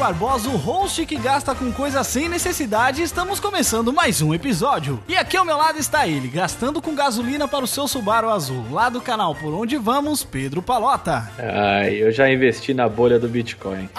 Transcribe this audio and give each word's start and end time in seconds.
Barbosa, 0.00 0.48
o 0.48 0.56
host 0.56 1.04
que 1.04 1.14
gasta 1.16 1.54
com 1.54 1.70
coisas 1.70 2.06
sem 2.06 2.26
necessidade. 2.26 3.02
e 3.02 3.04
Estamos 3.04 3.38
começando 3.38 3.92
mais 3.92 4.22
um 4.22 4.32
episódio. 4.32 4.98
E 5.06 5.14
aqui 5.14 5.36
ao 5.36 5.44
meu 5.44 5.58
lado 5.58 5.78
está 5.78 6.08
ele, 6.08 6.26
gastando 6.26 6.80
com 6.80 6.94
gasolina 6.94 7.46
para 7.46 7.66
o 7.66 7.68
seu 7.68 7.86
Subaru 7.86 8.30
azul. 8.30 8.64
Lá 8.70 8.88
do 8.88 9.02
canal 9.02 9.34
Por 9.34 9.52
Onde 9.52 9.76
Vamos, 9.76 10.24
Pedro 10.24 10.62
Palota. 10.62 11.30
Ai, 11.38 11.96
eu 11.96 12.10
já 12.10 12.32
investi 12.32 12.72
na 12.72 12.88
bolha 12.88 13.18
do 13.18 13.28
Bitcoin. 13.28 13.90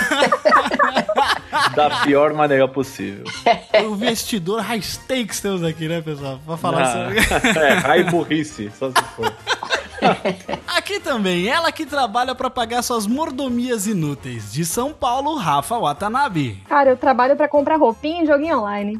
da 1.74 1.90
pior 2.04 2.32
maneira 2.34 2.66
possível. 2.68 3.24
O 3.84 3.94
investidor 3.94 4.60
high 4.60 4.82
stakes 4.82 5.40
temos 5.40 5.62
aqui, 5.62 5.88
né, 5.88 6.00
pessoal? 6.00 6.40
Pra 6.46 6.56
falar 6.56 6.82
Ah, 6.82 6.92
sobre. 6.92 7.18
é, 7.60 7.74
raiz 7.74 8.06
burrice, 8.10 8.70
só 8.78 8.88
se 8.90 9.02
for. 9.16 9.32
Aqui 10.66 10.98
também, 10.98 11.46
ela 11.46 11.70
que 11.70 11.84
trabalha 11.84 12.34
para 12.34 12.48
pagar 12.48 12.80
suas 12.80 13.06
mordomias 13.06 13.86
inúteis. 13.86 14.50
De 14.50 14.64
São 14.64 14.94
Paulo, 14.94 15.36
Rafa 15.36 15.78
Watanabe. 15.78 16.62
Cara, 16.66 16.88
eu 16.88 16.96
trabalho 16.96 17.36
pra 17.36 17.46
comprar 17.46 17.76
roupinha 17.76 18.22
e 18.22 18.26
joguinho 18.26 18.60
online. 18.60 18.98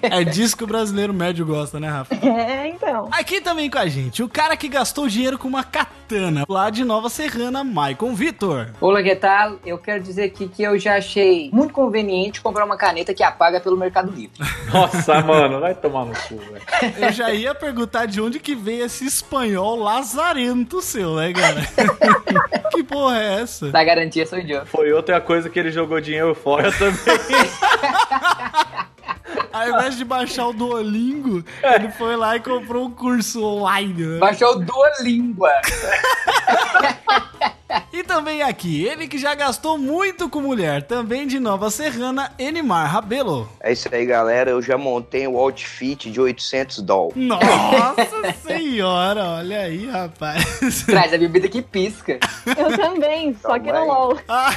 É 0.00 0.24
disso 0.24 0.56
que 0.56 0.64
o 0.64 0.66
brasileiro 0.66 1.12
médio 1.12 1.44
gosta, 1.44 1.78
né, 1.78 1.90
Rafa? 1.90 2.14
É, 2.14 2.66
então. 2.68 3.10
Aqui 3.12 3.42
também 3.42 3.68
com 3.68 3.76
a 3.76 3.86
gente, 3.86 4.22
o 4.22 4.28
cara 4.28 4.56
que 4.56 4.68
gastou 4.68 5.06
dinheiro 5.06 5.36
com 5.38 5.48
uma 5.48 5.62
katana, 5.62 6.44
lá 6.48 6.70
de 6.70 6.82
Nova 6.82 7.10
Serrana, 7.10 7.62
Maicon 7.62 8.14
Vitor. 8.14 8.68
Olá, 8.80 9.02
que 9.02 9.14
tal? 9.16 9.58
Eu 9.66 9.73
quero 9.78 10.02
dizer 10.02 10.24
aqui 10.24 10.48
que 10.48 10.62
eu 10.62 10.78
já 10.78 10.96
achei 10.96 11.50
muito 11.52 11.72
conveniente 11.72 12.40
comprar 12.40 12.64
uma 12.64 12.76
caneta 12.76 13.14
que 13.14 13.22
apaga 13.22 13.60
pelo 13.60 13.76
Mercado 13.76 14.10
Livre. 14.10 14.36
Nossa, 14.72 15.20
mano, 15.20 15.60
vai 15.60 15.74
tomar 15.74 16.04
no 16.04 16.12
cu, 16.12 16.36
velho. 16.36 16.62
Eu 16.98 17.12
já 17.12 17.32
ia 17.32 17.54
perguntar 17.54 18.06
de 18.06 18.20
onde 18.20 18.38
que 18.38 18.54
veio 18.54 18.84
esse 18.84 19.06
espanhol 19.06 19.76
lazarento 19.76 20.82
seu, 20.82 21.16
né, 21.16 21.32
cara? 21.32 21.62
que 22.70 22.82
porra 22.82 23.22
é 23.22 23.42
essa? 23.42 23.70
Da 23.70 23.84
garantia 23.84 24.26
sou 24.26 24.38
eu. 24.38 24.66
Foi 24.66 24.92
outra 24.92 25.20
coisa 25.20 25.48
que 25.48 25.58
ele 25.58 25.70
jogou 25.70 26.00
dinheiro 26.00 26.34
fora 26.34 26.70
também. 26.72 26.94
Ao 29.54 29.68
invés 29.68 29.96
de 29.96 30.04
baixar 30.04 30.48
o 30.48 30.52
Duolingo, 30.52 31.44
ele 31.62 31.88
foi 31.92 32.16
lá 32.16 32.34
e 32.34 32.40
comprou 32.40 32.86
um 32.86 32.90
curso 32.90 33.44
online, 33.44 34.04
né? 34.04 34.18
Baixou 34.18 34.58
Duolíngua. 34.58 35.52
E 37.92 38.02
também 38.02 38.42
aqui, 38.42 38.84
ele 38.84 39.06
que 39.08 39.18
já 39.18 39.34
gastou 39.34 39.78
muito 39.78 40.28
com 40.28 40.40
mulher, 40.40 40.82
também 40.82 41.26
de 41.26 41.38
Nova 41.40 41.70
Serrana, 41.70 42.32
Enimar 42.38 42.90
Rabelo. 42.90 43.48
É 43.60 43.72
isso 43.72 43.88
aí, 43.92 44.04
galera. 44.04 44.50
Eu 44.50 44.60
já 44.62 44.76
montei 44.76 45.26
o 45.26 45.38
outfit 45.38 46.10
de 46.10 46.20
800 46.20 46.80
dólares. 46.82 47.16
Nossa 47.16 48.32
senhora, 48.46 49.24
olha 49.38 49.60
aí, 49.60 49.86
rapaz. 49.86 50.82
Traz 50.84 51.12
a 51.12 51.18
bebida 51.18 51.48
que 51.48 51.62
pisca. 51.62 52.18
Eu 52.46 52.76
também, 52.76 53.34
só 53.40 53.58
que 53.58 53.72
no. 53.72 53.84
LOL. 53.84 54.18
Ah, 54.28 54.50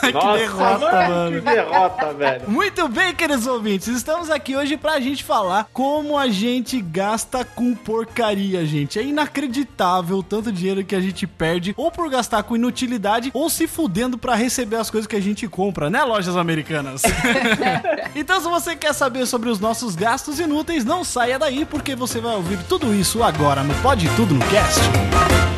que 0.00 0.12
Nossa, 0.12 0.38
derrota, 0.38 0.78
mano, 0.92 1.14
mano. 1.14 1.36
que 1.36 1.40
derrota, 1.50 2.12
velho. 2.12 2.50
Muito 2.50 2.88
bem, 2.88 3.14
queridos 3.14 3.46
ouvintes, 3.46 3.88
estamos 3.88 4.30
aqui 4.30 4.56
hoje 4.56 4.76
pra 4.76 5.00
gente 5.00 5.24
falar 5.24 5.68
como 5.72 6.16
a 6.16 6.28
gente 6.28 6.80
gasta 6.80 7.44
com 7.44 7.74
porcaria, 7.74 8.64
gente. 8.64 8.98
É 8.98 9.02
inacreditável 9.02 10.18
o 10.18 10.22
tanto 10.22 10.52
dinheiro 10.52 10.84
que 10.84 10.94
a 10.94 11.00
gente 11.00 11.26
perde, 11.26 11.74
ou 11.76 11.90
por 11.90 12.08
gastar 12.08 12.42
com 12.42 12.56
inutilidade, 12.64 13.30
ou 13.32 13.48
se 13.48 13.66
fudendo 13.66 14.18
pra 14.18 14.34
receber 14.34 14.76
as 14.76 14.90
coisas 14.90 15.06
que 15.06 15.16
a 15.16 15.20
gente 15.20 15.46
compra, 15.46 15.90
né, 15.90 16.02
lojas 16.02 16.36
americanas? 16.36 17.02
então, 18.14 18.40
se 18.40 18.48
você 18.48 18.74
quer 18.74 18.92
saber 18.92 19.26
sobre 19.26 19.48
os 19.48 19.60
nossos 19.60 19.94
gastos 19.94 20.40
inúteis, 20.40 20.84
não 20.84 21.04
saia 21.04 21.38
daí, 21.38 21.64
porque 21.64 21.94
você 21.94 22.20
vai 22.20 22.34
ouvir 22.34 22.58
tudo 22.68 22.94
isso 22.94 23.22
agora 23.22 23.62
no 23.62 23.74
Pode 23.76 24.08
Tudo 24.16 24.34
no 24.34 24.44
Cast. 24.46 25.53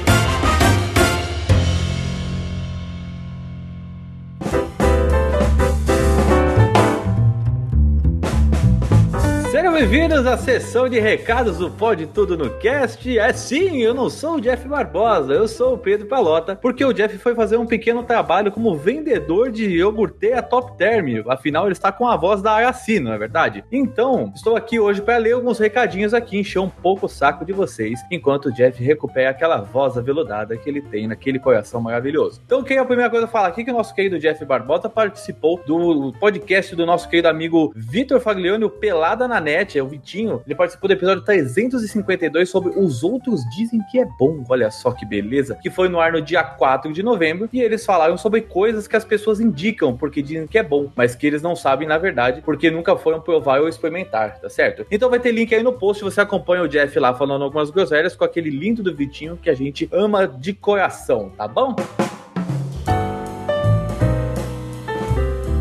Bem-vindos 9.76 10.24
à 10.26 10.38
sessão 10.38 10.88
de 10.88 10.98
recados 10.98 11.58
do 11.58 11.70
Pode 11.70 12.06
Tudo 12.06 12.34
no 12.34 12.48
Cast. 12.48 13.18
É 13.18 13.30
sim, 13.34 13.82
eu 13.82 13.92
não 13.92 14.08
sou 14.08 14.36
o 14.36 14.40
Jeff 14.40 14.66
Barbosa, 14.66 15.34
eu 15.34 15.46
sou 15.46 15.74
o 15.74 15.78
Pedro 15.78 16.06
Palota, 16.06 16.56
porque 16.56 16.82
o 16.82 16.94
Jeff 16.94 17.18
foi 17.18 17.34
fazer 17.34 17.58
um 17.58 17.66
pequeno 17.66 18.02
trabalho 18.02 18.50
como 18.50 18.74
vendedor 18.74 19.52
de 19.52 19.68
iogurteia 19.68 20.40
Top 20.40 20.78
Term. 20.78 21.22
Afinal, 21.28 21.66
ele 21.66 21.72
está 21.72 21.92
com 21.92 22.08
a 22.08 22.16
voz 22.16 22.40
da 22.40 22.52
Araci, 22.52 22.98
não 22.98 23.12
é 23.12 23.18
verdade? 23.18 23.66
Então, 23.70 24.32
estou 24.34 24.56
aqui 24.56 24.80
hoje 24.80 25.02
para 25.02 25.18
ler 25.18 25.32
alguns 25.32 25.58
recadinhos 25.58 26.14
aqui, 26.14 26.38
encher 26.38 26.60
um 26.60 26.70
pouco 26.70 27.04
o 27.04 27.08
saco 27.08 27.44
de 27.44 27.52
vocês, 27.52 28.00
enquanto 28.10 28.46
o 28.46 28.52
Jeff 28.52 28.82
recupera 28.82 29.28
aquela 29.28 29.58
voz 29.58 29.98
aveludada 29.98 30.56
que 30.56 30.70
ele 30.70 30.80
tem 30.80 31.06
naquele 31.06 31.38
coração 31.38 31.82
maravilhoso. 31.82 32.40
Então, 32.46 32.62
queria 32.62 32.80
a 32.80 32.86
primeira 32.86 33.10
coisa 33.10 33.26
falar 33.26 33.48
aqui 33.48 33.62
que 33.62 33.70
o 33.70 33.74
nosso 33.74 33.94
querido 33.94 34.18
Jeff 34.18 34.42
Barbosa 34.46 34.88
participou 34.88 35.60
do 35.66 36.14
podcast 36.18 36.74
do 36.74 36.86
nosso 36.86 37.10
querido 37.10 37.28
amigo 37.28 37.74
Vitor 37.76 38.20
Faglione, 38.20 38.64
o 38.64 38.70
Pelada 38.70 39.28
na 39.28 39.38
Net, 39.38 39.65
é 39.74 39.82
o 39.82 39.88
Vitinho. 39.88 40.42
Ele 40.46 40.54
participou 40.54 40.88
do 40.88 40.92
episódio 40.92 41.24
352 41.24 42.48
sobre 42.48 42.78
Os 42.78 43.02
Outros 43.02 43.40
Dizem 43.56 43.80
que 43.90 43.98
é 43.98 44.04
Bom. 44.18 44.44
Olha 44.48 44.70
só 44.70 44.92
que 44.92 45.04
beleza. 45.04 45.58
Que 45.62 45.70
foi 45.70 45.88
no 45.88 45.98
ar 45.98 46.12
no 46.12 46.20
dia 46.20 46.44
4 46.44 46.92
de 46.92 47.02
novembro. 47.02 47.48
E 47.52 47.60
eles 47.60 47.84
falaram 47.84 48.16
sobre 48.16 48.42
coisas 48.42 48.86
que 48.86 48.96
as 48.96 49.04
pessoas 49.04 49.40
indicam 49.40 49.96
porque 49.96 50.22
dizem 50.22 50.46
que 50.46 50.58
é 50.58 50.62
bom, 50.62 50.90
mas 50.94 51.14
que 51.14 51.26
eles 51.26 51.42
não 51.42 51.56
sabem 51.56 51.88
na 51.88 51.98
verdade 51.98 52.42
porque 52.42 52.70
nunca 52.70 52.96
foram 52.96 53.20
provar 53.20 53.60
ou 53.60 53.68
experimentar, 53.68 54.38
tá 54.40 54.48
certo? 54.48 54.86
Então 54.90 55.10
vai 55.10 55.18
ter 55.18 55.32
link 55.32 55.54
aí 55.54 55.62
no 55.62 55.72
post. 55.72 56.02
Você 56.04 56.20
acompanha 56.20 56.62
o 56.62 56.68
Jeff 56.68 56.98
lá 56.98 57.14
falando 57.14 57.44
algumas 57.44 57.70
groselhas 57.70 58.14
com 58.14 58.24
aquele 58.24 58.50
lindo 58.50 58.82
do 58.82 58.94
Vitinho 58.94 59.36
que 59.36 59.50
a 59.50 59.54
gente 59.54 59.88
ama 59.92 60.26
de 60.26 60.52
coração, 60.52 61.30
tá 61.36 61.48
bom? 61.48 61.74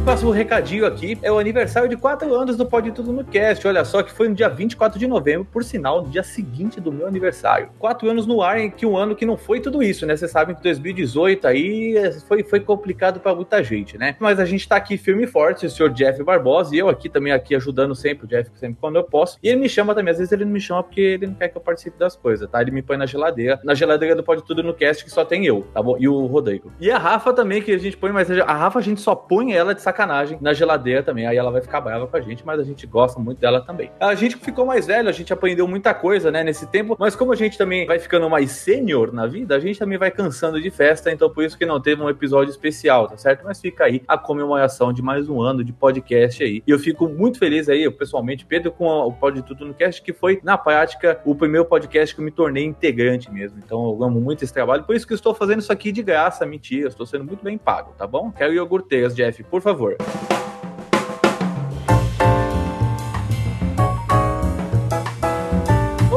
Próximo 0.05 0.29
recadinho 0.29 0.85
aqui 0.85 1.17
é 1.23 1.31
o 1.31 1.39
aniversário 1.39 1.89
de 1.89 1.97
4 1.97 2.31
anos 2.31 2.55
do 2.55 2.63
Pode 2.63 2.91
Tudo 2.91 3.11
no 3.11 3.25
Cast. 3.25 3.67
Olha 3.67 3.83
só 3.83 4.03
que 4.03 4.11
foi 4.11 4.29
no 4.29 4.35
dia 4.35 4.47
24 4.47 4.99
de 4.99 5.07
novembro, 5.07 5.47
por 5.51 5.63
sinal, 5.63 6.03
no 6.03 6.09
dia 6.09 6.21
seguinte 6.21 6.79
do 6.79 6.91
meu 6.91 7.07
aniversário. 7.07 7.69
4 7.79 8.11
anos 8.11 8.27
no 8.27 8.43
ar, 8.43 8.69
que 8.69 8.85
um 8.85 8.95
ano 8.95 9.15
que 9.15 9.25
não 9.25 9.35
foi 9.35 9.59
tudo 9.59 9.81
isso, 9.81 10.05
né? 10.05 10.15
Vocês 10.15 10.29
sabem 10.29 10.55
que 10.55 10.61
2018 10.61 11.47
aí 11.47 11.97
é, 11.97 12.11
foi, 12.11 12.43
foi 12.43 12.59
complicado 12.59 13.19
pra 13.19 13.33
muita 13.33 13.63
gente, 13.63 13.97
né? 13.97 14.15
Mas 14.19 14.39
a 14.39 14.45
gente 14.45 14.69
tá 14.69 14.75
aqui 14.75 14.95
firme 14.95 15.23
e 15.23 15.27
forte, 15.27 15.65
o 15.65 15.69
senhor 15.71 15.89
Jeff 15.89 16.21
Barbosa 16.23 16.75
e 16.75 16.77
eu 16.77 16.87
aqui 16.87 17.09
também 17.09 17.33
aqui 17.33 17.55
ajudando 17.55 17.95
sempre 17.95 18.25
o 18.25 18.29
Jeff, 18.29 18.51
sempre 18.59 18.77
quando 18.79 18.97
eu 18.97 19.03
posso. 19.03 19.39
E 19.41 19.49
ele 19.49 19.59
me 19.59 19.67
chama 19.67 19.95
também, 19.95 20.11
às 20.11 20.19
vezes 20.19 20.31
ele 20.31 20.45
não 20.45 20.51
me 20.51 20.61
chama 20.61 20.83
porque 20.83 21.01
ele 21.01 21.25
não 21.25 21.33
quer 21.33 21.47
que 21.47 21.57
eu 21.57 21.61
participe 21.61 21.97
das 21.97 22.15
coisas, 22.15 22.47
tá? 22.47 22.61
Ele 22.61 22.69
me 22.69 22.83
põe 22.83 22.95
na 22.95 23.07
geladeira, 23.07 23.59
na 23.63 23.73
geladeira 23.73 24.15
do 24.15 24.21
Pode 24.21 24.43
Tudo 24.43 24.61
no 24.61 24.75
Cast 24.75 25.03
que 25.03 25.09
só 25.09 25.25
tem 25.25 25.47
eu, 25.47 25.65
tá 25.73 25.81
bom? 25.81 25.97
E 25.99 26.07
o 26.07 26.27
Rodrigo. 26.27 26.71
E 26.79 26.91
a 26.91 26.99
Rafa 26.99 27.33
também, 27.33 27.59
que 27.59 27.71
a 27.71 27.79
gente 27.79 27.97
põe, 27.97 28.11
mas 28.11 28.29
a 28.29 28.53
Rafa 28.53 28.77
a 28.77 28.83
gente 28.83 29.01
só 29.01 29.15
põe 29.15 29.51
ela 29.51 29.73
de 29.73 29.81
sacanagem 29.81 29.94
na 30.41 30.53
geladeira 30.53 31.03
também. 31.03 31.27
Aí 31.27 31.37
ela 31.37 31.51
vai 31.51 31.61
ficar 31.61 31.79
brava 31.81 32.07
com 32.07 32.17
a 32.17 32.21
gente, 32.21 32.45
mas 32.45 32.59
a 32.59 32.63
gente 32.63 32.87
gosta 32.87 33.19
muito 33.19 33.39
dela 33.39 33.61
também. 33.61 33.91
A 33.99 34.15
gente 34.15 34.37
ficou 34.37 34.65
mais 34.65 34.87
velho, 34.87 35.07
a 35.07 35.11
gente 35.11 35.31
aprendeu 35.31 35.67
muita 35.67 35.93
coisa, 35.93 36.31
né, 36.31 36.43
nesse 36.43 36.65
tempo, 36.67 36.95
mas 36.99 37.15
como 37.15 37.31
a 37.31 37.35
gente 37.35 37.57
também 37.57 37.85
vai 37.85 37.99
ficando 37.99 38.29
mais 38.29 38.51
sênior 38.51 39.13
na 39.13 39.27
vida, 39.27 39.55
a 39.55 39.59
gente 39.59 39.77
também 39.77 39.97
vai 39.97 40.09
cansando 40.09 40.61
de 40.61 40.69
festa, 40.71 41.11
então 41.11 41.29
por 41.29 41.43
isso 41.43 41.57
que 41.57 41.65
não 41.65 41.79
teve 41.79 42.01
um 42.01 42.09
episódio 42.09 42.49
especial, 42.49 43.07
tá 43.07 43.17
certo? 43.17 43.43
Mas 43.43 43.61
fica 43.61 43.85
aí 43.85 44.01
a 44.07 44.17
comemoração 44.17 44.91
de 44.91 45.01
mais 45.01 45.29
um 45.29 45.41
ano 45.41 45.63
de 45.63 45.71
podcast 45.71 46.43
aí. 46.43 46.63
E 46.65 46.71
eu 46.71 46.79
fico 46.79 47.07
muito 47.07 47.37
feliz 47.37 47.69
aí, 47.69 47.83
eu 47.83 47.91
pessoalmente, 47.91 48.45
Pedro, 48.45 48.71
com 48.71 48.87
o 48.87 49.13
Pode 49.13 49.41
Tudo 49.43 49.65
no 49.65 49.73
Cast, 49.73 50.01
que 50.01 50.13
foi, 50.13 50.39
na 50.43 50.57
prática, 50.57 51.19
o 51.25 51.35
primeiro 51.35 51.65
podcast 51.65 52.15
que 52.15 52.21
eu 52.21 52.25
me 52.25 52.31
tornei 52.31 52.63
integrante 52.63 53.31
mesmo. 53.31 53.59
Então 53.63 53.85
eu 53.89 54.03
amo 54.03 54.19
muito 54.19 54.43
esse 54.43 54.53
trabalho, 54.53 54.83
por 54.83 54.95
isso 54.95 55.05
que 55.05 55.13
eu 55.13 55.15
estou 55.15 55.33
fazendo 55.33 55.59
isso 55.59 55.71
aqui 55.71 55.91
de 55.91 56.01
graça, 56.01 56.45
mentira, 56.45 56.85
eu 56.85 56.89
estou 56.89 57.05
sendo 57.05 57.23
muito 57.23 57.43
bem 57.43 57.57
pago, 57.57 57.93
tá 57.97 58.07
bom? 58.07 58.31
Quero 58.31 58.53
iogurteiras, 58.53 59.15
Jeff, 59.15 59.43
por 59.43 59.61
favor. 59.61 59.84
Network. 59.85 60.34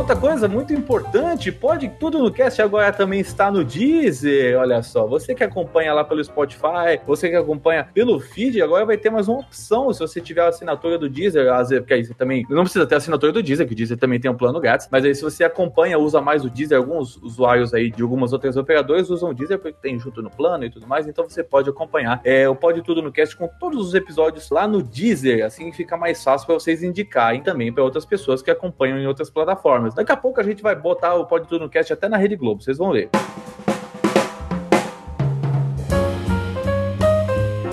Outra 0.08 0.26
coisa 0.26 0.48
muito 0.48 0.72
importante, 0.72 1.52
pode 1.52 1.86
tudo 2.00 2.18
no 2.18 2.32
cast 2.32 2.62
agora 2.62 2.90
também 2.90 3.20
está 3.20 3.50
no 3.50 3.62
Deezer. 3.62 4.58
Olha 4.58 4.82
só, 4.82 5.06
você 5.06 5.34
que 5.34 5.44
acompanha 5.44 5.92
lá 5.92 6.02
pelo 6.02 6.24
Spotify, 6.24 6.98
você 7.06 7.28
que 7.28 7.36
acompanha 7.36 7.86
pelo 7.92 8.18
feed, 8.18 8.62
agora 8.62 8.86
vai 8.86 8.96
ter 8.96 9.10
mais 9.10 9.28
uma 9.28 9.40
opção. 9.40 9.92
Se 9.92 10.00
você 10.00 10.18
tiver 10.18 10.40
a 10.40 10.48
assinatura 10.48 10.96
do 10.96 11.10
Deezer, 11.10 11.44
porque 11.80 11.92
aí 11.92 12.06
você 12.06 12.14
também 12.14 12.46
não 12.48 12.62
precisa 12.62 12.86
ter 12.86 12.94
a 12.94 12.98
assinatura 12.98 13.32
do 13.32 13.42
Deezer, 13.42 13.66
que 13.66 13.74
o 13.74 13.76
Deezer 13.76 13.98
também 13.98 14.18
tem 14.18 14.30
um 14.30 14.34
plano 14.34 14.58
grátis. 14.58 14.88
Mas 14.90 15.04
aí, 15.04 15.14
se 15.14 15.20
você 15.20 15.44
acompanha, 15.44 15.98
usa 15.98 16.22
mais 16.22 16.42
o 16.42 16.48
Deezer, 16.48 16.78
alguns 16.78 17.16
usuários 17.18 17.74
aí 17.74 17.90
de 17.90 18.00
algumas 18.02 18.32
outras 18.32 18.56
operadoras 18.56 19.10
usam 19.10 19.28
o 19.28 19.34
Deezer 19.34 19.58
porque 19.58 19.76
tem 19.82 19.98
junto 19.98 20.22
no 20.22 20.30
plano 20.30 20.64
e 20.64 20.70
tudo 20.70 20.86
mais. 20.86 21.06
Então 21.06 21.28
você 21.28 21.44
pode 21.44 21.68
acompanhar 21.68 22.22
é, 22.24 22.48
o 22.48 22.56
Pode 22.56 22.80
Tudo 22.80 23.02
no 23.02 23.12
Cast 23.12 23.36
com 23.36 23.46
todos 23.60 23.88
os 23.88 23.94
episódios 23.94 24.48
lá 24.48 24.66
no 24.66 24.82
Deezer. 24.82 25.44
Assim 25.44 25.70
fica 25.70 25.98
mais 25.98 26.24
fácil 26.24 26.46
para 26.46 26.54
vocês 26.54 26.82
indicarem 26.82 27.42
também 27.42 27.70
para 27.70 27.84
outras 27.84 28.06
pessoas 28.06 28.40
que 28.40 28.50
acompanham 28.50 28.98
em 28.98 29.06
outras 29.06 29.28
plataformas. 29.28 29.97
Daqui 29.98 30.12
a 30.12 30.16
pouco 30.16 30.40
a 30.40 30.44
gente 30.44 30.62
vai 30.62 30.76
botar 30.76 31.16
o 31.16 31.26
Pode 31.26 31.48
Tudo 31.48 31.64
no 31.64 31.68
Cast 31.68 31.92
até 31.92 32.08
na 32.08 32.16
Rede 32.16 32.36
Globo, 32.36 32.62
vocês 32.62 32.78
vão 32.78 32.92
ver. 32.92 33.10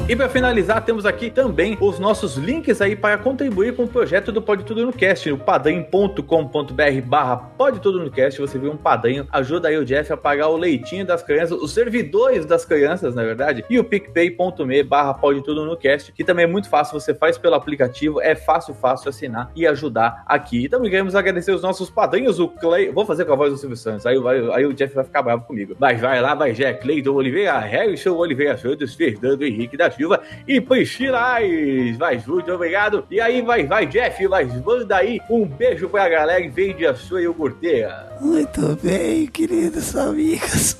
E 0.07 0.15
para 0.15 0.29
finalizar, 0.29 0.85
temos 0.85 1.03
aqui 1.03 1.31
também 1.31 1.75
os 1.81 1.97
nossos 1.97 2.37
links 2.37 2.79
aí 2.79 2.95
para 2.95 3.17
contribuir 3.17 3.75
com 3.75 3.85
o 3.85 3.87
projeto 3.87 4.31
do 4.31 4.39
Pode 4.39 4.63
Tudo 4.63 4.85
no 4.85 4.93
Cast, 4.93 5.31
o 5.31 5.37
padrim.com.br 5.37 7.01
barra 7.03 7.37
Pode 7.37 7.79
Tudo 7.79 7.97
no 7.97 8.11
Cast, 8.11 8.39
você 8.39 8.59
viu 8.59 8.71
um 8.71 8.77
padrinho, 8.77 9.27
ajuda 9.31 9.67
aí 9.67 9.77
o 9.79 9.83
Jeff 9.83 10.13
a 10.13 10.15
pagar 10.15 10.49
o 10.49 10.57
leitinho 10.57 11.03
das 11.07 11.23
crianças, 11.23 11.59
os 11.59 11.73
servidores 11.73 12.45
das 12.45 12.63
crianças, 12.63 13.15
na 13.15 13.23
verdade, 13.23 13.65
e 13.67 13.79
o 13.79 13.83
picpay.me 13.83 14.83
barra 14.83 15.11
Pode 15.15 15.43
Tudo 15.43 15.65
no 15.65 15.75
Cast, 15.75 16.11
que 16.11 16.23
também 16.23 16.45
é 16.45 16.47
muito 16.47 16.69
fácil, 16.69 16.99
você 16.99 17.11
faz 17.15 17.39
pelo 17.39 17.55
aplicativo, 17.55 18.21
é 18.21 18.35
fácil, 18.35 18.75
fácil 18.75 19.09
assinar 19.09 19.51
e 19.55 19.65
ajudar 19.65 20.23
aqui. 20.27 20.65
E 20.65 20.69
também 20.69 20.91
queremos 20.91 21.15
agradecer 21.15 21.51
os 21.51 21.63
nossos 21.63 21.89
padrinhos, 21.89 22.39
o 22.39 22.47
Clay, 22.47 22.91
vou 22.91 23.07
fazer 23.07 23.25
com 23.25 23.33
a 23.33 23.35
voz 23.35 23.51
do 23.51 23.57
Silvio 23.57 23.75
Santos, 23.75 24.05
aí, 24.05 24.17
aí 24.53 24.67
o 24.67 24.73
Jeff 24.73 24.93
vai 24.93 25.03
ficar 25.03 25.23
bravo 25.23 25.45
comigo. 25.45 25.75
Mas 25.79 25.99
vai 25.99 26.21
lá, 26.21 26.35
vai 26.35 26.53
Jack, 26.53 26.81
Cleiton 26.81 27.13
Oliveira, 27.13 27.57
Harrison 27.57 28.15
Oliveira 28.15 28.55
Santos, 28.55 28.93
Fernando 28.93 29.41
Henrique 29.41 29.75
da 29.75 29.94
Silva 29.95 30.21
e 30.47 30.59
Priscilas. 30.61 31.97
Vai, 31.97 32.19
Júlio, 32.19 32.55
obrigado. 32.55 33.05
E 33.09 33.19
aí, 33.19 33.41
vai, 33.41 33.65
vai, 33.65 33.85
Jeff, 33.85 34.27
vai, 34.27 34.45
manda 34.45 34.97
aí 34.97 35.19
um 35.29 35.45
beijo 35.45 35.89
pra 35.89 36.09
galera 36.09 36.39
e 36.39 36.49
vende 36.49 36.85
a 36.85 36.95
sua 36.95 37.21
iogurteira. 37.21 38.17
Muito 38.19 38.77
bem, 38.81 39.27
queridos 39.27 39.95
amigos. 39.95 40.77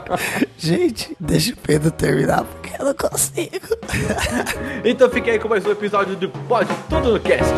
Gente, 0.58 1.16
deixa 1.18 1.52
o 1.52 1.56
Pedro 1.56 1.90
terminar 1.90 2.44
porque 2.44 2.80
eu 2.80 2.86
não 2.86 2.94
consigo. 2.94 3.66
Então 4.84 5.10
fique 5.10 5.30
aí 5.30 5.38
com 5.38 5.48
mais 5.48 5.64
um 5.66 5.70
episódio 5.70 6.16
do 6.16 6.28
Pode 6.28 6.70
Tudo 6.88 7.12
no 7.12 7.20
Cast. 7.20 7.54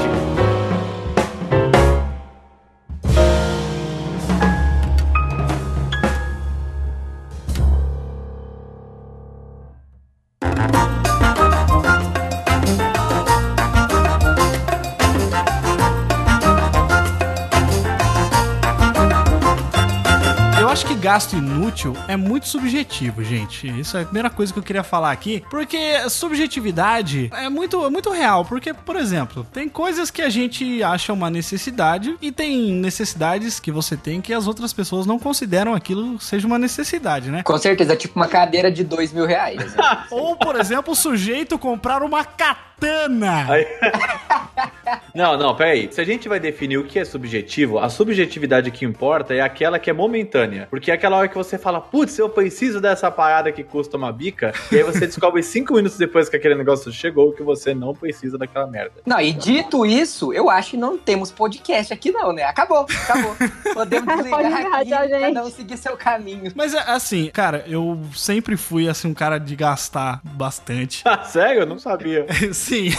Gasto 21.06 21.36
inútil 21.36 21.96
é 22.08 22.16
muito 22.16 22.48
subjetivo, 22.48 23.22
gente. 23.22 23.68
Isso 23.78 23.96
é 23.96 24.02
a 24.02 24.04
primeira 24.04 24.28
coisa 24.28 24.52
que 24.52 24.58
eu 24.58 24.62
queria 24.62 24.82
falar 24.82 25.12
aqui. 25.12 25.40
Porque 25.48 25.78
subjetividade 26.10 27.30
é 27.32 27.48
muito, 27.48 27.86
é 27.86 27.88
muito 27.88 28.10
real. 28.10 28.44
Porque, 28.44 28.74
por 28.74 28.96
exemplo, 28.96 29.46
tem 29.52 29.68
coisas 29.68 30.10
que 30.10 30.20
a 30.20 30.28
gente 30.28 30.82
acha 30.82 31.12
uma 31.12 31.30
necessidade 31.30 32.16
e 32.20 32.32
tem 32.32 32.72
necessidades 32.72 33.60
que 33.60 33.70
você 33.70 33.96
tem 33.96 34.20
que 34.20 34.34
as 34.34 34.48
outras 34.48 34.72
pessoas 34.72 35.06
não 35.06 35.16
consideram 35.16 35.74
aquilo 35.74 36.18
seja 36.18 36.44
uma 36.44 36.58
necessidade, 36.58 37.30
né? 37.30 37.44
Com 37.44 37.56
certeza, 37.56 37.94
tipo 37.94 38.18
uma 38.18 38.26
cadeira 38.26 38.68
de 38.68 38.82
dois 38.82 39.12
mil 39.12 39.26
reais. 39.26 39.76
né? 39.76 40.06
Ou, 40.10 40.34
por 40.34 40.58
exemplo, 40.58 40.92
o 40.92 40.96
sujeito 40.96 41.56
comprar 41.56 42.02
uma 42.02 42.24
katana. 42.24 43.46
Não, 45.14 45.36
não, 45.36 45.54
peraí. 45.54 45.88
Se 45.90 46.00
a 46.00 46.04
gente 46.04 46.28
vai 46.28 46.38
definir 46.38 46.78
o 46.78 46.84
que 46.84 46.98
é 46.98 47.04
subjetivo, 47.04 47.78
a 47.78 47.88
subjetividade 47.88 48.70
que 48.70 48.84
importa 48.84 49.34
é 49.34 49.40
aquela 49.40 49.78
que 49.78 49.90
é 49.90 49.92
momentânea. 49.92 50.66
Porque 50.70 50.90
é 50.90 50.94
aquela 50.94 51.16
hora 51.16 51.28
que 51.28 51.34
você 51.34 51.58
fala, 51.58 51.80
putz, 51.80 52.18
eu 52.18 52.28
preciso 52.28 52.80
dessa 52.80 53.10
parada 53.10 53.50
que 53.50 53.64
custa 53.64 53.96
uma 53.96 54.12
bica, 54.12 54.52
e 54.70 54.76
aí 54.76 54.82
você 54.82 55.00
descobre 55.06 55.42
cinco 55.42 55.74
minutos 55.74 55.98
depois 55.98 56.28
que 56.28 56.36
aquele 56.36 56.54
negócio 56.54 56.92
chegou 56.92 57.32
que 57.32 57.42
você 57.42 57.74
não 57.74 57.94
precisa 57.94 58.38
daquela 58.38 58.66
merda. 58.66 59.02
Não, 59.04 59.20
e 59.20 59.32
dito 59.32 59.84
isso, 59.84 60.32
eu 60.32 60.50
acho 60.50 60.72
que 60.72 60.76
não 60.76 60.98
temos 60.98 61.30
podcast 61.30 61.92
aqui 61.92 62.10
não, 62.10 62.32
né? 62.32 62.44
Acabou, 62.44 62.86
acabou. 63.04 63.36
Podemos 63.74 64.06
Pode 64.06 64.22
desligar 64.22 64.52
encerrar, 64.52 64.80
aqui, 64.80 64.90
tchau, 64.90 65.20
cada 65.20 65.44
um 65.44 65.50
seguir 65.50 65.76
seu 65.76 65.96
caminho. 65.96 66.52
Mas 66.54 66.74
é, 66.74 66.78
assim, 66.86 67.30
cara, 67.32 67.64
eu 67.66 67.98
sempre 68.14 68.56
fui 68.56 68.88
assim 68.88 69.08
um 69.08 69.14
cara 69.14 69.38
de 69.38 69.56
gastar 69.56 70.20
bastante. 70.22 71.04
Ah, 71.16 71.22
sério? 71.22 71.60
Eu 71.60 71.66
não 71.66 71.78
sabia. 71.78 72.26
Sim. 72.52 72.90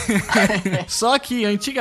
Só 0.87 1.19
que 1.19 1.43
antigamente 1.43 1.76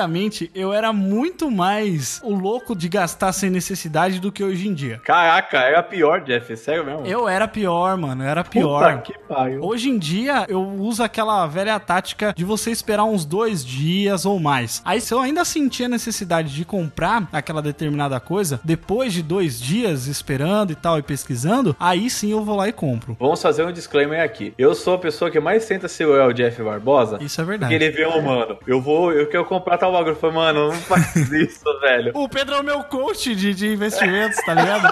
eu 0.55 0.73
era 0.73 0.93
muito 0.93 1.51
mais 1.51 2.21
o 2.23 2.35
louco 2.35 2.75
de 2.77 2.89
gastar 2.89 3.33
sem 3.33 3.51
necessidade 3.51 4.21
do 4.21 4.31
que 4.31 4.43
hoje 4.45 4.69
em 4.69 4.75
dia. 4.75 5.01
Caraca, 5.05 5.59
era 5.59 5.83
pior, 5.83 6.21
Jeff. 6.23 6.53
é 6.53 6.57
Sério 6.57 6.85
mesmo? 6.85 7.07
Eu 7.07 7.29
era 7.29 7.47
pior, 7.49 7.97
mano, 7.97 8.23
eu 8.25 8.29
era 8.29 8.43
Puta 8.45 8.51
pior. 8.51 9.03
que 9.03 9.15
pariu. 9.29 9.63
Hoje 9.63 9.89
em 9.91 9.99
dia, 9.99 10.45
eu 10.49 10.61
uso 10.63 11.03
aquela 11.03 11.47
velha 11.47 11.79
tática 11.81 12.33
de 12.37 12.45
você 12.45 12.71
esperar 12.71 13.05
uns 13.05 13.25
dois 13.25 13.65
dias 13.65 14.25
ou 14.27 14.39
mais. 14.39 14.83
Aí, 14.85 15.01
se 15.01 15.13
eu 15.13 15.21
ainda 15.21 15.45
sentir 15.45 15.85
a 15.85 15.89
necessidade 15.89 16.55
de 16.55 16.65
comprar 16.65 17.29
aquela 17.33 17.63
determinada 17.63 18.19
coisa, 18.21 18.61
depois 18.65 19.13
de 19.13 19.23
dois 19.23 19.61
dias 19.61 20.07
esperando 20.07 20.73
e 20.73 20.75
tal 20.75 20.99
e 20.99 21.03
pesquisando, 21.03 21.75
aí 21.79 22.09
sim 22.11 22.31
eu 22.31 22.45
vou 22.45 22.57
lá 22.57 22.69
e 22.69 22.73
compro. 22.73 23.17
Vamos 23.19 23.41
fazer 23.43 23.65
um 23.65 23.73
disclaimer 23.73 24.23
aqui. 24.23 24.53
Eu 24.59 24.75
sou 24.75 24.95
a 24.95 24.99
pessoa 24.99 25.31
que 25.31 25.41
mais 25.41 25.67
tenta 25.67 25.89
segurar 25.89 26.29
o 26.29 26.33
Jeff 26.33 26.63
Barbosa. 26.63 27.19
Isso 27.21 27.41
é 27.41 27.45
Porque 27.45 27.59
verdade. 27.59 27.75
ele 27.75 27.91
vê, 27.91 28.05
ô, 28.05 28.21
mano, 28.21 28.59
eu 28.67 28.81
vou, 28.81 29.13
eu 29.13 29.29
quero 29.29 29.45
comprar 29.45 29.79
tal 29.79 29.86
bagulho. 29.93 30.13
Eu 30.13 30.17
falei, 30.17 30.37
mano, 30.37 30.67
não 30.69 30.73
faz 30.75 31.15
isso, 31.33 31.65
velho. 31.81 32.13
O 32.15 32.29
Pedro 32.29 32.55
é 32.57 32.61
o 32.61 32.65
meu 32.65 32.83
coach 32.85 33.35
de, 33.35 33.55
de 33.55 33.69
investimentos, 33.69 34.37
tá 34.45 34.55
ligado? 34.55 34.89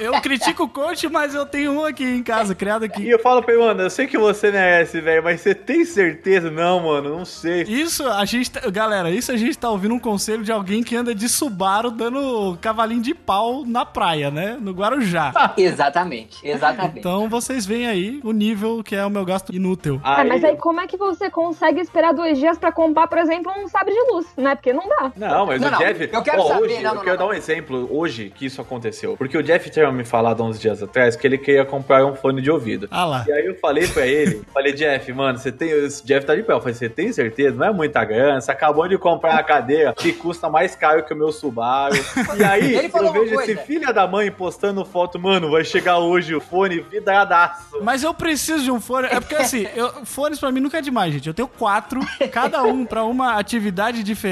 Eu 0.00 0.12
critico 0.20 0.64
o 0.64 0.68
coach, 0.68 1.08
mas 1.08 1.34
eu 1.34 1.46
tenho 1.46 1.72
um 1.72 1.84
aqui 1.84 2.04
em 2.04 2.22
casa, 2.22 2.54
criado 2.54 2.84
E 2.84 2.86
aqui. 2.86 3.08
eu 3.08 3.18
falo 3.18 3.42
pra 3.42 3.54
ele, 3.54 3.62
mano, 3.62 3.82
eu 3.82 3.90
sei 3.90 4.06
que 4.06 4.18
você 4.18 4.50
merece, 4.50 5.00
velho, 5.00 5.22
mas 5.22 5.40
você 5.40 5.54
tem 5.54 5.84
certeza? 5.84 6.50
Não, 6.50 6.80
mano, 6.80 7.10
não 7.18 7.24
sei. 7.24 7.62
Isso, 7.62 8.06
a 8.08 8.24
gente. 8.24 8.50
tá- 8.50 8.68
Galera, 8.70 9.10
isso 9.10 9.32
a 9.32 9.36
gente 9.36 9.56
tá 9.58 9.70
ouvindo 9.70 9.94
um 9.94 9.98
conselho 9.98 10.42
de 10.44 10.52
alguém 10.52 10.82
que 10.82 10.94
anda 10.96 11.14
de 11.14 11.28
Subaru 11.28 11.90
dando 11.90 12.56
cavalinho 12.60 13.00
de 13.02 13.14
pau 13.14 13.64
na 13.66 13.84
praia, 13.84 14.30
né? 14.30 14.56
No 14.60 14.72
Guarujá. 14.72 15.32
Exatamente, 15.56 16.38
exatamente. 16.46 16.98
Então 16.98 17.28
vocês 17.28 17.64
veem 17.66 17.86
aí 17.86 18.20
o 18.24 18.32
nível 18.32 18.82
que 18.82 18.94
é 18.94 19.04
o 19.04 19.10
meu 19.10 19.24
gasto 19.24 19.54
inútil. 19.54 20.00
Ah, 20.04 20.24
mas 20.24 20.42
aí 20.44 20.56
como 20.56 20.80
é 20.80 20.86
que 20.86 20.96
você 20.96 21.30
consegue 21.30 21.80
esperar 21.80 22.12
dois 22.12 22.38
dias 22.38 22.58
pra 22.58 22.70
comprar, 22.72 23.06
por 23.06 23.18
exemplo, 23.18 23.52
um 23.56 23.68
sabre 23.68 23.92
de 23.92 24.12
luz, 24.12 24.26
né? 24.38 24.54
Porque 24.54 24.72
não 24.72 24.88
dá. 24.88 25.12
Não, 25.16 25.46
mas 25.46 25.60
Não, 25.60 25.68
o 25.68 25.70
não, 25.72 25.78
Jeff. 25.78 26.08
eu 26.12 26.22
quero 26.22 26.40
Ó, 26.42 26.48
saber, 26.48 26.62
hoje, 26.62 26.74
não, 26.82 26.90
eu 26.90 26.94
não, 26.94 27.02
quero 27.02 27.18
não, 27.18 27.26
dar 27.26 27.32
um 27.32 27.36
exemplo 27.36 27.88
hoje 27.90 28.32
que 28.34 28.46
isso 28.46 28.60
aconteceu. 28.60 29.16
Porque 29.16 29.36
o 29.36 29.42
Jeff 29.42 29.68
tinha 29.70 29.90
me 29.92 30.04
falado 30.04 30.42
há 30.42 30.46
uns 30.46 30.58
dias 30.60 30.82
atrás 30.82 31.16
que 31.16 31.26
ele 31.26 31.36
queria 31.38 31.64
comprar 31.64 32.04
um 32.06 32.14
fone 32.14 32.40
de 32.40 32.50
ouvido. 32.50 32.88
Ah 32.90 33.04
lá. 33.04 33.24
E 33.26 33.32
aí 33.32 33.46
eu 33.46 33.54
falei 33.56 33.86
pra 33.88 34.06
ele, 34.06 34.42
falei, 34.54 34.72
Jeff, 34.72 35.12
mano, 35.12 35.38
você 35.38 35.50
tem. 35.52 35.68
Esse 35.70 36.04
Jeff 36.06 36.26
tá 36.26 36.34
de 36.34 36.42
pé. 36.42 36.52
Eu 36.52 36.60
falei, 36.60 36.74
você 36.74 36.88
tem 36.88 37.12
certeza? 37.12 37.56
Não 37.56 37.66
é 37.66 37.72
muita 37.72 38.04
grana. 38.04 38.40
Você 38.40 38.50
acabou 38.50 38.86
de 38.88 38.96
comprar 38.96 39.32
uma 39.32 39.42
cadeira 39.42 39.92
que 39.94 40.12
custa 40.12 40.48
mais 40.48 40.74
caro 40.76 41.04
que 41.04 41.12
o 41.12 41.16
meu 41.16 41.32
Subaru. 41.32 41.94
E 42.38 42.44
aí 42.44 42.74
Ele 42.76 42.90
eu 42.94 43.12
vejo 43.12 43.40
esse 43.40 43.56
filho 43.58 43.92
da 43.92 44.06
mãe 44.06 44.30
postando 44.30 44.84
foto, 44.84 45.18
mano, 45.18 45.50
vai 45.50 45.64
chegar 45.64 45.98
hoje 45.98 46.34
o 46.34 46.40
fone 46.40 46.80
vidradaço. 46.80 47.78
Mas 47.82 48.02
eu 48.02 48.14
preciso 48.14 48.62
de 48.64 48.70
um 48.70 48.80
fone. 48.80 49.08
É 49.08 49.20
porque 49.20 49.34
assim, 49.36 49.66
eu- 49.74 50.04
fones 50.04 50.38
pra 50.38 50.50
mim 50.52 50.60
nunca 50.60 50.78
é 50.78 50.80
demais, 50.80 51.12
gente. 51.12 51.26
Eu 51.26 51.34
tenho 51.34 51.48
quatro, 51.48 52.00
cada 52.30 52.62
um 52.62 52.84
pra 52.84 53.02
uma 53.04 53.34
atividade 53.38 54.02
diferente. 54.02 54.27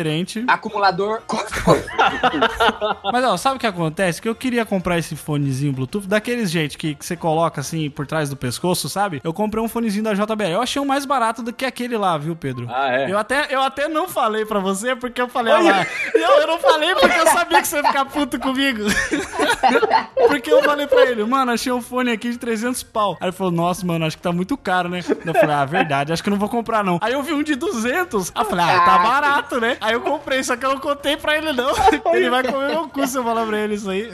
Acumulador. 0.47 1.23
Mas 3.13 3.25
ó, 3.25 3.37
sabe 3.37 3.57
o 3.57 3.59
que 3.59 3.67
acontece? 3.67 4.21
Que 4.21 4.29
eu 4.29 4.35
queria 4.35 4.65
comprar 4.65 4.99
esse 4.99 5.17
fonezinho 5.17 5.73
Bluetooth 5.73 6.07
daqueles 6.07 6.51
gente 6.51 6.77
que, 6.79 6.95
que 6.95 7.05
você 7.05 7.17
coloca 7.17 7.61
assim 7.61 7.89
por 7.91 8.07
trás 8.07 8.29
do 8.29 8.37
pescoço, 8.37 8.89
sabe? 8.89 9.21
Eu 9.23 9.33
comprei 9.33 9.63
um 9.63 9.69
fonezinho 9.69 10.05
da 10.05 10.15
JBL. 10.15 10.45
Eu 10.51 10.63
achei 10.63 10.81
um 10.81 10.85
mais 10.85 11.05
barato 11.05 11.43
do 11.43 11.53
que 11.53 11.65
aquele 11.65 11.97
lá, 11.97 12.17
viu, 12.19 12.37
Pedro? 12.37 12.69
Ah, 12.71 12.91
é? 12.91 13.11
Eu 13.11 13.19
até, 13.19 13.47
eu 13.51 13.63
até 13.63 13.89
não 13.89 14.09
falei 14.09 14.45
pra 14.45 14.59
você 14.59 14.95
porque 14.97 15.21
eu 15.21 15.29
falei, 15.29 15.53
olha 15.53 15.73
lá. 15.73 15.87
Não, 16.15 16.41
eu 16.41 16.47
não 16.47 16.59
falei 16.59 16.95
porque 16.95 17.19
eu 17.19 17.27
sabia 17.27 17.61
que 17.61 17.69
você 17.69 17.77
ia 17.77 17.85
ficar 17.85 18.05
puto 18.07 18.39
comigo. 18.39 18.83
porque 20.29 20.51
eu 20.51 20.63
falei 20.63 20.87
pra 20.87 21.03
ele, 21.07 21.25
mano, 21.25 21.53
achei 21.53 21.73
um 21.73 21.83
fone 21.83 22.11
aqui 22.11 22.31
de 22.31 22.39
300 22.39 22.83
pau. 22.83 23.17
Aí 23.21 23.29
ele 23.29 23.33
falou, 23.33 23.53
nossa, 23.53 23.85
mano, 23.87 24.05
acho 24.07 24.17
que 24.17 24.23
tá 24.23 24.33
muito 24.33 24.57
caro, 24.57 24.89
né? 24.89 25.01
Eu 25.25 25.35
falei, 25.35 25.55
ah, 25.55 25.65
verdade, 25.65 26.13
acho 26.13 26.23
que 26.23 26.29
eu 26.29 26.33
não 26.33 26.39
vou 26.39 26.49
comprar 26.49 26.85
não. 26.85 26.99
Aí 27.03 27.13
eu 27.13 27.23
vi 27.23 27.33
um 27.33 27.43
de 27.43 27.55
200. 27.55 28.33
Aí 28.35 28.43
eu 28.43 28.49
falei, 28.49 28.65
ah, 28.65 28.81
tá 28.81 28.95
Ah, 28.97 28.99
barato, 28.99 29.61
né? 29.61 29.77
Aí 29.87 29.93
eu 29.93 30.01
comprei, 30.01 30.43
só 30.43 30.57
que 30.57 30.67
eu 30.67 30.71
não 30.71 30.81
contei 30.81 31.17
pra 31.17 31.39
ele, 31.39 31.53
não. 31.53 31.71
Ele 32.13 32.29
vai 32.29 32.43
comer 32.43 32.71
meu 32.71 32.89
cu 32.89 33.07
se 33.07 33.17
eu 33.17 33.23
falar 33.23 33.47
pra 33.47 33.61
ele 33.61 33.75
isso 33.75 33.89
aí. 33.89 34.11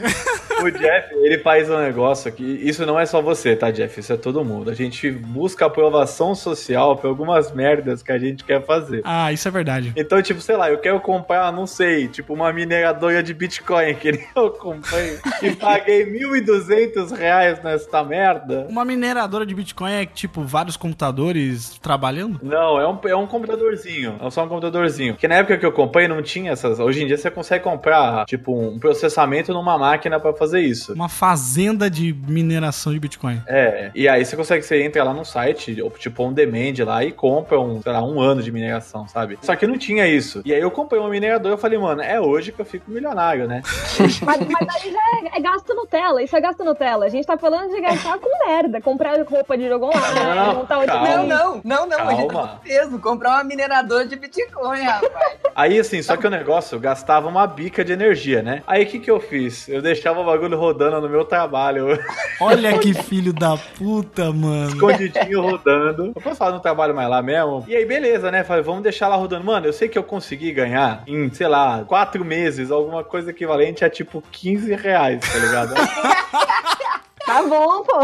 O 0.61 0.69
Jeff, 0.69 1.15
ele 1.15 1.39
faz 1.39 1.69
um 1.69 1.79
negócio 1.79 2.29
aqui. 2.29 2.43
Isso 2.63 2.85
não 2.85 2.99
é 2.99 3.05
só 3.05 3.21
você, 3.21 3.55
tá, 3.55 3.71
Jeff? 3.71 3.99
Isso 3.99 4.13
é 4.13 4.17
todo 4.17 4.45
mundo. 4.45 4.69
A 4.69 4.73
gente 4.73 5.09
busca 5.09 5.65
aprovação 5.65 6.35
social 6.35 6.95
por 6.95 7.07
algumas 7.07 7.51
merdas 7.51 8.03
que 8.03 8.11
a 8.11 8.19
gente 8.19 8.43
quer 8.43 8.63
fazer. 8.63 9.01
Ah, 9.03 9.31
isso 9.33 9.47
é 9.47 9.51
verdade. 9.51 9.93
Então, 9.95 10.21
tipo, 10.21 10.39
sei 10.41 10.55
lá, 10.55 10.69
eu 10.69 10.77
quero 10.77 10.99
comprar, 11.01 11.51
não 11.51 11.65
sei, 11.65 12.07
tipo, 12.07 12.33
uma 12.33 12.53
mineradora 12.53 13.23
de 13.23 13.33
Bitcoin 13.33 13.95
que 13.99 14.11
nem 14.11 14.27
eu 14.35 14.51
comprei 14.51 15.17
e 15.41 15.51
paguei 15.55 16.05
1.200 16.05 17.17
reais 17.17 17.63
nesta 17.63 18.03
merda. 18.03 18.67
Uma 18.69 18.85
mineradora 18.85 19.45
de 19.45 19.55
Bitcoin 19.55 19.91
é 19.91 20.05
tipo 20.05 20.43
vários 20.43 20.77
computadores 20.77 21.79
trabalhando? 21.79 22.39
Não, 22.43 22.79
é 22.79 22.87
um, 22.87 22.99
é 23.05 23.15
um 23.15 23.25
computadorzinho. 23.25 24.17
É 24.21 24.29
só 24.29 24.43
um 24.43 24.47
computadorzinho. 24.47 25.13
Porque 25.13 25.27
na 25.27 25.35
época 25.35 25.57
que 25.63 25.67
eu 25.67 25.71
comprei 25.71 26.09
não 26.09 26.21
tinha 26.21 26.51
essas. 26.51 26.77
Hoje 26.77 27.03
em 27.03 27.07
dia 27.07 27.17
você 27.17 27.31
consegue 27.31 27.63
comprar, 27.63 28.25
tipo, 28.25 28.53
um 28.53 28.77
processamento 28.77 29.53
numa 29.53 29.77
máquina 29.77 30.19
pra 30.19 30.33
fazer 30.33 30.59
isso. 30.59 30.91
Uma 30.91 31.07
fazenda 31.07 31.89
de 31.89 32.13
mineração 32.27 32.91
de 32.91 32.99
Bitcoin. 32.99 33.41
É, 33.47 33.89
e 33.95 34.09
aí 34.09 34.25
você 34.25 34.35
consegue, 34.35 34.63
você 34.63 34.83
entra 34.83 35.01
lá 35.05 35.13
no 35.13 35.23
site, 35.23 35.81
ou, 35.81 35.89
tipo 35.91 36.21
on 36.21 36.33
demand 36.33 36.73
lá 36.85 37.01
e 37.03 37.13
compra 37.13 37.59
um, 37.61 37.81
sei 37.81 37.91
lá, 37.93 38.03
um 38.03 38.19
ano 38.19 38.43
de 38.43 38.51
mineração, 38.51 39.07
sabe? 39.07 39.39
Só 39.41 39.55
que 39.55 39.65
não 39.65 39.77
tinha 39.77 40.05
isso. 40.05 40.41
E 40.43 40.53
aí 40.53 40.59
eu 40.59 40.69
comprei 40.69 40.99
uma 40.99 41.09
mineradora 41.09 41.55
e 41.55 41.57
falei, 41.57 41.79
mano, 41.79 42.01
é 42.01 42.19
hoje 42.19 42.51
que 42.51 42.59
eu 42.59 42.65
fico 42.65 42.91
milionário, 42.91 43.47
né? 43.47 43.61
Mas, 43.99 44.19
mas 44.19 44.75
aí 44.75 44.91
já 44.91 44.99
é, 45.33 45.37
é 45.37 45.41
gasto 45.41 45.73
Nutella, 45.73 46.21
isso 46.21 46.35
é 46.35 46.41
gasto 46.41 46.63
Nutella. 46.63 47.05
A 47.05 47.09
gente 47.09 47.25
tá 47.25 47.37
falando 47.37 47.71
de 47.73 47.79
gastar 47.79 48.17
com 48.19 48.29
merda. 48.47 48.81
Comprar 48.81 49.21
roupa 49.23 49.57
de 49.57 49.67
jogo 49.69 49.85
online, 49.85 50.19
Não, 50.35 50.55
montar 50.55 50.85
calma. 50.85 51.17
Não, 51.17 51.25
não, 51.27 51.61
não, 51.63 51.87
não. 51.87 52.09
A 52.09 52.15
gente 52.15 52.27
Calma. 52.33 52.47
tá 52.47 52.59
mesmo. 52.65 52.99
Comprar 52.99 53.31
uma 53.35 53.43
mineradora 53.43 54.05
de 54.05 54.15
Bitcoin, 54.15 54.81
rapaz. 54.81 55.37
Aí 55.55 55.79
assim, 55.79 56.01
só 56.01 56.17
que 56.17 56.25
o 56.25 56.29
negócio 56.29 56.79
gastava 56.79 57.27
uma 57.27 57.45
bica 57.45 57.83
de 57.83 57.93
energia, 57.93 58.41
né? 58.41 58.63
Aí 58.65 58.83
o 58.83 58.87
que 58.87 58.99
que 58.99 59.11
eu 59.11 59.19
fiz? 59.19 59.67
Eu 59.69 59.81
deixava 59.81 60.19
o 60.19 60.25
bagulho 60.25 60.57
rodando 60.57 60.99
no 61.01 61.09
meu 61.09 61.23
trabalho, 61.25 61.87
Olha 62.41 62.77
que 62.79 62.93
filho 62.93 63.31
da 63.31 63.55
puta, 63.55 64.31
mano. 64.31 64.69
escondidinho 64.69 65.41
rodando. 65.41 66.11
Eu 66.15 66.21
posso 66.21 66.37
falar, 66.37 66.51
não 66.51 66.59
trabalho 66.59 66.95
mais 66.95 67.09
lá 67.09 67.21
mesmo. 67.21 67.63
E 67.67 67.75
aí, 67.75 67.85
beleza, 67.85 68.31
né? 68.31 68.43
Falei, 68.43 68.63
vamos 68.63 68.81
deixar 68.83 69.07
lá 69.07 69.15
rodando. 69.15 69.43
Mano, 69.45 69.65
eu 69.67 69.73
sei 69.73 69.87
que 69.87 69.97
eu 69.97 70.03
consegui 70.03 70.51
ganhar 70.51 71.03
em, 71.07 71.31
sei 71.31 71.47
lá, 71.47 71.83
quatro 71.85 72.23
meses, 72.25 72.71
alguma 72.71 73.03
coisa 73.03 73.29
equivalente 73.31 73.85
a 73.85 73.89
tipo 73.89 74.23
15 74.31 74.73
reais, 74.75 75.19
tá 75.21 75.37
ligado? 75.39 75.73
Tá 77.33 77.41
bom, 77.41 77.81
pô. 77.81 77.97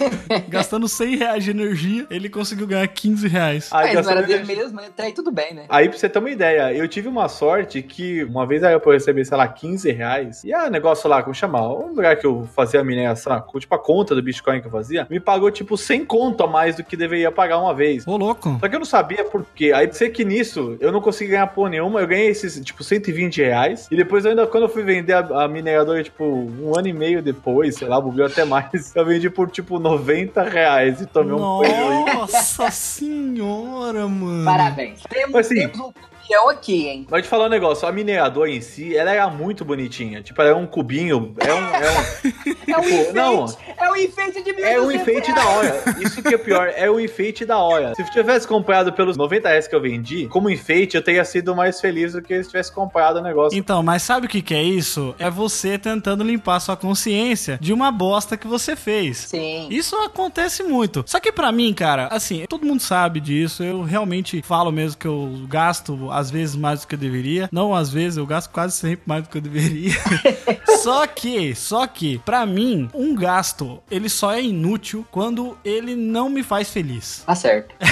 Gastando 0.48 0.88
100 0.88 1.16
reais 1.16 1.44
de 1.44 1.50
energia, 1.50 2.06
ele 2.08 2.30
conseguiu 2.30 2.66
ganhar 2.66 2.88
15 2.88 3.28
reais. 3.28 3.68
Aí, 3.70 3.94
Mas 3.94 4.06
não 4.06 4.12
era 4.12 4.22
dele 4.22 4.46
mesmo, 4.46 4.80
até 4.80 5.02
aí 5.02 5.12
tudo 5.12 5.30
bem, 5.30 5.52
né? 5.52 5.66
Aí, 5.68 5.86
pra 5.86 5.98
você 5.98 6.08
ter 6.08 6.18
uma 6.18 6.30
ideia, 6.30 6.72
eu 6.72 6.88
tive 6.88 7.06
uma 7.06 7.28
sorte 7.28 7.82
que 7.82 8.24
uma 8.24 8.46
vez 8.46 8.64
aí 8.64 8.72
eu 8.72 8.80
receber, 8.90 9.22
sei 9.26 9.36
lá, 9.36 9.46
15 9.46 9.92
reais. 9.92 10.42
E 10.44 10.54
a 10.54 10.70
negócio 10.70 11.10
lá, 11.10 11.22
como 11.22 11.34
chamar? 11.34 11.68
Um 11.68 11.88
lugar 11.88 12.16
que 12.16 12.26
eu 12.26 12.48
fazia 12.56 12.80
a 12.80 12.84
mineração, 12.84 13.44
tipo 13.58 13.74
a 13.74 13.78
conta 13.78 14.14
do 14.14 14.22
Bitcoin 14.22 14.62
que 14.62 14.66
eu 14.68 14.70
fazia, 14.70 15.06
me 15.10 15.20
pagou 15.20 15.50
tipo 15.50 15.76
100 15.76 16.06
conto 16.06 16.42
a 16.42 16.46
mais 16.46 16.76
do 16.76 16.82
que 16.82 16.96
deveria 16.96 17.30
pagar 17.30 17.58
uma 17.58 17.74
vez. 17.74 18.06
Ô, 18.06 18.16
louco. 18.16 18.56
Só 18.60 18.66
que 18.66 18.74
eu 18.74 18.80
não 18.80 18.86
sabia 18.86 19.24
por 19.24 19.44
quê. 19.54 19.72
Aí 19.74 19.92
sei 19.92 20.08
que 20.08 20.24
nisso 20.24 20.78
eu 20.80 20.90
não 20.90 21.02
consegui 21.02 21.32
ganhar 21.32 21.48
porra 21.48 21.68
nenhuma. 21.68 22.00
Eu 22.00 22.06
ganhei 22.06 22.28
esses, 22.28 22.58
tipo, 22.64 22.82
120 22.82 23.42
reais. 23.42 23.88
E 23.90 23.96
depois 23.96 24.24
eu 24.24 24.30
ainda, 24.30 24.46
quando 24.46 24.62
eu 24.62 24.70
fui 24.70 24.82
vender 24.82 25.12
a, 25.12 25.44
a 25.44 25.48
mineradora, 25.48 26.02
tipo, 26.02 26.24
um 26.24 26.74
ano 26.74 26.88
e 26.88 26.94
meio 26.94 27.22
depois, 27.22 27.76
sei 27.76 27.86
lá, 27.86 28.00
buguei 28.00 28.24
até 28.24 28.42
mais. 28.42 28.69
Eu 28.94 29.04
vendi 29.04 29.30
por, 29.30 29.50
tipo, 29.50 29.78
90 29.78 30.42
reais 30.42 31.00
e 31.00 31.06
tomei 31.06 31.34
um 31.34 31.58
prejuízo. 31.58 32.18
Nossa 32.18 32.70
senhora, 32.70 34.06
mano. 34.06 34.44
Parabéns. 34.44 35.02
Temos, 35.08 35.32
Mas, 35.32 35.46
assim, 35.46 35.68
temos 35.68 35.78
um 35.80 35.92
campeão 36.30 36.48
aqui, 36.48 36.86
hein? 36.86 37.06
Mas 37.10 37.22
te 37.22 37.28
falar 37.28 37.46
um 37.46 37.48
negócio, 37.48 37.86
a 37.86 37.92
mineradora 37.92 38.50
em 38.50 38.60
si, 38.60 38.96
ela 38.96 39.10
era 39.10 39.28
muito 39.28 39.64
bonitinha. 39.64 40.22
Tipo, 40.22 40.40
ela 40.42 40.50
é 40.50 40.54
um 40.54 40.66
cubinho, 40.66 41.34
é 41.38 41.52
um... 41.52 41.58
É 41.58 41.90
um 41.90 42.50
É 42.70 42.78
um 42.78 42.82
Tipo, 42.82 42.94
enfeite. 42.94 43.12
não. 43.12 43.46
É 43.78 43.90
um 43.90 43.96
enfeite 43.96 44.42
de 44.42 44.62
É 44.62 44.80
um 44.80 44.86
1.200 44.88 44.94
enfeite 44.94 45.34
da 45.34 45.44
hora. 45.46 45.82
Isso 46.00 46.22
que 46.22 46.34
é 46.34 46.38
pior, 46.38 46.72
é 46.74 46.90
um 46.90 47.00
enfeite 47.00 47.44
da 47.44 47.58
hora. 47.58 47.94
Se 47.94 48.02
eu 48.02 48.10
tivesse 48.10 48.46
comprado 48.46 48.92
pelos 48.92 49.16
90 49.16 49.48
reais 49.48 49.66
que 49.66 49.74
eu 49.74 49.80
vendi, 49.80 50.26
como 50.28 50.48
enfeite, 50.48 50.96
eu 50.96 51.02
teria 51.02 51.24
sido 51.24 51.54
mais 51.56 51.80
feliz 51.80 52.12
do 52.12 52.22
que 52.22 52.40
se 52.42 52.48
tivesse 52.48 52.72
comprado 52.72 53.16
o 53.18 53.22
negócio. 53.22 53.58
Então, 53.58 53.82
mas 53.82 54.02
sabe 54.02 54.26
o 54.26 54.28
que, 54.28 54.40
que 54.40 54.54
é 54.54 54.62
isso? 54.62 55.14
É 55.18 55.28
você 55.30 55.78
tentando 55.78 56.22
limpar 56.22 56.60
sua 56.60 56.76
consciência 56.76 57.58
de 57.60 57.72
uma 57.72 57.90
bosta 57.90 58.36
que 58.36 58.46
você 58.46 58.76
fez. 58.76 59.18
Sim. 59.18 59.66
Isso 59.70 59.96
acontece 59.96 60.62
muito. 60.62 61.02
Só 61.06 61.18
que 61.18 61.32
pra 61.32 61.50
mim, 61.50 61.72
cara, 61.74 62.06
assim, 62.10 62.44
todo 62.48 62.64
mundo 62.66 62.80
sabe 62.80 63.18
disso. 63.20 63.62
Eu 63.64 63.82
realmente 63.82 64.40
falo 64.42 64.70
mesmo 64.70 64.98
que 64.98 65.06
eu 65.06 65.30
gasto 65.48 66.10
às 66.20 66.30
vezes 66.30 66.54
mais 66.54 66.80
do 66.80 66.86
que 66.86 66.94
eu 66.94 66.98
deveria. 66.98 67.48
Não 67.50 67.74
às 67.74 67.90
vezes, 67.90 68.16
eu 68.16 68.26
gasto 68.26 68.50
quase 68.50 68.76
sempre 68.76 69.02
mais 69.06 69.22
do 69.22 69.28
que 69.28 69.38
eu 69.38 69.42
deveria. 69.42 69.92
só 70.82 71.06
que, 71.06 71.54
só 71.54 71.86
que, 71.86 72.18
pra 72.18 72.46
mim, 72.46 72.88
um 72.94 73.14
gasto, 73.14 73.82
ele 73.90 74.08
só 74.08 74.32
é 74.32 74.42
inútil 74.42 75.06
quando 75.10 75.56
ele 75.64 75.96
não 75.96 76.28
me 76.28 76.42
faz 76.42 76.70
feliz. 76.70 77.22
Tá 77.26 77.34
certo. 77.34 77.74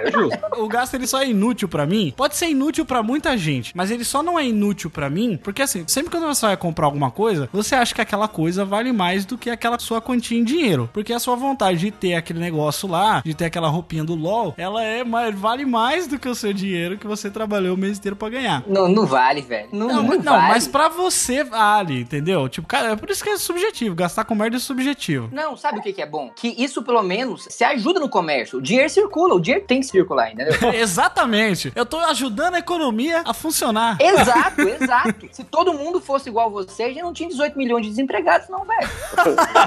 É 0.00 0.12
justo. 0.12 0.38
O 0.58 0.68
gasto 0.68 0.94
ele 0.94 1.06
só 1.06 1.20
é 1.20 1.28
inútil 1.28 1.68
pra 1.68 1.84
mim. 1.84 2.12
Pode 2.16 2.36
ser 2.36 2.48
inútil 2.48 2.84
pra 2.84 3.02
muita 3.02 3.36
gente, 3.36 3.72
mas 3.76 3.90
ele 3.90 4.04
só 4.04 4.22
não 4.22 4.38
é 4.38 4.46
inútil 4.46 4.90
pra 4.90 5.10
mim, 5.10 5.38
porque 5.42 5.62
assim, 5.62 5.84
sempre 5.86 6.10
quando 6.10 6.26
você 6.26 6.46
vai 6.46 6.56
comprar 6.56 6.86
alguma 6.86 7.10
coisa, 7.10 7.48
você 7.52 7.74
acha 7.74 7.94
que 7.94 8.00
aquela 8.00 8.28
coisa 8.28 8.64
vale 8.64 8.92
mais 8.92 9.24
do 9.24 9.36
que 9.36 9.50
aquela 9.50 9.78
sua 9.78 10.00
quantia 10.00 10.38
em 10.38 10.44
dinheiro, 10.44 10.88
porque 10.92 11.12
a 11.12 11.18
sua 11.18 11.36
vontade 11.36 11.78
de 11.78 11.90
ter 11.90 12.14
aquele 12.14 12.38
negócio 12.38 12.88
lá, 12.88 13.22
de 13.24 13.34
ter 13.34 13.46
aquela 13.46 13.68
roupinha 13.68 14.04
do 14.04 14.14
LoL, 14.14 14.54
ela 14.56 14.82
é 14.82 15.02
mais, 15.04 15.34
vale 15.34 15.64
mais 15.64 16.06
do 16.06 16.18
que 16.18 16.28
o 16.28 16.34
seu 16.34 16.52
dinheiro 16.52 16.98
que 16.98 17.06
você 17.06 17.27
trabalhou 17.30 17.74
o 17.74 17.78
mês 17.78 17.98
inteiro 17.98 18.16
pra 18.16 18.28
ganhar. 18.28 18.62
Não, 18.66 18.88
não 18.88 19.06
vale, 19.06 19.40
velho. 19.42 19.68
Não, 19.72 19.86
Não, 19.88 19.94
não, 19.96 20.02
mas- 20.08 20.24
não, 20.24 20.32
vale. 20.34 20.48
mas 20.48 20.68
pra 20.68 20.88
você 20.88 21.44
vale, 21.44 22.00
entendeu? 22.00 22.48
Tipo, 22.48 22.66
cara, 22.68 22.92
é 22.92 22.96
por 22.96 23.10
isso 23.10 23.22
que 23.22 23.30
é 23.30 23.36
subjetivo. 23.38 23.94
Gastar 23.94 24.24
com 24.24 24.34
merda 24.34 24.56
é 24.56 24.60
subjetivo. 24.60 25.28
Não, 25.32 25.56
sabe 25.56 25.78
o 25.78 25.82
que, 25.82 25.92
que 25.92 26.02
é 26.02 26.06
bom? 26.06 26.30
Que 26.34 26.54
isso, 26.62 26.82
pelo 26.82 27.02
menos, 27.02 27.46
se 27.50 27.64
ajuda 27.64 28.00
no 28.00 28.08
comércio. 28.08 28.58
O 28.58 28.62
dinheiro 28.62 28.88
circula, 28.90 29.34
o 29.34 29.40
dinheiro 29.40 29.64
tem 29.66 29.80
que 29.80 29.86
circular, 29.86 30.32
entendeu? 30.32 30.54
Exatamente. 30.74 31.72
Eu 31.74 31.86
tô 31.86 31.98
ajudando 31.98 32.54
a 32.54 32.58
economia 32.58 33.22
a 33.24 33.32
funcionar. 33.34 33.96
exato, 34.00 34.60
exato. 34.68 35.28
Se 35.32 35.44
todo 35.44 35.72
mundo 35.74 36.00
fosse 36.00 36.28
igual 36.28 36.50
você, 36.50 36.84
a 36.84 36.88
gente 36.88 37.02
não 37.02 37.12
tinha 37.12 37.28
18 37.28 37.56
milhões 37.56 37.82
de 37.84 37.90
desempregados, 37.90 38.48
não, 38.48 38.64
velho. 38.64 38.88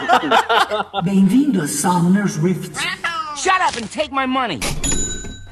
Bem-vindo 1.04 1.62
a 1.62 1.68
Summoner's 1.68 2.36
Rift. 2.38 2.72
Shut 3.36 3.62
up 3.62 3.78
and 3.82 3.88
take 3.88 4.12
my 4.14 4.26
money. 4.28 4.60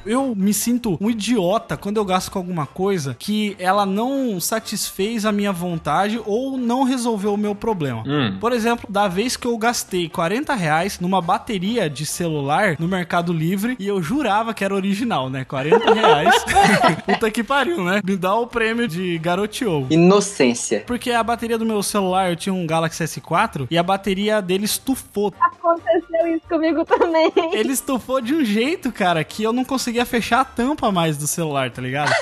Eu 0.04 0.34
me 0.34 0.52
sinto 0.54 0.96
um 1.00 1.10
idiota 1.10 1.76
quando 1.76 1.98
eu 1.98 2.04
gasto 2.04 2.30
com 2.30 2.38
alguma 2.38 2.66
coisa 2.66 3.14
que 3.18 3.56
ela 3.58 3.84
não 3.84 4.40
satisfez 4.40 5.24
a 5.24 5.32
minha 5.32 5.52
vontade 5.52 6.20
ou 6.24 6.56
não 6.56 6.84
resolveu 6.84 7.34
o 7.34 7.38
meu 7.38 7.54
problema. 7.54 8.02
Hum. 8.06 8.36
Por 8.40 8.52
exemplo, 8.52 8.86
da 8.90 9.08
vez 9.08 9.36
que 9.36 9.46
eu 9.46 9.56
gastei 9.58 10.08
40 10.08 10.54
reais 10.54 10.98
numa 11.00 11.20
bateria 11.20 11.88
de 11.88 12.06
celular 12.06 12.76
no 12.78 12.88
Mercado 12.88 13.32
Livre 13.32 13.76
e 13.78 13.86
eu 13.86 14.02
jurava 14.02 14.54
que 14.54 14.64
era 14.64 14.74
original, 14.74 15.28
né? 15.28 15.44
40 15.44 15.92
reais. 15.92 16.44
Puta 17.04 17.30
que 17.30 17.42
pariu, 17.42 17.84
né? 17.84 18.00
Me 18.04 18.16
dá 18.16 18.34
o 18.34 18.46
prêmio 18.46 18.88
de 18.88 19.18
garoteou. 19.18 19.86
Inocência. 19.90 20.84
Porque 20.86 21.10
a 21.10 21.22
bateria 21.22 21.58
do 21.58 21.66
meu 21.66 21.82
celular, 21.82 22.30
eu 22.30 22.36
tinha 22.36 22.52
um 22.52 22.66
Galaxy 22.66 23.04
S4 23.04 23.66
e 23.70 23.76
a 23.76 23.82
bateria 23.82 24.40
dele 24.40 24.64
estufou. 24.64 25.32
Aconteceu 25.40 26.26
isso 26.34 26.48
comigo 26.48 26.84
também. 26.84 27.32
Ele 27.52 27.72
estufou 27.72 28.20
de 28.20 28.34
um 28.34 28.44
jeito, 28.44 28.90
cara, 28.92 29.22
que 29.22 29.42
eu 29.42 29.52
não 29.52 29.64
conseguia 29.90 30.06
fechar 30.06 30.40
a 30.40 30.44
tampa 30.44 30.92
mais 30.92 31.16
do 31.16 31.26
celular, 31.26 31.70
tá 31.70 31.82
ligado? 31.82 32.12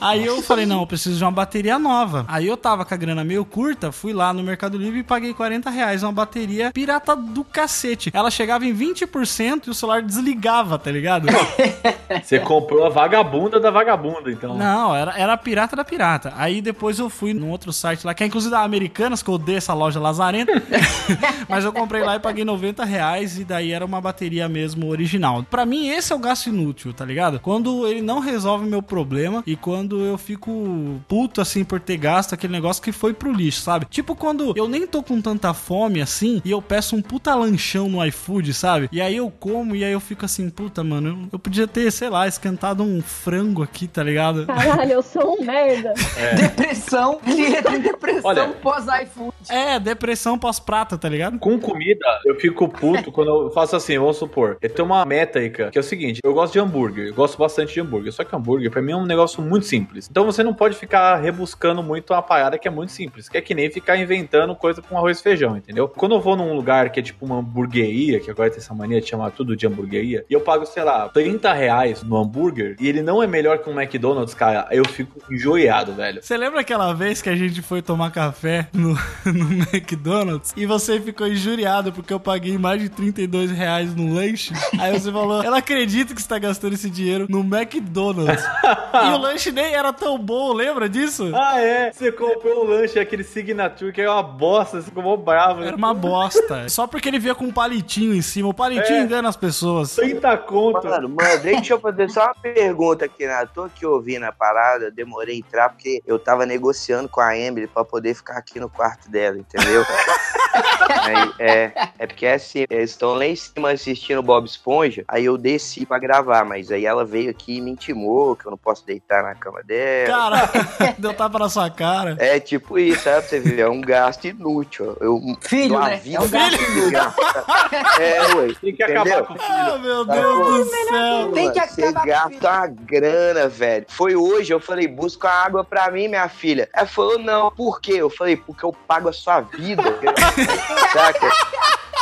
Aí 0.00 0.24
eu 0.24 0.42
falei, 0.42 0.64
não, 0.64 0.80
eu 0.80 0.86
preciso 0.86 1.18
de 1.18 1.24
uma 1.24 1.30
bateria 1.30 1.78
nova. 1.78 2.24
Aí 2.26 2.46
eu 2.46 2.56
tava 2.56 2.84
com 2.86 2.94
a 2.94 2.96
grana 2.96 3.22
meio 3.22 3.44
curta, 3.44 3.92
fui 3.92 4.14
lá 4.14 4.32
no 4.32 4.42
Mercado 4.42 4.78
Livre 4.78 5.00
e 5.00 5.02
paguei 5.02 5.34
40 5.34 5.68
reais 5.68 6.02
uma 6.02 6.12
bateria 6.12 6.72
pirata 6.72 7.14
do 7.14 7.44
cacete. 7.44 8.10
Ela 8.14 8.30
chegava 8.30 8.64
em 8.64 8.74
20% 8.74 9.66
e 9.66 9.70
o 9.70 9.74
celular 9.74 10.00
desligava, 10.00 10.78
tá 10.78 10.90
ligado? 10.90 11.26
Você 12.24 12.38
comprou 12.40 12.86
a 12.86 12.88
vagabunda 12.88 13.60
da 13.60 13.70
vagabunda, 13.70 14.30
então. 14.30 14.56
Não, 14.56 14.96
era, 14.96 15.18
era 15.18 15.34
a 15.34 15.36
pirata 15.36 15.76
da 15.76 15.84
pirata. 15.84 16.32
Aí 16.36 16.62
depois 16.62 16.98
eu 16.98 17.10
fui 17.10 17.34
num 17.34 17.50
outro 17.50 17.72
site 17.74 18.06
lá, 18.06 18.14
que 18.14 18.22
é 18.22 18.26
inclusive 18.26 18.50
da 18.50 18.62
Americanas, 18.62 19.22
que 19.22 19.28
eu 19.28 19.34
odeio 19.34 19.58
essa 19.58 19.74
loja 19.74 20.00
lazarenta. 20.00 20.52
Mas 21.46 21.64
eu 21.64 21.72
comprei 21.72 22.02
lá 22.02 22.16
e 22.16 22.20
paguei 22.20 22.44
90 22.44 22.84
reais 22.84 23.38
e 23.38 23.44
daí 23.44 23.72
era 23.72 23.84
uma 23.84 24.00
bateria 24.00 24.48
mesmo 24.48 24.88
original. 24.88 25.42
Pra 25.42 25.66
mim, 25.66 25.88
esse 25.88 26.12
é 26.12 26.16
o 26.16 26.18
gasto 26.18 26.46
inútil, 26.46 26.94
tá 26.94 27.04
ligado? 27.04 27.17
Quando 27.38 27.86
ele 27.86 28.02
não 28.02 28.20
resolve 28.20 28.66
meu 28.66 28.82
problema 28.82 29.42
e 29.46 29.56
quando 29.56 30.04
eu 30.04 30.18
fico 30.18 31.00
puto 31.08 31.40
assim 31.40 31.64
por 31.64 31.80
ter 31.80 31.96
gasto 31.96 32.32
aquele 32.32 32.52
negócio 32.52 32.82
que 32.82 32.92
foi 32.92 33.12
pro 33.12 33.32
lixo, 33.32 33.60
sabe? 33.60 33.86
Tipo 33.86 34.14
quando 34.14 34.52
eu 34.56 34.68
nem 34.68 34.86
tô 34.86 35.02
com 35.02 35.20
tanta 35.20 35.52
fome 35.54 36.00
assim 36.00 36.40
e 36.44 36.50
eu 36.50 36.60
peço 36.62 36.96
um 36.96 37.02
puta 37.02 37.34
lanchão 37.34 37.88
no 37.88 38.04
iFood, 38.06 38.52
sabe? 38.54 38.88
E 38.92 39.00
aí 39.00 39.16
eu 39.16 39.30
como 39.30 39.74
e 39.74 39.84
aí 39.84 39.92
eu 39.92 40.00
fico 40.00 40.24
assim, 40.24 40.50
puta, 40.50 40.82
mano, 40.84 41.08
eu, 41.08 41.28
eu 41.32 41.38
podia 41.38 41.66
ter, 41.66 41.90
sei 41.90 42.08
lá, 42.08 42.26
esquentado 42.26 42.82
um 42.82 43.00
frango 43.00 43.62
aqui, 43.62 43.86
tá 43.86 44.02
ligado? 44.02 44.46
Caralho, 44.46 44.92
eu 44.92 45.02
sou 45.02 45.36
um 45.38 45.44
merda. 45.44 45.94
Depressão. 46.36 47.20
Ele 47.26 47.56
entra 47.56 47.76
em 47.76 47.80
depressão 47.80 48.22
Olha. 48.24 48.48
pós-iFood. 48.48 49.34
É, 49.48 49.78
depressão 49.78 50.38
pós-prata, 50.38 50.98
tá 50.98 51.08
ligado? 51.08 51.38
Com 51.38 51.58
comida, 51.58 52.06
eu 52.24 52.34
fico 52.36 52.68
puto 52.68 53.10
quando 53.12 53.28
eu 53.28 53.50
faço 53.50 53.76
assim, 53.76 53.98
vamos 53.98 54.16
supor. 54.16 54.58
Eu 54.60 54.70
tenho 54.70 54.86
uma 54.86 55.04
métrica, 55.04 55.70
que 55.70 55.78
é 55.78 55.80
o 55.80 55.84
seguinte, 55.84 56.20
eu 56.22 56.34
gosto 56.34 56.52
de 56.52 56.58
hambúrguer. 56.58 57.07
Hambúrguer. 57.08 57.12
Eu 57.12 57.14
gosto 57.14 57.38
bastante 57.38 57.74
de 57.74 57.80
hambúrguer. 57.80 58.12
Só 58.12 58.24
que 58.24 58.34
hambúrguer, 58.34 58.70
pra 58.70 58.82
mim, 58.82 58.92
é 58.92 58.96
um 58.96 59.06
negócio 59.06 59.42
muito 59.42 59.66
simples. 59.66 60.08
Então 60.10 60.24
você 60.24 60.42
não 60.42 60.54
pode 60.54 60.76
ficar 60.76 61.16
rebuscando 61.16 61.82
muito 61.82 62.12
uma 62.12 62.22
parada 62.22 62.58
que 62.58 62.68
é 62.68 62.70
muito 62.70 62.92
simples. 62.92 63.28
Que 63.28 63.38
é 63.38 63.40
que 63.40 63.54
nem 63.54 63.70
ficar 63.70 63.96
inventando 63.96 64.54
coisa 64.54 64.82
com 64.82 64.96
arroz 64.96 65.18
e 65.18 65.22
feijão, 65.22 65.56
entendeu? 65.56 65.88
Quando 65.88 66.14
eu 66.14 66.20
vou 66.20 66.36
num 66.36 66.54
lugar 66.54 66.90
que 66.90 67.00
é 67.00 67.02
tipo 67.02 67.24
uma 67.24 67.38
hamburgueria, 67.38 68.20
que 68.20 68.30
agora 68.30 68.50
tem 68.50 68.58
essa 68.58 68.74
mania 68.74 69.00
de 69.00 69.08
chamar 69.08 69.30
tudo 69.30 69.56
de 69.56 69.66
hamburgueria, 69.66 70.24
e 70.28 70.32
eu 70.32 70.40
pago, 70.40 70.66
sei 70.66 70.82
lá, 70.82 71.08
30 71.08 71.52
reais 71.52 72.02
no 72.02 72.16
hambúrguer, 72.16 72.76
e 72.80 72.88
ele 72.88 73.02
não 73.02 73.22
é 73.22 73.26
melhor 73.26 73.58
que 73.58 73.68
um 73.68 73.80
McDonald's, 73.80 74.34
cara, 74.34 74.68
eu 74.70 74.86
fico 74.86 75.20
enjoiado, 75.32 75.92
velho. 75.92 76.22
Você 76.22 76.36
lembra 76.36 76.60
aquela 76.60 76.92
vez 76.92 77.22
que 77.22 77.28
a 77.28 77.36
gente 77.36 77.62
foi 77.62 77.82
tomar 77.82 78.10
café 78.10 78.68
no, 78.72 78.94
no 79.24 79.52
McDonald's 79.52 80.52
e 80.56 80.66
você 80.66 81.00
ficou 81.00 81.26
injuriado 81.26 81.92
porque 81.92 82.12
eu 82.12 82.20
paguei 82.20 82.58
mais 82.58 82.80
de 82.80 82.88
32 82.88 83.50
reais 83.50 83.94
no 83.94 84.12
lanche? 84.14 84.52
Aí 84.78 84.98
você 84.98 85.10
falou, 85.12 85.42
eu 85.42 85.50
não 85.50 85.58
acredito 85.58 86.14
que 86.14 86.22
você 86.22 86.28
tá 86.28 86.38
gastando 86.38 86.74
esse 86.74 86.90
dinheiro 86.98 87.26
no 87.28 87.40
McDonald's. 87.40 88.44
e 88.92 89.08
o 89.14 89.18
lanche 89.18 89.52
nem 89.52 89.74
era 89.74 89.92
tão 89.92 90.18
bom, 90.18 90.52
lembra 90.52 90.88
disso? 90.88 91.30
Ah, 91.34 91.60
é? 91.60 91.92
Você 91.92 92.10
comprou 92.10 92.64
o 92.64 92.68
lanche, 92.68 92.98
aquele 92.98 93.22
Signature, 93.24 93.92
que 93.92 94.02
é 94.02 94.10
uma 94.10 94.22
bosta, 94.22 94.80
você 94.80 94.90
ficou 94.90 95.16
bravo. 95.16 95.62
Era 95.62 95.76
uma 95.76 95.94
bosta. 95.94 96.68
Só 96.68 96.86
porque 96.86 97.08
ele 97.08 97.18
via 97.18 97.34
com 97.34 97.44
um 97.44 97.52
palitinho 97.52 98.14
em 98.14 98.22
cima. 98.22 98.48
O 98.48 98.54
palitinho 98.54 98.98
É. 98.98 99.02
engana 99.02 99.28
as 99.28 99.36
pessoas. 99.36 99.94
30 99.94 100.36
conto. 100.38 100.86
Mano, 100.86 101.08
mano, 101.08 101.40
deixa 101.42 101.74
eu 101.74 101.80
fazer 101.80 102.10
só 102.10 102.24
uma 102.24 102.34
pergunta 102.34 103.04
aqui, 103.04 103.26
né? 103.26 103.46
Tô 103.54 103.64
aqui 103.64 103.86
ouvindo 103.86 104.24
a 104.24 104.32
parada, 104.32 104.90
demorei 104.90 105.36
a 105.36 105.38
entrar 105.38 105.68
porque 105.68 106.02
eu 106.06 106.18
tava 106.18 106.44
negociando 106.46 107.08
com 107.08 107.20
a 107.20 107.36
Emily 107.36 107.66
pra 107.66 107.84
poder 107.84 108.14
ficar 108.14 108.38
aqui 108.38 108.58
no 108.58 108.68
quarto 108.68 109.10
dela, 109.10 109.38
entendeu? 109.38 109.84
Aí, 110.88 111.32
é, 111.38 111.72
é 111.98 112.06
porque 112.06 112.26
é 112.26 112.34
assim, 112.34 112.64
eles 112.68 112.90
estão 112.90 113.14
lá 113.14 113.26
em 113.26 113.36
cima 113.36 113.70
assistindo 113.70 114.22
Bob 114.22 114.46
Esponja, 114.46 115.04
aí 115.06 115.26
eu 115.26 115.36
desci 115.36 115.84
pra 115.86 115.98
gravar, 115.98 116.44
mas 116.44 116.70
aí 116.72 116.86
ela 116.88 117.04
veio 117.04 117.30
aqui 117.30 117.58
e 117.58 117.60
me 117.60 117.70
intimou 117.70 118.34
que 118.34 118.46
eu 118.46 118.50
não 118.50 118.58
posso 118.58 118.84
deitar 118.86 119.22
na 119.22 119.34
cama 119.34 119.62
dela. 119.62 120.08
Cara, 120.08 120.50
deu 120.98 121.14
tapa 121.14 121.38
na 121.38 121.48
sua 121.48 121.70
cara. 121.70 122.16
É 122.18 122.40
tipo 122.40 122.78
isso, 122.78 123.02
sabe? 123.04 123.26
Você 123.26 123.40
ver, 123.40 123.60
é 123.60 123.68
um 123.68 123.80
gasto 123.80 124.26
inútil. 124.26 124.96
Eu 125.00 125.18
Filho, 125.40 125.78
né? 125.78 125.96
vida 125.96 126.18
É 126.18 126.20
um 126.20 126.28
gasto 126.28 126.90
gastar. 126.90 127.68
É, 128.00 128.34
ué. 128.34 128.54
Tem 128.60 128.74
que 128.74 128.82
Entendeu? 128.82 129.02
acabar 129.02 129.24
com 129.24 129.34
o 129.34 129.38
filho. 129.38 129.48
Ah, 129.50 129.78
meu 129.78 130.04
Deus 130.04 130.38
bom. 130.38 130.52
do 130.52 130.64
céu. 130.64 131.32
Tem 131.32 131.52
que 131.52 131.60
Você 131.66 131.84
acabar 131.84 132.00
com 132.00 132.06
gasta 132.06 132.50
uma 132.50 132.66
grana, 132.66 133.48
velho. 133.48 133.86
Foi 133.88 134.16
hoje, 134.16 134.52
eu 134.52 134.60
falei, 134.60 134.88
busca 134.88 135.28
água 135.28 135.64
pra 135.64 135.90
mim, 135.90 136.08
minha 136.08 136.28
filha. 136.28 136.68
Ela 136.72 136.86
falou, 136.86 137.18
não, 137.18 137.50
por 137.50 137.80
quê? 137.80 137.94
Eu 137.94 138.10
falei, 138.10 138.36
porque 138.36 138.64
eu 138.64 138.72
pago 138.86 139.08
a 139.08 139.12
sua 139.12 139.40
vida. 139.40 139.82
Saca? 140.92 141.28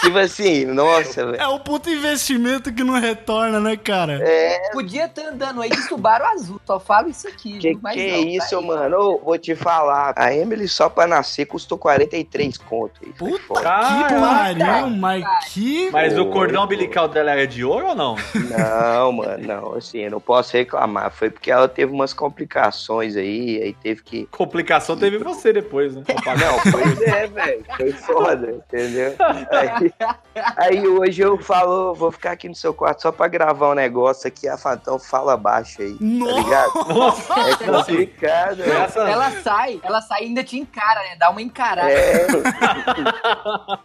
Tipo 0.03 0.19
assim, 0.19 0.65
nossa, 0.67 1.27
velho. 1.27 1.41
É 1.41 1.49
o 1.49 1.59
puto 1.59 1.91
investimento 1.91 2.73
que 2.73 2.85
não 2.85 3.01
retorna, 3.01 3.59
né, 3.61 3.77
cara? 3.77 4.21
É, 4.23 4.71
Podia 4.73 5.07
estar 5.07 5.29
andando 5.29 5.63
aí 5.63 5.71
de 5.71 5.83
Subaru 5.83 6.25
azul, 6.25 6.61
só 6.67 6.79
falo 6.79 7.09
isso 7.09 7.27
aqui. 7.29 7.59
que? 7.59 7.79
Mas 7.83 7.95
que 7.95 8.01
é 8.01 8.13
não, 8.13 8.23
tá 8.23 8.29
isso, 8.29 8.59
aí. 8.59 8.67
mano? 8.67 8.97
Ô, 8.99 9.19
vou 9.19 9.39
te 9.39 9.55
falar. 9.55 10.13
A 10.17 10.35
Emily 10.35 10.69
só 10.69 10.89
pra 10.89 11.07
nascer 11.07 11.47
custou 11.47 11.79
43 11.79 12.59
conto. 12.59 13.01
Isso 13.03 13.11
é 13.11 13.19
Puta 13.19 13.55
que 13.55 14.15
pariu, 14.15 14.91
mas 14.91 15.25
que. 15.53 15.91
Mas 15.91 16.17
o 16.19 16.25
Oi, 16.25 16.31
cordão 16.31 16.65
umbilical 16.65 17.09
dela 17.09 17.33
era 17.33 17.47
de 17.47 17.65
ouro 17.65 17.89
ou 17.89 17.95
não? 17.95 18.17
Não, 18.35 19.13
mano, 19.13 19.47
não. 19.47 19.75
Assim, 19.75 19.99
eu 20.01 20.11
não 20.11 20.21
posso 20.21 20.53
reclamar. 20.57 21.11
Foi 21.11 21.31
porque 21.31 21.51
ela 21.51 21.69
teve 21.69 21.93
umas 21.93 22.13
complicações 22.13 23.17
aí, 23.17 23.63
aí 23.63 23.73
teve 23.73 24.03
que 24.03 24.27
Complicação 24.27 24.97
teve 24.97 25.19
você 25.19 25.53
depois, 25.53 25.95
né? 25.95 26.03
Não, 26.27 26.73
pois 26.73 27.01
é, 27.03 27.27
velho. 27.27 27.65
Foi 27.77 27.93
foda, 27.93 28.51
entendeu? 28.51 29.15
Aí, 29.51 29.86
aí 30.57 30.87
hoje 30.87 31.23
eu 31.23 31.39
falo, 31.39 31.95
vou 31.95 32.13
ficar 32.13 32.33
aqui 32.33 32.49
no 32.49 32.55
seu 32.55 32.73
quarto 32.73 33.03
só 33.03 33.13
pra 33.13 33.29
gravar 33.29 33.71
um 33.71 33.75
negócio 33.75 34.29
aqui, 34.29 34.49
a 34.49 34.57
Fatão 34.57 34.99
fala 34.99 35.37
baixo 35.37 35.83
aí. 35.83 35.95
Tá 35.95 35.99
Nossa! 36.01 36.41
ligado? 36.41 36.95
Nossa, 36.95 37.35
É 37.47 37.67
complicado, 37.67 38.61
essa... 38.63 39.01
Ela 39.01 39.31
sai, 39.43 39.81
ela 39.83 40.01
sai 40.01 40.23
e 40.23 40.27
ainda 40.27 40.45
te 40.45 40.59
encara, 40.59 41.01
né? 41.01 41.17
Dá 41.19 41.31
uma 41.31 41.43
encarada. 41.43 41.91
É, 41.91 42.27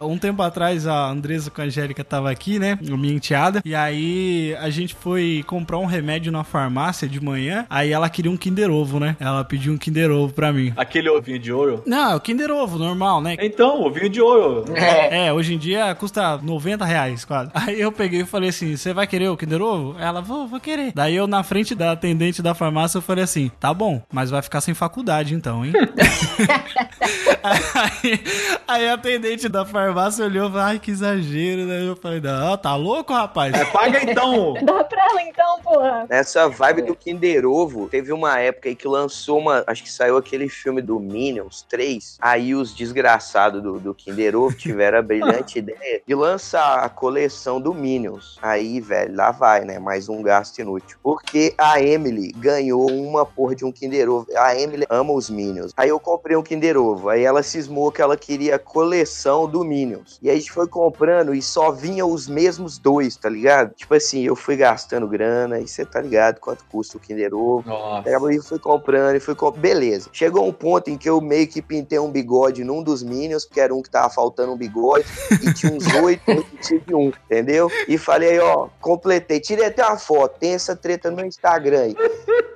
Um 0.00 0.18
tempo 0.18 0.42
atrás 0.42 0.86
a 0.86 1.08
Andresa 1.08 1.50
com 1.50 1.60
a 1.60 1.64
Angélica 1.64 2.04
tava 2.04 2.30
aqui, 2.30 2.58
né? 2.58 2.78
Minha 2.80 3.14
enteada. 3.14 3.62
E 3.64 3.74
aí 3.74 4.56
a 4.60 4.70
gente 4.70 4.94
foi 4.94 5.44
comprar 5.46 5.78
um 5.78 5.86
remédio 5.86 6.30
na 6.32 6.44
farmácia 6.44 7.08
de 7.08 7.22
manhã. 7.22 7.66
Aí 7.70 7.92
ela 7.92 8.08
queria 8.08 8.30
um 8.30 8.36
Kinder 8.36 8.70
Ovo, 8.70 8.98
né? 8.98 9.16
Ela 9.18 9.44
pediu 9.44 9.72
um 9.72 9.78
Kinder 9.78 10.10
Ovo 10.10 10.32
pra 10.32 10.52
mim. 10.52 10.72
Aquele 10.76 11.08
ovinho 11.08 11.38
de 11.38 11.52
ouro. 11.52 11.82
Não, 11.86 12.12
é 12.12 12.16
o 12.16 12.20
Kinder 12.20 12.50
Ovo, 12.50 12.78
normal, 12.78 13.20
né? 13.20 13.36
Então, 13.40 13.82
ovinho 13.82 14.08
de 14.08 14.20
ouro. 14.20 14.64
É. 14.74 15.26
É, 15.26 15.32
hoje 15.32 15.54
em 15.54 15.58
dia 15.58 15.91
custa 15.94 16.38
90 16.38 16.84
reais 16.84 17.24
quase. 17.24 17.50
Aí 17.54 17.80
eu 17.80 17.92
peguei 17.92 18.20
e 18.20 18.26
falei 18.26 18.50
assim: 18.50 18.76
você 18.76 18.92
vai 18.92 19.06
querer 19.06 19.28
o 19.28 19.36
Kinder 19.36 19.62
Ovo? 19.62 19.98
Ela, 19.98 20.20
vou, 20.20 20.46
vou 20.46 20.60
querer. 20.60 20.92
Daí 20.94 21.14
eu, 21.14 21.26
na 21.26 21.42
frente 21.42 21.74
da 21.74 21.92
atendente 21.92 22.42
da 22.42 22.54
farmácia, 22.54 22.98
eu 22.98 23.02
falei 23.02 23.24
assim: 23.24 23.50
tá 23.60 23.72
bom, 23.72 24.02
mas 24.12 24.30
vai 24.30 24.42
ficar 24.42 24.60
sem 24.60 24.74
faculdade 24.74 25.34
então, 25.34 25.64
hein? 25.64 25.72
aí, 27.42 28.24
aí 28.66 28.88
a 28.88 28.94
atendente 28.94 29.48
da 29.48 29.64
farmácia 29.64 30.24
olhou 30.24 30.48
e 30.48 30.50
falou: 30.50 30.66
ai, 30.66 30.78
que 30.78 30.90
exagero. 30.90 31.66
Daí 31.66 31.86
eu 31.86 31.96
falei: 31.96 32.20
não, 32.20 32.56
tá 32.56 32.74
louco, 32.76 33.12
rapaz? 33.12 33.54
É, 33.54 33.64
paga 33.64 34.02
então. 34.02 34.54
Dá 34.62 34.84
pra 34.84 35.04
ela 35.10 35.22
então, 35.22 35.60
porra. 35.62 36.06
nessa 36.08 36.48
vibe 36.48 36.82
do 36.82 36.94
Kinder 36.94 37.46
Ovo, 37.46 37.88
teve 37.88 38.12
uma 38.12 38.38
época 38.38 38.68
aí 38.68 38.74
que 38.74 38.86
lançou 38.86 39.38
uma. 39.38 39.64
Acho 39.66 39.82
que 39.82 39.90
saiu 39.90 40.16
aquele 40.16 40.48
filme 40.48 40.80
do 40.80 40.98
Minions 40.98 41.64
3. 41.68 42.18
Aí 42.20 42.54
os 42.54 42.74
desgraçados 42.74 43.62
do, 43.62 43.78
do 43.78 43.94
Kinder 43.94 44.36
Ovo 44.36 44.54
tiveram 44.56 44.98
a 44.98 45.02
brilhante 45.02 45.58
ideia 45.58 45.81
de 46.06 46.14
lançar 46.14 46.84
a 46.84 46.88
coleção 46.88 47.60
do 47.60 47.74
Minions. 47.74 48.38
Aí, 48.40 48.80
velho, 48.80 49.14
lá 49.14 49.30
vai, 49.30 49.64
né? 49.64 49.78
Mais 49.78 50.08
um 50.08 50.22
gasto 50.22 50.58
inútil. 50.58 50.98
Porque 51.02 51.54
a 51.58 51.80
Emily 51.80 52.32
ganhou 52.32 52.90
uma 52.90 53.24
porra 53.24 53.54
de 53.54 53.64
um 53.64 53.72
Kinder 53.72 54.08
Ovo. 54.08 54.26
A 54.36 54.58
Emily 54.58 54.86
ama 54.88 55.12
os 55.12 55.28
Minions. 55.28 55.72
Aí 55.76 55.88
eu 55.88 55.98
comprei 55.98 56.36
um 56.36 56.42
Kinder 56.42 56.76
Ovo. 56.76 57.08
Aí 57.08 57.24
ela 57.24 57.42
cismou 57.42 57.90
que 57.90 58.02
ela 58.02 58.16
queria 58.16 58.56
a 58.56 58.58
coleção 58.58 59.48
do 59.48 59.64
Minions. 59.64 60.18
E 60.22 60.28
aí 60.28 60.36
a 60.36 60.38
gente 60.38 60.52
foi 60.52 60.68
comprando 60.68 61.34
e 61.34 61.42
só 61.42 61.70
vinha 61.70 62.06
os 62.06 62.28
mesmos 62.28 62.78
dois, 62.78 63.16
tá 63.16 63.28
ligado? 63.28 63.74
Tipo 63.74 63.94
assim, 63.94 64.22
eu 64.22 64.36
fui 64.36 64.56
gastando 64.56 65.08
grana 65.08 65.58
e 65.58 65.66
você 65.66 65.84
tá 65.84 66.00
ligado 66.00 66.40
quanto 66.40 66.64
custa 66.66 66.96
o 66.96 67.00
Kinder 67.00 67.34
Ovo. 67.34 67.68
Nossa. 67.68 68.08
Aí 68.08 68.14
eu 68.14 68.42
fui 68.42 68.58
comprando 68.58 69.16
e 69.16 69.20
fui 69.20 69.34
comprando. 69.34 69.62
Beleza. 69.62 70.08
Chegou 70.12 70.46
um 70.46 70.52
ponto 70.52 70.90
em 70.90 70.96
que 70.96 71.08
eu 71.08 71.20
meio 71.20 71.46
que 71.46 71.60
pintei 71.60 71.98
um 71.98 72.10
bigode 72.10 72.64
num 72.64 72.82
dos 72.82 73.02
Minions, 73.02 73.44
porque 73.44 73.60
era 73.60 73.74
um 73.74 73.82
que 73.82 73.90
tava 73.90 74.10
faltando 74.10 74.52
um 74.52 74.56
bigode, 74.56 75.04
e 75.42 75.52
tinha 75.52 75.71
uns 75.72 75.86
oito, 75.94 76.22
eu 76.30 76.44
tive 76.60 76.94
um, 76.94 77.08
entendeu? 77.08 77.70
E 77.88 77.98
falei, 77.98 78.38
ó, 78.38 78.68
completei. 78.80 79.40
Tirei 79.40 79.66
até 79.66 79.84
uma 79.84 79.98
foto, 79.98 80.38
tem 80.38 80.54
essa 80.54 80.76
treta 80.76 81.10
no 81.10 81.24
Instagram 81.24 81.80
aí. 81.80 81.96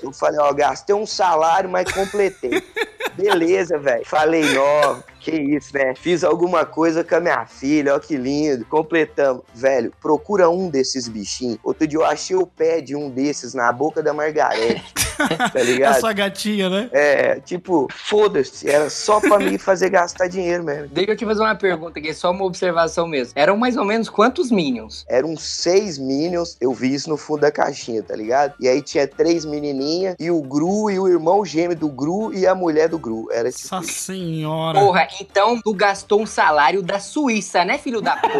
Eu 0.02 0.12
falei, 0.12 0.38
ó, 0.40 0.52
gastei 0.52 0.94
um 0.94 1.06
salário, 1.06 1.68
mas 1.68 1.90
completei. 1.90 2.62
Beleza, 3.14 3.78
velho. 3.78 4.04
Falei, 4.04 4.56
ó, 4.58 4.96
que 5.20 5.32
isso, 5.32 5.70
né? 5.74 5.94
Fiz 5.94 6.22
alguma 6.22 6.66
coisa 6.66 7.02
com 7.02 7.16
a 7.16 7.20
minha 7.20 7.46
filha, 7.46 7.94
ó 7.94 7.98
que 7.98 8.16
lindo. 8.16 8.64
Completamos. 8.66 9.42
Velho, 9.54 9.92
procura 10.00 10.50
um 10.50 10.68
desses 10.68 11.08
bichinhos. 11.08 11.58
Outro 11.64 11.86
dia 11.86 11.98
eu 11.98 12.04
achei 12.04 12.36
o 12.36 12.46
pé 12.46 12.80
de 12.80 12.94
um 12.94 13.08
desses 13.08 13.54
na 13.54 13.72
boca 13.72 14.02
da 14.02 14.12
Margarete. 14.12 15.05
Tá 15.52 15.60
É 15.60 15.62
ligado? 15.62 16.00
sua 16.00 16.12
gatinha, 16.12 16.68
né? 16.68 16.88
É, 16.92 17.40
tipo, 17.40 17.88
foda-se, 17.92 18.68
era 18.68 18.88
só 18.90 19.20
pra 19.20 19.38
me 19.38 19.58
fazer 19.58 19.90
gastar 19.90 20.28
dinheiro 20.28 20.62
mesmo. 20.64 20.88
Deixa 20.88 21.12
eu 21.12 21.16
te 21.16 21.24
fazer 21.24 21.40
uma 21.40 21.54
pergunta 21.54 21.98
aqui, 21.98 22.12
só 22.14 22.30
uma 22.30 22.44
observação 22.44 23.06
mesmo. 23.06 23.32
Eram 23.36 23.56
mais 23.56 23.76
ou 23.76 23.84
menos 23.84 24.08
quantos 24.08 24.50
Minions? 24.50 25.04
Eram 25.08 25.36
seis 25.36 25.98
Minions, 25.98 26.56
eu 26.60 26.72
vi 26.72 26.94
isso 26.94 27.08
no 27.08 27.16
fundo 27.16 27.40
da 27.40 27.50
caixinha, 27.50 28.02
tá 28.02 28.14
ligado? 28.14 28.54
E 28.60 28.68
aí 28.68 28.82
tinha 28.82 29.06
três 29.06 29.44
menininhas, 29.44 30.16
e 30.18 30.30
o 30.30 30.40
Gru, 30.42 30.90
e 30.90 30.98
o 30.98 31.08
irmão 31.08 31.44
gêmeo 31.44 31.76
do 31.76 31.88
Gru, 31.88 32.32
e 32.32 32.46
a 32.46 32.54
mulher 32.54 32.88
do 32.88 32.98
Gru. 32.98 33.28
Era 33.32 33.50
tipo 33.50 33.74
Nossa 33.74 33.92
senhora. 33.92 34.78
Porra, 34.78 35.08
então 35.20 35.60
tu 35.62 35.72
gastou 35.74 36.20
um 36.22 36.26
salário 36.26 36.82
da 36.82 36.98
Suíça, 37.00 37.64
né, 37.64 37.78
filho 37.78 38.00
da 38.00 38.16
puta? 38.16 38.36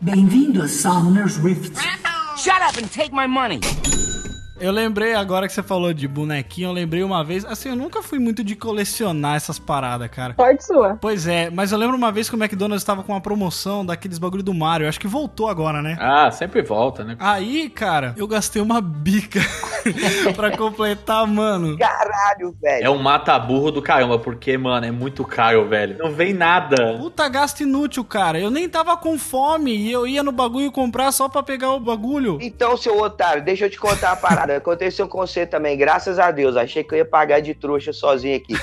Bem-vindo 0.00 0.62
a 0.62 0.68
Summoner's 0.68 1.36
Rift. 1.36 1.76
Shut 2.36 2.56
up 2.62 2.78
and 2.82 2.88
take 2.88 3.12
my 3.14 3.26
money. 3.26 3.60
Eu 4.60 4.72
lembrei 4.72 5.14
agora 5.14 5.46
que 5.46 5.54
você 5.54 5.62
falou 5.62 5.94
de 5.94 6.06
bonequinho, 6.06 6.68
eu 6.68 6.72
lembrei 6.72 7.02
uma 7.02 7.24
vez, 7.24 7.46
assim, 7.46 7.70
eu 7.70 7.76
nunca 7.76 8.02
fui 8.02 8.18
muito 8.18 8.44
de 8.44 8.54
colecionar 8.54 9.36
essas 9.36 9.58
paradas, 9.58 10.08
cara. 10.10 10.34
Sorte 10.38 10.66
sua. 10.66 10.98
Pois 11.00 11.26
é, 11.26 11.48
mas 11.48 11.72
eu 11.72 11.78
lembro 11.78 11.96
uma 11.96 12.12
vez 12.12 12.28
que 12.28 12.36
o 12.36 12.38
McDonald's 12.38 12.82
estava 12.82 13.02
com 13.02 13.12
uma 13.12 13.22
promoção 13.22 13.86
daqueles 13.86 14.18
bagulho 14.18 14.42
do 14.42 14.52
Mario, 14.52 14.84
eu 14.84 14.88
acho 14.90 15.00
que 15.00 15.08
voltou 15.08 15.48
agora, 15.48 15.80
né? 15.80 15.96
Ah, 15.98 16.30
sempre 16.30 16.60
volta, 16.60 17.02
né? 17.02 17.16
Aí, 17.18 17.70
cara, 17.70 18.14
eu 18.18 18.28
gastei 18.28 18.60
uma 18.60 18.82
bica 18.82 19.40
pra 20.36 20.54
completar, 20.54 21.26
mano. 21.26 21.78
Caralho, 21.78 22.54
velho. 22.60 22.84
É 22.84 22.90
um 22.90 22.98
mata-burro 22.98 23.70
do 23.70 23.80
caramba, 23.80 24.18
porque, 24.18 24.58
mano, 24.58 24.84
é 24.84 24.90
muito 24.90 25.24
caro, 25.24 25.66
velho. 25.68 25.96
Não 25.98 26.12
vem 26.12 26.34
nada. 26.34 26.98
Puta 26.98 27.26
gasto 27.30 27.62
inútil, 27.62 28.04
cara. 28.04 28.38
Eu 28.38 28.50
nem 28.50 28.68
tava 28.68 28.94
com 28.98 29.18
fome 29.18 29.74
e 29.74 29.90
eu 29.90 30.06
ia 30.06 30.22
no 30.22 30.32
bagulho 30.32 30.70
comprar 30.70 31.12
só 31.12 31.30
pra 31.30 31.42
pegar 31.42 31.70
o 31.70 31.80
bagulho. 31.80 32.36
Então, 32.42 32.76
seu 32.76 33.00
otário, 33.00 33.42
deixa 33.42 33.64
eu 33.64 33.70
te 33.70 33.78
contar 33.78 34.10
uma 34.10 34.16
parada. 34.16 34.49
Aconteceu 34.56 35.08
com 35.08 35.18
você 35.18 35.46
também, 35.46 35.76
graças 35.76 36.18
a 36.18 36.30
Deus. 36.30 36.56
Achei 36.56 36.82
que 36.84 36.94
eu 36.94 36.98
ia 36.98 37.04
pagar 37.04 37.40
de 37.40 37.54
trouxa 37.54 37.92
sozinho 37.92 38.36
aqui. 38.36 38.54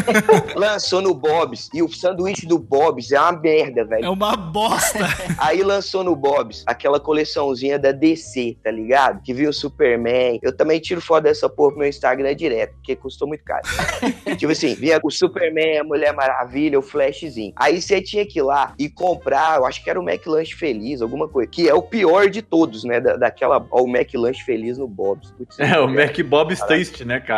lançou 0.56 1.00
no 1.00 1.14
Bob's 1.14 1.68
e 1.72 1.82
o 1.82 1.88
sanduíche 1.92 2.46
do 2.46 2.58
Bob's 2.58 3.12
é 3.12 3.20
uma 3.20 3.32
merda, 3.32 3.82
É 3.82 3.84
velho. 3.84 4.12
uma 4.12 4.36
bosta. 4.36 4.98
Aí 5.38 5.62
lançou 5.62 6.02
no 6.04 6.14
Bob's 6.16 6.64
aquela 6.66 6.98
coleçãozinha 7.00 7.78
da 7.78 7.92
DC, 7.92 8.56
tá 8.62 8.70
ligado? 8.70 9.22
Que 9.22 9.32
viu 9.34 9.50
o 9.50 9.52
Superman. 9.52 10.38
Eu 10.42 10.56
também 10.56 10.80
tiro 10.80 11.00
foto 11.00 11.24
dessa 11.24 11.48
porra 11.48 11.70
pro 11.70 11.80
meu 11.80 11.88
Instagram 11.88 12.34
direto, 12.34 12.74
porque 12.74 12.96
custou 12.96 13.26
muito 13.28 13.44
caro. 13.44 13.62
tipo 14.38 14.52
assim, 14.52 14.74
vinha 14.74 14.98
o 15.02 15.10
Superman, 15.10 15.78
a 15.78 15.84
Mulher 15.84 16.12
Maravilha, 16.14 16.78
o 16.78 16.82
Flashzinho. 16.82 17.52
Aí 17.56 17.80
você 17.80 18.00
tinha 18.00 18.24
que 18.26 18.38
ir 18.38 18.42
lá 18.42 18.74
e 18.78 18.88
comprar, 18.88 19.58
eu 19.58 19.66
acho 19.66 19.82
que 19.82 19.90
era 19.90 20.00
o 20.00 20.08
McLanche 20.08 20.54
Feliz, 20.54 21.02
alguma 21.02 21.28
coisa. 21.28 21.50
Que 21.50 21.68
é 21.68 21.74
o 21.74 21.82
pior 21.82 22.28
de 22.30 22.42
todos, 22.42 22.84
né? 22.84 23.00
Da, 23.00 23.16
daquela, 23.16 23.66
ó, 23.70 23.82
o 23.82 23.88
McLanche 23.88 24.42
Feliz 24.42 24.78
no 24.78 24.86
Bob's. 24.86 25.33
Putz, 25.36 25.58
É, 25.58 25.78
o. 25.80 25.88
Mac 25.88 26.16
Bob's 26.22 26.60
Taste, 26.60 27.04
né? 27.04 27.22
Não 27.28 27.36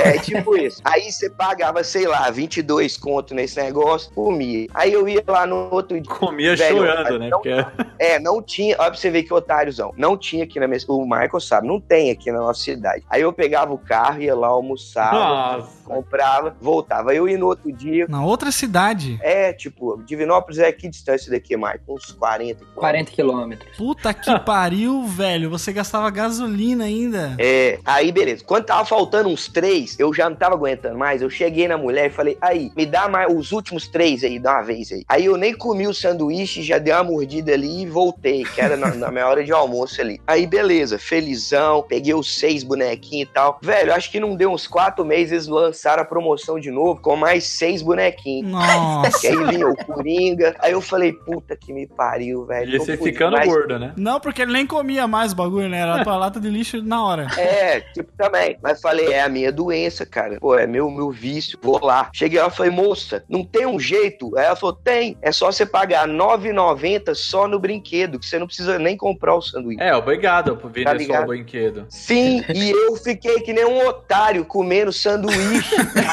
é- 0.00 0.16
É, 0.16 0.18
tipo 0.18 0.56
isso. 0.56 0.80
Aí 0.84 1.10
você 1.10 1.28
pagava, 1.28 1.82
sei 1.82 2.06
lá, 2.06 2.30
22 2.30 2.96
conto 2.96 3.34
nesse 3.34 3.60
negócio, 3.60 4.12
comia. 4.14 4.68
Aí 4.74 4.92
eu 4.92 5.08
ia 5.08 5.22
lá 5.26 5.46
no 5.46 5.68
outro 5.72 6.00
dia. 6.00 6.10
Comia 6.12 6.54
Velho, 6.56 6.76
chorando, 6.78 7.18
né? 7.18 7.28
não- 7.30 7.40
Porque 7.40 7.50
É, 7.98 8.18
não 8.18 8.40
tinha. 8.42 8.76
Olha 8.78 8.90
pra 8.90 8.98
você 8.98 9.10
ver 9.10 9.24
que 9.24 9.34
otáriozão. 9.34 9.92
Não 9.96 10.16
tinha 10.16 10.44
aqui 10.44 10.60
na 10.60 10.66
minha. 10.68 10.78
O 10.88 11.02
Michael 11.04 11.40
sabe, 11.40 11.66
não 11.66 11.80
tem 11.80 12.10
aqui 12.10 12.30
na 12.30 12.38
nossa 12.38 12.60
cidade. 12.60 13.04
Aí 13.10 13.22
eu 13.22 13.32
pegava 13.32 13.72
o 13.72 13.78
carro, 13.78 14.22
ia 14.22 14.34
lá, 14.34 14.48
almoçava, 14.48 15.18
Nossa. 15.58 15.81
Comprava, 15.92 16.56
voltava. 16.60 17.14
Eu 17.14 17.28
ia 17.28 17.38
no 17.38 17.46
outro 17.46 17.70
dia. 17.70 18.06
Na 18.08 18.24
outra 18.24 18.50
cidade. 18.50 19.18
É, 19.22 19.52
tipo, 19.52 20.02
Divinópolis 20.04 20.58
é 20.58 20.72
que 20.72 20.88
distância 20.88 21.30
daqui, 21.30 21.56
Michael? 21.56 21.80
Uns 21.88 22.12
40 22.12 22.54
quilômetros. 22.54 22.74
40 22.74 23.10
quilômetros. 23.10 23.76
Puta 23.76 24.14
que 24.14 24.38
pariu, 24.40 25.04
velho. 25.04 25.50
Você 25.50 25.72
gastava 25.72 26.10
gasolina 26.10 26.84
ainda. 26.84 27.36
É, 27.38 27.78
aí 27.84 28.10
beleza. 28.10 28.44
Quando 28.44 28.64
tava 28.64 28.84
faltando 28.84 29.28
uns 29.28 29.48
três, 29.48 29.98
eu 29.98 30.12
já 30.14 30.28
não 30.28 30.36
tava 30.36 30.54
aguentando 30.54 30.96
mais. 30.96 31.20
Eu 31.20 31.30
cheguei 31.30 31.68
na 31.68 31.76
mulher 31.76 32.06
e 32.06 32.10
falei, 32.10 32.38
aí, 32.40 32.72
me 32.76 32.86
dá 32.86 33.08
mais 33.08 33.32
os 33.32 33.52
últimos 33.52 33.88
três 33.88 34.24
aí, 34.24 34.38
dá 34.38 34.52
uma 34.52 34.62
vez 34.62 34.90
aí. 34.92 35.04
Aí 35.08 35.26
eu 35.26 35.36
nem 35.36 35.54
comi 35.54 35.86
o 35.86 35.94
sanduíche, 35.94 36.62
já 36.62 36.78
dei 36.78 36.92
uma 36.92 37.04
mordida 37.04 37.52
ali 37.52 37.82
e 37.82 37.86
voltei, 37.86 38.44
que 38.44 38.60
era 38.60 38.76
na, 38.76 38.94
na 38.94 39.10
minha 39.10 39.26
hora 39.26 39.44
de 39.44 39.52
almoço 39.52 40.00
ali. 40.00 40.20
Aí 40.26 40.46
beleza, 40.46 40.98
felizão, 40.98 41.82
peguei 41.82 42.14
os 42.14 42.38
seis 42.38 42.62
bonequinhos 42.62 43.28
e 43.28 43.32
tal. 43.32 43.58
Velho, 43.62 43.92
acho 43.92 44.10
que 44.10 44.20
não 44.20 44.36
deu 44.36 44.50
uns 44.50 44.66
quatro 44.66 45.04
meses, 45.04 45.32
eles 45.32 45.46
lançaram 45.46 45.81
a 45.98 46.04
promoção 46.04 46.60
de 46.60 46.70
novo 46.70 47.00
com 47.00 47.16
mais 47.16 47.44
seis 47.44 47.82
bonequinhos. 47.82 48.46
Que 48.46 48.52
Nossa. 48.52 49.26
aí 49.28 49.36
vinha 49.46 49.68
o 49.68 49.76
Coringa. 49.76 50.54
Aí 50.60 50.72
eu 50.72 50.80
falei, 50.80 51.12
puta 51.12 51.56
que 51.56 51.72
me 51.72 51.86
pariu, 51.86 52.44
velho. 52.46 52.76
E 52.76 52.78
você 52.78 52.96
ficando 52.96 53.36
Mas- 53.36 53.48
gordo, 53.48 53.78
né? 53.78 53.92
Não, 53.96 54.20
porque 54.20 54.42
ele 54.42 54.52
nem 54.52 54.66
comia 54.66 55.06
mais 55.08 55.32
o 55.32 55.36
bagulho, 55.36 55.68
né? 55.68 55.80
Era 55.80 56.04
pra 56.04 56.16
lata 56.16 56.38
de 56.40 56.48
lixo 56.48 56.80
na 56.82 57.04
hora. 57.04 57.26
É, 57.38 57.80
tipo, 57.80 58.10
também. 58.16 58.56
Mas 58.62 58.80
falei, 58.80 59.12
é 59.12 59.22
a 59.22 59.28
minha 59.28 59.50
doença, 59.50 60.06
cara. 60.06 60.38
Pô, 60.38 60.56
é 60.56 60.66
meu, 60.66 60.90
meu 60.90 61.10
vício. 61.10 61.58
Vou 61.60 61.84
lá. 61.84 62.10
Cheguei 62.12 62.40
lá 62.40 62.48
e 62.48 62.50
falei, 62.50 62.70
moça, 62.70 63.24
não 63.28 63.44
tem 63.44 63.66
um 63.66 63.78
jeito? 63.80 64.36
Aí 64.36 64.44
ela 64.46 64.56
falou, 64.56 64.74
tem. 64.76 65.16
É 65.20 65.32
só 65.32 65.50
você 65.50 65.66
pagar 65.66 66.06
R$ 66.06 66.14
9,90 66.14 67.14
só 67.14 67.48
no 67.48 67.58
brinquedo, 67.58 68.18
que 68.18 68.26
você 68.26 68.38
não 68.38 68.46
precisa 68.46 68.78
nem 68.78 68.96
comprar 68.96 69.34
o 69.34 69.42
sanduíche. 69.42 69.82
É, 69.82 69.94
obrigado 69.94 70.56
por 70.56 70.70
vender 70.70 71.06
Tá 71.06 71.16
só 71.16 71.22
o 71.22 71.26
brinquedo. 71.26 71.86
Sim, 71.88 72.44
e 72.54 72.70
eu 72.70 72.96
fiquei 72.96 73.40
que 73.40 73.52
nem 73.52 73.64
um 73.64 73.86
otário 73.86 74.44
comendo 74.44 74.92
sanduíche 74.92 75.61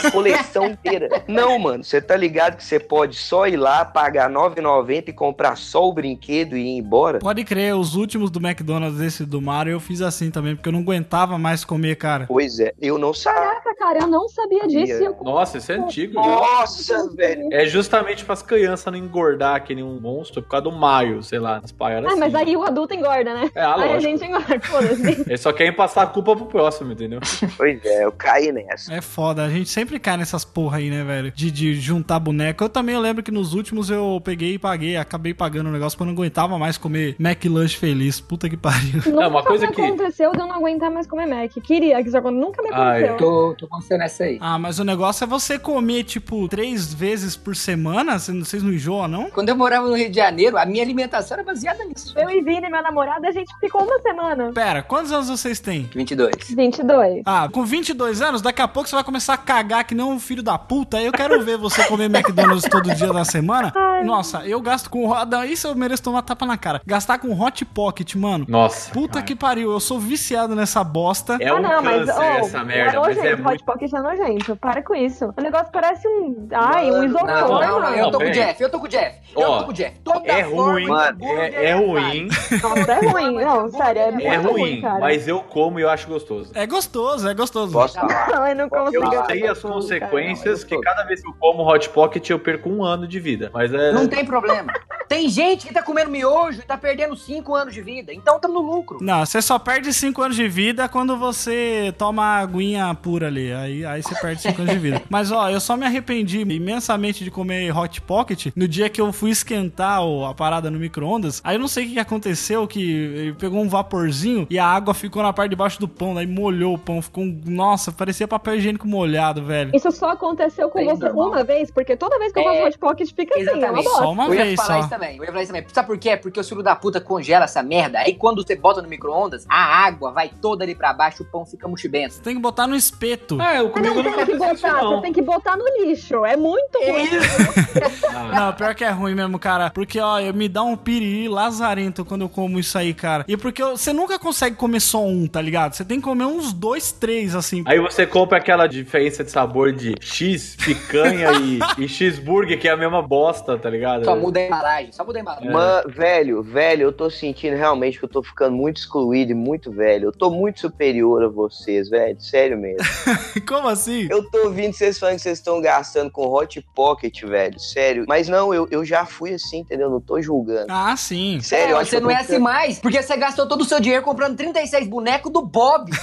a 0.05 0.11
coleção 0.11 0.67
inteira. 0.67 1.23
Não, 1.27 1.57
mano, 1.59 1.83
você 1.83 2.01
tá 2.01 2.15
ligado 2.15 2.57
que 2.57 2.63
você 2.63 2.79
pode 2.79 3.15
só 3.15 3.47
ir 3.47 3.57
lá, 3.57 3.83
pagar 3.85 4.27
R$ 4.29 4.33
9,90 4.35 5.09
e 5.09 5.13
comprar 5.13 5.55
só 5.57 5.87
o 5.87 5.93
brinquedo 5.93 6.55
e 6.57 6.61
ir 6.61 6.77
embora? 6.77 7.19
Pode 7.19 7.43
crer, 7.43 7.75
os 7.75 7.95
últimos 7.95 8.29
do 8.31 8.39
McDonald's, 8.45 8.99
esse 9.01 9.25
do 9.25 9.41
Mario, 9.41 9.73
eu 9.73 9.79
fiz 9.79 10.01
assim 10.01 10.29
também, 10.31 10.55
porque 10.55 10.67
eu 10.69 10.73
não 10.73 10.79
aguentava 10.81 11.37
mais 11.37 11.63
comer, 11.63 11.95
cara. 11.95 12.25
Pois 12.27 12.59
é, 12.59 12.73
eu 12.81 12.97
não 12.97 13.13
sabia. 13.13 13.39
Caraca, 13.39 13.75
cara, 13.75 13.99
eu 13.99 14.07
não 14.07 14.27
sabia 14.29 14.67
disso. 14.67 14.93
eu- 15.03 15.17
Nossa, 15.23 15.57
isso 15.57 15.71
é 15.71 15.75
antigo. 15.75 16.13
Nossa, 16.15 17.09
velho. 17.15 17.49
É 17.51 17.65
justamente 17.65 18.25
pras 18.25 18.41
crianças 18.41 18.91
não 18.91 18.97
engordar 18.99 19.63
que 19.63 19.73
nem 19.75 19.83
um 19.83 19.99
monstro 19.99 20.41
por 20.41 20.49
causa 20.49 20.63
do 20.65 20.71
Mario, 20.71 21.21
sei 21.23 21.39
lá, 21.39 21.59
nas 21.61 21.71
paiadas. 21.71 22.11
Ah, 22.11 22.15
mas 22.15 22.33
aí 22.35 22.55
o 22.55 22.63
adulto 22.63 22.93
engorda, 22.93 23.33
né? 23.33 23.49
É, 23.55 23.61
ah, 23.61 23.75
aí 23.77 23.93
a 23.93 23.99
gente 23.99 24.23
engorda, 24.23 24.59
foda-se. 24.61 25.21
Eles 25.27 25.41
só 25.41 25.51
querem 25.53 25.73
passar 25.73 26.03
a 26.03 26.07
culpa 26.07 26.35
pro 26.35 26.45
próximo, 26.45 26.91
entendeu? 26.91 27.19
Pois 27.57 27.83
é, 27.85 28.03
eu 28.05 28.11
caí 28.11 28.51
nessa. 28.51 28.93
É 28.93 29.01
foda, 29.01 29.38
a 29.45 29.49
gente 29.49 29.69
sempre 29.69 29.99
cai 29.99 30.17
nessas 30.17 30.43
porra 30.45 30.77
aí, 30.77 30.89
né, 30.89 31.03
velho? 31.03 31.31
De, 31.31 31.51
de 31.51 31.73
juntar 31.79 32.19
boneco. 32.19 32.63
Eu 32.63 32.69
também 32.69 32.97
lembro 32.97 33.23
que 33.23 33.31
nos 33.31 33.53
últimos 33.53 33.89
eu 33.89 34.21
peguei 34.23 34.53
e 34.55 34.59
paguei, 34.59 34.97
acabei 34.97 35.33
pagando 35.33 35.67
o 35.69 35.71
negócio 35.71 35.97
porque 35.97 36.09
eu 36.09 36.13
não 36.13 36.19
aguentava 36.21 36.57
mais 36.57 36.77
comer 36.77 37.15
McLanche 37.19 37.77
feliz. 37.77 38.19
Puta 38.19 38.49
que 38.49 38.57
pariu. 38.57 39.01
Nunca 39.05 39.27
uma 39.27 39.43
coisa 39.43 39.67
que- 39.67 39.81
aconteceu 39.81 40.31
de 40.31 40.39
eu 40.39 40.47
não 40.47 40.55
aguentar 40.55 40.91
mais 40.91 41.07
comer 41.07 41.25
Mac. 41.25 41.51
Queria 41.63 42.01
que 42.01 42.07
isso 42.09 42.17
aconte- 42.17 42.37
nunca 42.37 42.61
me 42.61 42.69
Ai, 42.71 43.03
aconteceu. 43.05 43.17
Tô, 43.17 43.55
tô 43.57 43.67
com 43.67 43.81
você 43.81 43.97
nessa 43.97 44.23
aí. 44.23 44.37
Ah, 44.41 44.57
mas 44.59 44.79
o 44.79 44.83
negócio 44.83 45.23
é 45.23 45.27
você 45.27 45.57
comer, 45.59 46.03
tipo, 46.03 46.47
três 46.47 46.93
vezes 46.93 47.35
por 47.35 47.55
semana? 47.55 48.17
Cê- 48.19 48.33
Vocês 48.33 48.63
não 48.63 48.71
enjoam, 48.73 49.07
não? 49.07 49.29
Quando 49.29 49.49
eu 49.49 49.55
morava 49.55 49.87
no 49.87 49.95
Rio 49.95 50.09
de 50.09 50.15
Janeiro, 50.15 50.57
a 50.57 50.65
minha 50.65 50.83
alimentação 50.83 51.35
era 51.37 51.43
baseada 51.45 51.83
nisso. 51.85 52.13
Eu 52.17 52.29
e 52.29 52.41
Vini, 52.41 52.69
meu 52.69 52.81
namorado, 52.81 53.25
a 53.27 53.31
gente 53.31 53.51
ficou 53.59 53.83
uma 53.83 53.99
semana. 53.99 54.51
Pera, 54.53 54.81
quantos 54.81 55.11
anos 55.11 55.27
vocês 55.29 55.59
têm? 55.59 55.89
22. 55.93 56.31
22. 56.55 57.21
Ah, 57.25 57.47
com 57.51 57.63
22 57.65 58.21
anos, 58.21 58.41
daqui 58.41 58.61
a 58.61 58.67
pouco 58.67 58.87
você 58.89 58.95
vai 58.95 59.03
começar 59.03 59.28
a 59.33 59.37
cagar 59.37 59.83
que 59.85 59.95
nem 59.95 60.05
um 60.05 60.19
filho 60.19 60.41
da 60.43 60.57
puta. 60.57 60.97
Aí 60.97 61.05
eu 61.05 61.11
quero 61.11 61.41
ver 61.43 61.57
você 61.57 61.83
comer 61.85 62.05
McDonald's 62.05 62.67
todo 62.69 62.93
dia 62.93 63.11
da 63.13 63.23
semana. 63.25 63.73
Nossa, 64.03 64.45
eu 64.45 64.61
gasto 64.61 64.89
com. 64.89 65.13
Não, 65.25 65.43
isso 65.43 65.67
eu 65.67 65.75
mereço 65.75 66.03
tomar 66.03 66.21
tapa 66.21 66.45
na 66.45 66.57
cara. 66.57 66.81
Gastar 66.85 67.17
com 67.19 67.37
Hot 67.39 67.63
Pocket, 67.65 68.15
mano. 68.15 68.45
Nossa. 68.47 68.91
Puta 68.91 69.21
que 69.21 69.35
pariu, 69.35 69.71
eu 69.71 69.79
sou 69.79 69.99
viciado 69.99 70.55
nessa 70.55 70.83
bosta. 70.83 71.37
É 71.39 71.53
um 71.53 71.61
câncer 71.61 72.13
oh, 72.17 72.21
essa 72.21 72.63
merda, 72.63 72.97
é 72.97 72.99
mas 72.99 73.17
nojento, 73.17 73.27
é 73.27 73.33
Hot 73.33 73.41
muito. 73.43 73.63
Pocket 73.65 73.93
é 73.93 73.99
nojento. 74.01 74.55
Para 74.55 74.81
com 74.83 74.95
isso. 74.95 75.33
O 75.37 75.41
negócio 75.41 75.67
parece 75.71 76.07
um. 76.07 76.47
Ai, 76.53 76.89
um 76.89 76.93
Não, 76.93 77.05
isopor, 77.05 77.27
não, 77.27 77.59
não, 77.59 77.79
mano. 77.81 77.95
eu 77.95 78.11
tô 78.11 78.19
Não, 78.19 78.25
com 78.25 78.31
o. 78.31 78.31
Jeff, 78.31 78.63
eu 78.63 78.69
tô 78.71 78.79
com 78.79 78.85
o 78.85 78.89
Jeff. 78.89 79.17
Eu 79.35 79.49
Ó, 79.49 79.57
tô 79.59 79.65
com 79.65 79.71
o 79.71 79.73
Jeff. 79.73 79.99
Toda 80.03 80.27
É 80.27 80.41
ruim, 80.41 80.87
mano, 80.87 81.17
é, 81.21 81.69
é 81.69 81.75
necessário. 81.75 81.87
ruim, 81.87 82.27
Nossa, 82.61 82.91
é 82.91 82.99
ruim. 83.09 83.35
Não, 83.43 83.69
sério, 83.71 84.01
é 84.01 84.11
muito 84.11 84.27
é 84.27 84.35
ruim, 84.37 84.51
ruim, 84.61 84.81
cara. 84.81 84.99
mas 84.99 85.27
eu 85.27 85.41
como 85.41 85.79
e 85.79 85.83
eu 85.83 85.89
acho 85.89 86.07
gostoso. 86.07 86.51
É 86.55 86.65
gostoso, 86.65 87.27
é 87.27 87.33
gostoso. 87.33 87.73
Posso 87.73 87.95
falar? 87.99 88.27
Não, 88.31 88.47
eu 88.47 88.55
não 88.55 88.69
consigo. 88.69 89.03
Eu 89.03 89.18
sei 89.25 89.47
as 89.47 89.59
consequências 89.59 90.63
que 90.63 90.77
cada 90.79 91.03
vez 91.03 91.21
que 91.21 91.27
eu 91.27 91.33
como 91.33 91.63
Hot 91.67 91.89
Pocket 91.89 92.29
eu 92.29 92.39
perco 92.39 92.69
um 92.69 92.83
ano 92.83 93.07
de 93.07 93.19
vida. 93.19 93.49
Mas 93.53 93.73
é. 93.73 93.91
Não 93.91 94.07
tem 94.07 94.25
problema. 94.25 94.71
Tem 95.07 95.27
gente 95.27 95.65
que 95.65 95.73
tá 95.73 95.81
comendo 95.81 96.11
miojo 96.11 96.59
e 96.59 96.61
tá 96.61 96.77
perdendo 96.77 97.15
5 97.17 97.55
anos 97.55 97.73
de 97.73 97.81
vida. 97.81 98.13
Então 98.13 98.39
tamo 98.39 98.53
no 98.55 98.61
lucro. 98.61 98.99
Não, 99.01 99.25
você 99.25 99.41
só 99.41 99.57
perde 99.57 99.91
5 99.91 100.21
anos 100.21 100.35
de 100.37 100.47
vida 100.47 100.87
quando 100.87 101.17
você 101.17 101.91
toma 101.97 102.23
a 102.23 102.37
aguinha 102.39 102.93
pura 102.93 103.25
ali. 103.25 103.51
Aí, 103.51 103.83
aí 103.85 104.03
você 104.03 104.13
perde 104.21 104.41
5 104.43 104.61
anos 104.61 104.73
de 104.73 104.79
vida. 104.79 105.01
Mas 105.09 105.31
ó, 105.31 105.49
eu 105.49 105.59
só 105.59 105.75
me 105.75 105.85
arrependi 105.85 106.41
imensamente 106.41 107.23
de 107.23 107.31
comer 107.31 107.75
Hot 107.75 108.01
Pocket 108.01 108.47
no 108.55 108.67
dia 108.67 108.87
que 108.87 109.01
eu 109.01 109.11
fui 109.11 109.31
esquentar 109.31 109.99
a 110.29 110.33
parada 110.35 110.69
no 110.69 110.77
micro-ondas. 110.77 111.41
Aí 111.43 111.55
eu 111.55 111.59
não 111.59 111.67
sei 111.67 111.85
o 111.87 111.89
que 111.89 111.99
aconteceu, 111.99 112.67
que 112.67 112.79
ele 112.91 113.33
pegou 113.33 113.61
um 113.63 113.67
vaporzinho 113.69 114.45
e 114.47 114.59
a 114.59 114.65
água 114.67 114.93
ficou 114.93 115.23
na 115.23 115.33
parte 115.33 115.49
de 115.49 115.55
baixo 115.55 115.79
do 115.79 115.87
pão. 115.87 116.13
Daí 116.13 116.27
molhou 116.27 116.75
o 116.75 116.77
pão. 116.77 117.01
Ficou, 117.01 117.23
um- 117.23 117.41
nossa, 117.47 117.91
parecia 117.91 118.27
papel 118.27 118.57
higiênico 118.57 118.87
molhado, 118.87 119.08
velho. 119.43 119.71
Isso 119.73 119.91
só 119.91 120.11
aconteceu 120.11 120.69
com 120.69 120.79
É 120.79 120.85
você 120.85 121.05
normal. 121.05 121.27
uma 121.29 121.43
vez, 121.43 121.71
porque 121.71 121.95
toda 121.95 122.17
vez 122.19 122.31
que 122.33 122.39
eu 122.39 122.43
faço 122.43 122.55
É, 122.57 122.65
Hot 122.67 122.77
Pocket 122.77 123.09
fica 123.15 123.35
assim, 123.35 123.43
é 123.47 123.51
uma 123.51 123.57
exatamente. 123.57 123.83
bosta. 123.85 123.99
Só 124.03 124.11
uma 124.11 124.25
eu 124.27 124.33
ia 124.33 124.43
vez 124.45 124.55
falar 124.55 124.73
só. 124.73 124.79
isso 124.79 124.89
também. 124.89 125.17
Eu 125.17 125.23
ia 125.23 125.27
falar 125.31 125.43
isso 125.43 125.51
também. 125.53 125.67
Sabe 125.73 125.87
por 125.87 125.97
quê? 125.97 126.17
Porque 126.17 126.39
o 126.39 126.43
filho 126.43 126.63
da 126.63 126.75
puta 126.75 127.01
congela 127.01 127.45
essa 127.45 127.61
merda. 127.63 127.99
Aí 127.99 128.13
quando 128.15 128.45
você 128.45 128.55
bota 128.55 128.81
no 128.81 128.87
micro-ondas, 128.87 129.45
a 129.49 129.85
água 129.85 130.11
vai 130.11 130.29
toda 130.41 130.63
ali 130.63 130.75
pra 130.75 130.93
baixo, 130.93 131.23
o 131.23 131.25
pão 131.25 131.45
fica 131.45 131.67
mochibento. 131.67 132.15
Você 132.15 132.21
tem 132.21 132.35
que 132.35 132.41
botar 132.41 132.67
no 132.67 132.75
espeto. 132.75 133.41
É, 133.41 133.59
eu 133.59 133.65
Mas 133.65 133.73
comigo 133.73 133.95
não 133.95 134.03
não 134.03 134.03
tem 134.03 134.25
que 134.25 134.31
acontece 134.33 134.53
isso, 134.55 134.61
botar, 134.67 134.81
não. 134.83 134.95
você 134.95 135.01
tem 135.01 135.13
que 135.13 135.21
botar 135.21 135.57
no 135.57 135.65
lixo. 135.85 136.25
É 136.25 136.35
muito 136.37 136.77
ruim. 136.79 137.09
Não, 138.35 138.53
pior 138.53 138.75
que 138.75 138.83
é 138.83 138.89
ruim 138.89 139.15
mesmo, 139.15 139.39
cara. 139.39 139.69
Porque, 139.71 139.99
ó, 139.99 140.19
eu- 140.19 140.33
me 140.33 140.47
dá 140.47 140.63
um 140.63 140.75
piriri 140.75 141.27
lazarento 141.27 142.03
quando 142.05 142.21
eu 142.21 142.29
como 142.29 142.59
isso 142.59 142.77
aí, 142.77 142.93
cara. 142.93 143.25
E 143.27 143.35
porque 143.37 143.61
eu- 143.61 143.77
você 143.77 143.91
nunca 143.93 144.17
consegue 144.19 144.55
comer 144.55 144.79
só 144.79 145.03
um, 145.03 145.27
tá 145.27 145.41
ligado? 145.41 145.73
Você 145.73 145.83
tem 145.85 145.97
que 145.99 146.03
comer 146.03 146.25
uns 146.25 146.53
dois, 146.53 146.91
três, 146.91 147.35
assim. 147.35 147.63
Aí 147.65 147.79
você 147.79 148.05
compra 148.05 148.37
aquela 148.37 148.67
diferença 148.99 149.23
de 149.23 149.31
sabor 149.31 149.71
de 149.71 149.95
X, 150.01 150.55
picanha 150.57 151.29
e, 151.33 151.83
e 151.83 151.87
cheeseburger, 151.87 152.59
que 152.59 152.67
é 152.67 152.71
a 152.71 152.77
mesma 152.77 153.01
bosta, 153.01 153.57
tá 153.57 153.69
ligado? 153.69 154.03
Só 154.03 154.15
muda 154.15 154.39
a 154.39 154.45
embalagem. 154.45 154.91
só 154.91 155.05
muda 155.05 155.19
a 155.19 155.21
embalagem. 155.21 155.49
Ma- 155.51 155.83
velho, 155.87 156.43
velho, 156.43 156.83
eu 156.83 156.91
tô 156.91 157.09
sentindo 157.09 157.55
realmente 157.55 157.97
que 157.97 158.05
eu 158.05 158.09
tô 158.09 158.21
ficando 158.21 158.55
muito 158.55 158.77
excluído 158.77 159.31
e 159.31 159.35
muito 159.35 159.71
velho. 159.71 160.09
Eu 160.09 160.11
tô 160.11 160.29
muito 160.29 160.59
superior 160.59 161.23
a 161.23 161.27
vocês, 161.27 161.89
velho. 161.89 162.19
Sério 162.19 162.57
mesmo. 162.57 162.85
Como 163.47 163.67
assim? 163.67 164.07
Eu 164.09 164.29
tô 164.29 164.45
ouvindo 164.45 164.73
vocês 164.73 164.99
falando 164.99 165.15
que 165.15 165.21
vocês 165.21 165.37
estão 165.37 165.61
gastando 165.61 166.11
com 166.11 166.27
Hot 166.27 166.61
Pocket, 166.75 167.23
velho. 167.23 167.59
Sério. 167.59 168.05
Mas 168.07 168.27
não, 168.27 168.53
eu, 168.53 168.67
eu 168.69 168.83
já 168.83 169.05
fui 169.05 169.33
assim, 169.33 169.59
entendeu? 169.59 169.89
Não 169.89 170.01
tô 170.01 170.21
julgando. 170.21 170.67
Ah, 170.69 170.95
sim. 170.97 171.39
Sério, 171.41 171.69
É, 171.69 171.71
eu 171.73 171.77
acho 171.77 171.89
você 171.91 171.97
que 171.97 172.03
não 172.03 172.11
é 172.11 172.15
assim 172.15 172.39
mais, 172.39 172.79
porque 172.79 173.01
você 173.01 173.15
gastou 173.15 173.47
todo 173.47 173.61
o 173.61 173.65
seu 173.65 173.79
dinheiro 173.79 174.03
comprando 174.03 174.35
36 174.35 174.87
bonecos 174.87 175.31
do 175.31 175.41
Bob. 175.41 175.89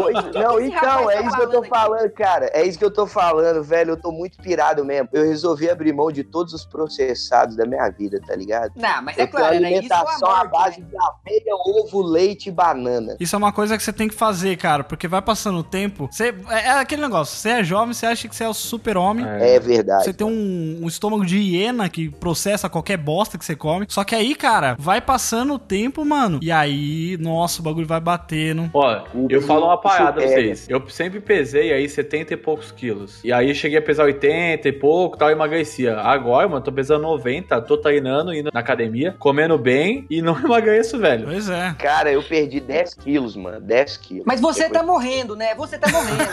Pois, 0.00 0.14
não, 0.34 0.58
esse 0.60 0.68
então, 0.68 1.10
é 1.10 1.14
tá 1.16 1.22
isso 1.22 1.36
que 1.36 1.42
eu 1.42 1.50
tô 1.50 1.62
falando 1.64 2.04
aqui? 2.04 2.09
Cara. 2.10 2.50
É 2.52 2.64
isso 2.64 2.78
que 2.78 2.84
eu 2.84 2.90
tô 2.90 3.06
falando, 3.06 3.62
velho. 3.62 3.90
Eu 3.92 3.96
tô 3.96 4.12
muito 4.12 4.38
pirado 4.38 4.84
mesmo. 4.84 5.08
Eu 5.12 5.24
resolvi 5.24 5.70
abrir 5.70 5.92
mão 5.92 6.10
de 6.10 6.24
todos 6.24 6.52
os 6.52 6.64
processados 6.64 7.56
da 7.56 7.64
minha 7.64 7.88
vida, 7.90 8.20
tá 8.26 8.34
ligado? 8.34 8.72
Não, 8.76 9.02
mas 9.02 9.18
é 9.18 9.22
Eu 9.22 9.26
tenho 9.26 9.30
claro, 9.30 9.60
né? 9.60 9.72
Isso 9.72 9.92
é 9.92 9.96
alimentação 9.96 10.28
uma 10.28 10.40
à 10.40 10.44
morte, 10.44 10.52
base 10.52 10.80
né? 10.80 10.86
de 10.88 10.96
aveia, 10.96 11.56
ovo, 11.66 12.02
leite 12.02 12.48
e 12.48 12.52
banana. 12.52 13.16
Isso 13.18 13.34
é 13.34 13.38
uma 13.38 13.52
coisa 13.52 13.76
que 13.76 13.82
você 13.82 13.92
tem 13.92 14.08
que 14.08 14.14
fazer, 14.14 14.56
cara, 14.56 14.84
porque 14.84 15.08
vai 15.08 15.22
passando 15.22 15.58
o 15.58 15.64
tempo. 15.64 16.08
Você, 16.10 16.34
é, 16.48 16.66
é 16.66 16.70
aquele 16.72 17.02
negócio, 17.02 17.36
você 17.36 17.50
é 17.50 17.64
jovem, 17.64 17.94
você 17.94 18.06
acha 18.06 18.28
que 18.28 18.34
você 18.34 18.44
é 18.44 18.48
o 18.48 18.54
super-homem. 18.54 19.26
É, 19.26 19.58
verdade. 19.58 20.04
Você 20.04 20.12
tem 20.12 20.26
um, 20.26 20.80
um 20.82 20.88
estômago 20.88 21.24
de 21.24 21.38
hiena 21.38 21.88
que 21.88 22.08
processa 22.08 22.68
qualquer 22.68 22.96
bosta 22.96 23.38
que 23.38 23.44
você 23.44 23.56
come. 23.56 23.86
Só 23.88 24.04
que 24.04 24.14
aí, 24.14 24.34
cara, 24.34 24.76
vai 24.78 25.00
passando 25.00 25.54
o 25.54 25.58
tempo, 25.58 26.04
mano. 26.04 26.40
E 26.42 26.50
aí, 26.50 27.16
nossa, 27.18 27.60
o 27.60 27.64
bagulho 27.64 27.86
vai 27.86 28.00
batendo. 28.00 28.70
Ó, 28.72 29.04
eu 29.28 29.42
falo 29.42 29.66
uma 29.66 29.78
parada 29.78 30.20
pra 30.20 30.28
vocês. 30.28 30.68
Eu 30.68 30.88
sempre 30.88 31.20
pesei 31.20 31.72
aí 31.72 31.88
70 32.00 32.34
e 32.34 32.36
poucos 32.36 32.72
quilos. 32.72 33.20
E 33.22 33.32
aí 33.32 33.54
cheguei 33.54 33.78
a 33.78 33.82
pesar 33.82 34.04
80 34.04 34.68
e 34.68 34.72
pouco 34.72 35.16
tal, 35.16 35.30
emagrecia. 35.30 35.96
Agora, 35.98 36.48
mano, 36.48 36.62
tô 36.62 36.72
pesando 36.72 37.02
90, 37.02 37.60
tô 37.62 37.76
treinando, 37.76 38.32
indo 38.34 38.50
na 38.52 38.60
academia, 38.60 39.14
comendo 39.18 39.58
bem 39.58 40.06
e 40.08 40.22
não 40.22 40.38
emagreço, 40.40 40.98
velho. 40.98 41.26
Pois 41.26 41.48
é. 41.50 41.74
Cara, 41.78 42.10
eu 42.10 42.22
perdi 42.22 42.60
10 42.60 42.94
quilos, 42.94 43.36
mano. 43.36 43.60
10 43.60 43.96
quilos. 43.98 44.24
Mas 44.26 44.40
você 44.40 44.62
Depois- 44.64 44.80
tá 44.80 44.86
morrendo, 44.86 45.36
né? 45.36 45.54
Você 45.54 45.78
tá 45.78 45.88
morrendo. 45.90 46.26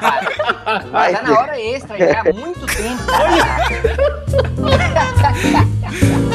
Cara. 0.00 0.84
Vai 0.90 1.12
Tá 1.12 1.22
na 1.22 1.38
hora 1.40 1.60
extra 1.60 1.98
já, 1.98 2.20
há 2.20 2.32
muito 2.32 2.66
tempo. 2.66 3.02
Eu 6.28 6.28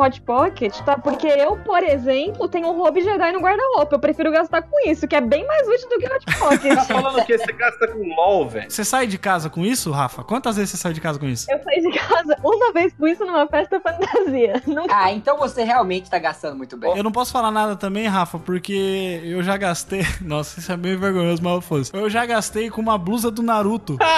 Hot 0.00 0.20
Pocket, 0.22 0.76
tá? 0.80 0.98
Porque 0.98 1.26
eu, 1.26 1.56
por 1.58 1.82
exemplo, 1.82 2.48
tenho 2.48 2.68
um 2.68 2.78
Hobby 2.78 3.02
Jedi 3.02 3.32
no 3.32 3.40
guarda-roupa. 3.40 3.94
Eu 3.96 3.98
prefiro 4.00 4.30
gastar 4.30 4.62
com 4.62 4.88
isso, 4.88 5.06
que 5.06 5.14
é 5.16 5.20
bem 5.20 5.46
mais 5.46 5.66
útil 5.68 5.88
do 5.88 5.98
que 5.98 6.06
Hot 6.06 6.26
Tá 6.26 6.32
Pocket. 6.38 6.86
falando 6.86 7.24
que 7.24 7.38
você 7.38 7.52
gasta 7.52 7.88
com 7.88 8.14
LOL, 8.14 8.48
velho. 8.48 8.70
Você 8.70 8.84
sai 8.84 9.06
de 9.06 9.18
casa 9.18 9.50
com 9.50 9.64
isso, 9.64 9.90
Rafa? 9.90 10.22
Quantas 10.24 10.56
vezes 10.56 10.70
você 10.70 10.76
sai 10.76 10.92
de 10.92 11.00
casa 11.00 11.18
com 11.18 11.26
isso? 11.26 11.50
Eu 11.50 11.62
saí 11.62 11.80
de 11.80 11.98
casa 11.98 12.36
uma 12.42 12.72
vez 12.72 12.92
com 12.94 13.06
isso 13.06 13.24
numa 13.24 13.46
festa 13.46 13.80
fantasia. 13.80 14.62
Nunca 14.66 14.94
Ah, 14.96 15.12
então 15.12 15.36
você 15.38 15.64
realmente 15.64 16.10
tá 16.10 16.18
gastando 16.18 16.56
muito 16.56 16.76
bem. 16.76 16.96
Eu 16.96 17.02
não 17.02 17.12
posso 17.12 17.32
falar 17.32 17.50
nada 17.50 17.76
também, 17.76 18.06
Rafa, 18.06 18.38
porque 18.38 19.20
eu 19.24 19.42
já 19.42 19.56
gastei. 19.56 20.06
Nossa, 20.20 20.60
isso 20.60 20.70
é 20.72 20.76
bem 20.76 20.96
vergonhoso, 20.96 21.42
mas 21.42 21.64
fosse. 21.64 21.90
Eu 21.94 22.08
já 22.08 22.24
gastei 22.26 22.70
com 22.70 22.80
uma 22.80 22.96
blusa 22.98 23.30
do 23.30 23.42
Naruto. 23.42 23.96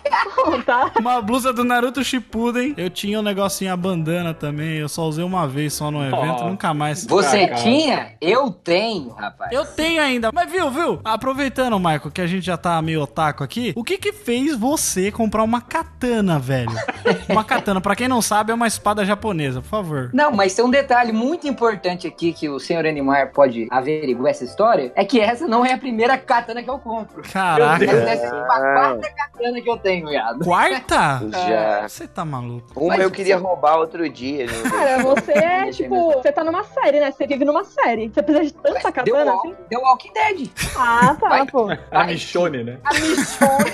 tá? 0.64 0.92
Uma 0.98 1.20
blusa 1.20 1.52
do 1.52 1.64
Naruto 1.64 2.02
Shippuden. 2.04 2.74
Eu 2.76 2.90
tinha 2.90 3.18
um 3.18 3.22
negocinho, 3.22 3.72
a 3.72 3.76
bandana 3.76 4.32
também. 4.34 4.76
Eu 4.78 4.88
só 4.88 5.04
usei 5.04 5.24
uma 5.24 5.46
vez 5.46 5.72
só 5.74 5.90
no 5.90 6.02
evento, 6.04 6.42
Oh. 6.42 6.48
nunca 6.48 6.72
mais. 6.74 7.04
Você 7.06 7.46
Cara, 7.46 7.62
tinha? 7.62 8.12
Eu 8.20 8.50
tenho, 8.50 9.10
rapaz. 9.10 9.52
Eu 9.52 9.64
tenho 9.64 10.00
ainda. 10.02 10.30
Mas 10.32 10.50
viu, 10.50 10.70
viu? 10.70 11.00
Aproveitando, 11.04 11.78
Michael, 11.78 12.10
que 12.12 12.20
a 12.20 12.26
gente 12.26 12.44
já 12.44 12.56
tá 12.56 12.80
meio 12.82 13.02
otaku 13.02 13.42
aqui, 13.44 13.72
o 13.76 13.82
que 13.84 13.98
que 13.98 14.12
fez 14.12 14.56
você 14.56 15.10
comprar 15.10 15.42
uma 15.42 15.60
katana, 15.60 16.38
velho? 16.38 16.70
uma 17.28 17.44
katana, 17.44 17.80
pra 17.80 17.94
quem 17.96 18.08
não 18.08 18.20
sabe, 18.22 18.52
é 18.52 18.54
uma 18.54 18.66
espada 18.66 19.04
japonesa, 19.04 19.60
por 19.60 19.68
favor. 19.68 20.10
Não, 20.12 20.32
mas 20.32 20.54
tem 20.54 20.64
um 20.64 20.70
detalhe 20.70 21.12
muito 21.12 21.46
importante 21.48 22.06
aqui 22.06 22.32
que 22.32 22.48
o 22.48 22.58
senhor 22.58 22.86
Animar 22.86 23.32
pode 23.32 23.66
averiguar 23.70 24.30
essa 24.30 24.44
história, 24.44 24.92
é 24.94 25.04
que 25.04 25.20
essa 25.20 25.46
não 25.46 25.64
é 25.64 25.72
a 25.72 25.78
primeira 25.78 26.16
katana 26.18 26.62
que 26.62 26.70
eu 26.70 26.78
compro. 26.78 27.22
Caraca. 27.32 27.84
Essa 27.84 28.24
é 28.24 28.28
a 28.28 28.44
quarta 28.44 29.10
katana 29.14 29.60
que 29.60 29.70
eu 29.70 29.76
tenho, 29.76 30.08
viado. 30.08 30.35
Quarta? 30.44 31.20
Já. 31.32 31.88
Você 31.88 32.06
tá 32.08 32.24
maluco. 32.24 32.66
Uma 32.78 32.88
Mas 32.96 33.00
eu 33.00 33.10
queria 33.10 33.36
você- 33.38 33.44
roubar 33.44 33.76
outro 33.78 34.08
dia. 34.08 34.46
Não 34.46 34.70
Cara, 34.70 35.02
você 35.02 35.32
é 35.32 35.70
tipo. 35.70 36.12
Você 36.12 36.32
tá 36.32 36.42
numa 36.44 36.64
série, 36.64 37.00
né? 37.00 37.10
Você 37.10 37.26
vive 37.26 37.44
numa 37.44 37.64
série. 37.64 38.08
Você 38.08 38.22
precisa 38.22 38.44
de 38.46 38.54
tanta 38.54 38.92
katana 38.92 39.32
walk, 39.32 39.48
assim? 39.48 39.56
deu 39.68 39.80
Walking 39.80 40.12
Dead. 40.12 40.50
Ah, 40.76 41.16
tá, 41.18 41.28
Vai. 41.28 41.46
pô. 41.46 41.68
A 41.90 42.04
Michone, 42.04 42.64
né? 42.64 42.78
A 42.84 42.94
Michonne. 42.94 43.70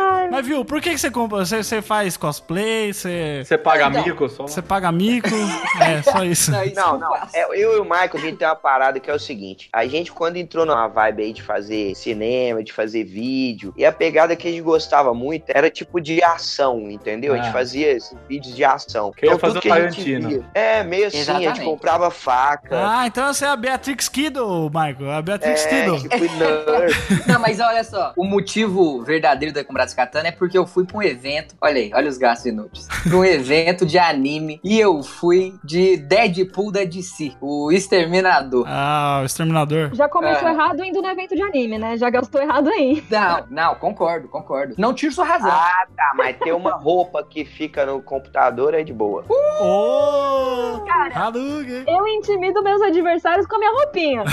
Ai, 0.00 0.28
Mas 0.30 0.46
viu, 0.46 0.64
por 0.64 0.80
que, 0.80 0.90
que 0.90 0.98
você 0.98 1.10
compra? 1.10 1.44
Você, 1.44 1.62
você 1.62 1.82
faz 1.82 2.16
cosplay? 2.16 2.92
Você, 2.92 3.42
Você 3.44 3.58
paga 3.58 3.88
Então. 3.88 4.04
mico 4.04 4.28
só? 4.28 4.42
você 4.46 4.62
paga 4.62 4.90
mico? 4.92 5.28
é, 5.80 6.02
só 6.02 6.24
isso. 6.24 6.50
Não, 6.50 6.64
isso 6.64 6.74
Não, 6.74 6.92
eu 6.94 6.98
não. 6.98 7.14
É, 7.34 7.44
eu 7.62 7.76
e 7.76 7.80
o 7.80 7.84
Michael, 7.84 8.10
a 8.14 8.18
gente 8.18 8.36
tem 8.36 8.48
uma 8.48 8.56
parada 8.56 8.98
que 9.00 9.10
é 9.10 9.14
o 9.14 9.18
seguinte: 9.18 9.68
a 9.72 9.86
gente, 9.86 10.10
quando 10.12 10.36
entrou 10.36 10.64
numa 10.66 10.88
vibe 10.88 11.22
aí 11.22 11.32
de 11.32 11.42
fazer 11.42 11.94
cinema, 11.94 12.62
de 12.62 12.72
fazer 12.72 13.04
vídeo, 13.04 13.72
e 13.76 13.84
a 13.84 13.92
pegada 13.92 14.34
que 14.36 14.48
a 14.48 14.50
gente 14.50 14.62
gostava 14.62 15.12
muito 15.14 15.44
era 15.48 15.70
tipo 15.70 16.00
de 16.00 16.22
ação, 16.22 16.90
entendeu? 16.90 17.34
A 17.34 17.36
Ah. 17.36 17.42
gente 17.42 17.52
fazia 17.52 17.92
esses 17.92 18.16
vídeos 18.28 18.54
de 18.54 18.64
ação. 18.64 19.12
Fazer 19.40 19.60
que 19.60 19.68
o 19.68 19.72
a 19.72 19.80
gente 19.80 19.96
Tarantino. 19.96 20.28
via- 20.28 20.44
É, 20.54 20.82
meio 20.82 21.06
assim, 21.06 21.18
a 21.18 21.20
Exatamente. 21.20 21.56
gente 21.56 21.64
comprava 21.64 22.10
faca. 22.10 22.68
Ah, 22.88 23.06
então 23.06 23.32
você 23.32 23.44
é 23.44 23.48
a 23.48 23.56
Beatrix 23.56 24.08
Kiddo, 24.08 24.70
Michael. 24.72 25.10
A 25.12 25.22
Beatrix 25.22 25.66
é, 25.66 25.68
Kiddo. 25.68 26.08
tipo 26.08 26.16
nerd. 26.36 26.94
Não, 27.26 27.38
mas 27.40 27.60
olha 27.60 27.84
só, 27.84 28.12
o 28.16 28.24
motivo 28.24 29.02
verdadeiro 29.02 29.54
da 29.54 29.64
comprar 29.66 29.85
essa 29.85 29.96
katana 29.96 30.29
é 30.29 30.33
porque 30.33 30.57
eu 30.57 30.66
fui 30.66 30.85
pra 30.85 30.98
um 30.98 31.02
evento, 31.02 31.55
olha 31.61 31.76
aí, 31.81 31.90
olha 31.94 32.09
os 32.09 32.18
gastos 32.18 32.46
inúteis, 32.46 32.87
pra 33.02 33.16
um 33.16 33.24
evento 33.24 33.85
de 33.85 33.98
anime 33.98 34.61
e 34.64 34.79
eu 34.79 35.02
fui 35.02 35.55
de 35.64 35.96
Deadpool 35.96 36.70
da 36.72 36.85
DC, 36.85 37.33
o 37.40 37.70
Exterminador. 37.72 38.64
Ah, 38.68 39.20
o 39.22 39.26
Exterminador. 39.26 39.90
já 39.94 40.09
começou 40.09 40.48
Ah. 40.48 40.52
errado 40.52 40.85
indo 40.85 41.00
no 41.02 41.09
evento 41.09 41.35
de 41.35 41.42
anime, 41.42 41.79
né? 41.79 41.96
Já 41.96 42.09
gastou 42.11 42.40
errado 42.40 42.68
aí. 42.68 43.02
Não, 43.11 43.44
não, 43.50 43.74
concordo, 43.76 44.29
concordo. 44.29 44.74
Não 44.79 44.92
tiro 44.94 45.12
sua 45.12 45.24
razão. 45.24 45.50
Ah, 45.50 45.87
tá, 45.96 46.12
mas 46.16 46.37
ter 46.37 46.52
uma 46.52 46.72
roupa 46.76 47.22
que 47.24 47.44
fica 47.44 47.85
no 47.87 48.00
computador 48.02 48.74
é 48.74 48.83
de 48.83 48.92
boa. 48.92 49.24
Ô! 49.29 50.81
Cara. 50.87 51.26
Hadouken. 51.26 51.85
Eu 51.87 52.07
intimido 52.09 52.62
meus 52.62 52.81
adversários 52.83 53.46
com 53.46 53.57
a 53.57 53.59
minha 53.59 53.72
roupinha. 53.72 54.24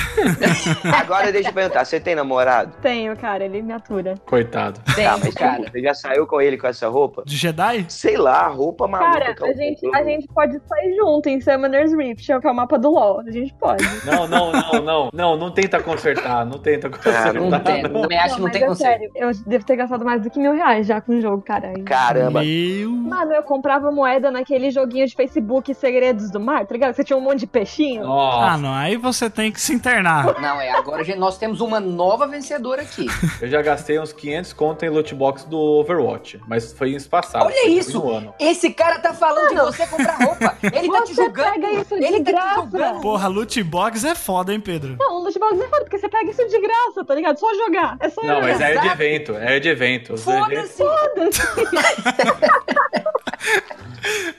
Agora 0.99 1.31
deixa 1.31 1.49
eu 1.49 1.53
perguntar, 1.53 1.85
você 1.85 1.99
tem 1.99 2.15
namorado? 2.15 2.73
Tenho, 2.81 3.15
cara, 3.17 3.43
ele 3.45 3.61
me 3.61 3.73
atura. 3.73 4.15
Coitado. 4.25 4.79
Tem, 4.95 5.05
Tá, 5.05 5.17
mas 5.23 5.33
cara. 5.33 5.69
você 5.69 5.81
já 5.81 5.93
saiu 5.93 6.27
com 6.27 6.41
ele 6.41 6.57
com 6.57 6.67
essa 6.67 6.87
roupa? 6.87 7.23
De 7.25 7.35
Jedi? 7.35 7.85
Sei 7.89 8.17
lá, 8.17 8.47
roupa 8.47 8.87
maluca. 8.87 9.33
Cara, 9.35 9.51
a 9.51 9.53
gente, 9.53 9.95
a 9.95 10.03
gente 10.03 10.27
pode 10.27 10.59
sair 10.67 10.95
junto 10.95 11.29
em 11.29 11.39
Summoner's 11.39 11.93
Rift, 11.93 12.25
que 12.25 12.47
é 12.47 12.51
o 12.51 12.55
mapa 12.55 12.77
do 12.77 12.91
LoL. 12.91 13.21
A 13.21 13.31
gente 13.31 13.53
pode. 13.55 13.83
Não, 14.05 14.27
não, 14.27 14.51
não, 14.51 14.81
não. 14.81 15.09
Não, 15.13 15.37
não 15.37 15.51
tenta 15.51 15.81
consertar. 15.81 16.45
Não 16.45 16.59
tenta 16.59 16.89
consertar. 16.89 17.33
Não 17.33 17.59
tem, 17.59 17.83
não 17.83 18.07
me 18.07 18.15
acho 18.15 18.35
que 18.35 18.41
não 18.41 18.47
mas 18.47 18.53
tem 18.53 18.63
é 18.63 18.67
conserto. 18.67 18.99
sério, 18.99 19.11
eu 19.15 19.31
devo 19.45 19.65
ter 19.65 19.75
gastado 19.75 20.03
mais 20.03 20.21
do 20.21 20.29
que 20.29 20.39
mil 20.39 20.53
reais 20.53 20.85
já 20.85 20.99
com 20.99 21.13
o 21.13 21.21
jogo, 21.21 21.41
cara. 21.41 21.73
Caramba. 21.85 22.41
Meu. 22.41 22.91
Mano, 22.91 23.33
eu 23.33 23.43
comprava 23.43 23.91
moeda 23.91 24.29
naquele 24.29 24.71
joguinho 24.71 25.07
de 25.07 25.15
Facebook 25.15 25.73
Segredos 25.73 26.29
do 26.31 26.39
Mar, 26.39 26.65
tá 26.65 26.73
ligado? 26.73 26.93
Você 26.93 27.03
tinha 27.03 27.17
um 27.17 27.21
monte 27.21 27.39
de 27.39 27.47
peixinho. 27.47 28.03
Ah, 28.03 28.07
Nossa, 28.07 28.57
não. 28.57 28.73
Aí 28.73 28.97
você 28.97 29.29
tem 29.29 29.51
que 29.51 29.61
se 29.61 29.73
internar. 29.73 30.39
Não, 30.39 30.59
é, 30.61 30.71
agora 30.71 31.03
nós 31.15 31.37
temos 31.37 31.61
uma 31.61 31.79
nova 31.79 32.27
vencedora 32.27 32.81
aqui. 32.81 33.05
eu 33.41 33.47
já 33.47 33.61
gastei 33.61 33.99
uns 33.99 34.11
500 34.13 34.53
conto 34.53 34.83
em 34.83 34.89
loot 34.89 35.12
box 35.13 35.43
do 35.45 35.57
Overwatch. 35.59 36.39
Mas 36.47 36.73
foi 36.73 36.91
em 36.91 36.95
espaçado. 36.95 37.45
Olha 37.45 37.67
isso! 37.69 38.01
Esse 38.39 38.71
cara 38.71 38.99
tá 38.99 39.13
falando 39.13 39.49
de 39.49 39.55
Mano. 39.55 39.71
você 39.71 39.85
comprar 39.87 40.17
roupa. 40.23 40.57
Ele 40.61 40.91
tá 40.91 41.03
te 41.03 41.13
julgando. 41.13 41.51
pega 41.53 41.71
isso 41.73 41.95
de 41.97 42.03
Ele 42.03 42.23
tá 42.23 42.49
te 42.49 42.55
julgando. 42.55 43.01
Porra, 43.01 43.27
loot 43.27 43.63
box 43.63 44.03
é 44.03 44.15
foda, 44.15 44.53
hein, 44.53 44.59
Pedro? 44.59 44.95
Não, 44.99 45.17
o 45.17 45.23
lootbox 45.23 45.59
é 45.59 45.67
foda, 45.67 45.81
porque 45.83 45.97
você 45.97 46.09
pega 46.09 46.29
isso 46.31 46.47
de 46.47 46.59
graça, 46.59 47.05
tá 47.05 47.15
ligado? 47.15 47.39
Só 47.39 47.53
jogar. 47.53 47.97
É 47.99 48.09
só 48.09 48.21
Não, 48.21 48.35
jogar. 48.35 48.47
mas 48.47 48.61
é 48.61 48.77
de 48.77 48.87
evento. 48.87 49.33
É 49.35 49.59
de 49.59 49.69
evento. 49.69 50.13
Eventos- 50.13 50.23
Foda-se. 50.23 50.83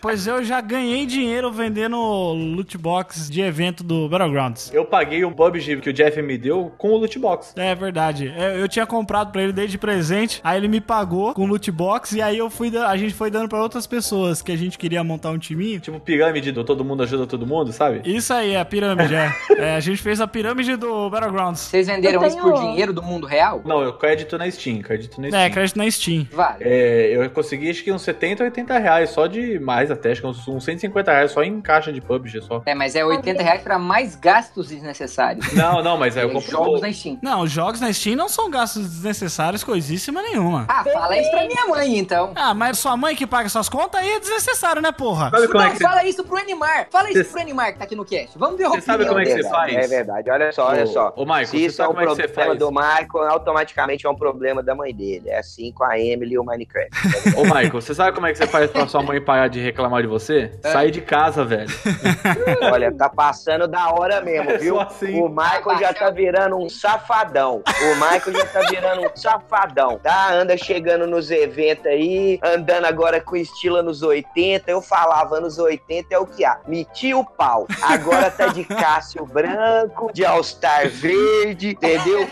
pois 0.00 0.26
eu 0.26 0.42
já 0.44 0.60
ganhei 0.60 1.06
dinheiro 1.06 1.50
vendendo 1.50 1.96
loot 1.98 2.76
box 2.76 3.30
de 3.30 3.40
evento 3.40 3.82
do 3.82 4.08
Battlegrounds. 4.08 4.70
Eu 4.72 4.84
paguei 4.84 5.24
o 5.24 5.30
PUBG 5.32 5.80
que 5.80 5.90
o 5.90 5.92
Jeff 5.92 6.20
me 6.20 6.36
deu 6.36 6.72
com 6.76 6.90
o 6.90 6.96
loot 6.98 7.18
box. 7.18 7.54
É 7.56 7.74
verdade. 7.74 8.32
É, 8.36 8.60
Eu 8.60 8.68
tinha 8.68 8.86
comprado 8.86 9.32
pra 9.32 9.42
ele 9.42 9.52
desde 9.52 9.78
presente, 9.78 10.40
aí 10.44 10.58
ele 10.58 10.68
me 10.68 10.80
pagou 10.80 11.32
com 11.34 11.46
loot 11.46 11.70
box 11.70 12.12
e 12.12 12.22
aí 12.22 12.36
eu 12.38 12.50
fui 12.50 12.76
a 12.76 12.96
gente 12.96 13.14
foi 13.14 13.30
dando 13.30 13.48
pra 13.48 13.60
outras 13.62 13.86
pessoas 13.86 14.42
que 14.42 14.52
a 14.52 14.56
gente 14.56 14.76
queria 14.78 15.02
montar 15.02 15.30
um 15.30 15.38
timinho. 15.38 15.80
Tipo 15.80 15.98
pirâmide 16.00 16.52
do 16.52 16.64
todo 16.64 16.84
mundo 16.84 17.02
ajuda 17.02 17.26
todo 17.26 17.46
mundo, 17.46 17.72
sabe? 17.72 18.02
Isso 18.04 18.32
aí, 18.32 18.52
é 18.52 18.60
a 18.60 18.64
pirâmide, 18.64 19.14
é. 19.14 19.32
É, 19.56 19.74
a 19.76 19.80
gente 19.80 20.02
fez 20.02 20.20
a 20.20 20.26
pirâmide 20.26 20.76
do 20.76 21.08
Battlegrounds. 21.10 21.60
Vocês 21.60 21.86
venderam 21.86 22.20
Eu 22.22 22.28
isso 22.28 22.36
por 22.38 22.52
tenho- 22.52 22.68
dinheiro 22.70 22.92
do 22.92 23.02
mundo 23.02 23.26
real? 23.26 23.62
Não, 23.64 23.82
eu 23.82 23.92
crédito 23.94 24.36
na 24.36 24.50
Steam, 24.50 24.80
crédito 24.82 25.20
na 25.20 25.28
Steam. 25.28 25.40
É, 25.42 25.50
crédito 25.50 25.76
na 25.76 25.90
Steam. 25.90 26.26
Vale. 26.32 26.58
É, 26.60 27.16
eu 27.16 27.30
consegui 27.30 27.70
acho 27.70 27.82
que 27.82 27.90
uns 27.92 28.02
70, 28.02 28.44
80 28.44 28.78
reais 28.78 28.93
só 29.07 29.26
de 29.26 29.59
mais 29.59 29.90
até, 29.90 30.12
acho 30.12 30.20
que 30.20 30.26
uns, 30.26 30.46
uns 30.48 30.64
150 30.64 31.11
reais 31.12 31.30
só 31.33 31.42
em 31.42 31.61
caixa 31.61 31.92
de 31.92 32.00
PUBG 32.00 32.40
só. 32.42 32.62
É, 32.66 32.74
mas 32.74 32.94
é 32.94 33.04
80 33.04 33.42
reais 33.42 33.62
pra 33.62 33.78
mais 33.78 34.14
gastos 34.16 34.68
desnecessários. 34.68 35.52
Não, 35.54 35.83
não, 35.83 35.96
mas 35.96 36.16
aí 36.16 36.24
eu 36.24 36.30
É, 36.30 36.33
comprei 36.33 36.50
jogos 36.50 36.78
o- 36.80 36.83
na 36.83 36.92
Steam. 36.92 37.18
Não, 37.22 37.40
os 37.42 37.50
jogos 37.50 37.80
na 37.80 37.92
Steam 37.92 38.16
não 38.16 38.28
são 38.28 38.50
gastos 38.50 38.88
desnecessários, 38.88 39.62
coisíssima 39.64 40.22
nenhuma. 40.22 40.66
Ah, 40.68 40.85
fala 40.85 41.16
isso 41.18 41.30
pra 41.30 41.46
minha 41.46 41.66
mãe, 41.66 41.98
então. 41.98 42.33
Ah, 42.35 42.54
mas 42.54 42.78
sua 42.78 42.96
mãe 42.96 43.14
que 43.16 43.26
paga 43.26 43.48
suas 43.48 43.68
contas 43.68 44.00
aí 44.00 44.09
é 44.11 44.20
desnecessário, 44.20 44.80
né, 44.83 44.92
porra? 44.92 45.30
Sabe 45.30 45.46
como 45.48 45.59
Não, 45.59 45.66
é 45.66 45.70
que 45.70 45.78
você... 45.78 45.85
fala 45.85 46.04
isso 46.04 46.24
pro 46.24 46.37
Animar. 46.37 46.87
Fala 46.90 47.11
isso 47.11 47.24
Cê- 47.24 47.30
pro 47.30 47.40
Animar 47.40 47.72
que 47.72 47.78
tá 47.78 47.85
aqui 47.85 47.96
no 47.96 48.04
cast. 48.04 48.38
Vamos 48.38 48.57
ver 48.59 48.64
a 48.66 48.68
Você 48.70 48.80
sabe 48.83 49.07
como 49.07 49.18
é 49.20 49.24
que 49.24 49.33
você 49.33 49.48
faz? 49.48 49.74
É 49.74 49.87
verdade. 49.87 50.30
Olha 50.30 50.52
só, 50.52 50.68
olha 50.68 50.87
só. 50.87 51.12
ô, 51.16 51.24
Michael, 51.24 51.46
Se 51.46 51.50
você 51.59 51.66
isso 51.66 51.83
é 51.83 51.85
um 51.85 51.88
como 51.88 52.00
é 52.00 52.04
que 52.04 52.11
você 52.11 52.22
problema 52.28 52.46
faz? 52.50 52.59
do 52.59 52.70
Michael, 52.70 53.30
automaticamente 53.30 54.07
é 54.07 54.11
um 54.11 54.14
problema 54.14 54.62
da 54.62 54.74
mãe 54.74 54.94
dele. 54.94 55.28
É 55.30 55.38
assim 55.38 55.72
com 55.72 55.85
a 55.85 55.98
Emily 55.98 56.35
e 56.35 56.38
o 56.38 56.44
Minecraft. 56.44 56.90
Ô, 57.37 57.42
Michael, 57.44 57.70
você 57.72 57.94
sabe 57.94 58.12
como 58.14 58.26
é 58.26 58.33
que 58.33 58.38
você 58.38 58.46
faz 58.46 58.70
pra 58.70 58.84
sua 58.88 59.03
mãe 59.03 59.20
parar 59.20 59.49
de 59.49 59.61
reclamar 59.61 60.03
de 60.03 60.09
você? 60.09 60.51
É. 60.62 60.73
Sai 60.73 60.90
de 60.90 61.01
casa, 61.01 61.44
velho. 61.44 61.68
Olha, 62.73 62.92
tá 62.92 63.09
passando 63.09 63.66
da 63.68 63.90
hora 63.90 64.20
mesmo, 64.20 64.51
É 64.51 64.59
viu? 64.59 64.81
assim. 64.81 65.20
O 65.20 65.29
Michael 65.29 65.79
já 65.79 65.92
tá 65.94 66.11
virando 66.11 66.57
um 66.57 66.68
safadão. 66.68 67.62
O 67.66 67.94
Michael 67.94 68.33
já 68.38 68.47
tá 68.47 68.61
virando 68.70 69.03
um 69.03 69.16
safadão, 69.16 69.99
tá? 69.99 70.33
Anda 70.33 70.57
chegando 70.57 71.07
nos 71.07 71.31
eventos 71.31 71.87
aí, 71.87 72.38
andando 72.42 72.85
agora 72.87 73.20
com 73.20 73.37
estilo 73.37 73.77
anos 73.77 74.03
80. 74.03 74.70
Eu 74.70 74.81
falava 74.81 75.37
anos 75.37 75.59
80 75.59 76.14
é 76.14 76.18
o 76.18 76.27
que 76.27 76.44
há. 76.44 76.59
Metia 76.66 77.16
o 77.16 77.25
pau. 77.25 77.66
Agora 77.83 78.31
tá 78.31 78.49
de 78.49 78.64
Cássio 78.64 79.25
branco, 79.27 80.11
de 80.12 80.25
All-Star 80.25 80.88
verde, 80.88 81.70
entendeu? 81.70 82.29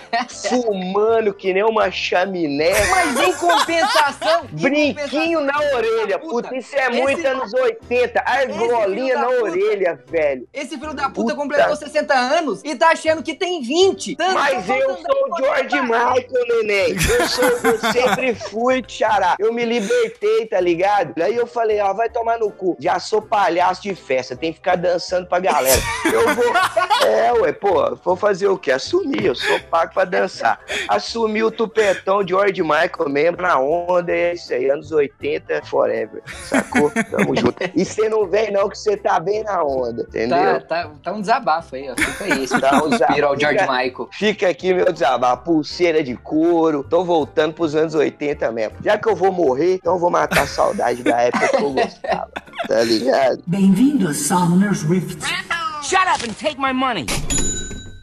Fumando 0.49 1.33
que 1.35 1.53
nem 1.53 1.62
uma 1.65 1.91
chaminé. 1.91 2.73
Mas 2.91 3.21
em 3.21 3.33
compensação. 3.35 4.47
Brinquinho 4.53 5.41
compensação, 5.41 5.71
na 5.71 5.77
orelha. 5.77 6.19
puta, 6.19 6.41
Isso 6.52 6.76
é 6.76 6.88
muito 6.88 7.26
anos 7.26 7.52
80. 7.52 8.22
Argolinha 8.24 9.18
na 9.18 9.26
puta. 9.26 9.42
orelha, 9.42 10.00
velho. 10.09 10.48
Esse 10.52 10.78
filho 10.78 10.94
da 10.94 11.09
puta 11.11 11.22
Puta. 11.22 11.35
completou 11.35 11.76
60 11.76 12.14
anos 12.14 12.61
e 12.64 12.74
tá 12.74 12.90
achando 12.90 13.22
que 13.22 13.35
tem 13.35 13.62
20. 13.62 14.16
Tanto 14.16 14.35
Mas 14.35 14.64
que 14.64 14.72
eu 14.72 14.96
sou 14.96 15.28
o 15.31 15.37
George 15.38 15.81
Michael, 15.83 16.46
neném. 16.48 16.92
Eu, 16.92 17.28
sou, 17.28 17.44
eu 17.44 17.78
sempre 17.92 18.35
fui, 18.35 18.83
xará. 18.87 19.37
Eu 19.38 19.52
me 19.52 19.64
libertei, 19.64 20.46
tá 20.46 20.61
ligado? 20.61 21.20
Aí 21.22 21.37
eu 21.37 21.46
falei, 21.46 21.81
ó, 21.81 21.92
vai 21.92 22.09
tomar 22.09 22.38
no 22.38 22.50
cu. 22.50 22.76
Já 22.81 22.98
sou 22.98 23.22
palhaço 23.22 23.83
de 23.83 23.94
festa, 23.94 24.37
tem 24.37 24.52
que 24.52 24.59
ficar 24.59 24.76
dançando 24.76 25.26
pra 25.26 25.38
galera. 25.38 25.81
Eu 26.12 26.35
vou. 26.35 26.52
É, 27.02 27.33
ué, 27.33 27.52
pô, 27.52 27.96
vou 27.96 28.14
fazer 28.14 28.46
o 28.46 28.57
quê? 28.57 28.70
Assumir, 28.70 29.24
eu 29.24 29.35
sou 29.35 29.59
pago 29.61 29.92
pra 29.92 30.05
dançar. 30.05 30.61
Assumir 30.88 31.42
o 31.42 31.50
tupetão 31.50 32.26
George 32.26 32.62
Michael 32.62 33.09
mesmo 33.09 33.38
na 33.42 33.59
onda, 33.59 34.12
é 34.12 34.35
isso 34.35 34.52
aí, 34.55 34.70
anos 34.70 34.92
80, 34.92 35.62
forever. 35.64 36.22
Sacou? 36.49 36.90
Tamo 37.11 37.37
junto. 37.37 37.53
E 37.75 37.85
você 37.85 38.09
não 38.09 38.27
vem, 38.27 38.51
não, 38.53 38.68
que 38.68 38.77
você 38.79 38.97
tá 38.97 39.18
bem 39.21 39.42
na 39.45 39.62
onda, 39.62 40.03
entendeu? 40.03 40.61
Tá, 40.62 40.85
tá, 40.85 40.90
tá 41.03 41.12
um 41.12 41.21
desabafo 41.21 41.75
aí, 41.77 41.88
ó. 41.90 41.95
Fica 41.97 42.25
aí. 42.25 42.45
Isso 42.45 42.61
Tá 42.61 42.83
um 42.85 42.90
desabafo. 42.90 43.18
George 43.18 43.47
Fica- 43.47 43.62
Michael. 43.73 44.09
Fica 44.12 44.49
aqui 44.49 44.75
meu 44.75 44.92
desabafo, 44.92 45.45
pulseira 45.45 46.03
de 46.03 46.14
couro, 46.16 46.83
tô 46.85 47.05
voltando 47.05 47.55
pros 47.55 47.75
anos 47.75 47.95
80 47.95 48.51
mesmo. 48.53 48.77
Já 48.85 48.99
que 48.99 49.09
eu 49.09 49.16
vou 49.16 49.33
morrer, 49.33 49.75
então 49.75 49.95
eu 49.95 49.99
vou 49.99 50.11
matar 50.11 50.42
a 50.42 50.47
saudade 50.47 51.03
da 51.03 51.21
época 51.23 51.49
que 51.49 51.57
eu 51.62 51.71
gostava, 51.73 52.31
tá 52.68 52.83
ligado? 52.83 53.42
Bem-vindo 53.47 54.09
a 54.09 54.14
Summoner's 54.14 54.83
Rift. 54.83 55.18
Shut 55.83 56.07
up 56.14 56.25
and 56.29 56.33
take 56.35 56.59
my 56.61 56.73
money. 56.73 57.07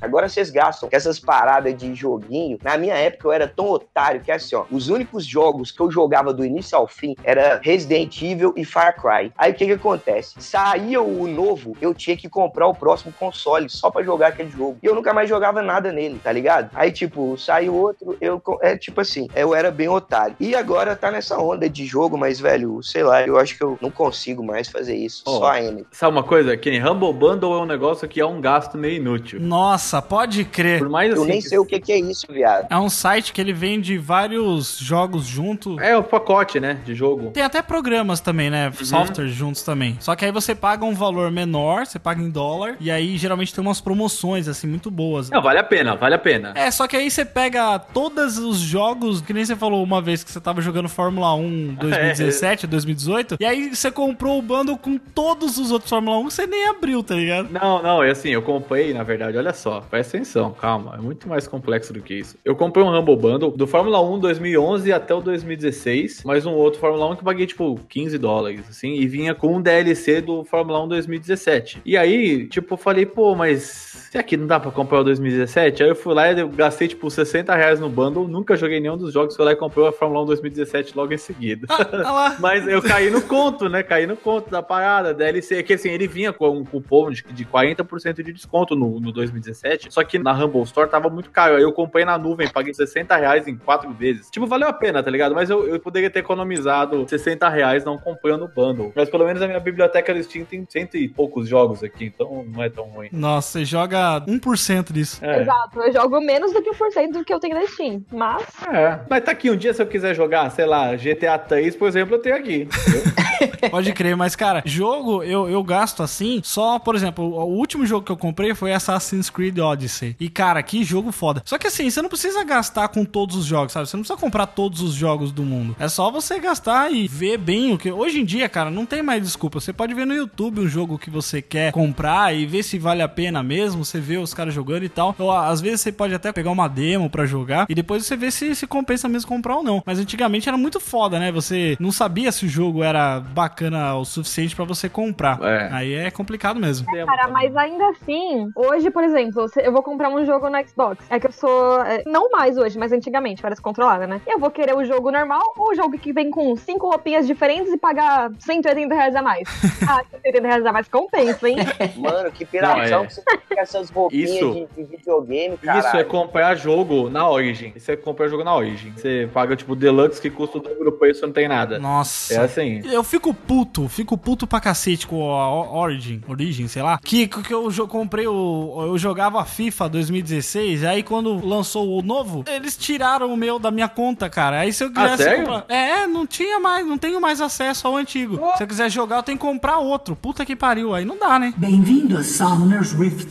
Agora 0.01 0.29
vocês 0.29 0.49
gastam 0.49 0.89
com 0.89 0.95
essas 0.95 1.19
paradas 1.19 1.75
de 1.75 1.93
joguinho. 1.93 2.57
Na 2.63 2.77
minha 2.77 2.95
época 2.95 3.27
eu 3.27 3.31
era 3.31 3.47
tão 3.47 3.69
otário 3.69 4.21
que 4.21 4.31
assim, 4.31 4.55
ó, 4.55 4.65
os 4.71 4.89
únicos 4.89 5.25
jogos 5.25 5.71
que 5.71 5.81
eu 5.81 5.91
jogava 5.91 6.33
do 6.33 6.45
início 6.45 6.77
ao 6.77 6.87
fim 6.87 7.15
era 7.23 7.59
Resident 7.61 8.21
Evil 8.21 8.53
e 8.55 8.63
Far 8.63 8.95
Cry. 8.95 9.31
Aí 9.37 9.51
o 9.51 9.55
que 9.55 9.65
que 9.65 9.73
acontece? 9.73 10.35
Saía 10.39 11.01
o 11.01 11.27
novo, 11.27 11.75
eu 11.81 11.93
tinha 11.93 12.15
que 12.15 12.29
comprar 12.29 12.67
o 12.67 12.73
próximo 12.73 13.13
console 13.19 13.69
só 13.69 13.89
pra 13.89 14.03
jogar 14.03 14.27
aquele 14.27 14.49
jogo. 14.49 14.77
E 14.81 14.85
eu 14.85 14.95
nunca 14.95 15.13
mais 15.13 15.29
jogava 15.29 15.61
nada 15.61 15.91
nele, 15.91 16.19
tá 16.23 16.31
ligado? 16.31 16.69
Aí 16.73 16.91
tipo, 16.91 17.37
saiu 17.37 17.75
outro, 17.75 18.17
eu 18.21 18.41
é 18.61 18.77
tipo 18.77 19.01
assim, 19.01 19.27
eu 19.35 19.53
era 19.53 19.71
bem 19.71 19.89
otário. 19.89 20.35
E 20.39 20.55
agora 20.55 20.95
tá 20.95 21.11
nessa 21.11 21.37
onda 21.37 21.69
de 21.69 21.85
jogo, 21.85 22.17
mas 22.17 22.39
velho, 22.39 22.81
sei 22.83 23.03
lá, 23.03 23.25
eu 23.25 23.37
acho 23.37 23.57
que 23.57 23.63
eu 23.63 23.77
não 23.81 23.91
consigo 23.91 24.43
mais 24.43 24.67
fazer 24.67 24.95
isso. 24.95 25.23
Ó, 25.25 25.39
Só 25.39 25.51
a 25.51 25.61
Emily. 25.61 25.87
Sabe 25.91 26.11
uma 26.11 26.23
coisa? 26.23 26.55
Que 26.55 26.79
Humble 26.79 27.13
Bundle 27.13 27.53
é 27.53 27.61
um 27.61 27.65
negócio 27.65 28.07
que 28.07 28.19
é 28.19 28.25
um 28.25 28.39
gasto 28.41 28.77
meio 28.77 28.95
inútil. 28.95 29.39
Nossa, 29.39 29.88
pode 30.01 30.45
crer. 30.45 30.79
Por 30.79 30.89
mais 30.89 31.13
Eu 31.13 31.21
assim. 31.21 31.31
nem 31.31 31.41
sei 31.41 31.57
o 31.57 31.65
que 31.65 31.79
que 31.79 31.91
é 31.91 31.99
isso, 31.99 32.27
viado. 32.29 32.67
É 32.69 32.77
um 32.77 32.89
site 32.89 33.33
que 33.33 33.41
ele 33.41 33.53
vende 33.53 33.97
vários 33.97 34.77
jogos 34.77 35.25
junto. 35.25 35.79
É 35.79 35.95
o 35.97 36.03
pacote, 36.03 36.59
né? 36.59 36.77
De 36.85 36.93
jogo. 36.93 37.31
Tem 37.31 37.43
até 37.43 37.61
programas 37.61 38.19
também, 38.19 38.49
né? 38.49 38.71
Softwares 38.81 39.33
juntos 39.33 39.63
também. 39.63 39.97
Só 39.99 40.15
que 40.15 40.25
aí 40.25 40.31
você 40.31 40.53
paga 40.53 40.85
um 40.85 40.93
valor 40.93 41.31
menor, 41.31 41.85
você 41.85 41.97
paga 41.97 42.21
em 42.21 42.29
dólar, 42.29 42.75
e 42.79 42.91
aí 42.91 43.17
geralmente 43.17 43.53
tem 43.53 43.61
umas 43.61 43.81
promoções, 43.81 44.47
assim, 44.47 44.67
muito 44.67 44.91
boas. 44.91 45.29
Não, 45.29 45.41
vale 45.41 45.59
a 45.59 45.63
pena, 45.63 45.95
vale 45.95 46.15
a 46.15 46.19
pena. 46.19 46.53
É, 46.55 46.69
só 46.71 46.87
que 46.87 46.95
aí 46.95 47.09
você 47.09 47.25
pega 47.25 47.79
todos 47.79 48.37
os 48.37 48.57
jogos, 48.57 49.21
que 49.21 49.33
nem 49.33 49.45
você 49.45 49.55
falou 49.55 49.83
uma 49.83 50.01
vez 50.01 50.23
que 50.23 50.31
você 50.31 50.39
tava 50.39 50.61
jogando 50.61 50.89
Fórmula 50.89 51.33
1 51.33 51.75
2017, 51.75 52.67
2018, 52.67 53.37
e 53.39 53.45
aí 53.45 53.73
você 53.73 53.91
comprou 53.91 54.39
o 54.39 54.41
bundle 54.41 54.77
com 54.77 54.97
todos 54.97 55.57
os 55.57 55.71
outros 55.71 55.89
Fórmula 55.89 56.17
1 56.19 56.27
que 56.27 56.33
você 56.33 56.47
nem 56.47 56.67
abriu, 56.67 57.03
tá 57.03 57.15
ligado? 57.15 57.49
Não, 57.51 57.81
não, 57.81 58.03
é 58.03 58.11
assim, 58.11 58.29
eu 58.29 58.41
comprei, 58.41 58.93
na 58.93 59.03
verdade, 59.03 59.37
olha 59.37 59.53
só, 59.53 59.78
presta 59.81 60.17
atenção, 60.17 60.51
calma, 60.51 60.95
é 60.95 61.01
muito 61.01 61.27
mais 61.27 61.47
complexo 61.47 61.93
do 61.93 62.01
que 62.01 62.15
isso. 62.15 62.37
Eu 62.43 62.55
comprei 62.55 62.83
um 62.83 62.93
Humble 62.93 63.15
Bundle 63.15 63.51
do 63.51 63.67
Fórmula 63.67 64.01
1 64.01 64.19
2011 64.19 64.91
até 64.91 65.13
o 65.13 65.21
2016, 65.21 66.23
mais 66.23 66.45
um 66.45 66.53
outro 66.53 66.79
Fórmula 66.79 67.07
1 67.07 67.15
que 67.15 67.21
eu 67.21 67.25
paguei, 67.25 67.45
tipo, 67.45 67.79
15 67.89 68.17
dólares, 68.17 68.61
assim, 68.69 68.93
e 68.93 69.07
vinha 69.07 69.33
com 69.35 69.55
um 69.55 69.61
DLC 69.61 70.21
do 70.21 70.43
Fórmula 70.43 70.83
1 70.83 70.87
2017. 70.87 71.81
E 71.85 71.97
aí, 71.97 72.47
tipo, 72.47 72.73
eu 72.73 72.77
falei, 72.77 73.05
pô, 73.05 73.35
mas 73.35 73.99
se 74.11 74.17
aqui 74.17 74.35
não 74.35 74.47
dá 74.47 74.59
pra 74.59 74.71
comprar 74.71 75.01
o 75.01 75.03
2017? 75.03 75.83
Aí 75.83 75.89
eu 75.89 75.95
fui 75.95 76.13
lá 76.13 76.31
e 76.31 76.47
gastei, 76.49 76.87
tipo, 76.87 77.09
60 77.09 77.55
reais 77.55 77.79
no 77.79 77.89
bundle, 77.89 78.27
nunca 78.27 78.55
joguei 78.55 78.79
nenhum 78.79 78.97
dos 78.97 79.13
jogos, 79.13 79.35
fui 79.35 79.45
lá 79.45 79.51
e 79.51 79.55
comprei 79.55 79.87
a 79.87 79.91
Fórmula 79.91 80.23
1 80.23 80.25
2017 80.25 80.97
logo 80.97 81.13
em 81.13 81.17
seguida. 81.17 81.67
Ah 81.69 82.11
lá. 82.11 82.37
Mas 82.39 82.67
eu 82.67 82.81
caí 82.81 83.09
no 83.09 83.21
conto, 83.21 83.69
né? 83.69 83.83
Caí 83.83 84.07
no 84.07 84.17
conto 84.17 84.49
da 84.49 84.63
parada, 84.63 85.13
DLC, 85.13 85.61
que 85.63 85.73
assim, 85.73 85.89
ele 85.89 86.07
vinha 86.07 86.33
com 86.33 86.49
um 86.49 86.65
cupom 86.65 87.11
de, 87.11 87.23
de 87.23 87.45
40% 87.45 88.23
de 88.23 88.33
desconto 88.33 88.75
no, 88.75 88.99
no 88.99 89.11
2017, 89.11 89.68
só 89.89 90.03
que 90.03 90.19
na 90.19 90.33
Humble 90.33 90.63
Store 90.63 90.89
tava 90.89 91.09
muito 91.09 91.29
caro. 91.29 91.55
Aí 91.55 91.61
eu 91.61 91.71
comprei 91.71 92.05
na 92.05 92.17
nuvem, 92.17 92.47
paguei 92.47 92.73
60 92.73 93.15
reais 93.15 93.47
em 93.47 93.57
quatro 93.57 93.91
vezes. 93.91 94.29
Tipo, 94.29 94.47
valeu 94.47 94.67
a 94.67 94.73
pena, 94.73 95.03
tá 95.03 95.09
ligado? 95.09 95.35
Mas 95.35 95.49
eu, 95.49 95.67
eu 95.67 95.79
poderia 95.79 96.09
ter 96.09 96.19
economizado 96.19 97.05
60 97.07 97.47
reais 97.49 97.83
não 97.83 97.97
comprando 97.97 98.43
o 98.43 98.47
bundle. 98.47 98.91
Mas 98.95 99.09
pelo 99.09 99.25
menos 99.25 99.41
a 99.41 99.47
minha 99.47 99.59
biblioteca 99.59 100.13
do 100.13 100.23
Steam 100.23 100.45
tem 100.45 100.65
cento 100.69 100.97
e 100.97 101.07
poucos 101.07 101.47
jogos 101.47 101.83
aqui, 101.83 102.05
então 102.05 102.45
não 102.47 102.63
é 102.63 102.69
tão 102.69 102.85
ruim. 102.85 103.09
Nossa, 103.11 103.59
você 103.59 103.65
joga 103.65 104.21
1% 104.21 104.91
disso. 104.91 105.23
É. 105.23 105.41
Exato, 105.41 105.81
eu 105.81 105.91
jogo 105.93 106.21
menos 106.21 106.53
do 106.53 106.61
que 106.61 106.71
1% 106.71 107.11
do 107.11 107.25
que 107.25 107.33
eu 107.33 107.39
tenho 107.39 107.55
na 107.55 107.65
Steam. 107.67 108.03
Mas, 108.11 108.43
É. 108.67 108.99
Mas 109.09 109.23
tá 109.23 109.31
aqui, 109.31 109.49
um 109.49 109.55
dia 109.55 109.73
se 109.73 109.81
eu 109.81 109.87
quiser 109.87 110.15
jogar, 110.15 110.49
sei 110.51 110.65
lá, 110.65 110.95
GTA 110.95 111.37
3, 111.37 111.75
por 111.75 111.87
exemplo, 111.87 112.15
eu 112.15 112.21
tenho 112.21 112.35
aqui. 112.35 112.67
Pode 113.69 113.93
crer, 113.93 114.15
mas 114.15 114.35
cara, 114.35 114.61
jogo 114.65 115.23
eu, 115.23 115.49
eu 115.49 115.63
gasto 115.63 116.03
assim, 116.03 116.41
só, 116.43 116.79
por 116.79 116.95
exemplo, 116.95 117.23
o, 117.25 117.57
último 117.57 117.85
jogo 117.85 118.05
que 118.05 118.11
eu 118.11 118.17
comprei 118.17 118.53
foi 118.55 118.73
Assassin's 118.73 119.29
Creed 119.29 119.57
Odyssey. 119.57 120.15
E 120.19 120.29
cara, 120.29 120.61
que 120.63 120.83
jogo 120.83 121.11
foda. 121.11 121.41
Só 121.45 121.57
que 121.57 121.67
assim, 121.67 121.89
você 121.89 122.01
não 122.01 122.09
precisa 122.09 122.43
gastar 122.43 122.87
com 122.89 123.05
todos 123.05 123.35
os 123.35 123.45
jogos, 123.45 123.73
sabe? 123.73 123.87
Você 123.87 123.97
não 123.97 124.03
precisa 124.03 124.19
comprar 124.19 124.47
todos 124.47 124.81
os 124.81 124.93
jogos 124.93 125.31
do 125.31 125.43
mundo. 125.43 125.75
É 125.79 125.87
só 125.87 126.11
você 126.11 126.39
gastar 126.39 126.91
e 126.91 127.07
ver 127.07 127.37
bem 127.37 127.73
o 127.73 127.77
que. 127.77 127.91
Hoje 127.91 128.21
em 128.21 128.25
dia, 128.25 128.47
cara, 128.49 128.69
não 128.69 128.85
tem 128.85 129.01
mais 129.01 129.21
desculpa. 129.23 129.59
Você 129.59 129.73
pode 129.73 129.93
ver 129.93 130.05
no 130.05 130.13
YouTube 130.13 130.61
um 130.61 130.67
jogo 130.67 130.97
que 130.97 131.09
você 131.09 131.41
quer 131.41 131.71
comprar 131.71 132.35
e 132.35 132.45
ver 132.45 132.63
se 132.63 132.77
vale 132.77 133.01
a 133.01 133.07
pena 133.07 133.43
mesmo. 133.43 133.83
Você 133.83 133.99
vê 133.99 134.17
os 134.17 134.33
caras 134.33 134.53
jogando 134.53 134.83
e 134.83 134.89
tal. 134.89 135.15
Ou 135.17 135.31
às 135.31 135.61
vezes 135.61 135.81
você 135.81 135.91
pode 135.91 136.13
até 136.13 136.31
pegar 136.31 136.51
uma 136.51 136.67
demo 136.67 137.09
pra 137.09 137.25
jogar 137.25 137.65
e 137.69 137.75
depois 137.75 138.05
você 138.05 138.15
vê 138.15 138.31
se, 138.31 138.55
se 138.55 138.67
compensa 138.67 139.07
mesmo 139.07 139.27
comprar 139.27 139.57
ou 139.57 139.63
não. 139.63 139.83
Mas 139.85 139.99
antigamente 139.99 140.47
era 140.47 140.57
muito 140.57 140.79
foda, 140.79 141.19
né? 141.19 141.31
Você 141.31 141.77
não 141.79 141.91
sabia 141.91 142.31
se 142.31 142.45
o 142.45 142.49
jogo 142.49 142.83
era 142.83 143.19
bacana 143.29 143.95
o 143.95 144.05
suficiente 144.05 144.55
pra 144.55 144.65
você 144.65 144.89
comprar. 144.89 145.39
É. 145.41 145.69
Aí 145.71 145.93
é 145.93 146.11
complicado 146.11 146.59
mesmo. 146.59 146.85
Cara, 146.85 147.27
mas 147.27 147.55
ainda 147.55 147.89
assim, 147.89 148.49
hoje, 148.55 148.89
por 148.89 149.03
exemplo, 149.03 149.45
eu 149.57 149.71
vou 149.71 149.83
comprar 149.83 150.09
um 150.09 150.25
jogo 150.25 150.49
no 150.49 150.67
Xbox. 150.67 151.05
É 151.09 151.19
que 151.19 151.27
eu 151.27 151.31
sou. 151.31 151.81
é, 151.83 152.03
não 152.05 152.29
mais 152.29 152.57
hoje, 152.57 152.77
mas 152.77 152.91
antigamente, 152.91 153.41
parece 153.41 153.61
controlada, 153.61 154.07
né? 154.07 154.21
Eu 154.27 154.39
vou 154.39 154.51
querer 154.51 154.75
o 154.75 154.83
jogo 154.83 155.11
normal 155.11 155.43
ou 155.57 155.71
o 155.71 155.75
jogo 155.75 155.97
que 155.97 156.11
vem 156.11 156.29
com 156.29 156.55
cinco 156.55 156.89
roupinhas 156.89 157.27
diferentes 157.27 157.71
e 157.71 157.77
pagar 157.77 158.31
180 158.39 158.93
reais 158.93 159.15
a 159.15 159.21
mais. 159.21 159.47
ah, 159.87 160.03
180 160.11 160.47
reais 160.47 160.65
a 160.65 160.71
mais 160.71 160.87
compensa, 160.87 161.49
hein? 161.49 161.57
Mano, 161.97 162.31
que 162.31 162.45
piração 162.45 163.03
é. 163.03 163.07
que 163.07 163.13
você 163.13 163.21
tem 163.21 163.37
com 163.37 163.59
essas 163.59 163.89
roupinhas 163.89 164.29
Isso. 164.31 164.67
de, 164.75 164.83
de 164.83 164.97
videogame, 164.97 165.57
cara. 165.57 165.79
Isso 165.79 165.97
é 165.97 166.03
comprar 166.03 166.55
jogo 166.55 167.09
na 167.09 167.29
Origin. 167.29 167.73
Isso 167.75 167.91
é 167.91 167.95
comprar 167.95 168.27
jogo 168.27 168.43
na 168.43 168.55
Origin. 168.55 168.93
Você 168.95 169.29
paga, 169.33 169.55
tipo, 169.55 169.75
Deluxe 169.75 170.21
que 170.21 170.29
custa 170.29 170.57
o 170.57 170.61
dobro 170.61 170.85
do 170.85 170.91
preço 170.91 171.23
e 171.23 171.27
não 171.27 171.33
tem 171.33 171.47
nada. 171.47 171.79
Nossa. 171.79 172.33
É 172.33 172.37
assim. 172.39 172.81
Eu 172.85 173.03
fico 173.03 173.18
puto, 173.33 173.87
fico 173.87 174.17
puto 174.17 174.47
pra 174.47 174.59
cacete 174.59 175.05
com 175.05 175.31
a 175.31 175.49
O- 175.53 175.75
Origin, 175.77 176.21
Origin, 176.27 176.67
sei 176.67 176.81
lá. 176.81 176.97
Que, 177.03 177.27
que 177.27 177.53
eu 177.53 177.69
comprei 177.87 178.27
o. 178.27 178.75
Eu 178.87 178.97
jogava 178.97 179.43
FIFA 179.45 179.89
2016, 179.89 180.83
aí 180.83 181.03
quando 181.03 181.45
lançou 181.45 181.97
o 181.97 182.01
novo, 182.01 182.43
eles 182.47 182.75
tiraram 182.77 183.31
o 183.33 183.37
meu 183.37 183.59
da 183.59 183.71
minha 183.71 183.87
conta, 183.89 184.29
cara. 184.29 184.59
Aí 184.61 184.71
se 184.73 184.83
eu 184.83 184.91
quisesse 184.91 185.23
sério? 185.23 185.45
comprar. 185.45 185.65
É, 185.69 186.07
não 186.07 186.25
tinha 186.25 186.59
mais, 186.59 186.85
não 186.85 186.97
tenho 186.97 187.19
mais 187.21 187.41
acesso 187.41 187.87
ao 187.87 187.95
antigo. 187.95 188.39
Se 188.57 188.63
eu 188.63 188.67
quiser 188.67 188.89
jogar, 188.89 189.17
eu 189.17 189.23
tenho 189.23 189.37
que 189.37 189.45
comprar 189.45 189.77
outro. 189.79 190.15
Puta 190.15 190.45
que 190.45 190.55
pariu, 190.55 190.93
aí 190.93 191.05
não 191.05 191.17
dá, 191.17 191.37
né? 191.37 191.53
Bem-vindo 191.57 192.17
a 192.17 192.23
Summoner's 192.23 192.93
Rift. 192.93 193.27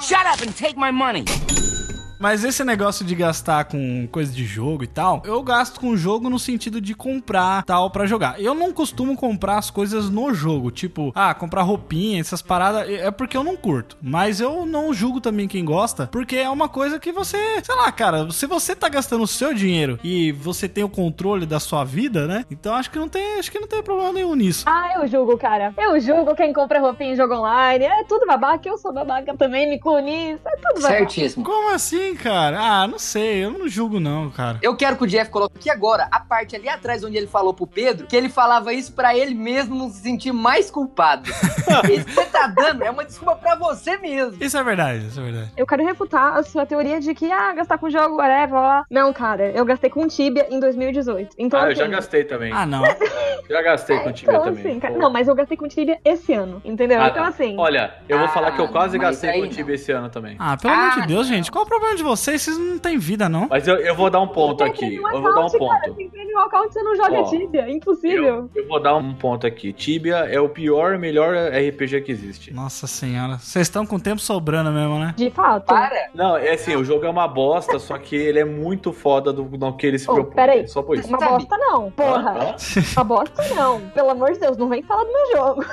Shut 0.00 0.20
up 0.32 0.48
and 0.48 0.52
take 0.52 0.76
my 0.78 0.90
money. 0.92 1.24
Mas 2.18 2.44
esse 2.44 2.64
negócio 2.64 3.04
de 3.04 3.14
gastar 3.14 3.64
com 3.64 4.06
coisa 4.10 4.32
de 4.32 4.44
jogo 4.44 4.82
e 4.82 4.86
tal, 4.86 5.22
eu 5.24 5.42
gasto 5.42 5.78
com 5.78 5.96
jogo 5.96 6.28
no 6.28 6.38
sentido 6.38 6.80
de 6.80 6.94
comprar 6.94 7.62
tal 7.64 7.90
pra 7.90 8.06
jogar. 8.06 8.40
Eu 8.40 8.54
não 8.54 8.72
costumo 8.72 9.16
comprar 9.16 9.58
as 9.58 9.70
coisas 9.70 10.10
no 10.10 10.34
jogo, 10.34 10.70
tipo, 10.70 11.12
ah, 11.14 11.32
comprar 11.32 11.62
roupinha, 11.62 12.20
essas 12.20 12.42
paradas, 12.42 12.88
é 12.88 13.10
porque 13.10 13.36
eu 13.36 13.44
não 13.44 13.56
curto. 13.56 13.96
Mas 14.02 14.40
eu 14.40 14.66
não 14.66 14.92
julgo 14.92 15.20
também 15.20 15.46
quem 15.46 15.64
gosta, 15.64 16.08
porque 16.08 16.36
é 16.36 16.50
uma 16.50 16.68
coisa 16.68 16.98
que 16.98 17.12
você, 17.12 17.38
sei 17.62 17.74
lá, 17.74 17.90
cara, 17.92 18.30
se 18.30 18.46
você 18.46 18.74
tá 18.74 18.88
gastando 18.88 19.22
o 19.22 19.26
seu 19.26 19.54
dinheiro 19.54 19.98
e 20.02 20.32
você 20.32 20.68
tem 20.68 20.82
o 20.82 20.88
controle 20.88 21.46
da 21.46 21.60
sua 21.60 21.84
vida, 21.84 22.26
né? 22.26 22.44
Então 22.50 22.74
acho 22.74 22.90
que 22.90 22.98
não 22.98 23.08
tem, 23.08 23.38
acho 23.38 23.50
que 23.50 23.60
não 23.60 23.68
tem 23.68 23.82
problema 23.82 24.12
nenhum 24.12 24.34
nisso. 24.34 24.64
Ah, 24.66 24.94
eu 24.96 25.06
julgo, 25.06 25.38
cara. 25.38 25.72
Eu 25.78 26.00
julgo 26.00 26.34
quem 26.34 26.52
compra 26.52 26.80
roupinha 26.80 27.12
em 27.12 27.16
jogo 27.16 27.34
online. 27.34 27.84
É 27.84 28.04
tudo 28.04 28.26
babaca, 28.26 28.68
eu 28.68 28.76
sou 28.78 28.92
babaca 28.92 29.36
também, 29.36 29.68
me 29.68 29.76
incluo 29.76 30.00
nisso. 30.00 30.40
É 30.46 30.56
tudo 30.56 30.82
babaca. 30.82 30.98
Certíssimo. 30.98 31.44
Como 31.44 31.72
assim, 31.74 32.07
cara? 32.16 32.58
Ah, 32.60 32.86
não 32.86 32.98
sei, 32.98 33.44
eu 33.44 33.50
não 33.50 33.68
julgo 33.68 33.98
não, 34.00 34.30
cara. 34.30 34.58
Eu 34.62 34.76
quero 34.76 34.96
que 34.96 35.04
o 35.04 35.06
Jeff 35.06 35.30
coloque 35.30 35.56
aqui 35.58 35.70
agora 35.70 36.08
a 36.10 36.20
parte 36.20 36.54
ali 36.56 36.68
atrás 36.68 37.02
onde 37.04 37.16
ele 37.16 37.26
falou 37.26 37.52
pro 37.54 37.66
Pedro 37.66 38.06
que 38.06 38.16
ele 38.16 38.28
falava 38.28 38.72
isso 38.72 38.92
pra 38.92 39.16
ele 39.16 39.34
mesmo 39.34 39.74
não 39.74 39.90
se 39.90 40.00
sentir 40.00 40.32
mais 40.32 40.70
culpado. 40.70 41.28
isso 41.92 42.04
que 42.04 42.12
você 42.14 42.24
tá 42.26 42.46
dando 42.48 42.82
é 42.84 42.90
uma 42.90 43.04
desculpa 43.04 43.36
pra 43.36 43.54
você 43.56 43.96
mesmo. 43.98 44.36
Isso 44.42 44.56
é 44.56 44.62
verdade, 44.64 45.06
isso 45.06 45.20
é 45.20 45.22
verdade. 45.24 45.52
Eu 45.56 45.66
quero 45.66 45.84
refutar 45.84 46.36
a 46.36 46.42
sua 46.42 46.64
teoria 46.66 47.00
de 47.00 47.14
que, 47.14 47.30
ah, 47.30 47.52
gastar 47.54 47.78
com 47.78 47.88
jogo, 47.90 48.16
whatever, 48.16 48.48
blá, 48.50 48.60
blá. 48.60 48.84
Não, 48.90 49.12
cara, 49.12 49.50
eu 49.50 49.64
gastei 49.64 49.90
com 49.90 50.06
Tibia 50.06 50.46
em 50.50 50.60
2018. 50.60 51.34
Então, 51.38 51.60
Ah, 51.60 51.64
eu 51.64 51.68
assim, 51.72 51.80
já 51.80 51.86
gastei 51.86 52.24
também. 52.24 52.52
Ah, 52.52 52.66
não. 52.66 52.82
Já 53.48 53.62
gastei 53.62 53.98
com 54.00 54.10
o 54.10 54.12
Tibia 54.12 54.34
então, 54.34 54.44
também. 54.44 54.66
assim, 54.66 54.78
cara, 54.78 54.98
não, 54.98 55.10
mas 55.10 55.26
eu 55.26 55.34
gastei 55.34 55.56
com 55.56 55.66
Tibia 55.66 55.98
esse 56.04 56.34
ano, 56.34 56.60
entendeu? 56.66 57.00
Ah, 57.00 57.08
então, 57.08 57.22
tá. 57.22 57.28
assim, 57.30 57.56
Olha, 57.58 57.94
eu 58.06 58.18
vou 58.18 58.26
Ah, 58.26 58.30
falar 58.30 58.50
que 58.52 58.60
eu 58.60 58.68
quase 58.68 58.98
mas 58.98 59.08
gastei 59.08 59.32
com 59.32 59.46
não. 59.46 59.48
Tibia 59.48 59.74
esse 59.74 59.90
ano 59.90 60.10
também. 60.10 60.36
Ah, 60.38 60.54
pelo 60.54 60.74
amor 60.74 60.84
Ah, 60.98 61.00
de 61.00 61.06
Deus, 61.06 61.26
não. 61.30 61.34
gente. 61.36 61.50
Qual 61.50 61.64
o 61.64 61.66
problema 61.66 61.96
de 61.98 62.02
vocês? 62.04 62.42
Vocês 62.42 62.56
não 62.58 62.78
têm 62.78 62.98
vida, 62.98 63.28
não. 63.28 63.46
Mas 63.50 63.66
eu, 63.68 63.76
eu 63.76 63.94
vou 63.94 64.08
dar 64.10 64.20
um 64.20 64.28
ponto 64.28 64.64
aqui. 64.64 64.78
premium 64.78 65.08
Eu 65.12 65.22
vou 65.22 65.34
dar 65.34 65.44
um 65.46 65.48
Cara, 65.48 65.58
ponto. 65.58 65.94
tem 65.94 66.08
premium 66.08 66.38
account, 66.38 66.72
você 66.72 66.82
não 66.82 66.96
joga 66.96 67.20
Ó, 67.20 67.24
Tibia, 67.24 67.62
é 67.62 67.70
impossível. 67.72 68.48
Eu, 68.54 68.62
eu 68.62 68.68
vou 68.68 68.80
dar 68.80 68.96
um 68.96 69.14
ponto 69.14 69.46
aqui. 69.46 69.72
Tibia 69.72 70.16
é 70.18 70.40
o 70.40 70.48
pior 70.48 70.94
e 70.94 70.98
melhor 70.98 71.34
RPG 71.34 72.00
que 72.02 72.12
existe. 72.12 72.52
Nossa 72.52 72.86
senhora. 72.86 73.38
Vocês 73.38 73.66
estão 73.66 73.84
com 73.84 73.98
tempo 73.98 74.20
sobrando 74.20 74.70
mesmo, 74.70 74.98
né? 74.98 75.14
De 75.16 75.30
fato. 75.30 75.66
Para. 75.66 76.08
Não, 76.14 76.36
é 76.36 76.52
assim, 76.54 76.76
o 76.76 76.84
jogo 76.84 77.04
é 77.04 77.10
uma 77.10 77.26
bosta, 77.28 77.78
só 77.78 77.98
que 77.98 78.16
ele 78.16 78.38
é 78.38 78.44
muito 78.44 78.92
foda 78.92 79.32
do, 79.32 79.42
do 79.44 79.72
que 79.76 79.86
ele 79.86 79.98
se 79.98 80.10
Ô, 80.10 80.14
propõe. 80.14 80.34
peraí. 80.34 80.68
Só 80.68 80.82
por 80.82 80.96
isso. 80.96 81.08
Uma 81.08 81.18
Sabe? 81.18 81.32
bosta 81.32 81.56
não, 81.58 81.90
porra. 81.90 82.56
Uma 82.96 83.04
bosta 83.04 83.42
não. 83.54 83.80
Pelo 83.90 84.10
amor 84.10 84.32
de 84.32 84.38
Deus, 84.38 84.56
não 84.56 84.68
vem 84.68 84.82
falar 84.82 85.04
do 85.04 85.12
meu 85.12 85.36
jogo. 85.36 85.64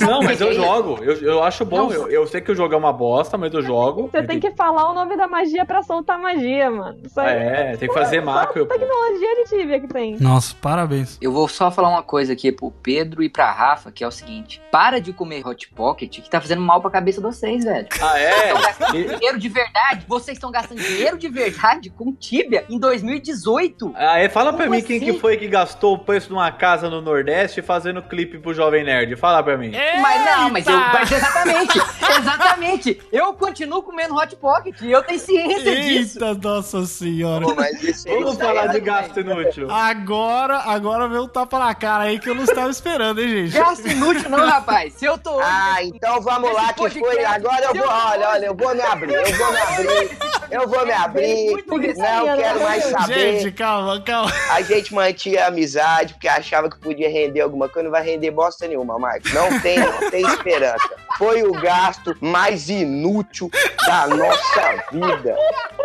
Não, 0.00 0.20
o 0.20 0.24
mas 0.24 0.40
eu 0.40 0.50
é 0.50 0.52
jogo. 0.54 0.98
Eu, 1.02 1.14
eu 1.22 1.42
acho 1.42 1.64
bom. 1.64 1.90
Eu, 1.90 2.08
eu 2.08 2.26
sei 2.26 2.40
que 2.40 2.52
o 2.52 2.54
jogo 2.54 2.74
é 2.74 2.76
uma 2.76 2.92
bosta, 2.92 3.36
mas 3.36 3.52
eu 3.52 3.62
jogo. 3.62 4.08
Você 4.10 4.22
tem 4.22 4.38
que 4.38 4.50
falar 4.52 4.90
o 4.90 4.94
nome 4.94 5.16
da 5.16 5.26
magia 5.26 5.47
pra 5.66 5.82
soltar 5.82 6.18
magia, 6.18 6.70
mano. 6.70 6.98
Isso 7.04 7.18
aí 7.20 7.36
É, 7.36 7.76
tem 7.76 7.88
que 7.88 7.94
fazer 7.94 8.20
macro. 8.20 8.66
pô. 8.66 8.72
tecnologia 8.74 9.34
de 9.36 9.44
Tibia 9.50 9.80
que 9.80 9.88
tem. 9.88 10.16
Nossa, 10.20 10.54
parabéns. 10.60 11.18
Eu 11.20 11.32
vou 11.32 11.48
só 11.48 11.70
falar 11.70 11.88
uma 11.88 12.02
coisa 12.02 12.32
aqui 12.32 12.50
pro 12.52 12.70
Pedro 12.70 13.22
e 13.22 13.28
pra 13.28 13.50
Rafa, 13.50 13.90
que 13.90 14.02
é 14.04 14.06
o 14.06 14.10
seguinte: 14.10 14.60
para 14.70 15.00
de 15.00 15.12
comer 15.12 15.46
Hot 15.46 15.68
Pocket, 15.70 16.20
que 16.20 16.28
tá 16.30 16.40
fazendo 16.40 16.62
mal 16.62 16.80
pra 16.80 16.90
cabeça 16.90 17.20
de 17.20 17.26
vocês, 17.26 17.64
velho. 17.64 17.86
Ah, 18.00 18.18
é? 18.20 18.46
Estão 18.48 18.62
gastando 18.62 18.92
dinheiro 18.92 19.38
de 19.38 19.48
verdade. 19.48 20.04
Vocês 20.06 20.36
estão 20.36 20.50
gastando 20.50 20.80
dinheiro 20.80 21.16
de 21.18 21.28
verdade 21.28 21.90
com 21.90 22.12
Tibia 22.12 22.64
em 22.68 22.78
2018. 22.78 23.92
Ah, 23.96 24.18
é, 24.18 24.28
fala 24.28 24.52
pra 24.52 24.64
Como 24.64 24.76
mim 24.76 24.82
quem 24.82 24.98
que 25.00 25.10
assim? 25.10 25.18
foi 25.18 25.36
que 25.36 25.46
gastou 25.48 25.94
o 25.94 25.98
preço 25.98 26.28
de 26.28 26.32
uma 26.34 26.50
casa 26.52 26.88
no 26.88 27.00
Nordeste 27.00 27.62
fazendo 27.62 28.02
clipe 28.02 28.38
pro 28.38 28.52
Jovem 28.54 28.84
Nerd. 28.84 29.16
Fala 29.16 29.42
pra 29.42 29.56
mim. 29.56 29.72
Mas 30.00 30.24
não, 30.24 30.50
mas 30.50 30.66
eu. 30.66 30.76
Mas 30.78 31.10
exatamente, 31.12 31.78
exatamente. 32.18 33.00
Eu 33.12 33.32
continuo 33.34 33.82
comendo 33.82 34.14
Hot 34.14 34.34
Pocket 34.36 34.80
e 34.80 34.90
eu 34.90 35.02
tenho 35.02 35.18
ciência 35.18 35.37
disso. 35.46 36.18
Eita, 36.18 36.34
nossa 36.34 36.84
senhora. 36.86 37.44
Pô, 37.44 37.54
mas 37.54 37.82
isso 37.82 38.08
aí 38.08 38.14
Vamos 38.22 38.36
falar 38.38 38.64
é- 38.66 38.68
de 38.68 38.80
gasto 38.80 39.20
inútil. 39.20 39.70
Agora, 39.70 40.58
agora 40.66 41.08
veio 41.08 41.22
um 41.24 41.28
tapa 41.28 41.58
na 41.58 41.74
cara 41.74 42.04
aí 42.04 42.18
que 42.18 42.28
eu 42.30 42.34
não 42.34 42.44
estava 42.44 42.70
esperando, 42.70 43.20
hein, 43.20 43.28
gente? 43.46 43.52
Gasto 43.58 43.86
inútil 43.88 44.28
não, 44.30 44.46
rapaz. 44.46 44.94
Se 44.94 45.04
eu 45.04 45.16
tô 45.18 45.32
hoje 45.36 45.46
Ah, 45.48 45.82
então 45.82 46.20
vamos 46.20 46.52
lá 46.52 46.72
que 46.72 46.90
foi. 46.90 47.24
Agora 47.24 47.64
eu 47.64 47.74
vou, 47.74 47.84
eu- 47.84 47.90
olha, 47.90 48.28
olha, 48.30 48.46
eu 48.46 48.54
vou 48.54 48.74
me 48.74 48.82
abrir, 48.82 49.14
eu 49.14 49.34
vou 49.36 49.52
me 49.52 49.58
abrir, 49.58 50.18
eu 50.50 50.68
vou 50.68 50.86
me 50.86 50.92
abrir. 50.92 51.50
Muito 51.50 51.68
Não 51.78 52.36
quero 52.36 52.60
mais 52.62 52.84
saber. 52.84 53.14
Gente, 53.42 53.52
calma, 53.52 54.00
calma. 54.00 54.32
A 54.50 54.62
gente 54.62 54.94
mantinha 54.94 55.44
a 55.44 55.48
amizade 55.48 56.14
porque 56.14 56.28
achava 56.28 56.70
que 56.70 56.78
podia 56.78 57.08
render 57.08 57.40
alguma 57.40 57.68
coisa, 57.68 57.84
não 57.84 57.90
vai 57.92 58.02
render 58.02 58.30
bosta 58.30 58.66
nenhuma, 58.66 58.98
Marcos. 58.98 59.32
Não 59.32 59.60
tem, 59.60 59.78
não 59.78 60.10
tem 60.10 60.22
esperança. 60.26 60.88
Foi 61.16 61.42
o 61.42 61.52
gasto 61.52 62.16
mais 62.20 62.68
inútil 62.68 63.50
da 63.86 64.06
nossa 64.06 64.84
vida. 64.92 65.27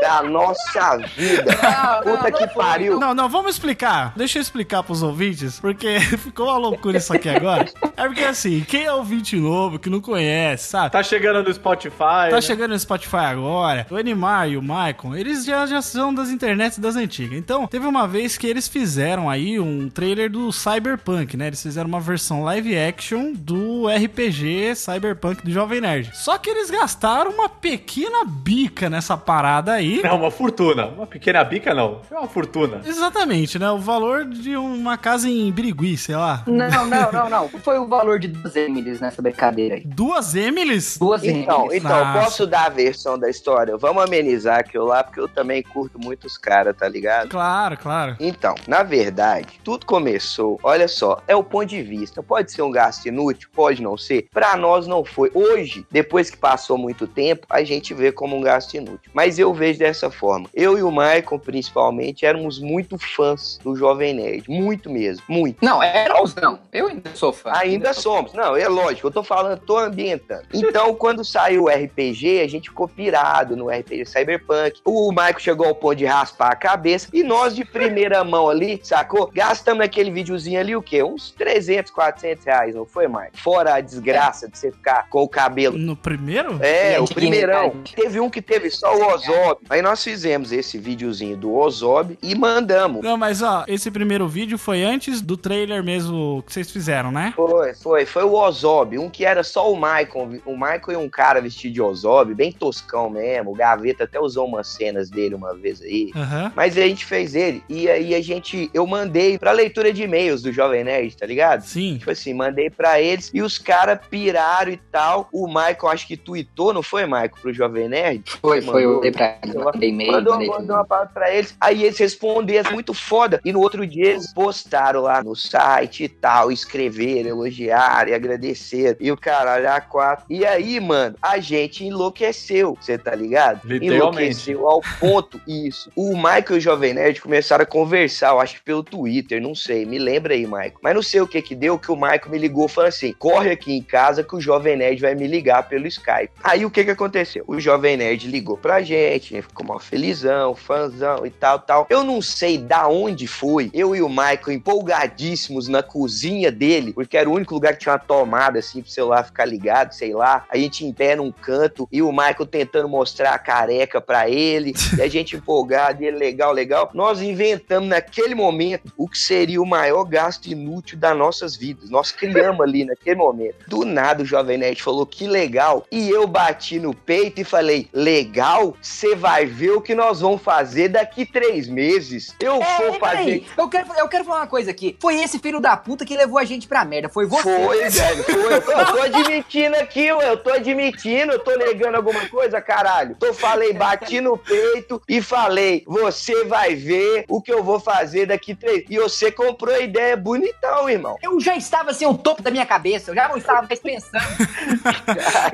Da 0.01 0.21
nossa 0.23 0.97
vida. 1.15 1.55
Puta 2.03 2.31
que 2.31 2.47
pariu. 2.53 2.99
Não, 2.99 3.13
não, 3.13 3.29
vamos 3.29 3.51
explicar. 3.51 4.13
Deixa 4.15 4.37
eu 4.37 4.41
explicar 4.41 4.83
pros 4.83 5.01
ouvintes, 5.01 5.59
porque 5.59 5.99
ficou 6.17 6.47
uma 6.47 6.57
loucura 6.57 6.97
isso 6.97 7.13
aqui 7.13 7.29
agora. 7.29 7.65
É 7.95 8.05
porque 8.05 8.23
assim, 8.23 8.61
quem 8.67 8.83
é 8.85 8.93
ouvinte 8.93 9.35
novo, 9.35 9.79
que 9.79 9.89
não 9.89 10.01
conhece, 10.01 10.69
sabe? 10.69 10.91
Tá 10.91 11.03
chegando 11.03 11.47
no 11.47 11.53
Spotify. 11.53 12.29
Tá 12.29 12.31
né? 12.31 12.41
chegando 12.41 12.71
no 12.71 12.79
Spotify 12.79 13.17
agora. 13.17 13.87
O 13.89 13.95
Animar 13.95 14.49
e 14.49 14.57
o 14.57 14.61
Maicon, 14.61 15.15
eles 15.15 15.45
já, 15.45 15.65
já 15.65 15.81
são 15.81 16.13
das 16.13 16.29
internets 16.29 16.77
das 16.79 16.95
antigas. 16.95 17.37
Então, 17.37 17.67
teve 17.67 17.85
uma 17.85 18.07
vez 18.07 18.37
que 18.37 18.47
eles 18.47 18.67
fizeram 18.67 19.29
aí 19.29 19.59
um 19.59 19.89
trailer 19.89 20.29
do 20.29 20.51
Cyberpunk, 20.51 21.37
né? 21.37 21.47
Eles 21.47 21.61
fizeram 21.61 21.87
uma 21.87 21.99
versão 21.99 22.43
live 22.43 22.77
action 22.77 23.33
do 23.33 23.87
RPG 23.87 24.75
Cyberpunk 24.75 25.43
do 25.43 25.51
Jovem 25.51 25.81
Nerd. 25.81 26.11
Só 26.13 26.37
que 26.37 26.49
eles 26.49 26.69
gastaram 26.69 27.31
uma 27.31 27.49
pequena 27.49 28.25
bica 28.25 28.89
nessa 28.89 29.15
parada 29.33 29.71
aí. 29.73 29.99
Não, 30.03 30.17
uma 30.17 30.29
fortuna. 30.29 30.85
Uma 30.85 31.07
pequena 31.07 31.43
bica, 31.43 31.73
não. 31.73 32.01
É 32.11 32.15
uma 32.19 32.27
fortuna. 32.27 32.81
Exatamente, 32.85 33.57
né? 33.57 33.71
O 33.71 33.79
valor 33.79 34.25
de 34.25 34.55
uma 34.55 34.95
casa 34.95 35.27
em 35.27 35.51
Birigui, 35.51 35.97
sei 35.97 36.15
lá. 36.15 36.43
Não, 36.45 36.85
não, 36.85 37.11
não, 37.11 37.29
não. 37.29 37.49
Foi 37.49 37.79
o 37.79 37.87
valor 37.87 38.19
de 38.19 38.27
duas 38.27 38.55
Emilys 38.55 38.99
nessa 38.99 39.23
brincadeira 39.23 39.75
aí? 39.75 39.81
Duas 39.85 40.35
Emilys? 40.35 40.97
Duas 40.99 41.23
Então, 41.23 41.61
Emilys. 41.65 41.83
então, 41.83 42.05
Nossa. 42.05 42.19
posso 42.25 42.45
dar 42.47 42.65
a 42.67 42.69
versão 42.69 43.17
da 43.17 43.27
história? 43.27 43.75
Vamos 43.75 44.03
amenizar 44.03 44.59
aquilo 44.59 44.85
lá, 44.85 45.03
porque 45.03 45.19
eu 45.19 45.27
também 45.27 45.63
curto 45.63 45.97
muito 45.97 46.27
os 46.27 46.37
caras, 46.37 46.75
tá 46.77 46.87
ligado? 46.87 47.29
Claro, 47.29 47.75
claro. 47.77 48.15
Então, 48.19 48.53
na 48.67 48.83
verdade, 48.83 49.59
tudo 49.63 49.85
começou, 49.87 50.59
olha 50.61 50.87
só, 50.87 51.19
é 51.27 51.35
o 51.35 51.43
ponto 51.43 51.65
de 51.69 51.81
vista. 51.81 52.21
Pode 52.21 52.51
ser 52.51 52.61
um 52.61 52.69
gasto 52.71 53.07
inútil, 53.07 53.49
pode 53.51 53.81
não 53.81 53.97
ser. 53.97 54.27
Pra 54.31 54.55
nós 54.55 54.85
não 54.85 55.03
foi. 55.03 55.31
Hoje, 55.33 55.85
depois 55.91 56.29
que 56.29 56.37
passou 56.37 56.77
muito 56.77 57.07
tempo, 57.07 57.47
a 57.49 57.63
gente 57.63 57.93
vê 57.95 58.11
como 58.11 58.35
um 58.37 58.41
gasto 58.41 58.75
inútil. 58.75 59.09
Mas 59.13 59.22
eu 59.37 59.53
vejo 59.53 59.79
dessa 59.79 60.09
forma. 60.09 60.47
Eu 60.53 60.77
e 60.77 60.83
o 60.83 60.89
Michael, 60.89 61.39
principalmente, 61.43 62.25
éramos 62.25 62.59
muito 62.59 62.97
fãs 62.97 63.59
do 63.63 63.75
Jovem 63.75 64.13
Nerd. 64.13 64.49
Muito 64.49 64.89
mesmo, 64.89 65.23
muito. 65.27 65.63
Não, 65.63 65.81
éramos 65.83 66.33
não. 66.35 66.59
Eu 66.71 66.87
ainda 66.87 67.11
sou 67.13 67.33
fã. 67.33 67.51
Ainda 67.53 67.93
sou 67.93 68.13
somos. 68.13 68.33
Não, 68.33 68.55
é 68.55 68.67
lógico, 68.67 69.07
eu 69.07 69.11
tô 69.11 69.23
falando, 69.23 69.59
tô 69.59 69.77
ambientando. 69.77 70.43
Então, 70.53 70.93
quando 70.95 71.25
saiu 71.25 71.63
o 71.63 71.69
RPG, 71.69 72.41
a 72.41 72.47
gente 72.47 72.69
ficou 72.69 72.87
pirado 72.87 73.55
no 73.55 73.69
RPG 73.69 74.05
Cyberpunk. 74.05 74.81
O 74.85 75.09
Michael 75.11 75.39
chegou 75.39 75.67
ao 75.67 75.75
ponto 75.75 75.95
de 75.95 76.05
raspar 76.05 76.51
a 76.51 76.55
cabeça. 76.55 77.07
E 77.11 77.23
nós, 77.23 77.55
de 77.55 77.65
primeira 77.65 78.23
mão 78.25 78.49
ali, 78.49 78.79
sacou? 78.83 79.31
Gastamos 79.33 79.79
naquele 79.79 80.11
videozinho 80.11 80.59
ali 80.59 80.75
o 80.75 80.81
quê? 80.81 81.03
Uns 81.03 81.31
300, 81.31 81.91
400 81.91 82.45
reais, 82.45 82.75
não 82.75 82.85
foi, 82.85 83.07
Michael? 83.07 83.31
Fora 83.33 83.75
a 83.75 83.81
desgraça 83.81 84.47
de 84.47 84.57
você 84.57 84.71
ficar 84.71 85.09
com 85.09 85.23
o 85.23 85.27
cabelo. 85.27 85.77
No 85.77 85.95
primeiro? 85.95 86.59
É, 86.63 86.99
o 86.99 87.05
primeirão. 87.05 87.71
Teve 87.95 88.19
um 88.19 88.29
que 88.29 88.41
teve 88.41 88.69
só 88.69 88.95
o 88.95 89.02
Ozob. 89.03 89.61
Aí 89.69 89.81
nós 89.81 90.03
fizemos 90.03 90.51
esse 90.51 90.77
videozinho 90.77 91.37
do 91.37 91.53
Ozob 91.53 92.17
e 92.21 92.35
mandamos. 92.35 93.03
Não, 93.03 93.17
mas 93.17 93.41
ó, 93.41 93.63
esse 93.67 93.89
primeiro 93.91 94.27
vídeo 94.27 94.57
foi 94.57 94.83
antes 94.83 95.21
do 95.21 95.37
trailer 95.37 95.83
mesmo 95.83 96.43
que 96.45 96.53
vocês 96.53 96.71
fizeram, 96.71 97.11
né? 97.11 97.33
Foi, 97.35 97.73
foi. 97.73 98.05
Foi 98.05 98.23
o 98.23 98.33
Ozob, 98.33 98.97
um 98.97 99.09
que 99.09 99.25
era 99.25 99.43
só 99.43 99.71
o 99.71 99.75
Michael. 99.75 100.41
O 100.45 100.53
Michael 100.53 100.91
e 100.91 100.95
um 100.95 101.09
cara 101.09 101.41
vestido 101.41 101.73
de 101.73 101.81
Ozob, 101.81 102.33
bem 102.33 102.51
toscão 102.51 103.09
mesmo. 103.09 103.51
O 103.51 103.55
Gaveta 103.55 104.03
até 104.03 104.19
usou 104.19 104.47
umas 104.47 104.67
cenas 104.67 105.09
dele 105.09 105.35
uma 105.35 105.55
vez 105.55 105.81
aí. 105.81 106.11
Aham. 106.15 106.51
Mas 106.55 106.77
a 106.77 106.81
gente 106.81 107.05
fez 107.05 107.35
ele. 107.35 107.63
E 107.67 107.89
aí 107.89 108.15
a 108.15 108.21
gente. 108.21 108.69
Eu 108.73 108.85
mandei 108.85 109.37
pra 109.37 109.51
leitura 109.51 109.91
de 109.91 110.03
e-mails 110.03 110.41
do 110.41 110.51
Jovem 110.51 110.83
Nerd, 110.83 111.15
tá 111.17 111.25
ligado? 111.25 111.61
Sim. 111.61 111.97
Tipo 111.97 112.11
assim, 112.11 112.33
mandei 112.33 112.69
pra 112.69 113.01
eles 113.01 113.31
e 113.33 113.41
os 113.41 113.57
caras 113.57 113.99
piraram 114.09 114.71
e 114.71 114.77
tal. 114.91 115.27
O 115.31 115.47
Michael, 115.47 115.87
acho 115.87 116.07
que 116.07 116.17
tweetou, 116.17 116.73
não 116.73 116.83
foi, 116.83 117.05
Michael, 117.05 117.31
pro 117.41 117.53
Jovem 117.53 117.89
Nerd? 117.89 118.23
Foi, 118.41 118.61
foi. 118.61 118.85
Mandei 118.95 119.11
pra 119.11 119.37
eles, 119.43 119.55
mandei 119.55 119.89
e-mail, 119.89 120.11
Mandou, 120.11 120.33
mandei 120.33 120.47
mandou 120.47 120.75
uma 120.75 120.85
palavra 120.85 121.11
pra 121.13 121.33
eles. 121.33 121.55
Aí 121.59 121.83
eles 121.83 121.97
responderam, 121.97 122.71
muito 122.71 122.93
foda. 122.93 123.39
E 123.43 123.51
no 123.51 123.59
outro 123.59 123.85
dia 123.85 124.11
eles 124.11 124.33
postaram 124.33 125.01
lá 125.01 125.23
no 125.23 125.35
site 125.35 126.05
e 126.05 126.09
tal, 126.09 126.51
escreveram, 126.51 127.29
elogiaram 127.29 128.09
e 128.09 128.13
agradeceram. 128.13 128.97
E 128.99 129.11
o 129.11 129.17
caralho, 129.17 129.69
a 129.69 129.81
quatro. 129.81 130.25
E 130.29 130.45
aí, 130.45 130.79
mano, 130.79 131.15
a 131.21 131.39
gente 131.39 131.85
enlouqueceu, 131.85 132.77
você 132.79 132.97
tá 132.97 133.15
ligado? 133.15 133.61
Enlouqueceu 133.71 134.67
ao 134.67 134.81
ponto, 134.99 135.39
isso. 135.47 135.91
O 135.95 136.15
Michael 136.15 136.43
e 136.51 136.53
o 136.53 136.61
Jovem 136.61 136.93
Nerd 136.93 137.21
começaram 137.21 137.63
a 137.63 137.67
conversar, 137.67 138.29
eu 138.29 138.39
acho 138.39 138.55
que 138.55 138.61
pelo 138.61 138.83
Twitter, 138.83 139.41
não 139.41 139.55
sei, 139.55 139.85
me 139.85 139.97
lembra 139.97 140.33
aí, 140.33 140.45
Michael. 140.45 140.73
Mas 140.81 140.95
não 140.95 141.01
sei 141.01 141.21
o 141.21 141.27
que 141.27 141.41
que 141.41 141.55
deu, 141.55 141.79
que 141.79 141.91
o 141.91 141.95
Michael 141.95 142.29
me 142.29 142.37
ligou 142.37 142.67
falando 142.67 142.89
assim, 142.89 143.13
corre 143.13 143.51
aqui 143.51 143.73
em 143.73 143.81
casa 143.81 144.23
que 144.23 144.35
o 144.35 144.41
Jovem 144.41 144.77
Nerd 144.77 145.01
vai 145.01 145.15
me 145.15 145.27
ligar 145.27 145.67
pelo 145.67 145.87
Skype. 145.87 146.31
Aí 146.43 146.65
o 146.65 146.71
que 146.71 146.83
que 146.83 146.91
aconteceu? 146.91 147.43
O 147.47 147.59
Jovem 147.59 147.97
Nerd 147.97 148.27
ligou 148.27 148.57
pra 148.57 148.81
gente, 148.83 149.33
né, 149.33 149.41
ficou 149.41 149.65
mal 149.65 149.79
felizão, 149.79 150.55
fãzão 150.55 151.25
e 151.25 151.29
tal, 151.29 151.59
tal. 151.59 151.87
Eu 151.89 152.03
não 152.03 152.21
sei 152.21 152.57
da 152.57 152.87
onde 152.87 153.27
foi, 153.27 153.69
eu 153.73 153.95
e 153.95 154.01
o 154.01 154.09
Michael 154.09 154.51
empolgadíssimos 154.51 155.67
na 155.67 155.81
cozinha 155.81 156.51
dele, 156.51 156.93
porque 156.93 157.17
era 157.17 157.29
o 157.29 157.33
único 157.33 157.53
lugar 157.53 157.73
que 157.73 157.79
tinha 157.79 157.93
uma 157.93 157.99
tomada 157.99 158.59
assim 158.59 158.81
pro 158.81 158.91
celular 158.91 159.23
ficar 159.23 159.45
ligado, 159.45 159.93
sei 159.93 160.13
lá. 160.13 160.45
A 160.49 160.57
gente 160.57 160.85
em 160.85 160.93
pé 160.93 161.15
num 161.15 161.31
canto 161.31 161.87
e 161.91 162.01
o 162.01 162.11
Michael 162.11 162.45
tentando 162.45 162.87
mostrar 162.89 163.33
a 163.33 163.39
careca 163.39 163.99
pra 163.99 164.29
ele, 164.29 164.73
e 164.97 165.01
a 165.01 165.07
gente 165.07 165.35
empolgado, 165.35 166.03
e 166.03 166.07
ele 166.07 166.17
legal, 166.17 166.51
legal. 166.51 166.91
Nós 166.93 167.21
inventamos 167.21 167.89
naquele 167.89 168.35
momento 168.35 168.91
o 168.97 169.07
que 169.07 169.17
seria 169.17 169.61
o 169.61 169.65
maior 169.65 170.03
gasto 170.03 170.47
inútil 170.47 170.97
das 170.97 171.17
nossas 171.17 171.55
vidas. 171.55 171.89
Nós 171.89 172.11
criamos 172.11 172.61
ali 172.61 172.85
naquele 172.85 173.15
momento. 173.15 173.55
Do 173.67 173.85
nada 173.85 174.23
o 174.23 174.25
Jovem 174.25 174.57
Nerd 174.57 174.81
falou 174.81 175.05
que 175.05 175.27
legal, 175.27 175.85
e 175.91 176.09
eu 176.09 176.27
bati 176.27 176.79
no 176.79 176.93
peito 176.93 177.41
e 177.41 177.43
falei: 177.43 177.87
legal? 177.93 178.72
Você 178.81 179.15
vai 179.15 179.45
ver 179.45 179.71
o 179.71 179.81
que 179.81 179.93
nós 179.95 180.21
vamos 180.21 180.41
fazer 180.41 180.89
daqui 180.89 181.25
três 181.25 181.67
meses. 181.67 182.35
Eu 182.39 182.61
É, 182.61 182.77
vou 182.77 182.93
fazer. 182.99 183.17
peraí, 183.17 183.47
eu 183.57 183.69
quero, 183.69 183.87
eu 183.97 184.07
quero 184.07 184.23
falar 184.25 184.41
uma 184.41 184.47
coisa 184.47 184.71
aqui. 184.71 184.97
Foi 184.99 185.21
esse 185.21 185.39
filho 185.39 185.59
da 185.59 185.75
puta 185.77 186.05
que 186.05 186.15
levou 186.15 186.37
a 186.39 186.43
gente 186.45 186.67
pra 186.67 186.83
merda. 186.85 187.09
Foi 187.09 187.25
você. 187.25 187.41
Foi, 187.65 187.89
velho, 187.89 188.23
foi. 188.23 188.53
Eu 188.53 188.61
tô, 188.61 188.71
eu 188.71 188.85
tô 188.85 189.01
admitindo 189.01 189.75
aqui, 189.77 190.11
ué, 190.11 190.29
eu 190.29 190.37
tô 190.37 190.49
admitindo, 190.51 191.31
eu 191.33 191.39
tô 191.39 191.55
negando 191.55 191.97
alguma 191.97 192.27
coisa, 192.27 192.61
caralho. 192.61 193.15
Tô 193.19 193.33
falei, 193.33 193.73
bati 193.73 194.21
no 194.21 194.37
peito 194.37 195.01
e 195.07 195.21
falei, 195.21 195.83
você 195.87 196.45
vai 196.45 196.75
ver 196.75 197.25
o 197.29 197.41
que 197.41 197.51
eu 197.51 197.63
vou 197.63 197.79
fazer 197.79 198.25
daqui 198.27 198.55
três. 198.55 198.83
E 198.89 198.97
você 198.97 199.31
comprou 199.31 199.73
a 199.73 199.79
ideia 199.79 200.15
bonitão, 200.17 200.89
irmão. 200.89 201.17
Eu 201.21 201.39
já 201.39 201.55
estava 201.55 201.91
assim, 201.91 202.05
o 202.05 202.17
topo 202.17 202.41
da 202.41 202.51
minha 202.51 202.65
cabeça. 202.65 203.11
Eu 203.11 203.15
já 203.15 203.27
não 203.27 203.37
estava 203.37 203.61
mais 203.67 203.79
pensando. 203.79 204.23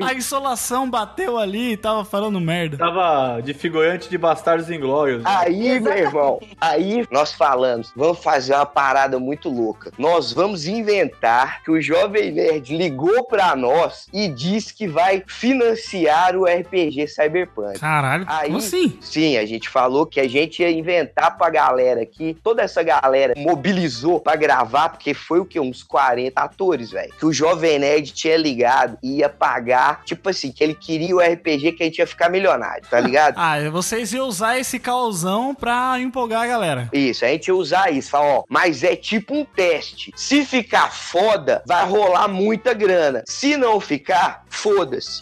A 0.04 0.14
insolação 0.14 0.88
bateu 0.88 1.38
ali 1.38 1.72
e 1.72 1.76
tava 1.76 2.04
falando 2.04 2.40
merda. 2.40 2.76
Tava 2.76 3.09
de 3.42 3.54
figurante 3.54 4.08
de 4.08 4.16
Bastardos 4.18 4.70
Inglórios. 4.70 5.22
Aí, 5.24 5.78
meu 5.80 5.92
irmão, 5.96 6.40
aí 6.60 7.06
nós 7.10 7.32
falamos, 7.32 7.92
vamos 7.96 8.18
fazer 8.22 8.54
uma 8.54 8.66
parada 8.66 9.18
muito 9.18 9.48
louca. 9.48 9.92
Nós 9.98 10.32
vamos 10.32 10.66
inventar 10.66 11.62
que 11.62 11.70
o 11.70 11.80
Jovem 11.80 12.32
Nerd 12.32 12.76
ligou 12.76 13.24
pra 13.24 13.54
nós 13.56 14.06
e 14.12 14.28
disse 14.28 14.72
que 14.74 14.86
vai 14.88 15.22
financiar 15.26 16.36
o 16.36 16.44
RPG 16.44 17.06
Cyberpunk. 17.08 17.78
Caralho, 17.78 18.24
Aí- 18.28 18.46
como 18.46 18.58
assim? 18.58 18.98
Sim, 19.00 19.36
a 19.36 19.46
gente 19.46 19.68
falou 19.68 20.06
que 20.06 20.20
a 20.20 20.28
gente 20.28 20.62
ia 20.62 20.70
inventar 20.70 21.36
pra 21.36 21.50
galera 21.50 22.02
aqui. 22.02 22.36
Toda 22.42 22.62
essa 22.62 22.82
galera 22.82 23.34
mobilizou 23.36 24.20
pra 24.20 24.36
gravar, 24.36 24.90
porque 24.90 25.12
foi 25.14 25.40
o 25.40 25.44
quê? 25.44 25.58
Uns 25.60 25.82
40 25.82 26.40
atores, 26.40 26.90
velho. 26.90 27.12
Que 27.18 27.26
o 27.26 27.32
Jovem 27.32 27.78
Nerd 27.78 28.12
tinha 28.12 28.36
ligado 28.36 28.96
e 29.02 29.18
ia 29.18 29.28
pagar, 29.28 30.02
tipo 30.04 30.28
assim, 30.28 30.50
que 30.52 30.62
ele 30.62 30.74
queria 30.74 31.14
o 31.14 31.20
RPG 31.20 31.72
que 31.72 31.82
a 31.82 31.86
gente 31.86 31.98
ia 31.98 32.06
ficar 32.06 32.28
milionário, 32.28 32.82
tá 32.88 32.99
ligado? 33.00 33.34
Ah, 33.36 33.56
vocês 33.70 34.12
iam 34.12 34.26
usar 34.26 34.58
esse 34.58 34.78
causão 34.78 35.54
pra 35.54 35.98
empolgar 36.00 36.42
a 36.42 36.46
galera. 36.46 36.88
Isso, 36.92 37.24
a 37.24 37.28
gente 37.28 37.48
ia 37.48 37.54
usar 37.54 37.92
isso. 37.92 38.10
Falar, 38.10 38.26
ó, 38.26 38.44
mas 38.48 38.82
é 38.84 38.94
tipo 38.96 39.34
um 39.34 39.44
teste. 39.44 40.12
Se 40.16 40.44
ficar 40.44 40.92
foda, 40.92 41.62
vai 41.66 41.84
rolar 41.86 42.28
muita 42.28 42.72
grana. 42.74 43.22
Se 43.26 43.56
não 43.56 43.80
ficar, 43.80 44.44
foda-se. 44.48 45.20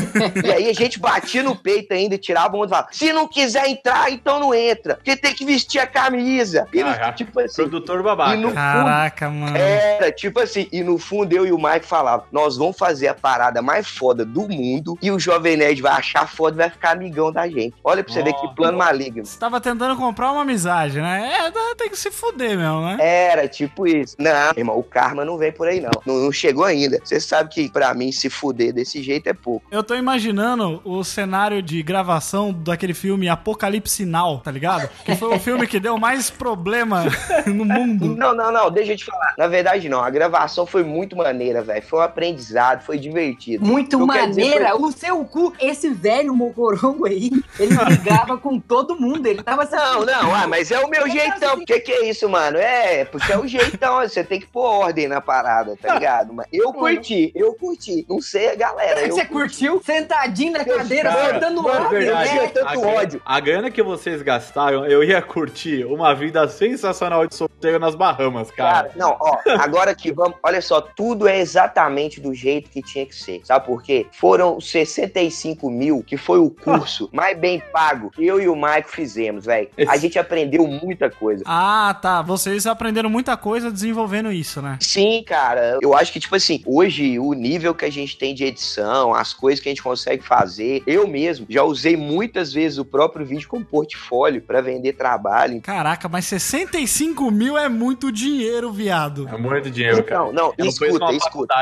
e 0.44 0.50
aí 0.52 0.68
a 0.68 0.72
gente 0.72 0.98
batia 0.98 1.42
no 1.42 1.54
peito 1.56 1.92
ainda, 1.92 2.16
tirava 2.18 2.56
a 2.56 2.60
onda 2.60 2.66
e 2.66 2.70
falava: 2.70 2.88
se 2.92 3.12
não 3.12 3.26
quiser 3.28 3.68
entrar, 3.68 4.10
então 4.10 4.38
não 4.40 4.54
entra. 4.54 4.96
Porque 4.96 5.16
tem 5.16 5.34
que 5.34 5.44
vestir 5.44 5.78
a 5.80 5.86
camisa. 5.86 6.66
E 6.72 6.82
no- 6.82 6.90
Ah, 6.90 7.12
tipo 7.12 7.38
assim. 7.40 7.56
Produtor 7.62 8.02
babaca. 8.02 8.34
E 8.34 8.38
no 8.38 8.48
fundo, 8.48 8.54
Caraca, 8.56 9.30
mano. 9.30 9.56
era 9.56 10.10
tipo 10.12 10.40
assim, 10.40 10.68
e 10.72 10.82
no 10.82 10.98
fundo 10.98 11.32
eu 11.34 11.46
e 11.46 11.52
o 11.52 11.58
Mike 11.58 11.86
falavam: 11.86 12.26
nós 12.32 12.56
vamos 12.56 12.76
fazer 12.76 13.08
a 13.08 13.14
parada 13.14 13.60
mais 13.62 13.86
foda 13.88 14.24
do 14.24 14.48
mundo 14.48 14.98
e 15.02 15.10
o 15.10 15.18
Jovem 15.18 15.56
Nerd 15.56 15.80
vai 15.82 15.92
achar 15.92 16.28
foda 16.28 16.56
e 16.56 16.58
vai 16.58 16.70
ficar 16.70 16.90
amigão 16.92 17.19
da 17.32 17.48
gente. 17.48 17.74
Olha 17.84 18.02
pra 18.02 18.12
você 18.12 18.22
ver 18.22 18.32
que 18.32 18.54
plano 18.54 18.78
maligno. 18.78 19.26
Você 19.26 19.38
tava 19.38 19.60
tentando 19.60 19.96
comprar 19.96 20.32
uma 20.32 20.42
amizade, 20.42 21.00
né? 21.00 21.30
É, 21.46 21.74
tem 21.74 21.90
que 21.90 21.98
se 21.98 22.10
fuder 22.10 22.56
mesmo, 22.56 22.80
né? 22.82 22.96
Era 23.00 23.48
tipo 23.48 23.86
isso. 23.86 24.16
Não, 24.18 24.52
irmão, 24.56 24.78
o 24.78 24.82
karma 24.82 25.24
não 25.24 25.36
vem 25.36 25.52
por 25.52 25.66
aí, 25.68 25.80
não. 25.80 25.90
Não, 26.06 26.14
não 26.24 26.32
chegou 26.32 26.64
ainda. 26.64 27.00
Você 27.02 27.20
sabe 27.20 27.50
que 27.50 27.70
pra 27.70 27.92
mim 27.94 28.12
se 28.12 28.30
fuder 28.30 28.72
desse 28.72 29.02
jeito 29.02 29.28
é 29.28 29.32
pouco. 29.32 29.66
Eu 29.70 29.82
tô 29.82 29.94
imaginando 29.94 30.80
o 30.84 31.02
cenário 31.02 31.62
de 31.62 31.82
gravação 31.82 32.52
daquele 32.52 32.94
filme 32.94 33.28
Apocalipse 33.28 34.04
Now, 34.04 34.38
tá 34.38 34.50
ligado? 34.50 34.88
Que 35.04 35.16
foi 35.16 35.34
o 35.34 35.38
filme 35.40 35.66
que 35.66 35.80
deu 35.80 35.98
mais 35.98 36.30
problema 36.30 37.04
no 37.46 37.64
mundo. 37.64 38.14
Não, 38.16 38.34
não, 38.34 38.52
não, 38.52 38.70
deixa 38.70 38.92
eu 38.92 38.96
te 38.96 39.04
falar. 39.04 39.34
Na 39.36 39.46
verdade, 39.46 39.88
não. 39.88 40.00
A 40.02 40.10
gravação 40.10 40.66
foi 40.66 40.84
muito 40.84 41.16
maneira, 41.16 41.62
velho. 41.62 41.82
Foi 41.82 41.98
um 41.98 42.02
aprendizado, 42.02 42.82
foi 42.82 42.98
divertido. 42.98 43.64
Muito 43.64 44.06
quero 44.06 44.28
dizer, 44.28 44.42
maneira. 44.42 44.76
O 44.76 44.92
seu 44.92 45.24
cu, 45.24 45.52
esse 45.60 45.90
velho 45.90 46.34
mocorongo 46.34 47.06
aí, 47.10 47.30
ele 47.58 47.76
brigava 47.84 48.38
com 48.38 48.58
todo 48.58 48.98
mundo. 48.98 49.26
Ele 49.26 49.42
tava 49.42 49.62
assim. 49.64 49.76
Não, 49.76 50.04
não, 50.04 50.34
ah, 50.34 50.46
mas 50.46 50.70
é 50.70 50.78
o 50.80 50.88
meu 50.88 51.02
Eu 51.02 51.10
jeitão. 51.10 51.52
assim- 51.54 51.62
O 51.62 51.66
que, 51.66 51.80
que 51.80 51.92
é 51.92 52.08
isso, 52.08 52.28
mano? 52.28 52.56
É, 52.58 53.04
porque 53.04 53.32
é 53.32 53.38
o 53.38 53.46
jeitão. 53.46 54.00
Você 54.08 54.24
tem 54.24 54.40
que 54.40 54.46
pôr 54.46 54.64
ordem 54.64 55.08
na 55.08 55.20
parada, 55.20 55.76
tá 55.80 55.94
ligado? 55.94 56.32
Mas 56.32 56.46
eu 56.52 56.72
curti, 56.72 57.32
eu 57.34 57.54
curti. 57.54 58.04
Não 58.08 58.20
sei 58.20 58.50
a 58.50 58.54
galera. 58.54 59.06
Você 59.10 59.24
curtiu? 59.24 59.80
Sentadinho 59.84 60.52
na 60.52 60.64
cadeira, 60.64 61.10
Cara, 61.10 61.30
soltando 61.30 61.62
mano, 61.62 61.86
ódio, 61.86 61.90
verdade. 61.90 62.24
né? 62.24 62.30
tinha 62.38 62.48
tanto 62.50 62.68
a 62.68 62.72
grana- 62.76 62.86
ódio. 63.00 63.22
A 63.24 63.40
grana 63.40 63.70
que 63.70 63.82
vocês 63.82 64.22
gastaram, 64.22 64.86
eu 64.86 65.02
ia 65.04 65.20
curtir 65.22 65.84
uma 65.84 66.14
vida 66.14 66.46
sensacional 66.48 67.26
de 67.26 67.34
solteiro 67.34 67.78
nas 67.78 67.94
Bahamas, 67.94 68.50
cara. 68.50 68.70
Cara, 68.88 68.92
não, 68.96 69.16
ó, 69.20 69.36
agora 69.58 69.94
que 69.94 70.12
vamos, 70.12 70.36
olha 70.42 70.60
só, 70.62 70.80
tudo 70.80 71.26
é 71.28 71.38
exatamente 71.38 72.20
do 72.20 72.32
jeito 72.34 72.70
que 72.70 72.82
tinha 72.82 73.04
que 73.06 73.14
ser. 73.14 73.40
Sabe 73.44 73.66
por 73.66 73.82
quê? 73.82 74.06
Foram 74.12 74.56
os 74.56 74.70
65 74.70 75.70
mil, 75.70 76.02
que 76.02 76.16
foi 76.16 76.38
o 76.38 76.50
curso 76.50 76.89
mais 77.12 77.38
bem 77.38 77.62
pago 77.72 78.10
que 78.10 78.26
eu 78.26 78.40
e 78.40 78.48
o 78.48 78.56
Maico 78.56 78.90
fizemos, 78.90 79.44
velho. 79.44 79.68
A 79.88 79.96
gente 79.96 80.18
aprendeu 80.18 80.66
muita 80.66 81.10
coisa. 81.10 81.44
Ah, 81.46 81.96
tá. 82.00 82.22
Vocês 82.22 82.66
aprenderam 82.66 83.10
muita 83.10 83.36
coisa 83.36 83.70
desenvolvendo 83.70 84.32
isso, 84.32 84.60
né? 84.60 84.78
Sim, 84.80 85.22
cara. 85.26 85.78
Eu 85.80 85.94
acho 85.94 86.12
que, 86.12 86.20
tipo 86.20 86.34
assim, 86.34 86.62
hoje 86.66 87.18
o 87.18 87.32
nível 87.32 87.74
que 87.74 87.84
a 87.84 87.90
gente 87.90 88.16
tem 88.16 88.34
de 88.34 88.44
edição, 88.44 89.14
as 89.14 89.32
coisas 89.32 89.60
que 89.60 89.68
a 89.68 89.72
gente 89.72 89.82
consegue 89.82 90.22
fazer, 90.22 90.82
eu 90.86 91.06
mesmo 91.06 91.46
já 91.48 91.62
usei 91.62 91.96
muitas 91.96 92.52
vezes 92.52 92.78
o 92.78 92.84
próprio 92.84 93.24
vídeo 93.24 93.48
como 93.48 93.64
portfólio 93.64 94.42
pra 94.42 94.60
vender 94.60 94.94
trabalho. 94.94 95.60
Caraca, 95.60 96.08
mas 96.08 96.26
65 96.26 97.30
mil 97.30 97.56
é 97.56 97.68
muito 97.68 98.10
dinheiro, 98.12 98.72
viado. 98.72 99.28
É 99.28 99.36
muito 99.36 99.70
dinheiro, 99.70 100.02
cara. 100.04 100.24
Não, 100.24 100.32
não, 100.32 100.54
Eu 100.56 100.64
não 100.64 100.66
escuta, 100.66 101.04
uma 101.04 101.12
escuta. 101.12 101.54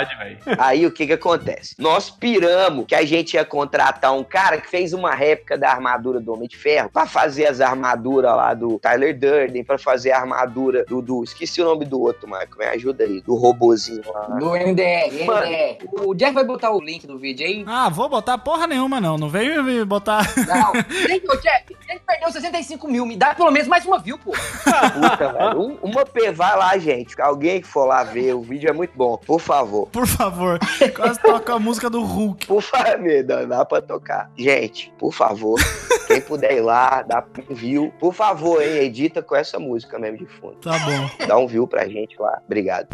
Aí 0.59 0.87
o 0.87 0.91
que 0.91 1.07
que 1.07 1.13
acontece? 1.13 1.75
Nós 1.79 2.11
piramos 2.11 2.87
que 2.87 2.95
a 2.95 3.05
gente 3.05 3.35
ia 3.35 3.45
contratar 3.45 4.13
um 4.13 4.25
cara 4.25 4.61
que 4.61 4.69
fez 4.69 4.93
uma 4.93 5.15
réplica 5.19 5.59
da 5.59 5.71
armadura 5.71 6.21
do 6.21 6.33
Homem 6.33 6.49
de 6.49 6.57
Ferro 6.57 6.89
pra 6.91 7.07
fazer 7.07 7.47
as 7.47 7.61
armaduras 7.61 8.35
lá 8.35 8.55
do 8.55 8.79
Tyler 8.79 9.19
Durden, 9.19 9.65
pra 9.65 9.77
fazer 9.79 10.13
a 10.13 10.21
armadura 10.21 10.85
do, 10.87 11.03
do- 11.03 11.25
Esqueci 11.25 11.61
o 11.61 11.65
nome 11.65 11.85
do 11.85 12.01
outro, 12.01 12.29
Marco. 12.29 12.57
Me 12.59 12.65
ajuda 12.67 13.05
aí. 13.05 13.21
Do 13.23 13.35
robozinho 13.35 14.03
lá. 14.13 14.27
Do 14.39 14.55
NDR, 14.57 15.25
Mano. 15.27 15.47
NDR. 15.47 15.79
O 16.07 16.15
Jeff 16.15 16.33
vai 16.33 16.45
botar 16.45 16.71
o 16.71 16.81
link 16.81 17.07
do 17.07 17.19
vídeo 17.19 17.47
aí. 17.47 17.65
Ah, 17.67 17.89
vou 17.89 18.09
botar 18.09 18.39
porra 18.39 18.67
nenhuma, 18.67 19.01
não. 19.01 19.19
Não 19.19 19.29
veio 19.29 19.63
me 19.65 19.85
botar 19.85 20.23
Não. 20.47 20.71
Ô, 20.71 21.37
Jeff, 21.41 21.65
ele 21.89 22.01
perdeu 22.07 22.31
65 22.33 22.87
mil. 22.89 23.05
Me 23.05 23.17
dá 23.17 23.35
pelo 23.35 23.51
menos 23.51 23.69
mais 23.69 23.85
uma 23.85 23.99
view, 23.99 24.19
pô. 24.19 24.33
Puta, 24.33 25.33
velho. 25.33 25.61
Um- 25.61 25.79
uma 25.83 26.05
P, 26.05 26.31
vai 26.31 26.57
lá, 26.57 26.77
gente. 26.79 27.21
Alguém 27.21 27.61
que 27.61 27.67
for 27.67 27.85
lá 27.87 28.05
ver, 28.05 28.35
o 28.35 28.41
vídeo 28.43 28.69
é 28.69 28.73
muito 28.73 28.93
bom. 28.97 29.17
Por 29.19 29.41
favor. 29.41 29.89
Por 29.89 30.07
favor, 30.07 30.59
quase 30.95 31.21
toca 31.21 31.55
a 31.55 31.59
música 31.59 31.89
do 31.91 32.03
Hulk. 32.03 32.47
Por 32.47 32.63
favor, 32.63 33.23
dá, 33.25 33.45
dá 33.45 33.65
pra 33.65 33.81
tocar. 33.81 34.31
Gente, 34.37 34.93
por 34.99 35.08
favor, 35.15 35.59
quem 36.07 36.21
puder 36.21 36.57
ir 36.57 36.61
lá, 36.61 37.03
dá 37.03 37.23
um 37.49 37.55
view. 37.55 37.93
Por 38.01 38.15
favor, 38.15 38.63
hein, 38.63 38.79
edita 38.79 39.23
com 39.23 39.37
essa 39.37 39.59
música 39.59 39.99
mesmo 39.99 40.19
de 40.19 40.27
fundo. 40.27 40.57
Tá 40.57 40.79
bom. 40.79 41.27
Dá 41.27 41.37
um 41.37 41.47
view 41.47 41.67
pra 41.67 41.87
gente 41.87 42.17
lá. 42.19 42.41
Obrigado. 42.47 42.89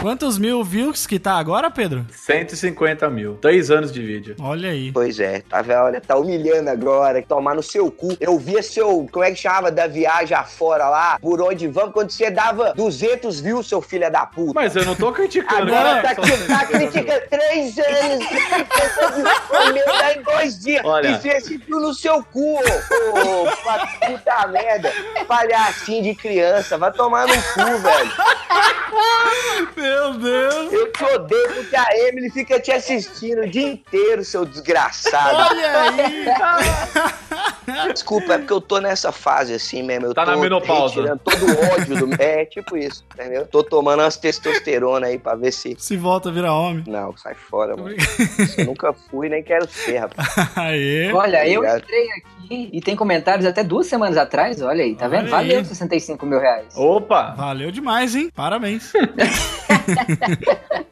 Quantos 0.00 0.38
mil 0.38 0.62
views 0.64 1.06
que 1.06 1.18
tá 1.18 1.34
agora, 1.34 1.70
Pedro? 1.70 2.06
150 2.10 3.10
mil. 3.10 3.34
Três 3.34 3.70
anos 3.70 3.92
de 3.92 4.00
vídeo. 4.00 4.36
Olha 4.40 4.70
aí. 4.70 4.92
Pois 4.92 5.18
é, 5.18 5.40
tá 5.40 5.60
vendo? 5.60 5.80
Olha, 5.80 6.00
tá 6.00 6.16
humilhando 6.16 6.70
agora. 6.70 7.20
Tomar 7.22 7.54
no 7.54 7.62
seu 7.62 7.90
cu. 7.90 8.16
Eu 8.20 8.38
via 8.38 8.62
seu, 8.62 9.06
como 9.10 9.24
é 9.24 9.30
que 9.30 9.36
chamava, 9.36 9.70
da 9.70 9.86
viagem 9.86 10.36
afora 10.36 10.88
lá, 10.88 11.18
por 11.20 11.42
onde 11.42 11.66
vamos, 11.66 11.92
quando 11.92 12.10
você 12.10 12.30
dava 12.30 12.72
200 12.74 13.40
views, 13.40 13.68
seu 13.68 13.82
filho 13.82 14.10
da 14.10 14.24
puta. 14.24 14.52
Mas 14.54 14.76
eu 14.76 14.84
não 14.84 14.94
tô 14.94 15.12
criticando. 15.12 15.62
Agora 15.62 15.94
né? 15.94 16.02
tá, 16.02 16.10
aqui, 16.10 16.46
tá 16.46 16.66
criticando 16.66 17.22
três 17.28 17.78
anos. 17.78 18.26
o 19.50 19.72
meu 19.74 19.84
tá 19.84 20.14
em 20.14 20.22
dois 20.22 20.58
dias. 20.58 20.84
Olha. 20.84 21.08
E 21.08 21.20
você 21.20 21.58
no 21.68 21.94
seu 21.94 22.22
cu, 22.24 22.56
ô, 22.56 22.60
ô, 22.60 24.06
puta 24.06 24.46
merda. 24.48 24.92
Palhacinho 25.26 26.02
de 26.02 26.14
criança. 26.14 26.76
Vai 26.78 26.92
tomar 26.92 27.26
no 27.26 27.34
cu, 27.34 27.78
velho. 27.78 28.12
Meu 29.76 30.14
Deus. 30.14 30.72
Eu 30.72 30.92
te 30.92 31.04
odeio 31.04 31.54
porque 31.54 31.76
a 31.76 31.86
Emily 32.08 32.30
fica 32.30 32.58
te 32.60 32.72
assistindo 32.72 33.42
o 33.42 33.48
dia 33.48 33.68
inteiro, 33.68 34.24
seu 34.24 34.44
desgraçado. 34.44 35.36
Olha 35.36 35.82
aí. 35.82 36.24
Desculpa, 37.92 38.34
é 38.34 38.38
porque 38.38 38.52
eu 38.52 38.60
tô 38.60 38.78
nessa 38.80 39.12
fase 39.12 39.54
assim 39.54 39.82
mesmo. 39.82 40.06
Eu 40.06 40.14
Tá 40.14 40.24
tô 40.24 40.32
na 40.32 40.36
menopausa. 40.36 41.16
todo 41.24 41.46
o 41.46 41.72
ódio 41.74 42.06
do. 42.06 42.20
É, 42.22 42.44
tipo 42.44 42.76
isso, 42.76 43.04
entendeu? 43.14 43.46
Tô 43.46 43.62
tomando 43.62 44.00
umas 44.02 44.16
testosterona 44.16 45.06
aí 45.06 45.18
pra 45.18 45.34
ver 45.36 45.52
se. 45.52 45.76
Se 45.78 45.96
volta 45.96 46.28
a 46.28 46.32
virar 46.32 46.52
homem. 46.54 46.82
Não, 46.86 47.16
sai 47.16 47.34
fora, 47.34 47.76
mano. 47.76 47.94
Eu 48.58 48.64
nunca 48.66 48.92
fui 49.10 49.28
nem 49.28 49.42
quero 49.42 49.68
ser, 49.70 49.98
rapaz. 49.98 50.28
Aê. 50.56 51.12
Olha, 51.12 51.46
eu 51.52 51.64
entrei 51.64 52.10
aqui 52.12 52.39
e 52.50 52.80
tem 52.80 52.96
comentários 52.96 53.46
até 53.46 53.62
duas 53.62 53.86
semanas 53.86 54.16
atrás. 54.16 54.60
Olha 54.60 54.82
aí, 54.82 54.94
tá 54.94 55.06
Olha 55.06 55.18
vendo? 55.22 55.24
aí. 55.26 55.30
Valeu 55.30 55.64
65 55.64 56.26
mil 56.26 56.40
reais. 56.40 56.66
Opa! 56.76 57.34
Valeu 57.36 57.70
demais, 57.70 58.14
hein? 58.14 58.30
Parabéns. 58.34 58.92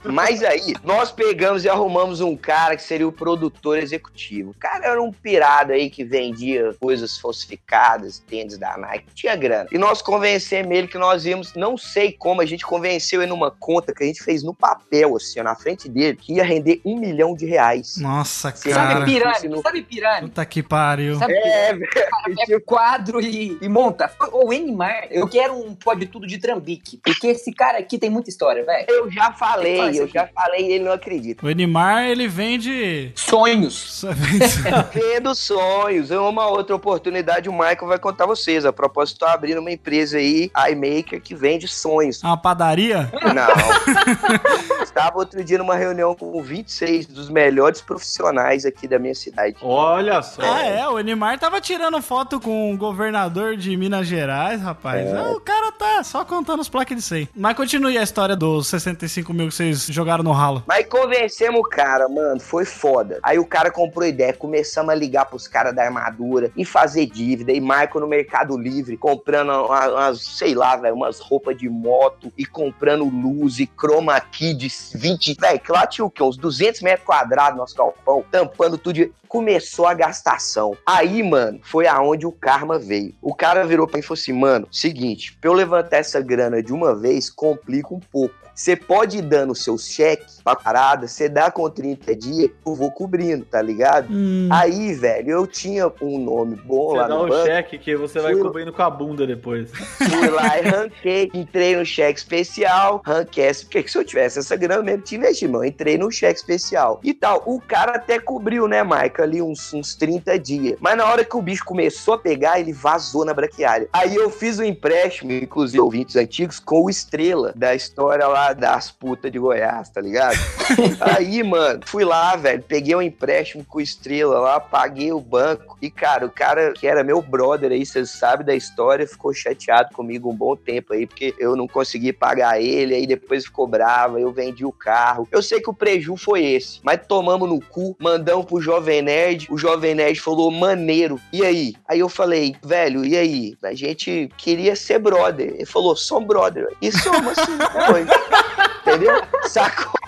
Mas 0.04 0.42
aí, 0.42 0.74
nós 0.84 1.10
pegamos 1.12 1.64
e 1.64 1.68
arrumamos 1.68 2.20
um 2.20 2.36
cara 2.36 2.76
que 2.76 2.82
seria 2.82 3.06
o 3.06 3.12
produtor 3.12 3.78
executivo. 3.78 4.50
O 4.50 4.54
cara 4.54 4.86
era 4.86 5.02
um 5.02 5.12
pirado 5.12 5.72
aí 5.72 5.90
que 5.90 6.04
vendia 6.04 6.74
coisas 6.80 7.18
falsificadas, 7.18 8.18
tênis 8.20 8.56
da 8.56 8.76
Nike, 8.78 9.06
tinha 9.14 9.36
grana. 9.36 9.68
E 9.70 9.76
nós 9.78 10.00
convencemos 10.00 10.74
ele 10.74 10.88
que 10.88 10.96
nós 10.98 11.26
íamos, 11.26 11.54
não 11.54 11.76
sei 11.76 12.12
como, 12.12 12.40
a 12.40 12.46
gente 12.46 12.64
convenceu 12.64 13.20
ele 13.22 13.30
numa 13.30 13.50
conta 13.50 13.92
que 13.92 14.02
a 14.02 14.06
gente 14.06 14.22
fez 14.22 14.42
no 14.42 14.54
papel, 14.54 15.16
assim, 15.16 15.40
ó, 15.40 15.42
na 15.42 15.54
frente 15.54 15.88
dele, 15.88 16.16
que 16.16 16.34
ia 16.34 16.44
render 16.44 16.80
um 16.84 16.98
milhão 16.98 17.34
de 17.34 17.44
reais. 17.44 17.96
Nossa, 17.98 18.50
Sabe 18.50 18.74
Sabe 18.74 18.92
cara. 18.94 19.04
pirâmide? 19.04 19.62
Sabe 19.62 19.82
pirâmide? 19.82 20.26
Puta 20.28 20.46
que 20.46 20.62
pariu. 20.62 21.18
Sabe 21.18 21.34
É, 21.34 21.47
velho. 21.48 21.88
Pega 22.36 22.60
quadro 22.60 23.20
e, 23.20 23.58
e 23.60 23.68
monta. 23.68 24.10
O 24.32 24.52
Enimar, 24.52 25.06
eu 25.10 25.28
quero 25.28 25.54
um 25.54 25.74
pode 25.74 26.06
tudo 26.06 26.26
de 26.26 26.38
Trambique. 26.38 27.00
Porque 27.02 27.28
esse 27.28 27.52
cara 27.52 27.78
aqui 27.78 27.98
tem 27.98 28.10
muita 28.10 28.30
história, 28.30 28.64
velho. 28.64 28.86
Eu 28.88 29.10
já 29.10 29.32
falei, 29.32 29.98
eu 29.98 30.04
aqui. 30.04 30.12
já 30.14 30.26
falei 30.26 30.66
e 30.68 30.72
ele 30.72 30.84
não 30.84 30.92
acredita. 30.92 31.44
O 31.44 31.50
Enimar, 31.50 32.04
ele 32.04 32.28
vende. 32.28 33.12
Sonhos. 33.14 34.04
Vendo 34.92 35.34
sonhos. 35.34 36.10
Em 36.10 36.16
uma 36.16 36.46
outra 36.46 36.74
oportunidade, 36.74 37.48
o 37.48 37.52
Michael 37.52 37.86
vai 37.86 37.98
contar 37.98 38.26
vocês. 38.26 38.64
A 38.64 38.72
propósito, 38.72 39.20
tô 39.20 39.26
abrindo 39.26 39.60
uma 39.60 39.70
empresa 39.70 40.18
aí, 40.18 40.50
iMaker, 40.70 41.20
que 41.20 41.34
vende 41.34 41.68
sonhos. 41.68 42.22
Uma 42.22 42.36
padaria? 42.36 43.10
Não. 43.34 44.82
Estava 44.82 45.18
outro 45.18 45.42
dia 45.44 45.58
numa 45.58 45.76
reunião 45.76 46.14
com 46.14 46.42
26 46.42 47.06
dos 47.06 47.28
melhores 47.28 47.80
profissionais 47.80 48.64
aqui 48.64 48.88
da 48.88 48.98
minha 48.98 49.14
cidade. 49.14 49.56
Olha 49.62 50.22
só. 50.22 50.42
Ah, 50.42 50.64
é? 50.64 50.88
O 50.88 50.98
Enimar 50.98 51.37
tava 51.38 51.60
tirando 51.60 52.00
foto 52.02 52.40
com 52.40 52.72
o 52.72 52.76
governador 52.76 53.56
de 53.56 53.76
Minas 53.76 54.06
Gerais, 54.06 54.60
rapaz. 54.60 55.06
É. 55.06 55.16
Ah, 55.16 55.30
o 55.30 55.40
cara 55.40 55.72
tá 55.72 56.02
só 56.02 56.24
contando 56.24 56.60
os 56.60 56.68
plaques 56.68 56.96
de 56.96 57.02
100. 57.02 57.28
Mas 57.34 57.56
continue 57.56 57.96
a 57.96 58.02
história 58.02 58.34
dos 58.36 58.66
65 58.68 59.32
mil 59.32 59.48
que 59.48 59.54
vocês 59.54 59.86
jogaram 59.86 60.22
no 60.24 60.32
ralo. 60.32 60.62
Mas 60.66 60.86
convencemos 60.86 61.60
o 61.60 61.62
cara, 61.64 62.08
mano, 62.08 62.40
foi 62.40 62.64
foda. 62.64 63.18
Aí 63.22 63.38
o 63.38 63.44
cara 63.46 63.70
comprou 63.70 64.06
ideia, 64.06 64.32
começamos 64.32 64.90
a 64.90 64.94
ligar 64.94 65.24
pros 65.26 65.46
caras 65.46 65.74
da 65.74 65.84
armadura 65.84 66.50
e 66.56 66.64
fazer 66.64 67.06
dívida. 67.06 67.52
E 67.52 67.60
Michael 67.60 68.00
no 68.00 68.06
Mercado 68.08 68.56
Livre, 68.58 68.96
comprando 68.96 69.50
uma- 69.50 69.88
umas, 69.88 70.20
sei 70.22 70.54
lá, 70.54 70.76
velho, 70.76 70.94
umas 70.94 71.20
roupas 71.20 71.56
de 71.56 71.68
moto 71.68 72.32
e 72.36 72.44
comprando 72.44 73.04
luz 73.04 73.58
e 73.60 73.66
chroma 73.66 74.20
key 74.20 74.54
de 74.54 74.68
20. 74.94 75.36
Velho, 75.40 75.60
que 75.60 75.72
lá 75.72 75.86
tinha 75.86 76.04
o 76.04 76.10
quê? 76.10 76.22
Uns 76.22 76.36
200 76.36 76.80
metros 76.82 77.06
quadrados 77.06 77.58
nosso 77.58 77.74
galpão, 77.76 78.24
tampando 78.30 78.76
tudo. 78.76 78.88
de- 78.88 79.12
Começou 79.28 79.86
a 79.86 79.94
gastação. 79.94 80.76
Aí, 80.86 81.22
mano, 81.22 81.60
foi 81.62 81.86
aonde 81.86 82.26
o 82.26 82.32
karma 82.32 82.78
veio. 82.78 83.14
O 83.20 83.34
cara 83.34 83.64
virou 83.66 83.86
pra 83.86 83.96
mim 83.98 84.00
e 84.00 84.06
falou 84.06 84.18
assim: 84.20 84.32
mano, 84.32 84.66
seguinte, 84.72 85.36
pra 85.40 85.50
eu 85.50 85.54
levantar 85.54 85.98
essa 85.98 86.20
grana 86.20 86.62
de 86.62 86.72
uma 86.72 86.94
vez, 86.94 87.28
complica 87.30 87.92
um 87.94 88.00
pouco. 88.00 88.34
Você 88.54 88.74
pode 88.74 89.18
ir 89.18 89.22
dando 89.22 89.54
seus 89.54 89.86
cheques 89.86 90.40
pra 90.42 90.56
parada, 90.56 91.06
você 91.06 91.28
dá 91.28 91.48
com 91.48 91.70
30 91.70 92.16
dias, 92.16 92.50
eu 92.66 92.74
vou 92.74 92.90
cobrindo, 92.90 93.44
tá 93.44 93.62
ligado? 93.62 94.08
Hum, 94.10 94.48
Aí, 94.50 94.92
velho, 94.94 95.30
eu 95.30 95.46
tinha 95.46 95.86
um 96.02 96.18
nome 96.18 96.56
bom 96.56 96.88
Você 96.90 96.96
lá 96.96 97.06
dá 97.06 97.14
no 97.14 97.24
um 97.26 97.28
banco. 97.28 97.46
cheque 97.46 97.78
que 97.78 97.94
você 97.94 98.18
vai 98.18 98.32
Fui- 98.32 98.42
cobrindo 98.42 98.72
com 98.72 98.82
a 98.82 98.90
bunda 98.90 99.24
depois. 99.24 99.70
Fui 99.70 100.28
lá 100.28 100.58
e 100.58 100.62
ranquei, 100.62 101.30
entrei 101.32 101.76
no 101.76 101.86
cheque 101.86 102.18
especial, 102.18 103.00
ranquei 103.06 103.44
essa, 103.44 103.64
porque 103.64 103.86
se 103.86 103.96
eu 103.96 104.04
tivesse 104.04 104.40
essa 104.40 104.56
grana 104.56 104.80
eu 104.80 104.84
mesmo 104.84 105.02
tinha 105.02 105.20
investido, 105.20 105.58
eu 105.58 105.64
entrei 105.64 105.96
no 105.96 106.10
cheque 106.10 106.40
especial 106.40 106.98
e 107.04 107.14
tal. 107.14 107.44
O 107.46 107.60
cara 107.60 107.92
até 107.92 108.18
cobriu, 108.18 108.66
né, 108.66 108.82
Ali 109.22 109.42
uns, 109.42 109.72
uns 109.72 109.94
30 109.94 110.38
dias. 110.38 110.76
Mas 110.80 110.96
na 110.96 111.04
hora 111.04 111.24
que 111.24 111.36
o 111.36 111.42
bicho 111.42 111.64
começou 111.64 112.14
a 112.14 112.18
pegar, 112.18 112.60
ele 112.60 112.72
vazou 112.72 113.24
na 113.24 113.34
braquiária. 113.34 113.88
Aí 113.92 114.14
eu 114.14 114.30
fiz 114.30 114.58
um 114.58 114.64
empréstimo, 114.64 115.32
inclusive 115.32 115.80
ouvintes 115.80 116.16
antigos, 116.16 116.58
com 116.58 116.84
o 116.84 116.90
Estrela, 116.90 117.52
da 117.54 117.74
história 117.74 118.26
lá 118.26 118.52
das 118.52 118.90
putas 118.90 119.30
de 119.30 119.38
Goiás, 119.38 119.88
tá 119.88 120.00
ligado? 120.00 120.36
Aí, 121.16 121.42
mano, 121.42 121.80
fui 121.84 122.04
lá, 122.04 122.36
velho, 122.36 122.62
peguei 122.62 122.94
um 122.94 123.02
empréstimo 123.02 123.64
com 123.64 123.78
o 123.78 123.80
Estrela 123.80 124.38
lá, 124.38 124.60
paguei 124.60 125.12
o 125.12 125.20
banco. 125.20 125.76
E, 125.80 125.90
cara, 125.90 126.26
o 126.26 126.30
cara 126.30 126.72
que 126.72 126.86
era 126.86 127.04
meu 127.04 127.22
brother 127.22 127.70
aí, 127.70 127.84
vocês 127.84 128.10
sabem 128.10 128.44
da 128.44 128.54
história, 128.54 129.06
ficou 129.06 129.32
chateado 129.32 129.94
comigo 129.94 130.30
um 130.30 130.34
bom 130.34 130.56
tempo 130.56 130.92
aí, 130.92 131.06
porque 131.06 131.34
eu 131.38 131.54
não 131.54 131.68
consegui 131.68 132.12
pagar 132.12 132.60
ele, 132.60 132.94
aí 132.94 133.06
depois 133.06 133.44
ficou 133.44 133.66
bravo, 133.66 134.18
eu 134.18 134.32
vendi 134.32 134.64
o 134.64 134.72
carro. 134.72 135.28
Eu 135.30 135.42
sei 135.42 135.60
que 135.60 135.70
o 135.70 135.74
preju 135.74 136.16
foi 136.16 136.44
esse, 136.44 136.80
mas 136.82 137.00
tomamos 137.06 137.48
no 137.48 137.60
cu, 137.60 137.96
mandamos 137.98 138.46
pro 138.46 138.60
Jovem 138.60 139.02
Nerd, 139.08 139.46
o 139.50 139.56
Jovem 139.56 139.94
Nerd 139.94 140.20
falou, 140.20 140.50
maneiro, 140.50 141.18
e 141.32 141.42
aí? 141.42 141.74
Aí 141.88 142.00
eu 142.00 142.10
falei, 142.10 142.54
velho, 142.62 143.06
e 143.06 143.16
aí? 143.16 143.56
A 143.62 143.72
gente 143.72 144.28
queria 144.36 144.76
ser 144.76 144.98
brother. 144.98 145.54
Ele 145.54 145.64
falou, 145.64 145.96
somos 145.96 146.28
brother. 146.28 146.68
E 146.82 146.92
somos 146.92 147.38
assim. 147.38 147.56
Entendeu? 148.86 149.22
Sacou? 149.44 149.98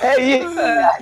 É 0.00 0.20
isso. 0.20 0.54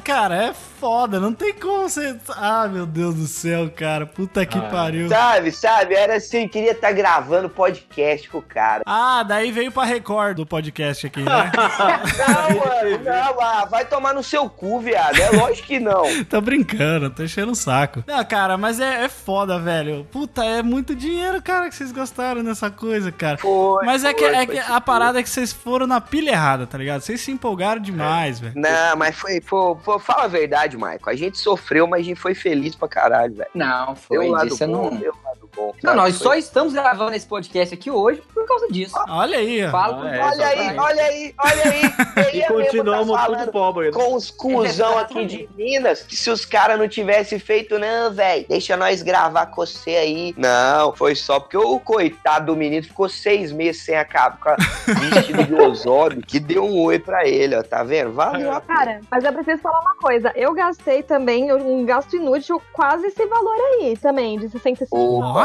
Cara, 0.03 0.47
é 0.47 0.55
foda, 0.79 1.19
não 1.19 1.33
tem 1.33 1.53
como 1.55 1.89
você. 1.89 2.17
Ah, 2.37 2.69
meu 2.69 2.87
Deus 2.87 3.15
do 3.15 3.27
céu, 3.27 3.71
cara. 3.71 4.07
Puta 4.07 4.45
que 4.45 4.61
pariu. 4.61 5.09
Sabe, 5.09 5.53
sabe? 5.53 5.95
Era 5.95 6.17
assim, 6.17 6.49
queria 6.49 6.73
estar 6.73 6.93
gravando 6.93 7.49
podcast 7.49 8.29
com 8.29 8.39
o 8.39 8.43
cara. 8.43 8.83
Ah, 8.87 9.23
daí 9.23 9.51
veio 9.51 9.71
pra 9.73 9.85
Record 9.85 10.37
do 10.37 10.47
podcast 10.47 11.07
aqui, 11.07 11.23
né? 11.23 11.51
Não, 11.57 12.59
mano, 12.59 13.05
não, 13.05 13.41
ah, 13.41 13.65
vai 13.71 13.85
tomar 13.85 14.15
no 14.15 14.23
seu 14.23 14.49
cu, 14.49 14.81
viado. 14.81 15.21
É 15.21 15.31
lógico 15.31 15.67
que 15.67 15.79
não. 15.81 16.03
tô 16.29 16.41
brincando, 16.41 17.11
tô 17.11 17.23
enchendo 17.23 17.53
o 17.53 17.55
saco. 17.55 18.03
Não, 18.07 18.25
cara, 18.25 18.57
mas 18.57 18.81
é, 18.81 19.05
é 19.05 19.09
foda, 19.09 19.59
velho. 19.59 20.05
Puta, 20.11 20.45
é 20.45 20.63
muito 20.63 20.95
dinheiro, 20.95 21.41
cara, 21.43 21.69
que 21.69 21.75
vocês 21.75 21.93
gastaram 21.93 22.43
nessa 22.43 22.71
coisa, 22.71 23.11
cara. 23.13 23.39
Foi, 23.39 23.85
Mas 23.85 24.05
é 24.05 24.13
que, 24.13 24.25
é 24.25 24.47
que 24.47 24.59
a 24.59 24.81
parada 24.81 25.21
é 25.21 25.23
que 25.23 25.29
vocês 25.29 25.53
foram 25.53 25.87
na 25.87 26.01
pilha 26.01 26.31
errada, 26.31 26.67
tá 26.67 26.77
ligado? 26.79 27.01
Vocês 27.01 27.21
se 27.21 27.31
empolgaram 27.31 27.81
demais, 27.81 28.41
velho. 28.41 28.55
Não, 28.57 28.97
mas 28.97 29.17
foi, 29.17 29.41
foi, 29.41 29.77
foi- 29.85 29.99
Fala 30.01 30.25
a 30.25 30.29
verdade, 30.29 30.66
Michael. 30.75 31.01
A 31.05 31.15
gente 31.15 31.39
sofreu, 31.39 31.87
mas 31.87 32.01
a 32.01 32.05
gente 32.05 32.21
foi 32.21 32.35
feliz 32.35 32.75
pra 32.75 32.89
caralho, 32.89 33.35
velho. 33.35 33.51
Não, 33.55 33.87
Deu 33.87 33.97
foi 33.97 34.19
um 34.27 34.31
lado 34.31 34.57
bom, 34.57 34.67
não, 34.67 34.97
deu 34.97 35.15
lado 35.25 35.46
bom. 35.57 35.73
Não, 35.83 35.95
nós 35.95 36.17
Foi- 36.19 36.25
só 36.27 36.35
estamos 36.35 36.73
gravando 36.73 37.15
esse 37.17 37.27
podcast 37.27 37.75
aqui 37.75 37.91
hoje 37.91 38.23
por 38.33 38.47
causa 38.47 38.69
disso. 38.69 38.95
Olha 39.09 39.39
aí, 39.39 39.65
ó. 39.67 39.71
Falo 39.71 40.03
Ah, 40.03 40.17
é, 40.17 40.21
Olha 40.23 40.47
aí, 40.47 40.79
olha 40.79 41.03
aí, 41.05 41.35
olha 41.39 41.63
aí. 41.65 41.83
Eu 42.17 42.31
E 42.33 42.37
ia 42.39 42.49
mesmo 42.51 42.65
continuamos 42.65 43.17
tá 43.17 43.27
tudo 43.27 43.53
pobre. 43.53 43.87
né? 43.87 43.93
com 43.93 44.15
os 44.15 44.31
cuzão 44.31 44.99
aqui 44.99 45.25
de 45.27 45.49
Minas, 45.57 46.03
que 46.03 46.15
se 46.17 46.31
os 46.31 46.45
caras 46.45 46.79
não 46.79 46.89
tivessem 46.89 47.39
feito, 47.39 47.79
não, 47.79 48.13
velho, 48.13 48.47
deixa 48.49 48.77
nós 48.77 49.03
gravar 49.03 49.47
com 49.47 49.65
você 49.67 49.91
aí. 49.97 50.35
Não, 50.37 50.93
foi 50.95 51.15
só 51.15 51.41
porque 51.41 51.57
o 51.57 51.79
coitado 51.81 52.47
do 52.47 52.57
menino 52.57 52.83
ficou 52.85 53.09
seis 53.09 53.51
meses 53.53 53.83
sem 53.85 53.97
acabar 53.97 54.39
com 54.39 54.49
a 54.51 54.57
vestido 55.11 55.45
de 55.45 55.55
Osório, 55.55 56.21
que 56.23 56.39
deu 56.39 56.65
um 56.65 56.83
oi 56.85 56.99
pra 56.99 57.27
ele, 57.27 57.57
ó, 57.57 57.63
tá 57.63 57.83
vendo? 57.83 58.13
Valeu 58.13 58.53
a 58.53 58.61
Cara, 58.61 59.01
mas 59.11 59.25
eu 59.25 59.33
preciso 59.33 59.63
falar 59.63 59.81
uma 59.81 59.95
coisa. 59.97 60.33
Eu 60.35 60.53
gastei 60.53 61.03
também 61.03 61.53
um 61.53 61.85
gasto 61.85 62.17
inútil 62.17 62.61
quase 62.73 63.07
esse 63.07 63.25
valor 63.27 63.55
aí 63.81 63.97
também, 63.97 64.39
de 64.39 64.49
65. 64.49 64.97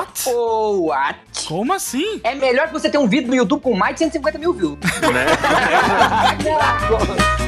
What? 0.01 0.23
Oh, 0.25 0.87
what? 0.87 1.19
Como 1.47 1.71
assim? 1.73 2.21
É 2.23 2.33
melhor 2.33 2.67
que 2.67 2.73
você 2.73 2.89
ter 2.89 2.97
um 2.97 3.07
vídeo 3.07 3.27
no 3.27 3.35
YouTube 3.35 3.61
com 3.61 3.75
mais 3.75 3.93
de 3.93 3.99
150 3.99 4.39
mil 4.39 4.51
views. 4.51 4.79
Né? 4.79 5.25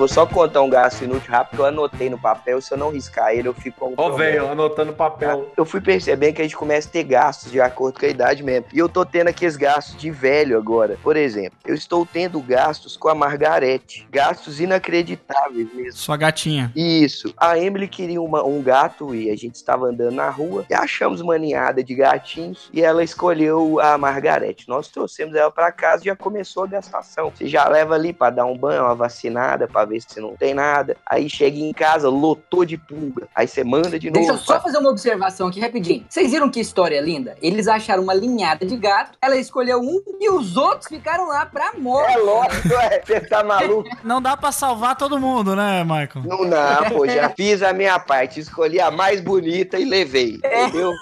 Vou 0.00 0.08
só 0.08 0.24
contar 0.24 0.62
um 0.62 0.70
gasto 0.70 1.04
inútil 1.04 1.30
rápido 1.30 1.56
que 1.56 1.60
eu 1.60 1.66
anotei 1.66 2.08
no 2.08 2.18
papel. 2.18 2.58
Se 2.62 2.72
eu 2.72 2.78
não 2.78 2.88
riscar 2.90 3.34
ele, 3.34 3.48
eu 3.48 3.52
fico 3.52 3.80
com 3.80 3.92
Ó, 3.98 4.08
velho, 4.12 4.48
anotando 4.50 4.94
papel. 4.94 5.50
Eu 5.54 5.66
fui 5.66 5.78
percebendo 5.78 6.32
que 6.36 6.40
a 6.40 6.44
gente 6.46 6.56
começa 6.56 6.88
a 6.88 6.90
ter 6.90 7.02
gastos 7.04 7.52
de 7.52 7.60
acordo 7.60 8.00
com 8.00 8.06
a 8.06 8.08
idade 8.08 8.42
mesmo. 8.42 8.64
E 8.72 8.78
eu 8.78 8.88
tô 8.88 9.04
tendo 9.04 9.28
aqueles 9.28 9.56
gastos 9.56 10.00
de 10.00 10.10
velho 10.10 10.56
agora. 10.56 10.96
Por 11.02 11.18
exemplo, 11.18 11.58
eu 11.66 11.74
estou 11.74 12.06
tendo 12.10 12.40
gastos 12.40 12.96
com 12.96 13.10
a 13.10 13.14
Margarete. 13.14 14.08
Gastos 14.10 14.58
inacreditáveis 14.58 15.68
mesmo. 15.74 15.92
Sua 15.92 16.16
gatinha. 16.16 16.72
Isso. 16.74 17.34
A 17.36 17.58
Emily 17.58 17.86
queria 17.86 18.22
uma- 18.22 18.42
um 18.42 18.62
gato 18.62 19.14
e 19.14 19.30
a 19.30 19.36
gente 19.36 19.56
estava 19.56 19.84
andando 19.84 20.14
na 20.14 20.30
rua 20.30 20.64
e 20.70 20.72
achamos 20.72 21.20
uma 21.20 21.36
ninhada 21.36 21.84
de 21.84 21.94
gatinhos 21.94 22.70
e 22.72 22.80
ela 22.80 23.04
escolheu 23.04 23.78
a 23.78 23.98
Margarete. 23.98 24.66
Nós 24.66 24.88
trouxemos 24.88 25.34
ela 25.34 25.50
para 25.50 25.70
casa 25.70 26.04
e 26.04 26.06
já 26.06 26.16
começou 26.16 26.64
a 26.64 26.68
gastação. 26.68 27.30
Você 27.36 27.46
já 27.46 27.68
leva 27.68 27.94
ali 27.96 28.14
para 28.14 28.30
dar 28.36 28.46
um 28.46 28.56
banho, 28.56 28.82
uma 28.82 28.94
vacinada, 28.94 29.68
para 29.68 29.89
ver 29.90 30.00
se 30.00 30.20
não 30.20 30.36
tem 30.36 30.54
nada. 30.54 30.96
Aí 31.06 31.28
chega 31.28 31.58
em 31.58 31.72
casa, 31.72 32.08
lotou 32.08 32.64
de 32.64 32.76
pulga. 32.76 33.28
Aí 33.34 33.46
você 33.46 33.62
manda 33.64 33.98
de 33.98 34.10
Deixa 34.10 34.30
eu 34.30 34.34
novo. 34.34 34.44
só 34.44 34.60
fazer 34.60 34.78
uma 34.78 34.90
observação 34.90 35.48
aqui 35.48 35.60
rapidinho. 35.60 36.04
Vocês 36.08 36.30
viram 36.30 36.50
que 36.50 36.60
história 36.60 37.00
linda? 37.00 37.36
Eles 37.42 37.68
acharam 37.68 38.02
uma 38.02 38.14
linhada 38.14 38.64
de 38.64 38.76
gato, 38.76 39.18
ela 39.20 39.36
escolheu 39.36 39.80
um 39.80 40.02
e 40.20 40.30
os 40.30 40.56
outros 40.56 40.88
ficaram 40.88 41.28
lá 41.28 41.44
pra 41.46 41.72
morte. 41.78 42.12
É 42.14 42.18
lógico, 42.18 42.74
é. 42.74 43.02
Você 43.04 43.20
tá 43.20 43.42
maluco? 43.44 43.88
Não 44.04 44.20
dá 44.22 44.36
pra 44.36 44.52
salvar 44.52 44.96
todo 44.96 45.18
mundo, 45.20 45.54
né, 45.56 45.82
Michael? 45.84 46.24
Não 46.24 46.48
dá, 46.48 46.84
pô. 46.88 47.06
Já 47.06 47.30
fiz 47.30 47.62
a 47.62 47.72
minha 47.72 47.98
parte. 47.98 48.40
Escolhi 48.40 48.80
a 48.80 48.90
mais 48.90 49.20
bonita 49.20 49.78
e 49.78 49.84
levei. 49.84 50.34
Entendeu? 50.36 50.92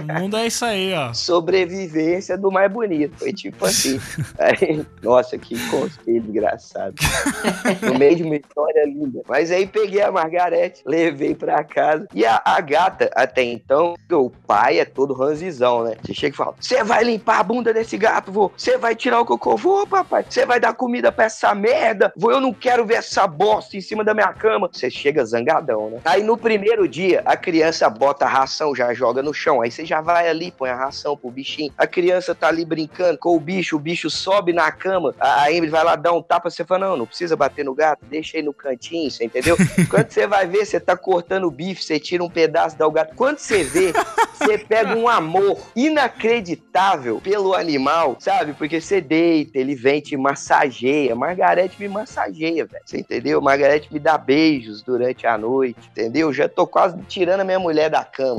O 0.00 0.20
mundo 0.20 0.36
é 0.36 0.46
isso 0.46 0.64
aí, 0.64 0.92
ó. 0.94 1.12
Sobrevivência 1.12 2.36
do 2.36 2.50
mais 2.50 2.70
bonito. 2.70 3.16
Foi 3.18 3.32
tipo 3.32 3.64
assim. 3.64 4.00
Aí, 4.38 4.84
nossa, 5.02 5.38
que 5.38 5.56
conselho 5.68 6.24
engraçado. 6.28 6.94
No 7.92 7.98
meio 7.98 8.16
de 8.16 8.22
uma 8.22 8.36
história 8.36 8.84
linda. 8.86 9.22
Mas 9.28 9.50
aí 9.50 9.66
peguei 9.66 10.00
a 10.00 10.10
Margarete, 10.10 10.82
levei 10.86 11.34
pra 11.34 11.62
casa. 11.62 12.06
E 12.14 12.24
a, 12.24 12.40
a 12.44 12.60
gata, 12.60 13.10
até 13.14 13.42
então, 13.42 13.94
o 14.10 14.30
pai 14.30 14.80
é 14.80 14.84
todo 14.84 15.14
ranzizão, 15.14 15.84
né? 15.84 15.96
Você 16.02 16.14
chega 16.14 16.34
e 16.34 16.36
fala: 16.36 16.54
Você 16.58 16.82
vai 16.82 17.04
limpar 17.04 17.40
a 17.40 17.42
bunda 17.42 17.72
desse 17.72 17.96
gato, 17.98 18.32
vô? 18.32 18.50
Você 18.56 18.78
vai 18.78 18.94
tirar 18.94 19.20
o 19.20 19.26
cocô? 19.26 19.56
Vou, 19.56 19.86
papai. 19.86 20.24
Você 20.28 20.46
vai 20.46 20.58
dar 20.58 20.74
comida 20.74 21.12
pra 21.12 21.26
essa 21.26 21.54
merda? 21.54 22.12
Vô, 22.16 22.30
eu 22.30 22.40
não 22.40 22.52
quero 22.52 22.84
ver 22.84 22.94
essa 22.94 23.26
bosta 23.26 23.76
em 23.76 23.80
cima 23.80 24.02
da 24.02 24.14
minha 24.14 24.32
cama. 24.32 24.68
Você 24.72 24.90
chega 24.90 25.24
zangadão, 25.24 25.90
né? 25.90 26.00
Aí 26.04 26.22
no 26.22 26.36
primeiro 26.36 26.88
dia, 26.88 27.22
a 27.24 27.36
criança 27.36 27.88
bota 27.90 28.24
a 28.24 28.28
ração, 28.28 28.74
já 28.74 28.92
joga 28.94 29.22
no 29.22 29.34
chão. 29.34 29.60
Aí 29.60 29.70
você 29.70 29.84
já 29.84 30.00
vai 30.00 30.28
ali, 30.28 30.50
põe 30.50 30.70
a 30.70 30.76
ração 30.76 31.16
pro 31.16 31.30
bichinho. 31.30 31.72
A 31.76 31.86
criança 31.86 32.34
tá 32.34 32.48
ali 32.48 32.64
brincando 32.64 33.18
com 33.18 33.36
o 33.36 33.40
bicho, 33.40 33.76
o 33.76 33.80
bicho 33.80 34.08
sobe 34.08 34.52
na 34.52 34.70
cama. 34.72 35.14
A 35.20 35.50
Emily 35.50 35.68
vai 35.68 35.84
lá 35.84 35.96
dar 35.96 36.12
um 36.12 36.22
tapa, 36.22 36.50
você 36.50 36.64
fala: 36.64 36.88
Não, 36.88 36.96
não 36.96 37.06
precisa 37.06 37.36
bater 37.36 37.64
no 37.64 37.74
gato, 37.74 37.81
deixa 38.02 38.38
aí 38.38 38.42
no 38.42 38.52
cantinho, 38.52 39.10
você 39.10 39.24
entendeu? 39.24 39.56
Quando 39.88 40.10
você 40.10 40.26
vai 40.26 40.46
ver, 40.46 40.64
você 40.64 40.80
tá 40.80 40.96
cortando 40.96 41.44
o 41.44 41.50
bife, 41.50 41.84
você 41.84 41.98
tira 41.98 42.22
um 42.22 42.30
pedaço, 42.30 42.76
dá 42.76 42.86
o 42.86 42.90
gato. 42.90 43.14
Quando 43.14 43.38
você 43.38 43.62
vê, 43.62 43.92
você 44.38 44.58
pega 44.58 44.94
um 44.94 45.08
amor 45.08 45.58
inacreditável 45.74 47.20
pelo 47.20 47.54
animal, 47.54 48.16
sabe? 48.20 48.52
Porque 48.54 48.80
você 48.80 49.00
deita, 49.00 49.58
ele 49.58 49.74
vem, 49.74 50.00
te 50.00 50.16
massageia. 50.16 51.14
Margarete 51.14 51.80
me 51.80 51.88
massageia, 51.88 52.64
velho. 52.66 52.82
Você 52.84 52.98
entendeu? 52.98 53.40
Margarete 53.40 53.92
me 53.92 53.98
dá 53.98 54.18
beijos 54.18 54.82
durante 54.82 55.26
a 55.26 55.36
noite, 55.38 55.80
entendeu? 55.90 56.32
Já 56.32 56.48
tô 56.48 56.66
quase 56.66 56.96
tirando 57.08 57.40
a 57.40 57.44
minha 57.44 57.58
mulher 57.58 57.90
da 57.90 58.04
cama 58.04 58.38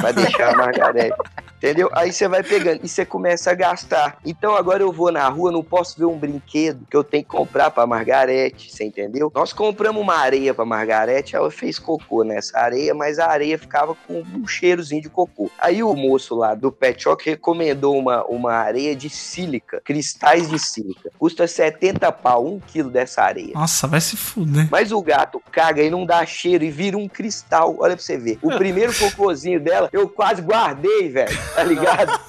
pra 0.00 0.12
deixar 0.12 0.54
a 0.54 0.56
Margarete. 0.56 1.16
Entendeu? 1.64 1.88
Aí 1.94 2.12
você 2.12 2.28
vai 2.28 2.42
pegando 2.42 2.80
e 2.82 2.88
você 2.88 3.06
começa 3.06 3.50
a 3.50 3.54
gastar. 3.54 4.18
Então 4.22 4.54
agora 4.54 4.82
eu 4.82 4.92
vou 4.92 5.10
na 5.10 5.26
rua, 5.30 5.50
não 5.50 5.64
posso 5.64 5.98
ver 5.98 6.04
um 6.04 6.18
brinquedo 6.18 6.86
que 6.90 6.94
eu 6.94 7.02
tenho 7.02 7.24
que 7.24 7.30
comprar 7.30 7.70
pra 7.70 7.86
Margarete, 7.86 8.70
você 8.70 8.84
entendeu? 8.84 9.32
Nós 9.34 9.50
compramos 9.54 10.02
uma 10.02 10.14
areia 10.14 10.52
pra 10.52 10.66
Margarete, 10.66 11.34
ela 11.34 11.50
fez 11.50 11.78
cocô 11.78 12.22
nessa 12.22 12.58
areia, 12.58 12.92
mas 12.92 13.18
a 13.18 13.30
areia 13.30 13.58
ficava 13.58 13.94
com 13.94 14.22
um 14.34 14.46
cheirozinho 14.46 15.00
de 15.00 15.08
cocô. 15.08 15.50
Aí 15.58 15.82
o 15.82 15.94
moço 15.94 16.34
lá 16.34 16.54
do 16.54 16.70
Pet 16.70 17.02
Shop 17.02 17.24
recomendou 17.24 17.98
uma, 17.98 18.22
uma 18.26 18.52
areia 18.52 18.94
de 18.94 19.08
sílica, 19.08 19.80
cristais 19.82 20.50
de 20.50 20.58
sílica. 20.58 21.10
Custa 21.18 21.48
70 21.48 22.12
pau, 22.12 22.46
um 22.46 22.60
quilo 22.60 22.90
dessa 22.90 23.22
areia. 23.22 23.54
Nossa, 23.54 23.86
vai 23.86 24.02
se 24.02 24.18
fuder. 24.18 24.68
Mas 24.70 24.92
o 24.92 25.00
gato 25.00 25.42
caga 25.50 25.82
e 25.82 25.88
não 25.88 26.04
dá 26.04 26.26
cheiro 26.26 26.62
e 26.62 26.70
vira 26.70 26.98
um 26.98 27.08
cristal. 27.08 27.76
Olha 27.78 27.96
pra 27.96 28.04
você 28.04 28.18
ver. 28.18 28.38
O 28.42 28.50
primeiro 28.58 28.92
cocôzinho 28.94 29.58
dela, 29.58 29.88
eu 29.94 30.06
quase 30.10 30.42
guardei, 30.42 31.08
velho. 31.08 31.53
Tá 31.54 31.62
ligado? 31.64 32.20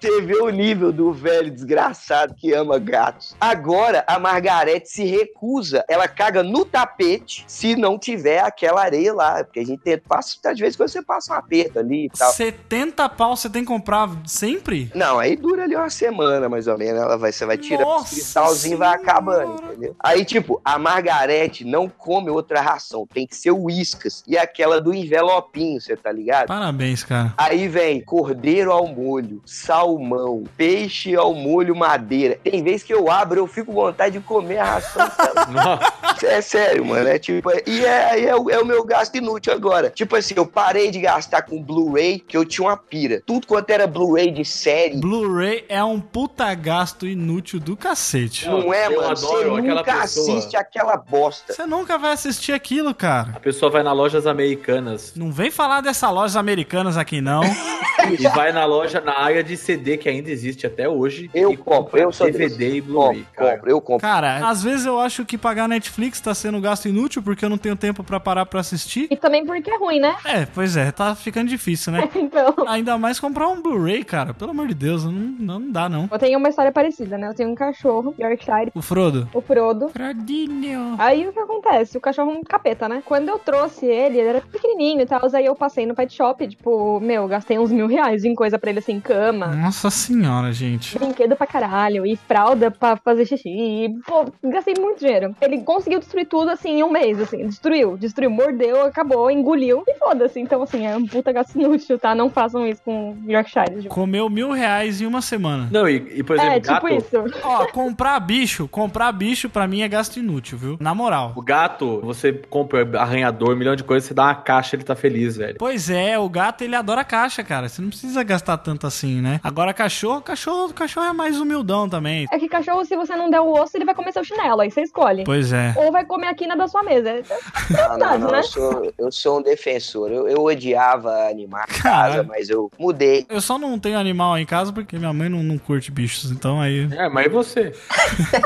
Você 0.00 0.20
vê 0.22 0.36
o 0.36 0.48
nível 0.50 0.92
do 0.92 1.12
velho 1.12 1.50
desgraçado 1.50 2.34
que 2.34 2.52
ama 2.52 2.78
gatos. 2.78 3.36
Agora, 3.40 4.04
a 4.06 4.18
Margarete 4.18 4.88
se 4.88 5.04
recusa. 5.04 5.84
Ela 5.88 6.08
caga 6.08 6.42
no 6.42 6.64
tapete 6.64 7.44
se 7.46 7.76
não 7.76 7.98
tiver 7.98 8.40
aquela 8.40 8.82
areia 8.82 9.14
lá. 9.14 9.44
Porque 9.44 9.60
a 9.60 9.64
gente 9.64 9.80
tenta, 9.80 10.02
passa, 10.08 10.36
às 10.44 10.58
vezes, 10.58 10.76
quando 10.76 10.88
você 10.88 11.02
passa 11.02 11.32
um 11.32 11.36
aperto 11.36 11.78
ali 11.78 12.06
e 12.06 12.10
tal. 12.10 12.32
70 12.32 13.08
pau 13.10 13.36
você 13.36 13.48
tem 13.48 13.62
que 13.62 13.68
comprar 13.68 14.10
sempre? 14.26 14.90
Não, 14.94 15.18
aí 15.18 15.36
dura 15.36 15.64
ali 15.64 15.76
uma 15.76 15.90
semana, 15.90 16.48
mais 16.48 16.66
ou 16.66 16.76
menos. 16.76 17.00
Ela 17.00 17.16
vai, 17.16 17.30
você 17.30 17.46
vai 17.46 17.56
tirando 17.56 17.86
Nossa 17.86 18.14
cristalzinhos 18.14 18.76
e 18.76 18.78
vai 18.78 18.94
acabando, 18.94 19.62
entendeu? 19.62 19.94
Aí, 20.00 20.24
tipo, 20.24 20.60
a 20.64 20.78
Margarete 20.78 21.64
não 21.64 21.88
come 21.88 22.30
outra 22.30 22.60
ração. 22.60 23.06
Tem 23.06 23.26
que 23.26 23.36
ser 23.36 23.52
o 23.52 23.64
Whiskas. 23.64 24.24
E 24.26 24.36
aquela 24.36 24.80
do 24.80 24.92
envelopinho, 24.92 25.80
você 25.80 25.96
tá 25.96 26.10
ligado? 26.10 26.48
Parabéns, 26.48 27.04
cara. 27.04 27.34
Aí 27.36 27.68
vem 27.68 28.00
cordeiro 28.00 28.47
ao 28.68 28.86
molho, 28.86 29.42
salmão, 29.44 30.44
peixe 30.56 31.14
ao 31.14 31.34
molho 31.34 31.76
madeira. 31.76 32.38
Tem 32.42 32.62
vezes 32.62 32.82
que 32.82 32.92
eu 32.94 33.10
abro, 33.10 33.40
eu 33.40 33.46
fico 33.46 33.66
com 33.72 33.80
vontade 33.82 34.18
de 34.18 34.24
comer 34.24 34.58
a 34.58 34.64
ração. 34.64 35.08
É 36.20 36.40
sério, 36.40 36.84
mano. 36.84 37.08
É 37.08 37.16
tipo, 37.16 37.48
e 37.64 37.84
é, 37.84 38.24
é, 38.24 38.34
o- 38.34 38.50
é 38.50 38.58
o 38.58 38.64
meu 38.66 38.82
gasto 38.84 39.14
inútil 39.16 39.52
agora. 39.52 39.88
Tipo 39.90 40.16
assim, 40.16 40.34
eu 40.36 40.44
parei 40.44 40.90
de 40.90 40.98
gastar 41.00 41.42
com 41.42 41.62
Blu-ray, 41.62 42.18
que 42.18 42.36
eu 42.36 42.44
tinha 42.44 42.66
uma 42.66 42.76
pira. 42.76 43.22
Tudo 43.24 43.46
quanto 43.46 43.70
era 43.70 43.86
Blu-ray 43.86 44.32
de 44.32 44.44
série. 44.44 44.96
Blu-ray 44.96 45.64
é 45.68 45.82
um 45.84 46.00
puta 46.00 46.52
gasto 46.54 47.06
inútil 47.06 47.60
do 47.60 47.76
cacete. 47.76 48.48
Não 48.48 48.74
é, 48.74 48.88
Eu 48.88 49.00
mano? 49.00 49.16
Você 49.16 49.44
nunca 49.44 49.84
pessoa. 49.84 50.02
assiste 50.38 50.56
aquela 50.56 50.96
bosta. 50.96 51.52
Você 51.52 51.66
nunca 51.66 51.96
vai 51.98 52.12
assistir 52.12 52.52
aquilo, 52.52 52.92
cara. 52.92 53.34
a 53.36 53.40
pessoa 53.40 53.70
vai 53.70 53.84
na 53.84 53.92
lojas 53.92 54.26
americanas 54.26 55.12
Não 55.14 55.30
vem 55.30 55.52
falar 55.52 55.80
dessas 55.82 56.10
lojas 56.10 56.34
americanas 56.36 56.96
aqui, 56.96 57.20
não. 57.20 57.42
e 58.28 58.34
vai 58.36 58.52
na 58.52 58.64
loja, 58.64 59.00
na 59.00 59.18
área 59.18 59.42
de 59.42 59.56
CD 59.56 59.96
que 59.96 60.08
ainda 60.08 60.30
existe 60.30 60.66
até 60.66 60.88
hoje. 60.88 61.30
Eu 61.34 61.52
e 61.52 61.56
compro, 61.56 61.74
compra 61.84 62.00
eu 62.00 62.12
sou 62.12 62.26
DVD 62.26 62.56
desse. 62.56 62.76
e 62.76 62.80
Blu-ray, 62.80 63.26
Compro, 63.36 63.70
eu 63.70 63.80
compro. 63.80 64.06
Cara, 64.06 64.48
às 64.48 64.62
vezes 64.62 64.86
eu 64.86 64.98
acho 64.98 65.24
que 65.24 65.36
pagar 65.38 65.68
Netflix 65.68 66.20
tá 66.20 66.34
sendo 66.34 66.58
um 66.58 66.60
gasto 66.60 66.88
inútil 66.88 67.22
porque 67.22 67.44
eu 67.44 67.48
não 67.48 67.58
tenho 67.58 67.76
tempo 67.76 68.02
pra 68.02 68.18
parar 68.20 68.46
pra 68.46 68.60
assistir. 68.60 69.08
E 69.10 69.16
também 69.16 69.44
porque 69.44 69.70
é 69.70 69.76
ruim, 69.78 70.00
né? 70.00 70.16
É, 70.24 70.46
pois 70.46 70.76
é, 70.76 70.90
tá 70.92 71.14
ficando 71.14 71.48
difícil, 71.48 71.92
né? 71.92 72.08
Então. 72.18 72.54
Ainda 72.66 72.98
mais 72.98 73.18
comprar 73.20 73.48
um 73.48 73.60
Blu-ray, 73.62 74.04
cara. 74.04 74.34
Pelo 74.34 74.50
amor 74.50 74.66
de 74.68 74.74
Deus, 74.74 75.04
não, 75.04 75.12
não, 75.12 75.58
não 75.60 75.70
dá, 75.70 75.88
não. 75.88 76.08
Eu 76.10 76.18
tenho 76.18 76.38
uma 76.38 76.48
história 76.48 76.70
parecida, 76.72 77.16
né? 77.16 77.28
Eu 77.28 77.34
tenho 77.34 77.48
um 77.48 77.54
cachorro, 77.54 78.14
Yorkshire, 78.18 78.70
O 78.74 78.82
Frodo. 78.82 79.28
o 79.32 79.40
Frodo. 79.40 79.88
Frodinho. 79.88 80.94
Aí 80.98 81.26
o 81.26 81.32
que 81.32 81.38
acontece? 81.38 81.96
O 81.96 82.00
cachorro 82.00 82.32
é 82.32 82.34
um 82.34 82.42
capeta, 82.42 82.88
né? 82.88 83.02
Quando 83.04 83.28
eu 83.28 83.38
trouxe 83.38 83.86
ele, 83.86 84.18
ele 84.18 84.28
era 84.28 84.40
pequenininho 84.40 85.00
e 85.02 85.06
tal. 85.06 85.20
Aí 85.32 85.46
eu 85.46 85.54
passei 85.54 85.86
no 85.86 85.94
pet 85.94 86.12
shop, 86.14 86.46
tipo, 86.48 87.00
meu, 87.00 87.26
gastei 87.28 87.58
uns 87.58 87.70
mil 87.70 87.86
reais 87.86 88.17
em 88.24 88.34
coisa 88.34 88.58
pra 88.58 88.70
ele, 88.70 88.78
assim, 88.78 88.98
cama. 89.00 89.46
Nossa 89.48 89.90
senhora, 89.90 90.52
gente. 90.52 90.98
Brinquedo 90.98 91.36
pra 91.36 91.46
caralho 91.46 92.06
e 92.06 92.16
fralda 92.16 92.70
pra 92.70 92.96
fazer 92.96 93.26
xixi. 93.26 93.48
E, 93.48 93.88
pô, 94.06 94.26
gastei 94.44 94.74
muito 94.78 94.98
dinheiro. 95.00 95.34
Ele 95.40 95.58
conseguiu 95.62 95.98
destruir 95.98 96.26
tudo 96.26 96.50
assim 96.50 96.78
em 96.78 96.82
um 96.82 96.90
mês, 96.90 97.20
assim. 97.20 97.46
Destruiu, 97.46 97.96
destruiu, 97.96 98.30
mordeu, 98.30 98.82
acabou, 98.84 99.30
engoliu 99.30 99.82
e 99.86 99.94
foda-se. 99.98 100.38
Então, 100.40 100.62
assim, 100.62 100.86
é 100.86 100.96
um 100.96 101.06
puta 101.06 101.32
gasto 101.32 101.54
inútil, 101.58 101.98
tá? 101.98 102.14
Não 102.14 102.30
façam 102.30 102.66
isso 102.66 102.80
com 102.84 103.16
Yorkshire. 103.26 103.82
de- 103.82 103.88
Comeu 103.88 104.28
mil 104.30 104.50
reais 104.52 105.00
em 105.00 105.06
uma 105.06 105.20
semana. 105.22 105.68
Não, 105.70 105.88
e, 105.88 105.96
e, 106.18 106.22
por 106.22 106.36
exemplo, 106.36 106.54
É, 106.54 106.60
gato, 106.60 106.86
tipo 106.86 106.88
isso. 106.94 107.38
Ó, 107.42 107.66
comprar 107.66 108.18
bicho, 108.20 108.68
comprar 108.68 109.12
bicho 109.12 109.48
pra 109.48 109.66
mim 109.66 109.82
é 109.82 109.88
gasto 109.88 110.16
inútil, 110.18 110.58
viu? 110.58 110.76
Na 110.80 110.94
moral. 110.94 111.32
o 111.36 111.42
gato, 111.42 112.00
você 112.02 112.32
compra 112.32 112.86
arranhador, 112.98 113.50
um 113.52 113.56
milhão 113.56 113.76
de 113.76 113.84
coisas, 113.84 114.06
você 114.08 114.14
dá 114.14 114.24
uma 114.24 114.34
caixa, 114.34 114.76
ele 114.76 114.84
tá 114.84 114.94
feliz, 114.94 115.36
velho. 115.36 115.56
Pois 115.58 115.88
é, 115.90 116.18
o 116.18 116.28
gato 116.28 116.62
ele 116.62 116.74
adora 116.74 117.04
caixa, 117.04 117.42
cara. 117.44 117.68
Você 117.68 117.80
não 117.82 117.88
precisa 117.88 118.07
gastar 118.24 118.58
tanto 118.58 118.86
assim, 118.86 119.20
né? 119.20 119.40
Agora 119.42 119.72
cachorro, 119.72 120.20
cachorro, 120.20 120.72
cachorro 120.72 121.06
é 121.06 121.12
mais 121.12 121.40
humildão 121.40 121.88
também. 121.88 122.26
É 122.30 122.38
que 122.38 122.48
cachorro, 122.48 122.84
se 122.84 122.96
você 122.96 123.14
não 123.16 123.30
der 123.30 123.40
o 123.40 123.52
osso, 123.52 123.76
ele 123.76 123.84
vai 123.84 123.94
comer 123.94 124.12
seu 124.12 124.24
chinelo. 124.24 124.60
Aí 124.60 124.70
você 124.70 124.82
escolhe. 124.82 125.24
Pois 125.24 125.52
é. 125.52 125.74
Ou 125.76 125.92
vai 125.92 126.04
comer 126.04 126.28
a 126.28 126.34
quina 126.34 126.56
da 126.56 126.66
sua 126.66 126.82
mesa. 126.82 127.10
É- 127.10 127.22
Não, 127.70 127.98
não, 127.98 128.18
não, 128.18 128.30
né? 128.30 128.38
eu 128.38 128.42
sou, 128.42 128.92
eu 128.98 129.12
sou 129.12 129.38
um 129.38 129.42
defensor. 129.42 130.10
Eu, 130.10 130.28
eu 130.28 130.42
odiava 130.42 131.28
animar 131.28 131.66
em 131.68 131.82
casa, 131.82 132.22
mas 132.22 132.48
eu 132.48 132.70
mudei. 132.78 133.26
Eu 133.28 133.40
só 133.40 133.58
não 133.58 133.78
tenho 133.78 133.98
animal 133.98 134.38
em 134.38 134.46
casa 134.46 134.72
porque 134.72 134.98
minha 134.98 135.12
mãe 135.12 135.28
não, 135.28 135.42
não 135.42 135.58
curte 135.58 135.90
bichos, 135.90 136.30
então 136.30 136.60
aí. 136.60 136.88
É, 136.92 137.08
mas 137.08 137.26
e 137.26 137.28
você? 137.28 137.72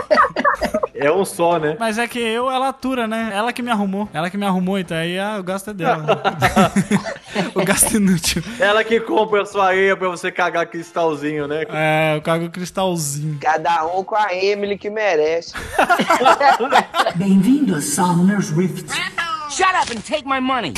é 0.95 1.11
um 1.11 1.25
só, 1.25 1.59
né? 1.59 1.77
Mas 1.79 1.99
é 1.99 2.07
que 2.07 2.19
eu, 2.19 2.51
ela 2.51 2.69
atura, 2.69 3.07
né? 3.07 3.31
Ela 3.33 3.53
que 3.53 3.63
me 3.63 3.71
arrumou. 3.71 4.09
Ela 4.13 4.31
que 4.31 4.37
me 4.37 4.47
arrumou, 4.47 4.79
então 4.79 4.97
aí 4.97 5.19
ah, 5.19 5.37
o 5.39 5.43
gasto 5.43 5.71
é 5.71 5.75
dela. 5.75 6.05
o 7.55 7.65
gasto 7.65 7.95
é 7.95 7.97
inútil. 7.97 8.43
Ela 8.59 8.85
que 8.85 9.01
compra 9.01 9.45
sua 9.53 9.67
areia 9.67 9.95
pra 9.95 10.09
você 10.09 10.33
cagar 10.33 10.67
cristalzinho, 10.67 11.47
né? 11.47 11.65
É, 11.69 12.17
eu 12.17 12.23
cago 12.23 12.49
cristalzinho. 12.49 13.39
Cada 13.39 13.85
um 13.85 14.03
com 14.03 14.17
a 14.17 14.35
Emily 14.35 14.79
que 14.79 14.89
merece. 14.89 15.53
Bem-vindo 17.17 17.77
a 17.77 17.81
Summoner's 17.83 18.51
Rift. 18.51 18.91
Shut 19.51 19.75
up 19.75 19.93
and 19.95 20.01
take 20.01 20.27
my 20.27 20.41
money. 20.41 20.73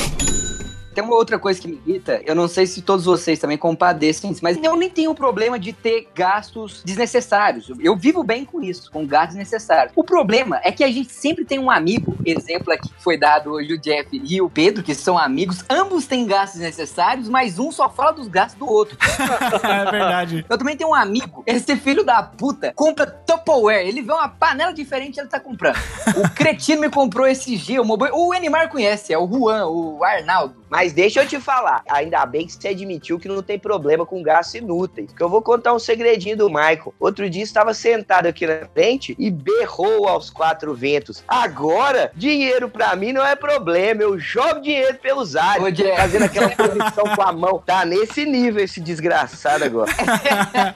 Tem 0.95 1.03
uma 1.03 1.15
outra 1.15 1.39
coisa 1.39 1.61
que 1.61 1.69
me 1.69 1.81
irrita, 1.87 2.21
eu 2.25 2.35
não 2.35 2.49
sei 2.49 2.67
se 2.67 2.81
todos 2.83 3.05
vocês 3.05 3.39
também 3.39 3.59
compadecem 3.59 4.35
mas 4.41 4.57
eu 4.63 4.77
nem 4.77 4.89
tenho 4.89 5.15
problema 5.15 5.59
de 5.59 5.73
ter 5.73 6.09
gastos 6.15 6.83
desnecessários. 6.85 7.71
Eu 7.81 7.97
vivo 7.97 8.23
bem 8.23 8.45
com 8.45 8.63
isso, 8.63 8.91
com 8.91 9.07
gastos 9.07 9.37
desnecessários. 9.37 9.93
O 9.97 10.05
problema 10.05 10.61
é 10.63 10.71
que 10.71 10.85
a 10.85 10.91
gente 10.91 11.13
sempre 11.13 11.45
tem 11.45 11.59
um 11.59 11.71
amigo, 11.71 12.17
exemplo 12.25 12.73
aqui 12.73 12.89
que 12.89 13.03
foi 13.03 13.17
dado 13.19 13.51
hoje, 13.51 13.75
o 13.75 13.79
Jeff 13.79 14.09
e 14.13 14.41
o 14.41 14.49
Pedro, 14.49 14.83
que 14.83 14.95
são 14.95 15.19
amigos, 15.19 15.65
ambos 15.69 16.07
têm 16.07 16.27
gastos 16.27 16.61
necessários, 16.61 17.29
mas 17.29 17.59
um 17.59 17.73
só 17.73 17.89
fala 17.89 18.13
dos 18.13 18.29
gastos 18.29 18.59
do 18.59 18.69
outro. 18.71 18.97
é 19.65 19.91
verdade. 19.91 20.47
Eu 20.49 20.59
também 20.59 20.77
tenho 20.77 20.91
um 20.91 20.95
amigo, 20.95 21.43
esse 21.47 21.77
filho 21.77 22.05
da 22.05 22.23
puta, 22.23 22.73
compra 22.75 23.07
Tupperware. 23.07 23.87
Ele 23.87 24.03
vê 24.03 24.13
uma 24.13 24.29
panela 24.29 24.73
diferente 24.73 25.19
ele 25.19 25.29
tá 25.29 25.41
comprando. 25.41 25.77
O 26.17 26.29
cretino 26.31 26.83
me 26.83 26.91
comprou 26.91 27.27
esse 27.27 27.57
dia, 27.57 27.81
o 27.81 27.85
Mobile- 27.85 28.13
o 28.13 28.35
Enimar 28.35 28.69
conhece, 28.69 29.13
é 29.13 29.19
o 29.19 29.27
Juan, 29.27 29.67
o 29.67 30.05
Arnaldo. 30.05 30.55
Mas 30.69 30.84
deixa 30.93 31.23
eu 31.23 31.29
te 31.29 31.41
falar, 31.41 31.83
ainda 31.89 32.25
bem 32.27 32.47
que 32.47 32.53
você 32.53 32.69
admitiu 32.69 33.19
que 33.19 33.29
não 33.29 33.43
tem 33.43 33.59
problema 33.59 34.05
com 34.05 34.23
gastos 34.23 34.57
inúteis. 34.57 35.13
Que 35.13 35.23
eu 35.23 35.29
vou 35.29 35.43
contar 35.43 35.73
um 35.73 35.79
segredinho 35.79 36.37
do 36.37 36.49
Michael. 36.49 36.95
Outro 36.99 37.29
dia 37.29 37.43
estava 37.43 37.73
sentado 37.75 38.27
aqui 38.27 38.47
na 38.47 38.67
frente 38.73 39.15
e 39.19 39.31
berrou 39.31 40.09
aos 40.09 40.31
quatro 40.31 40.75
ventos. 40.75 41.23
Agora, 41.29 42.11
dinheiro 42.15 42.69
pra 42.69 42.95
mim 42.97 43.13
não 43.13 43.25
é 43.25 43.37
problema. 43.37 44.03
Eu 44.03 44.19
jogo 44.19 44.61
dinheiro 44.61 44.99
pelos 44.99 45.37
ares. 45.37 45.65
Fazendo 45.97 46.25
aquela 46.25 46.51
posição 46.51 47.17
com 47.17 47.23
a 47.23 47.33
mão. 47.33 47.63
Tá 47.65 47.85
nesse 47.85 48.25
nível 48.25 48.63
esse 48.63 48.81
desgraçado 48.81 49.65
agora. 49.65 49.91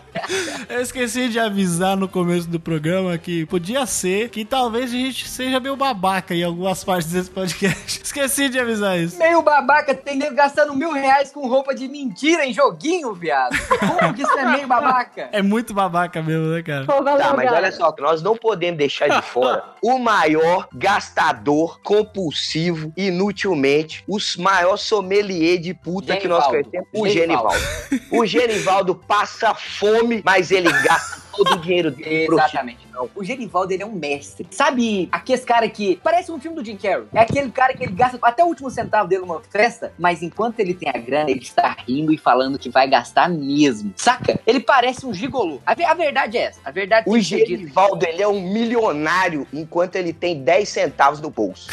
Eu 0.68 0.80
esqueci 0.80 1.28
de 1.28 1.38
avisar 1.38 1.96
no 1.96 2.08
começo 2.08 2.48
do 2.48 2.60
programa 2.60 3.16
que 3.16 3.46
podia 3.46 3.86
ser 3.86 4.28
que 4.28 4.44
talvez 4.44 4.92
a 4.92 4.96
gente 4.96 5.28
seja 5.28 5.60
meio 5.60 5.76
babaca 5.76 6.34
em 6.34 6.42
algumas 6.42 6.84
partes 6.84 7.10
desse 7.10 7.30
podcast. 7.30 8.02
Esqueci 8.04 8.48
de 8.48 8.58
avisar 8.58 8.98
isso. 8.98 9.18
Meio 9.18 9.42
babaca, 9.42 9.94
tem 9.98 10.16
nego 10.16 10.34
gastando 10.34 10.74
mil 10.74 10.92
reais 10.92 11.30
com 11.30 11.46
roupa 11.48 11.74
de 11.74 11.88
mentira 11.88 12.44
em 12.46 12.52
joguinho, 12.52 13.12
viado. 13.12 13.56
Como 13.78 14.14
que 14.14 14.22
isso 14.22 14.38
é 14.38 14.44
meio 14.46 14.66
babaca? 14.66 15.28
É 15.32 15.42
muito 15.42 15.72
babaca 15.74 16.22
mesmo, 16.22 16.46
né, 16.46 16.62
cara? 16.62 16.84
Pô, 16.86 17.02
valeu, 17.02 17.18
Tá, 17.26 17.34
mas 17.34 17.44
cara. 17.46 17.56
olha 17.58 17.72
só, 17.72 17.94
nós 17.98 18.22
não 18.22 18.36
podemos 18.36 18.78
deixar 18.78 19.08
de 19.08 19.22
fora 19.22 19.62
o 19.82 19.98
maior 19.98 20.68
gastador 20.74 21.80
compulsivo, 21.82 22.92
inutilmente, 22.96 24.04
o 24.08 24.16
maior 24.40 24.76
sommelier 24.76 25.58
de 25.58 25.74
puta 25.74 26.16
que 26.16 26.26
nós 26.28 26.44
Genivaldo. 26.44 26.70
conhecemos, 26.70 26.88
o 26.94 27.08
Genivaldo. 27.08 27.58
Genivaldo. 27.58 28.08
O 28.10 28.26
Genivaldo 28.26 28.94
passa 28.94 29.54
fome, 29.54 30.22
mas 30.24 30.50
ele 30.50 30.70
gasta 30.82 31.20
todo 31.44 31.52
o 31.54 31.60
dinheiro 31.60 31.90
dele. 31.90 32.26
Exatamente. 32.32 32.88
O 33.14 33.22
Genivaldo, 33.22 33.72
ele 33.72 33.82
é 33.82 33.86
um 33.86 33.92
mestre. 33.92 34.46
Sabe 34.50 35.08
aqueles 35.12 35.44
cara 35.44 35.68
que... 35.68 36.00
Parece 36.02 36.32
um 36.32 36.40
filme 36.40 36.56
do 36.56 36.64
Jim 36.64 36.76
Carrey. 36.76 37.04
É 37.14 37.20
aquele 37.20 37.50
cara 37.50 37.72
que 37.74 37.84
ele 37.84 37.92
gasta 37.92 38.18
até 38.20 38.42
o 38.42 38.48
último 38.48 38.70
centavo 38.70 39.08
dele 39.08 39.22
numa 39.22 39.40
festa, 39.40 39.92
mas 39.98 40.22
enquanto 40.22 40.58
ele 40.58 40.74
tem 40.74 40.88
a 40.88 40.98
grana, 40.98 41.30
ele 41.30 41.40
está 41.40 41.76
rindo 41.86 42.12
e 42.12 42.18
falando 42.18 42.58
que 42.58 42.68
vai 42.68 42.88
gastar 42.88 43.28
mesmo. 43.28 43.92
Saca? 43.96 44.40
Ele 44.46 44.60
parece 44.60 45.06
um 45.06 45.14
gigolô. 45.14 45.60
A, 45.64 45.72
a 45.72 45.94
verdade 45.94 46.36
é 46.36 46.42
essa. 46.42 46.60
A 46.64 46.70
verdade 46.70 47.08
O 47.08 47.14
ser 47.22 47.44
dita. 47.44 47.46
Genivaldo, 47.48 48.04
ele 48.04 48.22
é 48.22 48.26
um 48.28 48.40
milionário 48.52 49.46
enquanto 49.52 49.96
ele 49.96 50.12
tem 50.12 50.42
10 50.42 50.68
centavos 50.68 51.20
no 51.20 51.30
bolso. 51.30 51.68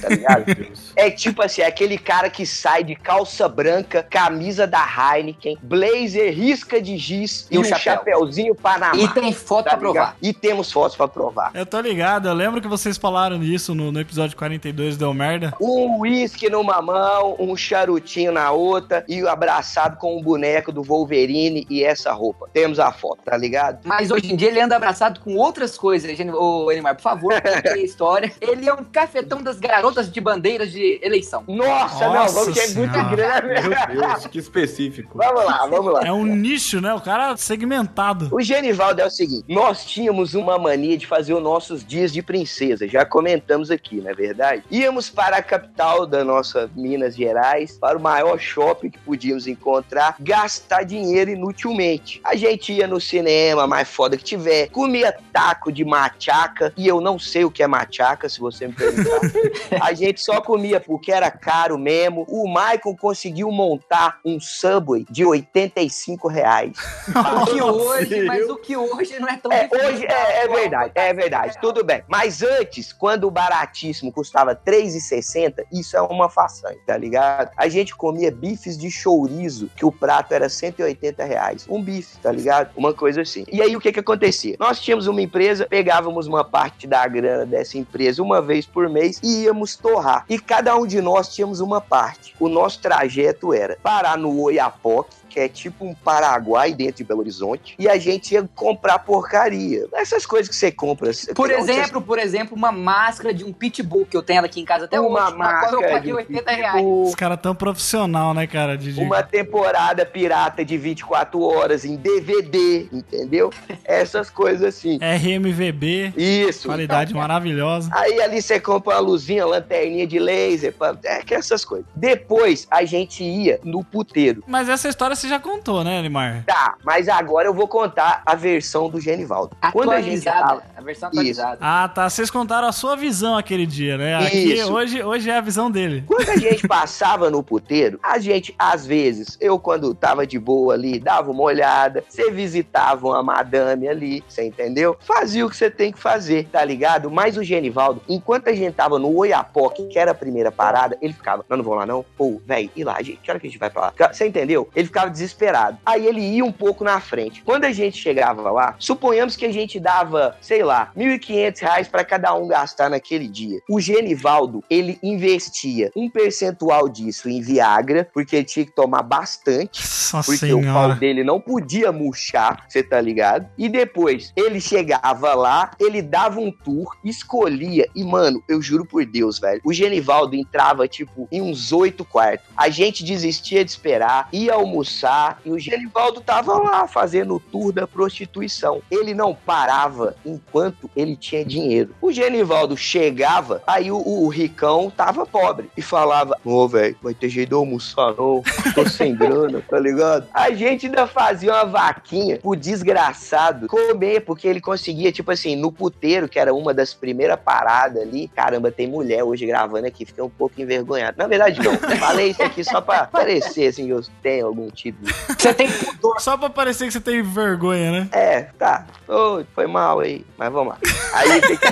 Tá 0.00 0.08
ligado? 0.08 0.44
É 0.96 1.10
tipo 1.10 1.42
assim, 1.42 1.62
é 1.62 1.66
aquele 1.66 1.96
cara 1.96 2.28
que 2.28 2.44
sai 2.44 2.84
de 2.84 2.94
calça 2.94 3.48
branca, 3.48 4.02
camisa 4.02 4.66
da 4.66 4.84
Heineken, 4.84 5.56
blazer, 5.62 6.34
risca 6.34 6.80
de 6.82 6.98
giz 6.98 7.46
e, 7.50 7.54
E 7.54 7.58
um 7.58 7.62
um 7.62 7.64
chapéu. 7.64 7.78
chapéuzinho 7.80 8.54
Panamá. 8.54 8.96
E 8.96 9.08
tem 9.10 9.32
foto 9.32 9.64
tá 9.64 9.70
pra 9.70 9.78
provar. 9.78 10.00
ligado? 10.00 10.16
E 10.22 10.32
temos 10.32 10.72
fotos 10.72 10.96
pra 10.96 11.08
provar. 11.08 11.50
Eu 11.54 11.66
tô 11.66 11.80
ligado, 11.80 12.28
eu 12.28 12.34
lembro 12.34 12.60
que 12.60 12.68
vocês 12.68 12.96
falaram 12.96 13.38
disso 13.38 13.74
no, 13.74 13.90
no 13.92 14.00
episódio 14.00 14.36
42 14.36 14.96
Deu 14.96 15.12
Merda. 15.12 15.54
Um 15.60 16.00
uísque 16.00 16.48
numa 16.48 16.80
mão, 16.80 17.36
um 17.38 17.56
charutinho 17.56 18.32
na 18.32 18.50
outra 18.50 19.04
e 19.08 19.26
abraçado 19.26 19.96
com 19.96 20.18
um 20.18 20.22
boneco 20.22 20.72
do 20.72 20.82
Wolverine 20.82 21.66
e 21.68 21.82
essa 21.84 22.12
roupa. 22.12 22.48
Temos 22.52 22.78
a 22.78 22.92
foto, 22.92 23.20
tá 23.24 23.36
ligado? 23.36 23.80
Mas 23.84 24.10
hoje 24.10 24.32
em 24.32 24.36
dia 24.36 24.48
ele 24.48 24.60
anda 24.60 24.76
abraçado 24.76 25.20
com 25.20 25.36
outras 25.36 25.76
coisas. 25.76 26.10
Ô, 26.34 26.70
Enimar, 26.70 26.94
por 26.96 27.02
favor, 27.02 27.34
a 27.42 27.76
história. 27.78 28.32
Ele 28.40 28.68
é 28.68 28.74
um 28.74 28.84
cafetão 28.84 29.42
das 29.42 29.58
garotas 29.58 30.10
de 30.10 30.20
bandeiras 30.20 30.70
de 30.70 31.00
eleição. 31.02 31.44
Nossa, 31.46 32.06
não, 32.06 32.14
Nossa 32.14 32.34
vamos 32.34 32.54
que 32.54 32.60
é 32.60 32.68
muito 32.74 33.04
grande. 33.10 33.68
Meu 33.68 34.08
Deus, 34.08 34.26
que 34.26 34.38
específico. 34.38 35.16
Vamos 35.16 35.44
lá, 35.44 35.66
vamos 35.66 35.92
lá. 35.92 36.02
É 36.04 36.12
um 36.12 36.24
nicho, 36.24 36.80
né? 36.80 36.92
O 36.94 37.00
cara 37.00 37.36
segmentado. 37.36 38.28
O 38.32 38.40
Genivaldo 38.40 38.99
é 39.00 39.06
o 39.06 39.10
seguinte: 39.10 39.44
nós 39.48 39.84
tínhamos 39.84 40.34
uma 40.34 40.58
mania 40.58 40.96
de 40.96 41.06
fazer 41.06 41.34
os 41.34 41.42
nossos 41.42 41.84
dias 41.84 42.12
de 42.12 42.22
princesa, 42.22 42.86
já 42.86 43.04
comentamos 43.04 43.70
aqui, 43.70 43.96
não 43.96 44.10
é 44.10 44.14
verdade? 44.14 44.62
Íamos 44.70 45.10
para 45.10 45.36
a 45.36 45.42
capital 45.42 46.06
da 46.06 46.24
nossa 46.24 46.70
Minas 46.74 47.16
Gerais, 47.16 47.78
para 47.78 47.98
o 47.98 48.00
maior 48.00 48.38
shopping 48.38 48.90
que 48.90 48.98
podíamos 48.98 49.46
encontrar, 49.46 50.16
gastar 50.20 50.84
dinheiro 50.84 51.30
inutilmente. 51.30 52.20
A 52.24 52.36
gente 52.36 52.72
ia 52.72 52.86
no 52.86 53.00
cinema, 53.00 53.66
mais 53.66 53.88
foda 53.88 54.16
que 54.16 54.24
tiver, 54.24 54.68
comia 54.68 55.14
taco 55.32 55.72
de 55.72 55.84
machaca, 55.84 56.72
e 56.76 56.86
eu 56.86 57.00
não 57.00 57.18
sei 57.18 57.44
o 57.44 57.50
que 57.50 57.62
é 57.62 57.66
machaca, 57.66 58.28
se 58.28 58.40
você 58.40 58.66
me 58.66 58.72
perguntar. 58.72 59.20
a 59.80 59.92
gente 59.92 60.20
só 60.20 60.40
comia 60.40 60.80
porque 60.80 61.12
era 61.12 61.30
caro 61.30 61.78
mesmo. 61.78 62.24
O 62.28 62.48
Michael 62.48 62.96
conseguiu 63.00 63.50
montar 63.50 64.18
um 64.24 64.38
Subway 64.40 65.06
de 65.10 65.24
85 65.24 66.28
reais. 66.28 66.76
O 67.40 67.46
que 67.46 67.62
hoje, 67.62 68.22
mas 68.24 68.48
o 68.48 68.56
que 68.56 68.76
hoje 68.80 69.18
não 69.18 69.28
é 69.28 69.36
tão 69.36 69.52
É, 69.52 69.64
difícil. 69.66 69.86
hoje 69.88 70.06
é, 70.06 70.44
é 70.44 70.48
verdade, 70.48 70.92
é 70.94 71.12
verdade, 71.12 71.58
tudo 71.60 71.84
bem. 71.84 72.02
Mas 72.08 72.42
antes, 72.42 72.92
quando 72.92 73.24
o 73.24 73.30
baratíssimo 73.30 74.12
custava 74.12 74.52
R$3,60, 74.52 75.64
isso 75.72 75.96
é 75.96 76.00
uma 76.02 76.28
façanha, 76.28 76.78
tá 76.86 76.96
ligado? 76.96 77.50
A 77.56 77.68
gente 77.68 77.94
comia 77.94 78.30
bifes 78.30 78.76
de 78.76 78.90
chouriço, 78.90 79.70
que 79.76 79.84
o 79.84 79.92
prato 79.92 80.32
era 80.32 80.48
180 80.48 81.24
reais. 81.24 81.66
Um 81.68 81.82
bife, 81.82 82.16
tá 82.18 82.30
ligado? 82.32 82.70
Uma 82.76 82.92
coisa 82.94 83.22
assim. 83.22 83.44
E 83.50 83.62
aí 83.62 83.76
o 83.76 83.80
que 83.80 83.92
que 83.92 84.00
acontecia? 84.00 84.56
Nós 84.58 84.80
tínhamos 84.80 85.06
uma 85.06 85.20
empresa, 85.22 85.66
pegávamos 85.66 86.26
uma 86.26 86.44
parte 86.44 86.86
da 86.86 87.06
grana 87.06 87.44
dessa 87.46 87.78
empresa 87.78 88.22
uma 88.22 88.40
vez 88.40 88.66
por 88.66 88.88
mês 88.88 89.20
e 89.22 89.44
íamos 89.44 89.76
torrar. 89.76 90.24
E 90.28 90.38
cada 90.38 90.76
um 90.76 90.86
de 90.86 91.00
nós 91.00 91.28
tínhamos 91.34 91.60
uma 91.60 91.80
parte. 91.80 92.34
O 92.38 92.48
nosso 92.48 92.80
trajeto 92.80 93.52
era 93.54 93.76
parar 93.82 94.16
no 94.16 94.40
Oiapoque, 94.40 95.16
que 95.30 95.38
é 95.40 95.48
tipo 95.48 95.84
um 95.84 95.94
Paraguai 95.94 96.72
dentro 96.74 96.96
de 96.96 97.04
Belo 97.04 97.20
Horizonte, 97.20 97.74
e 97.78 97.88
a 97.88 97.96
gente 97.98 98.34
ia 98.34 98.48
comprar 98.54 98.98
porcaria. 98.98 99.86
Essas 99.94 100.26
coisas 100.26 100.48
que 100.48 100.54
você 100.56 100.70
compra. 100.72 101.12
você- 101.12 101.32
Por 101.32 101.48
você- 101.48 101.54
exemplo, 101.72 102.02
por 102.02 102.18
exemplo, 102.18 102.56
uma 102.56 102.72
máscara 102.72 103.32
de 103.32 103.44
um 103.44 103.52
pitbull 103.52 104.04
que 104.04 104.16
eu 104.16 104.22
tenho 104.22 104.44
aqui 104.44 104.60
em 104.60 104.64
casa 104.64 104.84
até 104.86 104.98
uma 105.00 105.28
hoje. 105.28 105.38
Na 105.38 105.60
qual 105.60 105.72
eu 105.74 105.80
paguei 105.88 106.00
de 106.10 106.12
80 106.12 106.50
reais. 106.50 106.84
Os 106.84 107.14
caras 107.14 107.38
tão 107.40 107.54
profissional, 107.54 108.34
né, 108.34 108.46
cara? 108.46 108.76
De, 108.76 108.92
de- 108.92 109.00
uma 109.00 109.22
temporada 109.22 110.04
pirata 110.04 110.64
de 110.64 110.76
24 110.76 111.40
horas 111.40 111.84
em 111.84 111.96
DVD, 111.96 112.88
entendeu? 112.92 113.50
Essas 113.84 114.28
coisas 114.30 114.62
assim. 114.62 114.98
RMVB, 115.00 116.12
Isso. 116.16 116.66
qualidade 116.68 117.14
maravilhosa. 117.14 117.90
Aí 117.92 118.20
ali 118.20 118.42
você 118.42 118.58
compra 118.58 118.94
uma 118.94 119.00
luzinha, 119.00 119.46
lanterninha 119.46 120.06
de 120.06 120.18
laser, 120.18 120.72
pra- 120.72 120.96
é 121.04 121.22
que 121.22 121.34
essas 121.34 121.64
coisas. 121.64 121.86
Depois 121.94 122.66
a 122.70 122.84
gente 122.84 123.22
ia 123.22 123.60
no 123.62 123.84
puteiro. 123.84 124.42
Mas 124.46 124.68
essa 124.68 124.88
história 124.88 125.14
você 125.20 125.28
já 125.28 125.38
contou, 125.38 125.84
né, 125.84 126.00
Limar? 126.00 126.44
Tá, 126.46 126.76
mas 126.84 127.08
agora 127.08 127.48
eu 127.48 127.54
vou 127.54 127.68
contar 127.68 128.22
a 128.24 128.34
versão 128.34 128.88
do 128.88 129.00
Genivaldo. 129.00 129.56
Quando 129.72 129.92
a 129.92 130.00
gente 130.00 130.20
Atualizada. 130.28 130.62
A 130.76 130.80
versão 130.80 131.08
Isso. 131.10 131.18
atualizada. 131.18 131.58
Ah, 131.60 131.88
tá. 131.88 132.08
Vocês 132.08 132.30
contaram 132.30 132.68
a 132.68 132.72
sua 132.72 132.96
visão 132.96 133.36
aquele 133.36 133.66
dia, 133.66 133.96
né? 133.96 134.16
Aqui, 134.16 134.54
Isso. 134.54 134.72
hoje, 134.72 135.02
hoje 135.02 135.30
é 135.30 135.36
a 135.36 135.40
visão 135.40 135.70
dele. 135.70 136.04
Quando 136.06 136.28
a 136.28 136.36
gente 136.36 136.66
passava 136.68 137.30
no 137.30 137.42
puteiro, 137.42 137.98
a 138.02 138.18
gente, 138.18 138.54
às 138.58 138.86
vezes, 138.86 139.36
eu 139.40 139.58
quando 139.58 139.94
tava 139.94 140.26
de 140.26 140.38
boa 140.38 140.74
ali, 140.74 140.98
dava 140.98 141.30
uma 141.30 141.42
olhada, 141.42 142.04
você 142.08 142.30
visitava 142.30 143.06
uma 143.06 143.22
madame 143.22 143.88
ali, 143.88 144.24
você 144.28 144.44
entendeu? 144.44 144.96
Fazia 145.00 145.44
o 145.44 145.50
que 145.50 145.56
você 145.56 145.70
tem 145.70 145.92
que 145.92 145.98
fazer, 145.98 146.48
tá 146.50 146.64
ligado? 146.64 147.10
Mas 147.10 147.36
o 147.36 147.42
Genivaldo, 147.42 148.02
enquanto 148.08 148.48
a 148.48 148.52
gente 148.52 148.74
tava 148.74 148.98
no 148.98 149.14
Oiapoque, 149.16 149.86
que 149.88 149.98
era 149.98 150.12
a 150.12 150.14
primeira 150.14 150.50
parada, 150.50 150.96
ele 151.00 151.12
ficava, 151.12 151.44
não, 151.48 151.56
não 151.58 151.64
vou 151.64 151.74
lá 151.74 151.86
não? 151.86 152.04
Pô, 152.16 152.40
velho, 152.46 152.70
e 152.74 152.84
lá, 152.84 153.00
gente, 153.02 153.18
que 153.18 153.30
hora 153.30 153.38
que 153.38 153.46
a 153.46 153.50
gente 153.50 153.58
vai 153.58 153.70
pra 153.70 153.82
lá? 153.82 154.12
Você 154.12 154.26
entendeu? 154.26 154.68
Ele 154.74 154.86
ficava 154.86 155.09
desesperado. 155.10 155.78
Aí 155.84 156.06
ele 156.06 156.20
ia 156.20 156.44
um 156.44 156.52
pouco 156.52 156.84
na 156.84 157.00
frente. 157.00 157.42
Quando 157.42 157.64
a 157.64 157.72
gente 157.72 157.98
chegava 157.98 158.50
lá, 158.50 158.74
suponhamos 158.78 159.36
que 159.36 159.44
a 159.44 159.52
gente 159.52 159.78
dava, 159.78 160.36
sei 160.40 160.62
lá, 160.62 160.92
1.500 160.96 161.60
reais 161.60 161.88
pra 161.88 162.04
cada 162.04 162.34
um 162.34 162.48
gastar 162.48 162.88
naquele 162.88 163.28
dia. 163.28 163.60
O 163.68 163.80
Genivaldo, 163.80 164.62
ele 164.70 164.98
investia 165.02 165.90
um 165.96 166.08
percentual 166.08 166.88
disso 166.88 167.28
em 167.28 167.40
Viagra, 167.40 168.08
porque 168.12 168.36
ele 168.36 168.44
tinha 168.44 168.64
que 168.64 168.74
tomar 168.74 169.02
bastante. 169.02 169.82
Nossa 170.12 170.32
Porque 170.32 170.52
o 170.52 170.56
pau 170.56 170.62
senhora. 170.62 170.94
dele 170.94 171.22
não 171.22 171.40
podia 171.40 171.92
murchar, 171.92 172.64
você 172.68 172.82
tá 172.82 173.00
ligado? 173.00 173.48
E 173.56 173.68
depois, 173.68 174.32
ele 174.36 174.60
chegava 174.60 175.34
lá, 175.34 175.70
ele 175.78 176.02
dava 176.02 176.40
um 176.40 176.50
tour, 176.50 176.96
escolhia. 177.04 177.86
E, 177.94 178.02
mano, 178.02 178.42
eu 178.48 178.60
juro 178.60 178.84
por 178.84 179.04
Deus, 179.06 179.38
velho. 179.38 179.60
O 179.64 179.72
Genivaldo 179.72 180.34
entrava, 180.34 180.88
tipo, 180.88 181.28
em 181.30 181.40
uns 181.40 181.72
oito 181.72 182.04
quartos. 182.04 182.46
A 182.56 182.68
gente 182.68 183.04
desistia 183.04 183.64
de 183.64 183.70
esperar, 183.70 184.28
ia 184.32 184.54
almoçar. 184.54 184.99
E 185.44 185.50
o 185.50 185.58
Genivaldo 185.58 186.20
tava 186.20 186.54
lá, 186.58 186.86
fazendo 186.86 187.36
o 187.36 187.40
tour 187.40 187.72
da 187.72 187.86
prostituição. 187.86 188.82
Ele 188.90 189.14
não 189.14 189.34
parava 189.34 190.14
enquanto 190.24 190.90
ele 190.96 191.16
tinha 191.16 191.44
dinheiro. 191.44 191.94
O 192.00 192.12
Genivaldo 192.12 192.76
chegava, 192.76 193.62
aí 193.66 193.90
o, 193.90 193.96
o 193.96 194.28
ricão 194.28 194.90
tava 194.94 195.24
pobre. 195.24 195.70
E 195.76 195.82
falava: 195.82 196.36
Ô, 196.44 196.66
velho, 196.68 196.96
vai 197.02 197.14
ter 197.14 197.28
jeito 197.28 197.50
de 197.50 197.54
almoçar, 197.54 198.14
não. 198.16 198.42
Tô 198.74 198.88
sem 198.88 199.14
grana, 199.14 199.62
tá 199.68 199.78
ligado? 199.78 200.26
A 200.32 200.50
gente 200.50 200.86
ainda 200.86 201.06
fazia 201.06 201.52
uma 201.52 201.64
vaquinha 201.64 202.38
pro 202.38 202.56
desgraçado 202.56 203.66
comer, 203.66 204.20
porque 204.20 204.46
ele 204.46 204.60
conseguia, 204.60 205.12
tipo 205.12 205.30
assim, 205.30 205.56
no 205.56 205.72
puteiro, 205.72 206.28
que 206.28 206.38
era 206.38 206.52
uma 206.54 206.74
das 206.74 206.92
primeiras 206.94 207.38
paradas 207.38 208.02
ali. 208.02 208.28
Caramba, 208.28 208.70
tem 208.70 208.86
mulher 208.86 209.22
hoje 209.22 209.46
gravando 209.46 209.86
aqui, 209.86 210.04
fiquei 210.04 210.22
um 210.22 210.30
pouco 210.30 210.60
envergonhado. 210.60 211.16
Na 211.18 211.26
verdade, 211.26 211.60
não. 211.62 211.76
Falei 211.98 212.30
isso 212.30 212.42
aqui 212.42 212.64
só 212.64 212.80
pra 212.80 213.06
parecer, 213.06 213.68
assim, 213.68 213.86
que 213.86 213.90
eu 213.90 214.02
tenho 214.22 214.46
algum 214.46 214.68
tipo 214.70 214.89
Você 215.28 215.54
tem 215.54 215.70
pudor. 215.70 216.20
Só 216.20 216.36
pra 216.36 216.50
parecer 216.50 216.86
que 216.86 216.92
você 216.92 217.00
tem 217.00 217.22
vergonha, 217.22 217.92
né? 217.92 218.08
É, 218.12 218.42
tá. 218.58 218.86
Ô, 219.08 219.42
foi 219.54 219.66
mal 219.66 220.00
aí, 220.00 220.24
mas 220.38 220.52
vamos 220.52 220.74
lá. 220.74 220.78
Aí 221.14 221.38
o 221.38 221.42
que 221.42 221.56
que? 221.56 221.66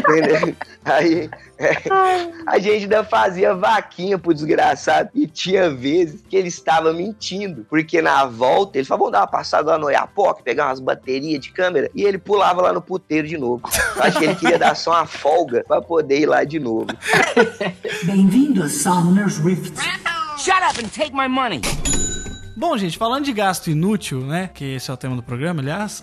Entendeu? 0.00 0.56
Aí 0.84 1.30
é, 1.58 1.76
a 2.46 2.58
gente 2.58 2.82
ainda 2.82 3.04
fazia 3.04 3.54
vaquinha 3.54 4.18
pro 4.18 4.34
desgraçado 4.34 5.10
e 5.14 5.26
tinha 5.26 5.70
vezes 5.70 6.22
que 6.28 6.36
ele 6.36 6.48
estava 6.48 6.92
mentindo, 6.92 7.64
porque 7.70 8.02
na 8.02 8.24
volta 8.24 8.78
ele 8.78 8.84
falou, 8.84 9.06
vamos 9.06 9.12
dar 9.12 9.20
uma 9.20 9.26
passada 9.28 9.70
lá 9.70 9.78
no 9.78 9.86
Oiapoque, 9.86 10.42
pegar 10.42 10.66
umas 10.66 10.80
baterias 10.80 11.40
de 11.40 11.52
câmera, 11.52 11.90
e 11.94 12.02
ele 12.02 12.18
pulava 12.18 12.62
lá 12.62 12.72
no 12.72 12.82
puteiro 12.82 13.28
de 13.28 13.38
novo. 13.38 13.62
Eu 13.96 14.02
acho 14.02 14.18
que 14.18 14.24
ele 14.24 14.34
queria 14.34 14.58
dar 14.58 14.74
só 14.74 14.90
uma 14.90 15.06
folga 15.06 15.64
pra 15.66 15.80
poder 15.80 16.20
ir 16.20 16.26
lá 16.26 16.42
de 16.44 16.58
novo. 16.58 16.86
Bem-vindo 18.04 18.64
a 18.64 18.68
Summoner's 18.68 19.38
Rift. 19.38 19.74
Shut 20.38 20.62
up 20.68 20.78
and 20.84 20.88
take 20.88 21.14
my 21.14 21.28
money. 21.28 21.60
Bom, 22.54 22.76
gente, 22.76 22.98
falando 22.98 23.24
de 23.24 23.32
gasto 23.32 23.70
inútil, 23.70 24.20
né? 24.20 24.50
Que 24.52 24.74
esse 24.74 24.90
é 24.90 24.94
o 24.94 24.96
tema 24.96 25.16
do 25.16 25.22
programa, 25.22 25.60
aliás. 25.60 26.00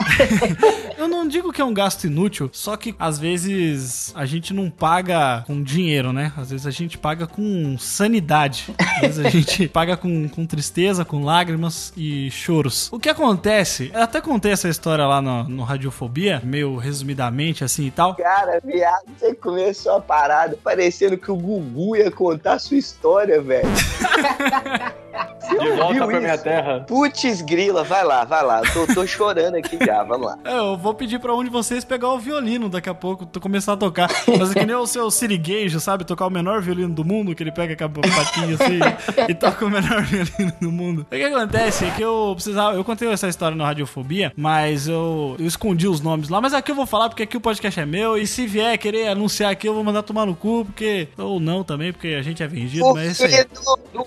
eu 0.98 1.08
não 1.08 1.28
digo 1.28 1.54
que 1.54 1.62
é 1.62 1.66
um 1.66 1.74
gasto 1.74 2.06
inútil, 2.06 2.50
só 2.52 2.76
que 2.76 2.96
às 2.98 3.20
vezes 3.20 4.12
a 4.16 4.26
gente 4.26 4.54
não 4.54 4.70
paga 4.70 5.44
com 5.46 5.62
dinheiro, 5.62 6.12
né? 6.12 6.34
Às 6.36 6.50
vezes 6.50 6.66
a 6.66 6.72
gente 6.72 6.98
paga 6.98 7.28
com 7.28 7.78
sanidade. 7.78 8.74
Às 8.96 9.02
vezes 9.02 9.26
a 9.26 9.30
gente 9.30 9.68
paga 9.70 9.96
com, 9.96 10.28
com 10.28 10.46
tristeza, 10.46 11.06
com 11.06 11.24
lágrimas 11.24 11.94
e 11.96 12.32
choros. 12.32 12.92
O 12.92 13.00
que 13.00 13.10
acontece, 13.10 13.92
eu 13.94 14.02
até 14.02 14.20
contei 14.20 14.52
essa 14.52 14.68
história 14.68 15.06
lá 15.06 15.22
no, 15.22 15.44
no 15.44 15.64
Radiofobia, 15.64 16.42
meio 16.44 16.78
resumidamente 16.78 17.64
assim 17.64 17.86
e 17.86 17.92
tal. 17.92 18.16
Cara, 18.16 18.60
viado, 18.64 19.04
você 19.18 19.36
começou 19.36 19.98
a 19.98 20.02
parada 20.02 20.58
parecendo 20.64 21.18
que 21.18 21.32
o 21.32 21.36
Gugu 21.36 21.96
ia 21.96 22.10
contar 22.10 22.54
a 22.54 22.60
sua 22.60 22.78
história, 22.78 23.40
velho. 23.40 23.70
De 25.50 25.72
volta 25.72 26.06
pra 26.06 26.20
minha 26.20 26.36
isso? 26.36 26.44
terra. 26.44 26.80
Putz, 26.88 27.42
grila, 27.42 27.84
vai 27.84 28.04
lá, 28.04 28.24
vai 28.24 28.44
lá. 28.44 28.62
Tô, 28.74 28.86
tô 28.94 29.08
chorando 29.08 29.56
aqui 29.56 29.78
já, 29.84 30.04
vamos 30.04 30.28
lá. 30.28 30.38
É, 30.44 30.58
Eu 30.58 30.78
vou 30.78 30.94
pedir 30.94 31.20
pra 31.20 31.34
um 31.34 31.44
de 31.44 31.50
vocês 31.50 31.84
pegar 31.84 32.10
o 32.10 32.20
violino 32.20 32.70
daqui 32.70 32.90
a 32.90 32.94
pouco, 32.94 33.26
tô 33.26 33.40
começar 33.40 33.74
a 33.74 33.78
tocar. 33.78 34.10
Mas 34.38 34.52
é 34.52 34.60
que 34.60 34.66
nem 34.66 34.76
o 34.76 34.86
seu 34.86 35.10
siriguejo, 35.10 35.80
sabe? 35.80 36.06
Tocar 36.06 36.28
o 36.28 36.30
menor 36.30 36.62
violino 36.62 36.94
do 36.94 37.04
mundo, 37.04 37.34
que 37.34 37.42
ele 37.44 37.52
pega 37.52 37.76
com 37.76 37.84
a 37.86 37.90
patinha 37.90 38.56
assim 38.56 38.80
e 39.28 39.34
toca 39.34 39.66
o 39.66 39.70
menor 39.70 40.04
violino 40.06 40.54
do 40.62 40.72
mundo. 40.72 41.02
O 41.02 41.16
que 41.16 41.24
acontece 41.24 41.86
é 41.86 41.92
que 41.92 42.02
eu 42.02 42.32
precisava. 42.36 42.76
Eu 42.76 42.84
contei 42.84 43.10
essa 43.10 43.28
história 43.28 43.56
no 43.56 43.64
Radiofobia, 43.64 44.32
mas 44.36 44.88
eu, 44.88 45.36
eu 45.40 45.46
escondi 45.46 45.88
os 45.88 46.02
nomes 46.02 46.30
lá. 46.30 46.40
Mas 46.40 46.54
aqui 46.54 46.72
eu 46.72 46.76
vou 46.76 46.86
falar 46.86 47.10
porque 47.10 47.24
aqui 47.24 47.38
o 47.38 47.42
podcast 47.42 47.80
é 47.80 47.86
meu. 47.86 48.18
E 48.18 48.28
se 48.28 48.46
vier 48.46 48.78
querer 48.78 49.08
anunciar 49.08 49.52
aqui, 49.52 49.68
eu 49.68 49.74
vou 49.74 49.84
mandar 49.84 50.04
tomar 50.04 50.26
no 50.26 50.36
cu, 50.36 50.66
porque. 50.66 51.08
Ou 51.18 51.40
não 51.40 51.64
também, 51.64 51.92
porque 51.92 52.10
a 52.10 52.22
gente 52.22 52.44
é 52.44 52.48
vendido, 52.48 52.94
mas 52.94 53.08
é 53.08 53.12
isso 53.12 53.24
aí. 53.26 53.32
Duvido, 53.54 53.62
duvido. 53.94 54.06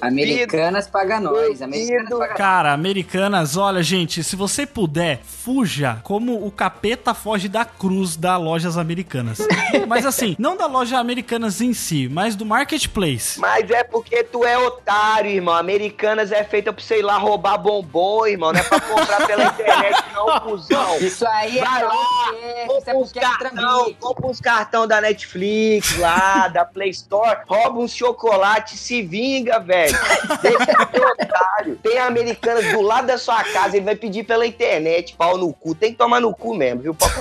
Americanas 1.02 1.02
paga 1.02 1.20
nós. 1.20 1.62
Americanas 1.62 2.18
paga. 2.18 2.34
Cara, 2.34 2.72
americanas, 2.72 3.56
olha, 3.56 3.82
gente, 3.82 4.22
se 4.22 4.36
você 4.36 4.64
puder, 4.66 5.20
fuja 5.24 5.98
como 6.02 6.46
o 6.46 6.50
capeta 6.50 7.12
foge 7.12 7.48
da 7.48 7.64
cruz 7.64 8.16
da 8.16 8.36
lojas 8.36 8.78
americanas. 8.78 9.38
mas 9.88 10.06
assim, 10.06 10.36
não 10.38 10.56
da 10.56 10.66
loja 10.66 10.98
americanas 10.98 11.60
em 11.60 11.74
si, 11.74 12.08
mas 12.08 12.36
do 12.36 12.46
marketplace. 12.46 13.38
Mas 13.40 13.70
é 13.70 13.82
porque 13.82 14.22
tu 14.24 14.44
é 14.44 14.56
otário, 14.56 15.30
irmão. 15.30 15.54
Americanas 15.54 16.32
é 16.32 16.44
feita 16.44 16.72
pra, 16.72 16.82
sei 16.82 17.02
lá, 17.02 17.18
roubar 17.18 17.58
bombom, 17.58 18.26
irmão. 18.26 18.52
Não 18.52 18.60
é 18.60 18.62
pra 18.62 18.80
comprar 18.80 19.26
pela 19.26 19.44
internet, 19.44 20.04
não, 20.14 20.40
cuzão. 20.40 20.98
Isso 20.98 21.26
aí 21.26 21.58
é 21.58 21.64
Vai 21.64 21.80
pra 21.80 21.88
lá, 21.88 21.94
você. 21.94 22.78
Isso 22.78 22.90
é 22.90 22.92
Compra 22.92 22.98
uns 22.98 23.12
porque 23.12 23.18
é 23.18 23.22
cartão, 23.22 23.94
compra 24.00 24.26
uns 24.26 24.40
cartão 24.40 24.86
da 24.86 25.00
Netflix 25.00 25.98
lá, 25.98 26.48
da 26.48 26.64
Play 26.64 26.90
Store, 26.90 27.40
rouba 27.46 27.80
uns 27.80 27.94
chocolate, 27.94 28.76
se 28.76 29.02
vinga, 29.02 29.58
velho. 29.58 29.92
Ser 30.92 31.04
otário. 31.04 31.76
Tem 31.82 31.98
americanas 31.98 32.70
do 32.72 32.80
lado 32.82 33.06
da 33.06 33.18
sua 33.18 33.42
casa, 33.44 33.76
ele 33.76 33.84
vai 33.84 33.96
pedir 33.96 34.24
pela 34.24 34.46
internet, 34.46 35.14
pau 35.16 35.36
no 35.38 35.52
cu. 35.52 35.74
Tem 35.74 35.92
que 35.92 35.98
tomar 35.98 36.20
no 36.20 36.34
cu 36.34 36.54
mesmo, 36.54 36.82
viu? 36.82 36.94
Pode. 36.94 37.12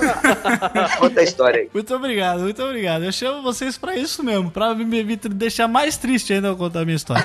Conta 0.98 1.20
a 1.20 1.24
história 1.24 1.60
aí. 1.62 1.70
Muito 1.72 1.94
obrigado, 1.94 2.40
muito 2.40 2.62
obrigado. 2.62 3.04
Eu 3.04 3.12
chamo 3.12 3.42
vocês 3.42 3.76
pra 3.78 3.96
isso 3.96 4.22
mesmo, 4.22 4.50
pra 4.50 4.74
me, 4.74 4.84
me 5.04 5.16
deixar 5.16 5.68
mais 5.68 5.96
triste 5.96 6.32
ainda 6.32 6.48
ao 6.48 6.56
contar 6.56 6.80
a 6.80 6.84
minha 6.84 6.96
história. 6.96 7.24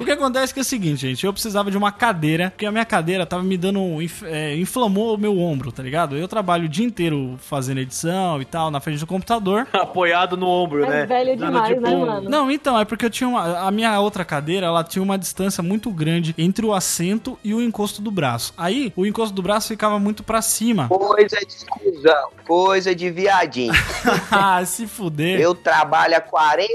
o 0.00 0.04
que 0.04 0.10
acontece 0.10 0.52
é 0.52 0.54
que 0.54 0.60
é 0.60 0.62
o 0.62 0.64
seguinte, 0.64 1.00
gente, 1.00 1.24
eu 1.24 1.32
precisava 1.32 1.70
de 1.70 1.76
uma 1.76 1.92
cadeira, 1.92 2.50
porque 2.50 2.66
a 2.66 2.72
minha 2.72 2.84
cadeira 2.84 3.24
tava 3.26 3.42
me 3.42 3.56
dando, 3.56 3.80
um 3.80 3.98
é, 4.24 4.56
inflamou 4.56 5.14
o 5.14 5.18
meu 5.18 5.38
ombro, 5.38 5.70
tá 5.72 5.82
ligado? 5.82 6.16
Eu 6.16 6.26
trabalho 6.28 6.64
o 6.64 6.68
dia 6.68 6.84
inteiro 6.84 7.36
fazendo 7.38 7.78
edição 7.80 8.40
e 8.40 8.44
tal, 8.44 8.70
na 8.70 8.80
frente 8.80 9.00
do 9.00 9.06
computador. 9.06 9.66
Apoiado 9.72 10.36
no 10.36 10.48
ombro, 10.48 10.84
É 10.84 10.88
né? 10.88 11.06
velho 11.06 11.36
Dando 11.36 11.52
demais, 11.52 11.68
tipo 11.68 11.80
né, 11.80 11.96
mano? 11.96 12.30
Não, 12.30 12.50
então, 12.50 12.78
é 12.78 12.84
porque 12.84 13.04
eu 13.04 13.10
tinha 13.10 13.28
uma. 13.28 13.58
A 13.66 13.70
minha 13.70 13.98
outra 14.00 14.24
cadeira, 14.24 14.66
ela 14.66 14.82
tinha 14.84 15.02
uma 15.02 15.18
distância 15.18 15.62
muito 15.68 15.90
grande 15.90 16.34
entre 16.38 16.64
o 16.64 16.72
assento 16.72 17.38
e 17.44 17.52
o 17.52 17.60
encosto 17.60 18.00
do 18.00 18.10
braço. 18.10 18.54
Aí, 18.56 18.92
o 18.96 19.04
encosto 19.04 19.34
do 19.34 19.42
braço 19.42 19.68
ficava 19.68 19.98
muito 19.98 20.22
pra 20.22 20.40
cima. 20.40 20.88
Coisa 21.18 21.36
de 21.40 21.66
cuzão, 21.66 22.30
coisa 22.46 22.94
de 22.94 23.10
viadinho. 23.10 23.72
ah, 24.30 24.64
se 24.64 24.86
fuder. 24.86 25.40
Eu 25.40 25.54
trabalho 25.54 26.16
há 26.16 26.20
40 26.20 26.72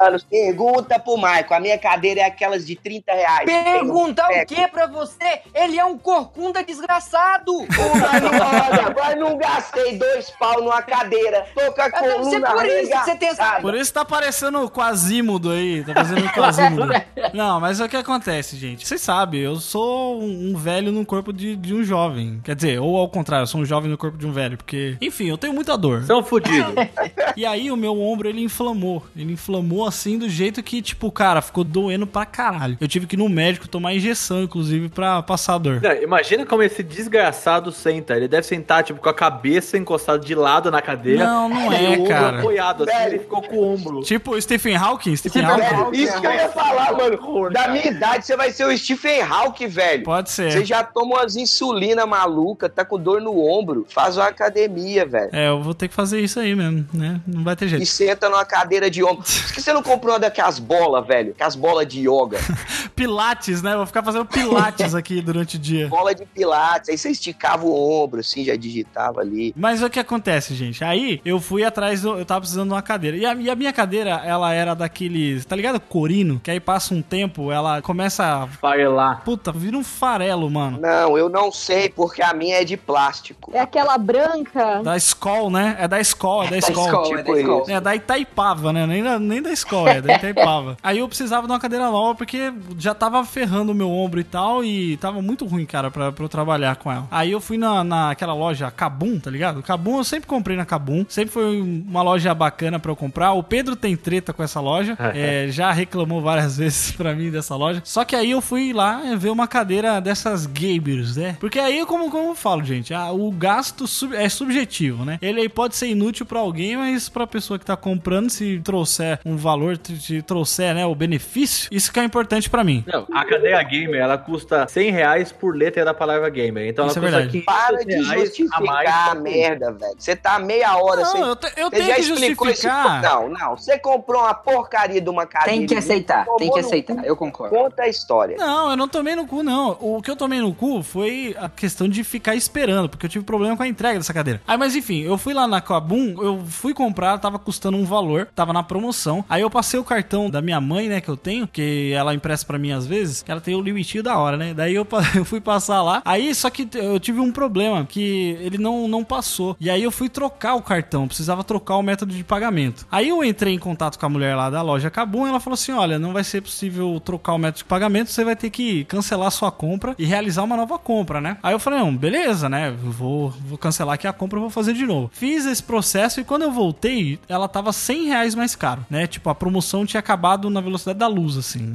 anos. 0.00 0.24
Pergunta 0.24 0.98
pro 0.98 1.16
Maico, 1.16 1.54
a 1.54 1.60
minha 1.60 1.78
cadeira 1.78 2.20
é 2.20 2.24
aquelas 2.24 2.66
de 2.66 2.74
30 2.74 3.12
reais. 3.12 3.44
Perguntar 3.44 4.28
um 4.30 4.42
o 4.42 4.46
que 4.46 4.66
pra 4.68 4.86
você? 4.86 5.42
Ele 5.54 5.78
é 5.78 5.84
um 5.84 5.98
corcunda 5.98 6.64
desgraçado. 6.64 7.52
Mas 7.68 8.22
não, 8.22 8.30
olha, 8.30 8.94
mas 8.96 9.18
não 9.18 9.36
gastei 9.36 9.96
dois 9.96 10.30
pau 10.30 10.62
numa 10.62 10.82
cadeira. 10.82 11.46
Tô 11.54 11.72
com 11.72 11.82
a 11.82 11.88
Deve 11.88 12.14
coluna 12.14 12.50
por 12.50 12.66
isso 12.66 12.90
que 12.90 12.98
você 12.98 13.16
tem 13.16 13.28
essa-. 13.28 13.60
Por 13.60 13.74
isso 13.74 13.92
tá 13.92 14.04
parecendo 14.04 14.64
o 14.64 14.70
Quasímodo 14.70 15.50
aí, 15.50 15.84
tá 15.84 15.94
fazendo 15.94 16.26
o 16.26 16.32
Quasímodo. 16.32 16.92
Não, 17.34 17.60
mas 17.60 17.80
o 17.80 17.88
que 17.88 17.96
acontece, 17.96 18.21
gente? 18.56 18.86
Vocês 18.86 19.00
sabem, 19.00 19.40
eu 19.40 19.56
sou 19.56 20.22
um, 20.22 20.56
velho 20.56 20.92
no 20.92 21.04
corpo 21.04 21.32
de, 21.32 21.56
de 21.56 21.74
um 21.74 21.82
jovem. 21.82 22.40
Quer 22.44 22.54
dizer, 22.54 22.80
ou 22.80 22.96
ao 22.96 23.08
contrário, 23.08 23.42
eu 23.42 23.46
sou 23.46 23.60
um 23.60 23.64
jovem 23.64 23.90
no 23.90 23.98
corpo 23.98 24.16
de 24.16 24.26
um 24.26 24.32
velho, 24.32 24.56
porque, 24.56 24.96
enfim, 25.00 25.28
eu 25.28 25.38
tenho 25.38 25.52
muita 25.52 25.76
dor. 25.76 26.02
São 26.04 26.22
fudidos. 26.22 26.72
E 27.34 27.46
aí 27.46 27.70
o 27.70 27.76
meu 27.76 27.98
ombro 27.98 28.28
ele 28.28 28.42
inflamou. 28.42 29.06
Ele 29.16 29.32
inflamou 29.32 29.86
assim 29.86 30.18
do 30.18 30.28
jeito 30.28 30.62
que, 30.62 30.82
tipo, 30.82 31.10
cara, 31.10 31.40
ficou 31.40 31.64
doendo 31.64 32.06
pra 32.06 32.26
caralho. 32.26 32.76
Eu 32.78 32.86
tive 32.86 33.06
que 33.06 33.16
ir 33.16 33.18
no 33.18 33.26
médico 33.26 33.66
tomar 33.66 33.94
injeção, 33.94 34.42
inclusive, 34.42 34.90
pra 34.90 35.22
passar 35.22 35.54
a 35.54 35.58
dor. 35.58 35.80
Não, 35.80 35.94
imagina 35.94 36.44
como 36.44 36.62
esse 36.62 36.82
desgraçado 36.82 37.72
senta. 37.72 38.14
Ele 38.14 38.28
deve 38.28 38.46
sentar, 38.46 38.84
tipo, 38.84 39.00
com 39.00 39.08
a 39.08 39.14
cabeça 39.14 39.78
encostada 39.78 40.18
de 40.18 40.34
lado 40.34 40.70
na 40.70 40.82
cadeira. 40.82 41.24
Não, 41.24 41.48
não 41.48 41.72
é, 41.72 41.88
o 41.88 41.92
ombro 41.92 42.08
cara. 42.08 42.38
apoiado, 42.38 42.84
assim, 42.84 42.92
Velho. 42.92 43.10
ele 43.12 43.18
ficou 43.20 43.42
com 43.42 43.56
o 43.56 43.74
ombro. 43.74 44.00
Tipo 44.02 44.32
o 44.32 44.42
Stephen 44.42 44.76
Hawking, 44.76 45.16
Stephen 45.16 45.46
Velho, 45.46 45.80
Hawking. 45.80 46.02
isso 46.02 46.20
que 46.20 46.26
eu 46.26 46.32
ia 46.32 46.48
falar, 46.50 46.92
mano. 46.92 47.50
Da 47.50 47.68
minha 47.68 47.86
idade, 47.86 48.11
você 48.20 48.36
vai 48.36 48.50
ser 48.52 48.64
o 48.66 48.76
Stephen 48.76 49.22
Hawking, 49.22 49.66
velho. 49.68 50.02
Pode 50.04 50.30
ser. 50.30 50.52
Você 50.52 50.64
já 50.64 50.82
toma 50.84 51.16
umas 51.16 51.36
insulina 51.36 52.04
maluca, 52.06 52.68
tá 52.68 52.84
com 52.84 52.98
dor 52.98 53.20
no 53.20 53.38
ombro, 53.40 53.86
faz 53.88 54.16
uma 54.16 54.26
academia, 54.26 55.06
velho. 55.06 55.30
É, 55.32 55.48
eu 55.48 55.62
vou 55.62 55.72
ter 55.74 55.88
que 55.88 55.94
fazer 55.94 56.20
isso 56.20 56.38
aí 56.40 56.54
mesmo, 56.54 56.86
né? 56.92 57.20
Não 57.26 57.42
vai 57.42 57.56
ter 57.56 57.66
E 57.66 57.68
jeito. 57.68 57.86
senta 57.86 58.28
numa 58.28 58.44
cadeira 58.44 58.90
de 58.90 59.02
ombro. 59.02 59.22
Por 59.24 59.52
que 59.54 59.60
você 59.60 59.72
não 59.72 59.82
comprou 59.82 60.12
uma 60.14 60.20
daquelas 60.20 60.58
bolas, 60.58 61.06
velho? 61.06 61.32
Aquelas 61.32 61.54
bolas 61.56 61.86
de 61.86 62.00
yoga. 62.00 62.38
Pilates, 62.94 63.62
né? 63.62 63.76
Vou 63.76 63.86
ficar 63.86 64.02
fazendo 64.02 64.26
pilates 64.26 64.94
aqui 64.94 65.20
durante 65.20 65.56
o 65.56 65.58
dia. 65.58 65.88
Bola 65.88 66.14
de 66.14 66.24
pilates. 66.26 66.88
Aí 66.90 66.98
você 66.98 67.10
esticava 67.10 67.64
o 67.64 67.72
ombro, 68.02 68.20
assim, 68.20 68.44
já 68.44 68.54
digitava 68.56 69.20
ali. 69.20 69.52
Mas 69.56 69.82
o 69.82 69.88
que 69.90 69.98
acontece, 69.98 70.54
gente? 70.54 70.84
Aí 70.84 71.20
eu 71.24 71.40
fui 71.40 71.64
atrás, 71.64 72.02
do, 72.02 72.18
eu 72.18 72.24
tava 72.24 72.40
precisando 72.40 72.68
de 72.68 72.74
uma 72.74 72.82
cadeira. 72.82 73.16
E 73.16 73.24
a, 73.24 73.34
e 73.34 73.50
a 73.50 73.54
minha 73.54 73.72
cadeira, 73.72 74.20
ela 74.24 74.52
era 74.52 74.74
daqueles, 74.74 75.44
tá 75.44 75.56
ligado? 75.56 75.80
Corino, 75.80 76.40
que 76.42 76.50
aí 76.50 76.60
passa 76.60 76.94
um 76.94 77.02
tempo, 77.02 77.50
ela 77.50 77.80
começa 77.82 78.01
a. 78.06 78.46
Farelar. 78.60 79.22
Puta, 79.24 79.52
vira 79.52 79.76
um 79.76 79.84
farelo, 79.84 80.50
mano. 80.50 80.78
Não, 80.80 81.16
eu 81.16 81.28
não 81.28 81.50
sei, 81.52 81.88
porque 81.88 82.22
a 82.22 82.32
minha 82.32 82.60
é 82.60 82.64
de 82.64 82.76
plástico. 82.76 83.50
É 83.54 83.60
aquela 83.60 83.96
branca. 83.98 84.82
Da 84.82 84.96
Skol, 84.96 85.50
né? 85.50 85.76
É 85.78 85.88
da 85.88 86.00
Skol, 86.00 86.44
é 86.44 86.48
da 86.48 86.58
Skol. 86.58 86.86
Skol, 86.86 87.02
tipo 87.04 87.18
é 87.18 87.22
da 87.22 87.40
Skol. 87.40 87.62
isso. 87.62 87.70
É 87.70 87.80
da 87.80 87.94
Itaipava, 87.94 88.72
né? 88.72 88.86
Nem 88.86 89.02
da, 89.02 89.18
nem 89.18 89.42
da 89.42 89.50
escola, 89.50 89.90
é 89.90 90.00
da 90.00 90.14
Itaipava. 90.14 90.76
Aí 90.82 90.98
eu 90.98 91.08
precisava 91.08 91.46
de 91.46 91.52
uma 91.52 91.60
cadeira 91.60 91.90
nova 91.90 92.14
porque 92.14 92.52
já 92.78 92.94
tava 92.94 93.24
ferrando 93.24 93.72
o 93.72 93.74
meu 93.74 93.90
ombro 93.90 94.20
e 94.20 94.24
tal. 94.24 94.64
E 94.64 94.96
tava 94.98 95.20
muito 95.22 95.44
ruim, 95.46 95.66
cara, 95.66 95.90
pra, 95.90 96.12
pra 96.12 96.24
eu 96.24 96.28
trabalhar 96.28 96.76
com 96.76 96.90
ela. 96.90 97.06
Aí 97.10 97.30
eu 97.30 97.40
fui 97.40 97.56
na, 97.58 97.82
naquela 97.84 98.34
loja 98.34 98.70
Kabum, 98.70 99.18
tá 99.18 99.30
ligado? 99.30 99.62
Kabum 99.62 99.98
eu 99.98 100.04
sempre 100.04 100.26
comprei 100.26 100.56
na 100.56 100.64
Kabum. 100.64 101.04
Sempre 101.08 101.32
foi 101.32 101.60
uma 101.60 102.02
loja 102.02 102.34
bacana 102.34 102.78
pra 102.78 102.90
eu 102.90 102.96
comprar. 102.96 103.32
O 103.32 103.42
Pedro 103.42 103.76
tem 103.76 103.96
treta 103.96 104.32
com 104.32 104.42
essa 104.42 104.60
loja. 104.60 104.96
é, 105.14 105.46
já 105.48 105.70
reclamou 105.72 106.20
várias 106.20 106.56
vezes 106.56 106.92
pra 106.92 107.14
mim 107.14 107.30
dessa 107.30 107.54
loja. 107.56 107.82
Só 107.92 108.06
que 108.06 108.16
aí 108.16 108.30
eu 108.30 108.40
fui 108.40 108.72
lá 108.72 109.02
ver 109.18 109.28
uma 109.28 109.46
cadeira 109.46 110.00
dessas 110.00 110.46
gamers, 110.46 111.14
né? 111.18 111.36
Porque 111.38 111.58
aí, 111.58 111.84
como, 111.84 112.10
como 112.10 112.30
eu 112.30 112.34
falo, 112.34 112.64
gente, 112.64 112.94
ah, 112.94 113.12
o 113.12 113.30
gasto 113.30 113.86
sub- 113.86 114.14
é 114.14 114.30
subjetivo, 114.30 115.04
né? 115.04 115.18
Ele 115.20 115.42
aí 115.42 115.48
pode 115.48 115.76
ser 115.76 115.88
inútil 115.88 116.24
pra 116.24 116.38
alguém, 116.40 116.74
mas 116.74 117.10
pra 117.10 117.26
pessoa 117.26 117.58
que 117.58 117.66
tá 117.66 117.76
comprando, 117.76 118.30
se 118.30 118.58
trouxer 118.64 119.20
um 119.26 119.36
valor, 119.36 119.78
se 120.00 120.22
trouxer, 120.22 120.74
né, 120.74 120.86
o 120.86 120.94
benefício, 120.94 121.68
isso 121.70 121.92
que 121.92 122.00
é 122.00 122.04
importante 122.04 122.48
pra 122.48 122.64
mim. 122.64 122.82
Não, 122.86 123.06
a 123.12 123.26
cadeira 123.26 123.62
gamer, 123.62 124.00
ela 124.00 124.16
custa 124.16 124.66
100 124.66 124.90
reais 124.90 125.30
por 125.30 125.54
letra 125.54 125.84
da 125.84 125.92
palavra 125.92 126.30
gamer. 126.30 126.66
Então 126.68 126.86
Isso 126.86 126.98
é 126.98 127.02
ela 127.06 127.26
custa 127.26 127.28
verdade. 127.28 127.44
500 127.44 127.44
Para 127.44 127.84
de 127.84 127.94
a 127.94 128.02
mais 128.08 128.20
justificar 128.22 128.62
pra 128.82 129.04
a 129.10 129.14
merda, 129.16 129.70
velho. 129.70 129.94
Você 129.98 130.16
tá 130.16 130.38
meia 130.38 130.78
hora 130.78 131.04
sem. 131.04 131.20
Não, 131.20 131.28
eu, 131.28 131.36
te- 131.36 131.52
eu 131.58 131.68
Você 131.68 131.76
tenho 131.76 131.94
que 131.94 132.00
explicou 132.00 132.48
esse- 132.48 132.62
justificar. 132.62 133.02
Não, 133.02 133.28
não. 133.28 133.54
Você 133.58 133.78
comprou 133.78 134.22
uma 134.22 134.32
porcaria 134.32 134.98
de 134.98 135.10
uma 135.10 135.26
cadeira. 135.26 135.58
Tem 135.58 135.66
que 135.66 135.74
aceitar, 135.74 136.24
tem 136.38 136.50
que 136.50 136.58
aceitar, 136.58 137.04
eu 137.04 137.14
concordo. 137.14 137.54
Conta 137.54 137.81
a 137.82 137.88
história. 137.88 138.36
Não, 138.36 138.70
eu 138.70 138.76
não 138.76 138.88
tomei 138.88 139.14
no 139.14 139.26
cu, 139.26 139.42
não. 139.42 139.76
O 139.80 140.00
que 140.02 140.10
eu 140.10 140.16
tomei 140.16 140.40
no 140.40 140.54
cu 140.54 140.82
foi 140.82 141.36
a 141.38 141.48
questão 141.48 141.88
de 141.88 142.02
ficar 142.04 142.34
esperando, 142.34 142.88
porque 142.88 143.06
eu 143.06 143.10
tive 143.10 143.24
problema 143.24 143.56
com 143.56 143.62
a 143.62 143.68
entrega 143.68 143.98
dessa 143.98 144.14
cadeira. 144.14 144.40
Aí, 144.46 144.56
mas 144.56 144.74
enfim, 144.74 145.00
eu 145.00 145.18
fui 145.18 145.34
lá 145.34 145.46
na 145.46 145.60
Kabum, 145.60 146.22
eu 146.22 146.42
fui 146.46 146.74
comprar, 146.74 147.18
tava 147.18 147.38
custando 147.38 147.76
um 147.76 147.84
valor, 147.84 148.28
tava 148.34 148.52
na 148.52 148.62
promoção. 148.62 149.24
Aí 149.28 149.42
eu 149.42 149.50
passei 149.50 149.78
o 149.78 149.84
cartão 149.84 150.30
da 150.30 150.40
minha 150.40 150.60
mãe, 150.60 150.88
né, 150.88 151.00
que 151.00 151.08
eu 151.08 151.16
tenho, 151.16 151.46
que 151.46 151.92
ela 151.92 152.14
empresta 152.14 152.46
pra 152.46 152.58
mim 152.58 152.72
às 152.72 152.86
vezes, 152.86 153.22
que 153.22 153.30
ela 153.30 153.40
tem 153.40 153.54
o 153.54 153.60
limitinho 153.60 154.02
da 154.02 154.16
hora, 154.18 154.36
né? 154.36 154.54
Daí 154.54 154.74
eu, 154.74 154.86
eu 155.14 155.24
fui 155.24 155.40
passar 155.40 155.82
lá. 155.82 156.02
Aí, 156.04 156.34
só 156.34 156.50
que 156.50 156.68
eu 156.74 156.98
tive 156.98 157.20
um 157.20 157.32
problema, 157.32 157.84
que 157.84 158.36
ele 158.40 158.58
não, 158.58 158.88
não 158.88 159.04
passou. 159.04 159.56
E 159.60 159.70
aí 159.70 159.82
eu 159.82 159.90
fui 159.90 160.08
trocar 160.08 160.54
o 160.54 160.62
cartão, 160.62 161.06
precisava 161.06 161.44
trocar 161.44 161.76
o 161.76 161.82
método 161.82 162.14
de 162.14 162.24
pagamento. 162.24 162.86
Aí 162.90 163.08
eu 163.08 163.24
entrei 163.24 163.54
em 163.54 163.58
contato 163.58 163.98
com 163.98 164.06
a 164.06 164.08
mulher 164.08 164.34
lá 164.34 164.50
da 164.50 164.62
loja 164.62 164.90
Kabum, 164.90 165.26
ela 165.26 165.40
falou 165.40 165.54
assim: 165.54 165.72
olha, 165.72 165.98
não 165.98 166.12
vai 166.12 166.24
ser 166.24 166.40
possível 166.40 167.00
trocar 167.00 167.34
o 167.34 167.38
método 167.38 167.58
de 167.58 167.64
pagamento, 167.72 168.10
você 168.10 168.22
vai 168.22 168.36
ter 168.36 168.50
que 168.50 168.84
cancelar 168.84 169.28
a 169.28 169.30
sua 169.30 169.50
compra 169.50 169.94
e 169.98 170.04
realizar 170.04 170.42
uma 170.42 170.58
nova 170.58 170.78
compra, 170.78 171.22
né? 171.22 171.38
Aí 171.42 171.54
eu 171.54 171.58
falei, 171.58 171.78
não, 171.78 171.96
beleza, 171.96 172.46
né? 172.46 172.68
Eu 172.68 172.92
Vou, 172.92 173.30
vou 173.30 173.56
cancelar 173.56 173.94
aqui 173.94 174.06
a 174.06 174.12
compra, 174.12 174.38
vou 174.38 174.50
fazer 174.50 174.74
de 174.74 174.84
novo. 174.84 175.10
Fiz 175.14 175.46
esse 175.46 175.62
processo 175.62 176.20
e 176.20 176.24
quando 176.24 176.42
eu 176.42 176.52
voltei, 176.52 177.18
ela 177.26 177.48
tava 177.48 177.72
100 177.72 178.08
reais 178.08 178.34
mais 178.34 178.54
caro, 178.54 178.84
né? 178.90 179.06
Tipo, 179.06 179.30
a 179.30 179.34
promoção 179.34 179.86
tinha 179.86 179.98
acabado 180.00 180.50
na 180.50 180.60
velocidade 180.60 180.98
da 180.98 181.06
luz, 181.06 181.38
assim. 181.38 181.74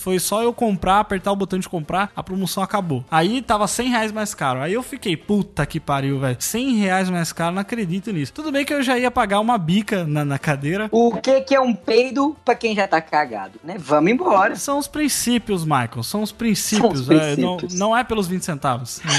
Foi 0.00 0.18
só 0.18 0.42
eu 0.42 0.52
comprar, 0.52 0.98
apertar 0.98 1.30
o 1.30 1.36
botão 1.36 1.60
de 1.60 1.68
comprar, 1.68 2.10
a 2.16 2.22
promoção 2.24 2.60
acabou. 2.64 3.04
Aí 3.08 3.40
tava 3.40 3.68
100 3.68 3.90
reais 3.90 4.10
mais 4.10 4.34
caro. 4.34 4.60
Aí 4.60 4.72
eu 4.72 4.82
fiquei, 4.82 5.16
puta 5.16 5.64
que 5.64 5.78
pariu, 5.78 6.18
velho. 6.18 6.36
100 6.40 6.74
reais 6.74 7.08
mais 7.08 7.32
caro, 7.32 7.54
não 7.54 7.62
acredito 7.62 8.10
nisso. 8.10 8.32
Tudo 8.32 8.50
bem 8.50 8.64
que 8.64 8.74
eu 8.74 8.82
já 8.82 8.98
ia 8.98 9.12
pagar 9.12 9.38
uma 9.38 9.56
bica 9.56 10.04
na, 10.04 10.24
na 10.24 10.38
cadeira. 10.40 10.88
O 10.90 11.16
que 11.16 11.40
que 11.42 11.54
é 11.54 11.60
um 11.60 11.72
peido 11.72 12.36
pra 12.44 12.56
quem 12.56 12.74
já 12.74 12.88
tá 12.88 13.00
cagado, 13.00 13.60
né? 13.62 13.76
Vamos 13.78 14.10
embora. 14.10 14.56
São 14.56 14.78
os 14.78 14.88
princípios, 14.88 15.35
Michael. 15.64 16.02
São 16.02 16.22
os 16.22 16.32
princípios. 16.32 17.06
São 17.06 17.16
os 17.16 17.22
é, 17.22 17.36
não, 17.36 17.56
princípios. 17.56 17.78
não 17.78 17.96
é 17.96 18.04
pelos 18.04 18.26
20 18.26 18.42
centavos. 18.44 19.00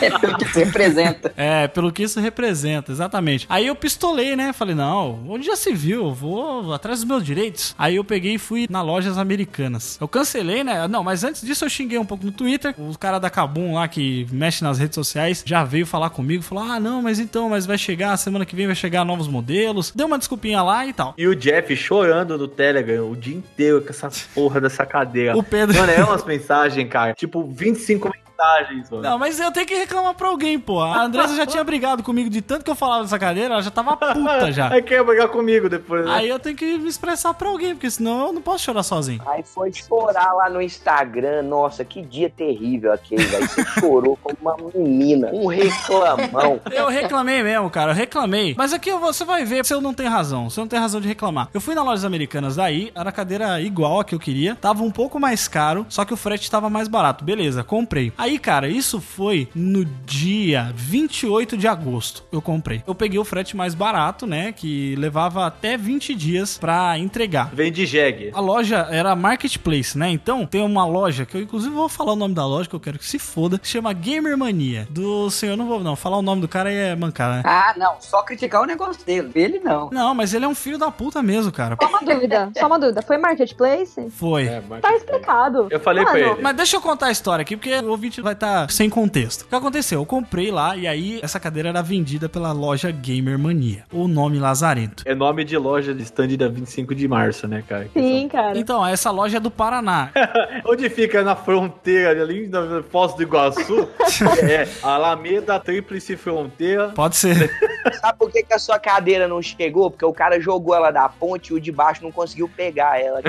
É 0.00 0.18
pelo 0.18 0.38
que 0.38 0.48
se 0.48 0.64
representa. 0.64 1.32
É, 1.36 1.68
pelo 1.68 1.92
que 1.92 2.02
isso 2.02 2.20
representa, 2.20 2.90
exatamente. 2.90 3.46
Aí 3.48 3.66
eu 3.66 3.74
pistolei, 3.74 4.34
né? 4.34 4.52
Falei, 4.52 4.74
não, 4.74 5.24
onde 5.28 5.46
já 5.46 5.56
se 5.56 5.72
viu? 5.72 6.06
Eu 6.06 6.14
vou 6.14 6.72
atrás 6.72 7.00
dos 7.00 7.08
meus 7.08 7.24
direitos. 7.24 7.74
Aí 7.78 7.96
eu 7.96 8.04
peguei 8.04 8.34
e 8.34 8.38
fui 8.38 8.66
na 8.68 8.82
lojas 8.82 9.18
americanas. 9.18 9.98
Eu 10.00 10.08
cancelei, 10.08 10.64
né? 10.64 10.88
Não, 10.88 11.02
mas 11.02 11.24
antes 11.24 11.42
disso 11.42 11.64
eu 11.64 11.70
xinguei 11.70 11.98
um 11.98 12.04
pouco 12.04 12.24
no 12.24 12.32
Twitter. 12.32 12.74
O 12.78 12.96
cara 12.98 13.18
da 13.18 13.30
Kabum 13.30 13.74
lá, 13.74 13.86
que 13.88 14.26
mexe 14.30 14.64
nas 14.64 14.78
redes 14.78 14.94
sociais, 14.94 15.42
já 15.44 15.64
veio 15.64 15.86
falar 15.86 16.10
comigo. 16.10 16.42
Falou, 16.42 16.64
ah, 16.64 16.80
não, 16.80 17.02
mas 17.02 17.18
então, 17.18 17.48
mas 17.48 17.66
vai 17.66 17.78
chegar, 17.78 18.16
semana 18.16 18.44
que 18.44 18.56
vem 18.56 18.66
vai 18.66 18.76
chegar 18.76 19.04
novos 19.04 19.28
modelos. 19.28 19.92
Deu 19.94 20.06
uma 20.06 20.18
desculpinha 20.18 20.62
lá 20.62 20.86
e 20.86 20.92
tal. 20.92 21.14
E 21.16 21.26
o 21.26 21.34
Jeff 21.34 21.74
chorando 21.76 22.36
no 22.36 22.48
Telegram 22.48 23.10
o 23.10 23.16
dia 23.16 23.36
inteiro 23.36 23.80
com 23.82 23.90
essa 23.90 24.10
porra 24.34 24.60
dessa 24.60 24.84
cadeira. 24.84 25.36
O 25.36 25.41
Pedro... 25.42 25.76
Mano, 25.76 25.92
é 25.92 26.04
umas 26.04 26.24
mensagens, 26.24 26.88
cara. 26.88 27.14
Tipo, 27.14 27.44
25 27.44 28.10
mensagens, 28.36 28.90
mano. 28.90 29.02
Não, 29.02 29.18
mas 29.18 29.38
eu 29.38 29.50
tenho 29.52 29.66
que 29.66 29.74
reclamar 29.74 30.14
pra 30.14 30.28
alguém, 30.28 30.58
pô. 30.58 30.80
A 30.80 31.02
Andressa 31.02 31.34
já 31.36 31.46
tinha 31.46 31.62
brigado 31.62 32.02
comigo 32.02 32.28
de 32.28 32.42
tanto 32.42 32.64
que 32.64 32.70
eu 32.70 32.74
falava 32.74 33.02
dessa 33.02 33.18
cadeira, 33.18 33.54
ela 33.54 33.62
já 33.62 33.70
tava 33.70 33.96
puta 33.96 34.52
já. 34.52 34.68
Aí 34.72 34.82
quer 34.82 35.04
brigar 35.04 35.28
comigo 35.28 35.68
depois, 35.68 36.04
né? 36.04 36.12
Aí 36.12 36.28
eu 36.28 36.38
tenho 36.38 36.56
que 36.56 36.78
me 36.78 36.88
expressar 36.88 37.34
pra 37.34 37.48
alguém, 37.48 37.74
porque 37.74 37.90
senão 37.90 38.26
eu 38.26 38.32
não 38.32 38.42
posso 38.42 38.64
chorar 38.64 38.82
sozinho. 38.82 39.22
Aí 39.26 39.42
foi 39.42 39.72
chorar 39.72 40.32
lá 40.32 40.48
no 40.50 40.60
Instagram. 40.60 41.42
Nossa, 41.42 41.84
que 41.84 42.02
dia 42.02 42.30
terrível 42.30 42.92
aquele, 42.92 43.24
velho. 43.24 43.48
Você 43.48 43.64
chorou 43.80 44.18
como 44.22 44.36
uma 44.40 44.56
menina. 44.74 45.30
Um 45.32 45.46
reclamão. 45.46 46.60
Eu 46.72 46.88
reclamei 46.88 47.42
mesmo, 47.42 47.68
cara, 47.70 47.92
eu 47.92 47.94
reclamei. 47.94 48.54
Mas 48.56 48.72
aqui 48.72 48.92
você 48.92 49.24
vai 49.24 49.44
ver 49.44 49.64
se 49.64 49.72
eu 49.74 49.80
não 49.80 49.92
tenho 49.92 50.10
razão. 50.10 50.48
Se 50.48 50.58
eu 50.58 50.62
não 50.62 50.68
tenho 50.68 50.82
razão 50.82 51.00
de 51.00 51.08
reclamar. 51.08 51.48
Eu 51.52 51.60
fui 51.60 51.74
na 51.74 51.82
lojas 51.82 52.04
americanas 52.04 52.56
daí, 52.56 52.90
era 52.94 53.10
a 53.10 53.12
cadeira 53.12 53.60
igual 53.60 54.00
a 54.00 54.04
que 54.04 54.14
eu 54.14 54.18
queria. 54.18 54.56
Tava 54.56 54.82
um 54.82 54.90
pouco 54.90 55.20
mais 55.20 55.46
caro, 55.46 55.84
só 55.88 56.04
que 56.04 56.14
o 56.14 56.16
frete 56.16 56.50
tava 56.50 56.70
mais 56.70 56.88
barato. 56.88 57.24
Beleza, 57.24 57.62
comprei. 57.62 58.12
Aí, 58.16 58.31
cara, 58.38 58.68
isso 58.68 59.00
foi 59.00 59.48
no 59.54 59.84
dia 59.84 60.72
28 60.74 61.56
de 61.56 61.66
agosto. 61.66 62.24
Eu 62.32 62.40
comprei. 62.42 62.82
Eu 62.86 62.94
peguei 62.94 63.18
o 63.18 63.24
frete 63.24 63.56
mais 63.56 63.74
barato, 63.74 64.26
né? 64.26 64.52
Que 64.52 64.94
levava 64.96 65.46
até 65.46 65.76
20 65.76 66.14
dias 66.14 66.58
pra 66.58 66.98
entregar. 66.98 67.50
Vem 67.52 67.72
de 67.72 67.86
jegue. 67.86 68.30
A 68.34 68.40
loja 68.40 68.86
era 68.90 69.14
marketplace, 69.16 69.96
né? 69.96 70.10
Então 70.10 70.46
tem 70.46 70.62
uma 70.62 70.84
loja 70.86 71.24
que 71.24 71.36
eu 71.36 71.40
inclusive 71.42 71.74
vou 71.74 71.88
falar 71.88 72.12
o 72.12 72.16
nome 72.16 72.34
da 72.34 72.46
loja 72.46 72.68
que 72.68 72.74
eu 72.74 72.80
quero 72.80 72.98
que 72.98 73.06
se 73.06 73.18
foda, 73.18 73.58
que 73.58 73.66
chama 73.68 73.92
Gamer 73.92 74.36
Mania. 74.36 74.86
Do 74.90 75.30
senhor, 75.30 75.56
não 75.56 75.66
vou 75.66 75.80
não, 75.80 75.96
falar 75.96 76.18
o 76.18 76.22
nome 76.22 76.40
do 76.40 76.48
cara 76.48 76.68
aí 76.68 76.76
é 76.76 76.96
mancar, 76.96 77.36
né? 77.36 77.42
Ah, 77.44 77.74
não, 77.76 77.96
só 78.00 78.22
criticar 78.22 78.62
o 78.62 78.66
negócio 78.66 79.04
dele. 79.04 79.30
Ele 79.34 79.58
não. 79.58 79.90
Não, 79.90 80.14
mas 80.14 80.34
ele 80.34 80.44
é 80.44 80.48
um 80.48 80.54
filho 80.54 80.78
da 80.78 80.90
puta 80.90 81.22
mesmo, 81.22 81.50
cara. 81.52 81.76
Só 81.80 81.88
uma 81.88 82.00
dúvida, 82.00 82.50
só 82.56 82.66
uma 82.66 82.78
dúvida. 82.78 83.02
Foi 83.02 83.18
Marketplace? 83.18 84.10
Foi. 84.10 84.44
É, 84.46 84.62
mas- 84.68 84.80
Tá 84.82 84.94
explicado. 84.94 85.68
Eu 85.70 85.80
falei 85.80 86.04
pra 86.04 86.12
Mano, 86.14 86.32
ele. 86.34 86.42
Mas 86.42 86.56
deixa 86.56 86.76
eu 86.76 86.80
contar 86.80 87.06
a 87.06 87.10
história 87.10 87.42
aqui, 87.42 87.56
porque 87.56 87.74
o 87.74 87.96
ouvinte 88.12 88.20
vai 88.20 88.34
estar 88.34 88.70
sem 88.70 88.90
contexto. 88.90 89.42
O 89.42 89.46
que 89.46 89.54
aconteceu? 89.54 90.00
Eu 90.00 90.06
comprei 90.06 90.50
lá 90.50 90.76
e 90.76 90.86
aí 90.86 91.20
essa 91.22 91.40
cadeira 91.40 91.70
era 91.70 91.82
vendida 91.82 92.28
pela 92.28 92.52
loja 92.52 92.90
Gamer 92.90 93.38
Mania. 93.38 93.84
O 93.92 94.06
nome 94.06 94.38
Lazarento. 94.38 95.02
É 95.06 95.14
nome 95.14 95.44
de 95.44 95.56
loja 95.56 95.94
de 95.94 96.02
stand 96.02 96.36
da 96.36 96.48
25 96.48 96.94
de 96.94 97.08
março, 97.08 97.48
né, 97.48 97.64
cara? 97.66 97.88
Sim, 97.92 98.28
cara. 98.28 98.58
Então, 98.58 98.86
essa 98.86 99.10
loja 99.10 99.38
é 99.38 99.40
do 99.40 99.50
Paraná. 99.50 100.10
Onde 100.66 100.90
fica 100.90 101.22
na 101.22 101.34
fronteira 101.34 102.22
ali 102.22 102.46
na 102.48 102.82
Foz 102.82 103.14
do 103.14 103.22
Iguaçu? 103.22 103.88
é, 104.42 104.68
Alameda, 104.82 105.58
Tríplice 105.58 106.16
Fronteira. 106.16 106.88
Pode 106.90 107.16
ser. 107.16 107.50
Sabe 108.00 108.18
por 108.18 108.30
que, 108.30 108.42
que 108.42 108.54
a 108.54 108.58
sua 108.58 108.78
cadeira 108.78 109.26
não 109.26 109.40
chegou? 109.40 109.90
Porque 109.90 110.04
o 110.04 110.12
cara 110.12 110.40
jogou 110.40 110.74
ela 110.74 110.90
da 110.90 111.08
ponte 111.08 111.52
e 111.52 111.54
o 111.54 111.60
de 111.60 111.72
baixo 111.72 112.02
não 112.02 112.12
conseguiu 112.12 112.48
pegar 112.48 113.00
ela. 113.00 113.20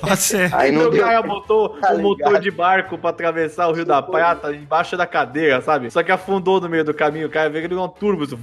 Pode 0.00 0.16
ser. 0.20 0.54
Aí 0.54 0.70
não 0.70 0.86
o 0.88 0.90
deu. 0.90 1.04
cara 1.04 1.22
botou 1.22 1.70
Tá 1.80 1.92
um 1.92 2.02
motor 2.02 2.40
de 2.40 2.50
barco 2.50 2.98
pra 2.98 3.10
atravessar 3.10 3.68
o 3.68 3.72
Rio 3.72 3.84
da 3.84 4.01
Prata 4.02 4.54
embaixo 4.54 4.96
da 4.96 5.06
cadeira, 5.06 5.60
sabe? 5.60 5.90
Só 5.90 6.02
que 6.02 6.12
afundou 6.12 6.60
no 6.60 6.68
meio 6.68 6.84
do 6.84 6.94
caminho, 6.94 7.26
o 7.26 7.30
cara 7.30 7.48
veio 7.48 7.66
que 7.66 7.72
ele 7.72 7.80
um 7.80 7.88
turbo. 7.88 8.24
assim, 8.24 8.36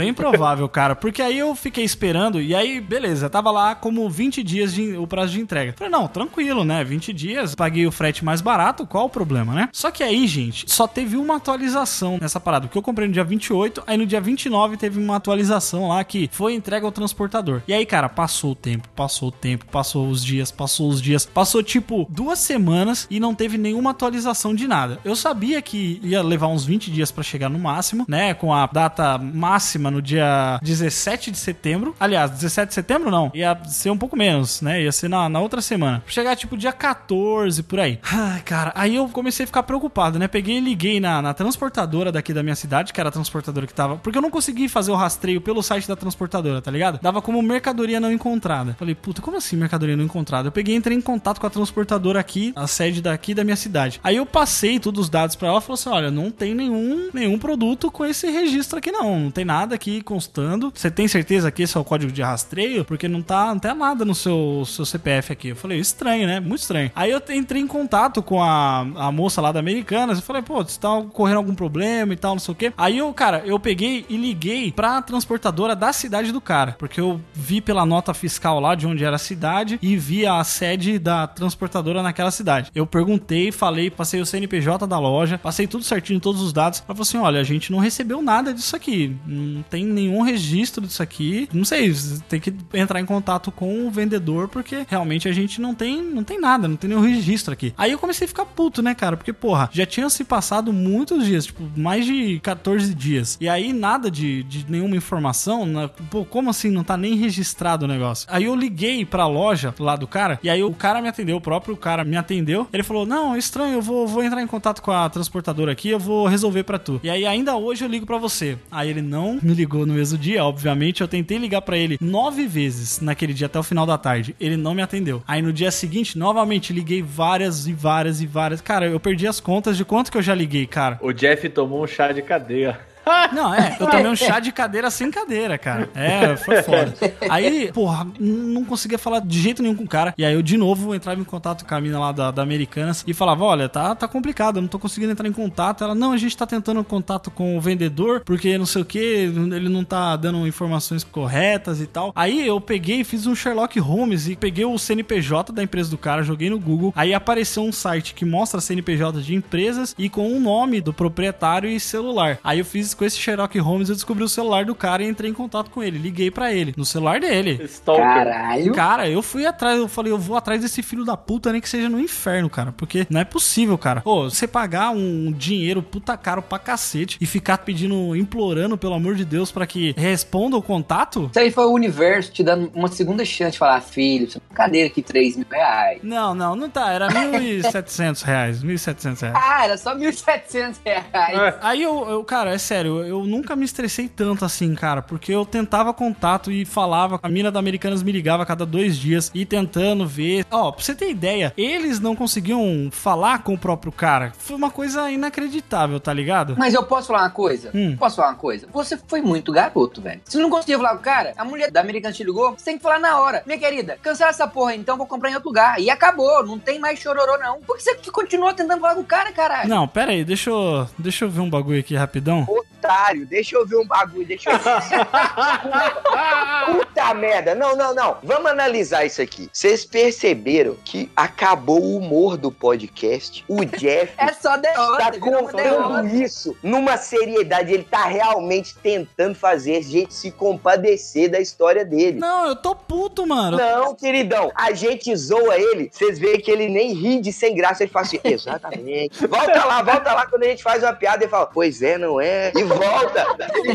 bem 0.00 0.14
provável, 0.14 0.66
cara. 0.66 0.96
Porque 0.96 1.20
aí 1.20 1.38
eu 1.38 1.54
fiquei 1.54 1.84
esperando 1.84 2.40
e 2.40 2.54
aí, 2.54 2.80
beleza, 2.80 3.28
tava 3.28 3.50
lá 3.50 3.74
como 3.74 4.08
20 4.08 4.42
dias 4.42 4.72
de, 4.72 4.96
o 4.96 5.06
prazo 5.06 5.32
de 5.32 5.40
entrega. 5.40 5.74
Falei, 5.76 5.92
não, 5.92 6.08
tranquilo, 6.08 6.64
né? 6.64 6.82
20 6.82 7.12
dias, 7.12 7.54
paguei 7.54 7.86
o 7.86 7.92
frete 7.92 8.24
mais 8.24 8.40
barato, 8.40 8.86
qual 8.86 9.06
o 9.06 9.10
problema, 9.10 9.52
né? 9.52 9.68
Só 9.72 9.90
que 9.90 10.02
aí, 10.02 10.26
gente, 10.26 10.70
só 10.72 10.86
teve 10.86 11.18
uma 11.18 11.36
atualização 11.36 12.18
nessa 12.18 12.40
parada. 12.40 12.66
Porque 12.66 12.78
eu 12.78 12.82
comprei 12.82 13.06
no 13.06 13.12
dia 13.12 13.24
28, 13.24 13.82
aí 13.86 13.98
no 13.98 14.06
dia 14.06 14.20
29 14.20 14.78
teve 14.78 14.98
uma 14.98 15.16
atualização 15.16 15.88
lá 15.88 16.02
que 16.02 16.30
foi 16.32 16.54
entrega 16.54 16.86
ao 16.86 16.92
transportador. 16.92 17.60
E 17.68 17.74
aí, 17.74 17.84
cara, 17.84 18.08
passou 18.08 18.52
o 18.52 18.54
tempo, 18.54 18.88
passou 18.96 19.28
o 19.28 19.32
tempo, 19.32 19.66
passou 19.66 20.08
os 20.08 20.24
dias, 20.24 20.50
passou 20.50 20.88
os 20.88 21.02
dias. 21.02 21.26
Passou 21.26 21.62
tipo 21.62 22.06
duas 22.08 22.38
semanas 22.38 23.06
e 23.10 23.20
não 23.20 23.34
teve 23.34 23.58
nenhuma 23.58 23.90
atualização 23.90 24.54
de 24.54 24.66
nada. 24.66 24.79
Eu 25.04 25.16
sabia 25.16 25.60
que 25.62 26.00
ia 26.02 26.22
levar 26.22 26.48
uns 26.48 26.64
20 26.64 26.90
dias 26.90 27.10
pra 27.10 27.22
chegar 27.22 27.48
no 27.48 27.58
máximo, 27.58 28.04
né? 28.08 28.34
Com 28.34 28.52
a 28.54 28.66
data 28.66 29.18
máxima 29.18 29.90
no 29.90 30.00
dia 30.00 30.58
17 30.62 31.30
de 31.30 31.38
setembro. 31.38 31.94
Aliás, 31.98 32.30
17 32.30 32.68
de 32.68 32.74
setembro 32.74 33.10
não. 33.10 33.30
Ia 33.34 33.58
ser 33.66 33.90
um 33.90 33.98
pouco 33.98 34.16
menos, 34.16 34.60
né? 34.60 34.82
Ia 34.82 34.92
ser 34.92 35.08
na, 35.08 35.28
na 35.28 35.40
outra 35.40 35.60
semana. 35.60 36.02
Chegar 36.06 36.36
tipo 36.36 36.56
dia 36.56 36.72
14 36.72 37.62
por 37.62 37.80
aí. 37.80 37.98
Ai, 38.02 38.40
cara, 38.42 38.72
aí 38.74 38.96
eu 38.96 39.08
comecei 39.08 39.44
a 39.44 39.46
ficar 39.46 39.62
preocupado, 39.62 40.18
né? 40.18 40.28
Peguei 40.28 40.58
e 40.58 40.60
liguei 40.60 41.00
na, 41.00 41.20
na 41.20 41.34
transportadora 41.34 42.12
daqui 42.12 42.32
da 42.32 42.42
minha 42.42 42.56
cidade, 42.56 42.92
que 42.92 43.00
era 43.00 43.08
a 43.08 43.12
transportadora 43.12 43.66
que 43.66 43.74
tava. 43.74 43.96
Porque 43.96 44.18
eu 44.18 44.22
não 44.22 44.30
consegui 44.30 44.68
fazer 44.68 44.90
o 44.90 44.96
rastreio 44.96 45.40
pelo 45.40 45.62
site 45.62 45.88
da 45.88 45.96
transportadora, 45.96 46.60
tá 46.60 46.70
ligado? 46.70 46.98
Dava 47.02 47.20
como 47.22 47.42
mercadoria 47.42 48.00
não 48.00 48.12
encontrada. 48.12 48.76
Falei, 48.78 48.94
puta, 48.94 49.20
como 49.20 49.36
assim 49.36 49.56
mercadoria 49.56 49.96
não 49.96 50.04
encontrada? 50.04 50.48
Eu 50.48 50.52
peguei 50.52 50.74
e 50.74 50.78
entrei 50.78 50.96
em 50.96 51.00
contato 51.00 51.40
com 51.40 51.46
a 51.46 51.50
transportadora 51.50 52.20
aqui, 52.20 52.52
a 52.56 52.66
sede 52.66 53.02
daqui 53.02 53.34
da 53.34 53.44
minha 53.44 53.56
cidade. 53.56 54.00
Aí 54.02 54.16
eu 54.16 54.26
passei 54.26 54.69
todos 54.78 55.04
os 55.04 55.08
dados 55.08 55.36
pra 55.36 55.48
ela 55.48 55.58
e 55.58 55.60
falou 55.60 55.74
assim: 55.74 55.88
olha, 55.88 56.10
não 56.10 56.30
tem 56.30 56.54
nenhum, 56.54 57.10
nenhum 57.12 57.38
produto 57.38 57.90
com 57.90 58.04
esse 58.04 58.30
registro 58.30 58.78
aqui, 58.78 58.92
não. 58.92 59.18
Não 59.18 59.30
tem 59.30 59.44
nada 59.44 59.74
aqui 59.74 60.02
constando. 60.02 60.72
Você 60.74 60.90
tem 60.90 61.08
certeza 61.08 61.50
que 61.50 61.62
esse 61.62 61.76
é 61.76 61.80
o 61.80 61.84
código 61.84 62.12
de 62.12 62.22
rastreio? 62.22 62.84
Porque 62.84 63.08
não 63.08 63.22
tá, 63.22 63.46
não 63.46 63.58
tem 63.58 63.74
nada 63.74 64.04
no 64.04 64.14
seu, 64.14 64.64
seu 64.66 64.84
CPF 64.84 65.32
aqui. 65.32 65.48
Eu 65.48 65.56
falei, 65.56 65.78
estranho, 65.78 66.26
né? 66.26 66.40
Muito 66.40 66.60
estranho. 66.60 66.90
Aí 66.94 67.10
eu 67.10 67.22
entrei 67.30 67.60
em 67.60 67.66
contato 67.66 68.22
com 68.22 68.42
a, 68.42 68.80
a 68.80 69.12
moça 69.12 69.40
lá 69.40 69.52
da 69.52 69.60
Americanas. 69.60 70.18
Eu 70.18 70.24
falei, 70.24 70.42
pô, 70.42 70.62
você 70.62 70.78
tá 70.78 70.92
ocorrendo 70.94 71.38
algum 71.38 71.54
problema 71.54 72.12
e 72.12 72.16
tal, 72.16 72.32
não 72.32 72.40
sei 72.40 72.52
o 72.52 72.54
quê. 72.54 72.72
Aí 72.76 72.98
eu, 72.98 73.12
cara, 73.12 73.42
eu 73.44 73.58
peguei 73.58 74.04
e 74.08 74.16
liguei 74.16 74.72
pra 74.72 75.02
transportadora 75.02 75.74
da 75.74 75.92
cidade 75.92 76.32
do 76.32 76.40
cara. 76.40 76.76
Porque 76.78 77.00
eu 77.00 77.20
vi 77.34 77.60
pela 77.60 77.84
nota 77.84 78.14
fiscal 78.14 78.60
lá 78.60 78.74
de 78.74 78.86
onde 78.86 79.04
era 79.04 79.16
a 79.16 79.18
cidade 79.18 79.78
e 79.82 79.96
vi 79.96 80.26
a 80.26 80.42
sede 80.44 80.98
da 80.98 81.26
transportadora 81.26 82.02
naquela 82.02 82.30
cidade. 82.30 82.70
Eu 82.74 82.86
perguntei, 82.86 83.50
falei, 83.52 83.90
passei 83.90 84.20
o 84.20 84.26
CNPJ 84.26 84.59
da 84.86 84.98
loja, 84.98 85.38
passei 85.38 85.66
tudo 85.66 85.84
certinho, 85.84 86.20
todos 86.20 86.40
os 86.40 86.52
dados. 86.52 86.80
Ela 86.80 86.94
falou 86.94 87.02
assim: 87.02 87.18
olha, 87.18 87.40
a 87.40 87.44
gente 87.44 87.72
não 87.72 87.78
recebeu 87.78 88.22
nada 88.22 88.52
disso 88.52 88.76
aqui. 88.76 89.16
Não 89.26 89.62
tem 89.62 89.84
nenhum 89.84 90.22
registro 90.22 90.86
disso 90.86 91.02
aqui. 91.02 91.48
Não 91.52 91.64
sei, 91.64 91.92
tem 92.28 92.40
que 92.40 92.54
entrar 92.74 93.00
em 93.00 93.06
contato 93.06 93.50
com 93.50 93.86
o 93.86 93.90
vendedor, 93.90 94.48
porque 94.48 94.86
realmente 94.88 95.28
a 95.28 95.32
gente 95.32 95.60
não 95.60 95.74
tem, 95.74 96.02
não 96.02 96.24
tem 96.24 96.40
nada, 96.40 96.68
não 96.68 96.76
tem 96.76 96.88
nenhum 96.88 97.02
registro 97.02 97.52
aqui. 97.52 97.74
Aí 97.76 97.92
eu 97.92 97.98
comecei 97.98 98.24
a 98.24 98.28
ficar 98.28 98.44
puto, 98.44 98.82
né, 98.82 98.94
cara? 98.94 99.16
Porque, 99.16 99.32
porra, 99.32 99.68
já 99.72 99.86
tinha 99.86 100.08
se 100.08 100.24
passado 100.24 100.72
muitos 100.72 101.24
dias, 101.24 101.46
tipo, 101.46 101.62
mais 101.76 102.04
de 102.04 102.38
14 102.40 102.94
dias. 102.94 103.38
E 103.40 103.48
aí 103.48 103.72
nada 103.72 104.10
de, 104.10 104.42
de 104.44 104.66
nenhuma 104.68 104.96
informação. 104.96 105.66
Na, 105.66 105.88
pô, 105.88 106.24
como 106.24 106.50
assim 106.50 106.70
não 106.70 106.84
tá 106.84 106.96
nem 106.96 107.14
registrado 107.16 107.84
o 107.84 107.88
negócio? 107.88 108.26
Aí 108.30 108.44
eu 108.44 108.54
liguei 108.54 109.04
pra 109.04 109.26
loja 109.26 109.74
lá 109.78 109.96
do 109.96 110.06
cara, 110.06 110.38
e 110.42 110.50
aí 110.50 110.62
o 110.62 110.72
cara 110.72 111.00
me 111.00 111.08
atendeu, 111.08 111.36
o 111.36 111.40
próprio 111.40 111.76
cara 111.76 112.04
me 112.04 112.16
atendeu. 112.16 112.68
Ele 112.72 112.82
falou: 112.82 113.06
Não, 113.06 113.36
estranho, 113.36 113.74
eu 113.74 113.82
vou, 113.82 114.06
vou 114.06 114.22
entrar 114.22 114.42
em 114.42 114.46
contato 114.50 114.82
com 114.82 114.90
a 114.90 115.08
transportadora 115.08 115.72
aqui, 115.72 115.88
eu 115.90 115.98
vou 115.98 116.26
resolver 116.26 116.64
pra 116.64 116.78
tu. 116.78 117.00
E 117.02 117.08
aí 117.08 117.24
ainda 117.24 117.56
hoje 117.56 117.84
eu 117.84 117.88
ligo 117.88 118.04
pra 118.04 118.18
você. 118.18 118.58
Aí 118.70 118.90
ele 118.90 119.00
não 119.00 119.38
me 119.40 119.54
ligou 119.54 119.86
no 119.86 119.94
mesmo 119.94 120.18
dia, 120.18 120.44
obviamente. 120.44 121.00
Eu 121.00 121.08
tentei 121.08 121.38
ligar 121.38 121.62
pra 121.62 121.78
ele 121.78 121.96
nove 122.00 122.46
vezes 122.46 123.00
naquele 123.00 123.32
dia 123.32 123.46
até 123.46 123.58
o 123.58 123.62
final 123.62 123.86
da 123.86 123.96
tarde. 123.96 124.34
Ele 124.40 124.56
não 124.56 124.74
me 124.74 124.82
atendeu. 124.82 125.22
Aí 125.26 125.40
no 125.40 125.52
dia 125.52 125.70
seguinte, 125.70 126.18
novamente, 126.18 126.72
liguei 126.72 127.00
várias 127.00 127.66
e 127.66 127.72
várias 127.72 128.20
e 128.20 128.26
várias. 128.26 128.60
Cara, 128.60 128.86
eu 128.86 128.98
perdi 128.98 129.26
as 129.26 129.40
contas 129.40 129.76
de 129.76 129.84
quanto 129.84 130.10
que 130.10 130.18
eu 130.18 130.22
já 130.22 130.34
liguei, 130.34 130.66
cara. 130.66 130.98
O 131.00 131.12
Jeff 131.12 131.48
tomou 131.48 131.84
um 131.84 131.86
chá 131.86 132.12
de 132.12 132.22
cadeia. 132.22 132.89
Não, 133.32 133.54
é, 133.54 133.76
eu 133.78 133.86
tomei 133.86 134.06
um 134.06 134.16
chá 134.16 134.40
de 134.40 134.52
cadeira 134.52 134.90
sem 134.90 135.10
cadeira, 135.10 135.58
cara. 135.58 135.88
É, 135.94 136.36
foi 136.36 136.62
foda. 136.62 136.94
Aí, 137.28 137.70
porra, 137.72 138.06
não 138.18 138.64
conseguia 138.64 138.98
falar 138.98 139.20
de 139.20 139.40
jeito 139.40 139.62
nenhum 139.62 139.74
com 139.74 139.84
o 139.84 139.88
cara. 139.88 140.14
E 140.16 140.24
aí 140.24 140.34
eu 140.34 140.42
de 140.42 140.56
novo 140.56 140.94
entrava 140.94 141.20
em 141.20 141.24
contato 141.24 141.64
com 141.64 141.74
a 141.74 141.80
mina 141.80 141.98
lá 141.98 142.12
da, 142.12 142.30
da 142.30 142.42
Americanas 142.42 143.04
e 143.06 143.14
falava: 143.14 143.44
olha, 143.44 143.68
tá, 143.68 143.94
tá 143.94 144.08
complicado, 144.08 144.56
eu 144.56 144.62
não 144.62 144.68
tô 144.68 144.78
conseguindo 144.78 145.12
entrar 145.12 145.28
em 145.28 145.32
contato. 145.32 145.84
Ela, 145.84 145.94
não, 145.94 146.12
a 146.12 146.16
gente 146.16 146.36
tá 146.36 146.46
tentando 146.46 146.82
contato 146.84 147.30
com 147.30 147.56
o 147.56 147.60
vendedor, 147.60 148.22
porque 148.24 148.56
não 148.58 148.66
sei 148.66 148.82
o 148.82 148.84
que, 148.84 148.98
ele 148.98 149.68
não 149.68 149.84
tá 149.84 150.16
dando 150.16 150.46
informações 150.46 151.04
corretas 151.04 151.80
e 151.80 151.86
tal. 151.86 152.12
Aí 152.14 152.46
eu 152.46 152.60
peguei 152.60 153.00
e 153.00 153.04
fiz 153.04 153.26
um 153.26 153.34
Sherlock 153.34 153.78
Holmes 153.78 154.28
e 154.28 154.36
peguei 154.36 154.64
o 154.64 154.78
CNPJ 154.78 155.52
da 155.52 155.62
empresa 155.62 155.90
do 155.90 155.98
cara, 155.98 156.22
joguei 156.22 156.50
no 156.50 156.58
Google. 156.58 156.92
Aí 156.96 157.14
apareceu 157.14 157.62
um 157.62 157.72
site 157.72 158.14
que 158.14 158.24
mostra 158.24 158.60
CNPJ 158.60 159.20
de 159.20 159.34
empresas 159.34 159.94
e 159.98 160.08
com 160.08 160.32
o 160.32 160.40
nome 160.40 160.80
do 160.80 160.92
proprietário 160.92 161.70
e 161.70 161.78
celular. 161.78 162.38
Aí 162.42 162.58
eu 162.58 162.64
fiz 162.64 162.94
com 163.00 163.04
esse 163.06 163.18
Sherlock 163.18 163.58
Holmes, 163.58 163.88
eu 163.88 163.94
descobri 163.94 164.22
o 164.22 164.28
celular 164.28 164.66
do 164.66 164.74
cara 164.74 165.02
e 165.02 165.08
entrei 165.08 165.30
em 165.30 165.32
contato 165.32 165.70
com 165.70 165.82
ele. 165.82 165.96
Liguei 165.96 166.30
pra 166.30 166.52
ele, 166.52 166.74
no 166.76 166.84
celular 166.84 167.18
dele. 167.18 167.58
Stalker. 167.64 168.04
Caralho. 168.04 168.72
Cara, 168.74 169.08
eu 169.08 169.22
fui 169.22 169.46
atrás, 169.46 169.78
eu 169.78 169.88
falei, 169.88 170.12
eu 170.12 170.18
vou 170.18 170.36
atrás 170.36 170.60
desse 170.60 170.82
filho 170.82 171.02
da 171.02 171.16
puta, 171.16 171.50
nem 171.50 171.62
que 171.62 171.68
seja 171.68 171.88
no 171.88 171.98
inferno, 171.98 172.50
cara. 172.50 172.72
Porque 172.72 173.06
não 173.08 173.18
é 173.18 173.24
possível, 173.24 173.78
cara. 173.78 174.02
Pô, 174.02 174.28
você 174.28 174.46
pagar 174.46 174.90
um 174.90 175.32
dinheiro 175.32 175.82
puta 175.82 176.14
caro 176.14 176.42
pra 176.42 176.58
cacete 176.58 177.16
e 177.18 177.24
ficar 177.24 177.56
pedindo, 177.58 178.14
implorando, 178.14 178.76
pelo 178.76 178.92
amor 178.92 179.14
de 179.14 179.24
Deus, 179.24 179.50
pra 179.50 179.66
que 179.66 179.94
responda 179.96 180.58
o 180.58 180.62
contato? 180.62 181.30
Isso 181.30 181.38
aí 181.38 181.50
foi 181.50 181.64
o 181.64 181.72
universo 181.72 182.30
te 182.30 182.42
dando 182.42 182.70
uma 182.74 182.88
segunda 182.88 183.24
chance 183.24 183.52
de 183.52 183.58
falar, 183.58 183.80
filho, 183.80 184.30
você 184.30 184.38
tem 184.38 184.54
cadeira 184.54 184.88
aqui 184.88 185.00
3 185.00 185.36
mil 185.36 185.46
reais. 185.50 186.00
Não, 186.02 186.34
não, 186.34 186.54
não 186.54 186.68
tá. 186.68 186.92
Era 186.92 187.08
1.700 187.08 188.22
reais. 188.24 188.62
1.700 188.62 189.20
reais. 189.22 189.36
Ah, 189.42 189.64
era 189.64 189.78
só 189.78 189.96
1.700 189.96 190.76
reais. 190.84 191.54
Aí 191.62 191.80
eu, 191.80 192.06
eu, 192.06 192.22
cara, 192.24 192.52
é 192.52 192.58
sério, 192.58 192.79
eu 192.88 193.24
nunca 193.24 193.54
me 193.54 193.64
estressei 193.64 194.08
tanto 194.08 194.44
assim, 194.44 194.74
cara, 194.74 195.02
porque 195.02 195.32
eu 195.32 195.44
tentava 195.44 195.92
contato 195.92 196.50
e 196.50 196.64
falava, 196.64 197.18
a 197.22 197.28
mina 197.28 197.50
da 197.50 197.58
Americanas 197.58 198.02
me 198.02 198.12
ligava 198.12 198.42
a 198.42 198.46
cada 198.46 198.64
dois 198.66 198.96
dias 198.96 199.30
e 199.34 199.44
tentando 199.44 200.06
ver. 200.06 200.44
Ó, 200.50 200.72
pra 200.72 200.82
você 200.82 200.94
ter 200.94 201.10
ideia, 201.10 201.52
eles 201.56 202.00
não 202.00 202.16
conseguiam 202.16 202.88
falar 202.90 203.42
com 203.42 203.54
o 203.54 203.58
próprio 203.58 203.92
cara. 203.92 204.32
Foi 204.38 204.56
uma 204.56 204.70
coisa 204.70 205.10
inacreditável, 205.10 206.00
tá 206.00 206.12
ligado? 206.12 206.54
Mas 206.58 206.74
eu 206.74 206.82
posso 206.82 207.08
falar 207.08 207.22
uma 207.22 207.30
coisa? 207.30 207.70
Hum. 207.74 207.96
Posso 207.96 208.16
falar 208.16 208.28
uma 208.28 208.38
coisa? 208.38 208.66
Você 208.72 208.98
foi 209.06 209.20
muito 209.20 209.52
garoto, 209.52 210.00
velho. 210.00 210.20
Você 210.24 210.38
não 210.38 210.50
conseguia 210.50 210.76
falar 210.76 210.90
com 210.90 211.00
o 211.00 211.02
cara? 211.02 211.32
A 211.36 211.44
mulher 211.44 211.70
da 211.70 211.80
Americana 211.80 212.14
te 212.14 212.24
ligou? 212.24 212.52
Você 212.52 212.64
tem 212.64 212.76
que 212.76 212.82
falar 212.82 212.98
na 212.98 213.20
hora. 213.20 213.42
Minha 213.46 213.58
querida, 213.58 213.98
cancela 214.02 214.30
essa 214.30 214.46
porra 214.46 214.74
então 214.74 214.96
vou 214.96 215.06
comprar 215.06 215.30
em 215.30 215.34
outro 215.34 215.48
lugar. 215.48 215.80
E 215.80 215.90
acabou, 215.90 216.44
não 216.44 216.58
tem 216.58 216.78
mais 216.78 216.98
chororô, 216.98 217.38
não. 217.38 217.60
Por 217.60 217.76
que 217.76 217.82
você 217.82 217.94
que 217.96 218.10
continuou 218.10 218.52
tentando 218.52 218.80
falar 218.80 218.94
com 218.94 219.00
o 219.00 219.04
cara, 219.04 219.32
caralho? 219.32 219.68
Não, 219.68 219.86
pera 219.86 220.12
aí, 220.12 220.24
deixa 220.24 220.50
eu, 220.50 220.88
deixa 220.98 221.24
eu 221.24 221.30
ver 221.30 221.40
um 221.40 221.50
bagulho 221.50 221.80
aqui 221.80 221.94
rapidão. 221.94 222.46
Otário, 222.80 223.26
deixa 223.26 223.56
eu 223.56 223.66
ver 223.66 223.76
um 223.76 223.86
bagulho, 223.86 224.26
deixa 224.26 224.50
eu 224.50 224.58
Puta 226.72 227.14
merda. 227.14 227.54
Não, 227.54 227.76
não, 227.76 227.94
não. 227.94 228.16
Vamos 228.22 228.50
analisar 228.50 229.04
isso 229.04 229.20
aqui. 229.20 229.50
Vocês 229.52 229.84
perceberam 229.84 230.76
que 230.84 231.10
acabou 231.14 231.82
o 231.82 231.98
humor 231.98 232.38
do 232.38 232.50
podcast? 232.50 233.44
O 233.46 233.62
Jeff 233.64 234.12
É 234.16 234.32
só 234.32 234.56
derrota, 234.56 235.12
tá 235.12 235.18
contando 235.18 236.08
isso 236.14 236.56
numa 236.62 236.96
seriedade. 236.96 237.74
Ele 237.74 237.84
tá 237.84 238.06
realmente 238.06 238.74
tentando 238.76 239.34
fazer 239.34 239.76
a 239.76 239.82
gente 239.82 240.14
se 240.14 240.30
compadecer 240.30 241.30
da 241.30 241.38
história 241.38 241.84
dele. 241.84 242.18
Não, 242.18 242.46
eu 242.46 242.56
tô 242.56 242.74
puto, 242.74 243.26
mano. 243.26 243.58
Não, 243.58 243.94
queridão, 243.94 244.50
a 244.54 244.72
gente 244.72 245.14
zoa 245.14 245.58
ele, 245.58 245.90
vocês 245.92 246.18
veem 246.18 246.40
que 246.40 246.50
ele 246.50 246.68
nem 246.68 246.94
ri 246.94 247.20
de 247.20 247.32
sem 247.32 247.54
graça, 247.54 247.82
ele 247.82 247.92
fala 247.92 248.06
assim, 248.06 248.20
exatamente. 248.24 249.26
Volta 249.26 249.64
lá, 249.64 249.82
volta 249.82 250.14
lá, 250.14 250.26
quando 250.26 250.44
a 250.44 250.48
gente 250.48 250.62
faz 250.62 250.82
uma 250.82 250.92
piada, 250.92 251.24
ele 251.24 251.30
fala, 251.30 251.46
pois 251.46 251.82
é, 251.82 251.98
não 251.98 252.20
é? 252.20 252.52
E 252.56 252.62
volta. 252.74 253.26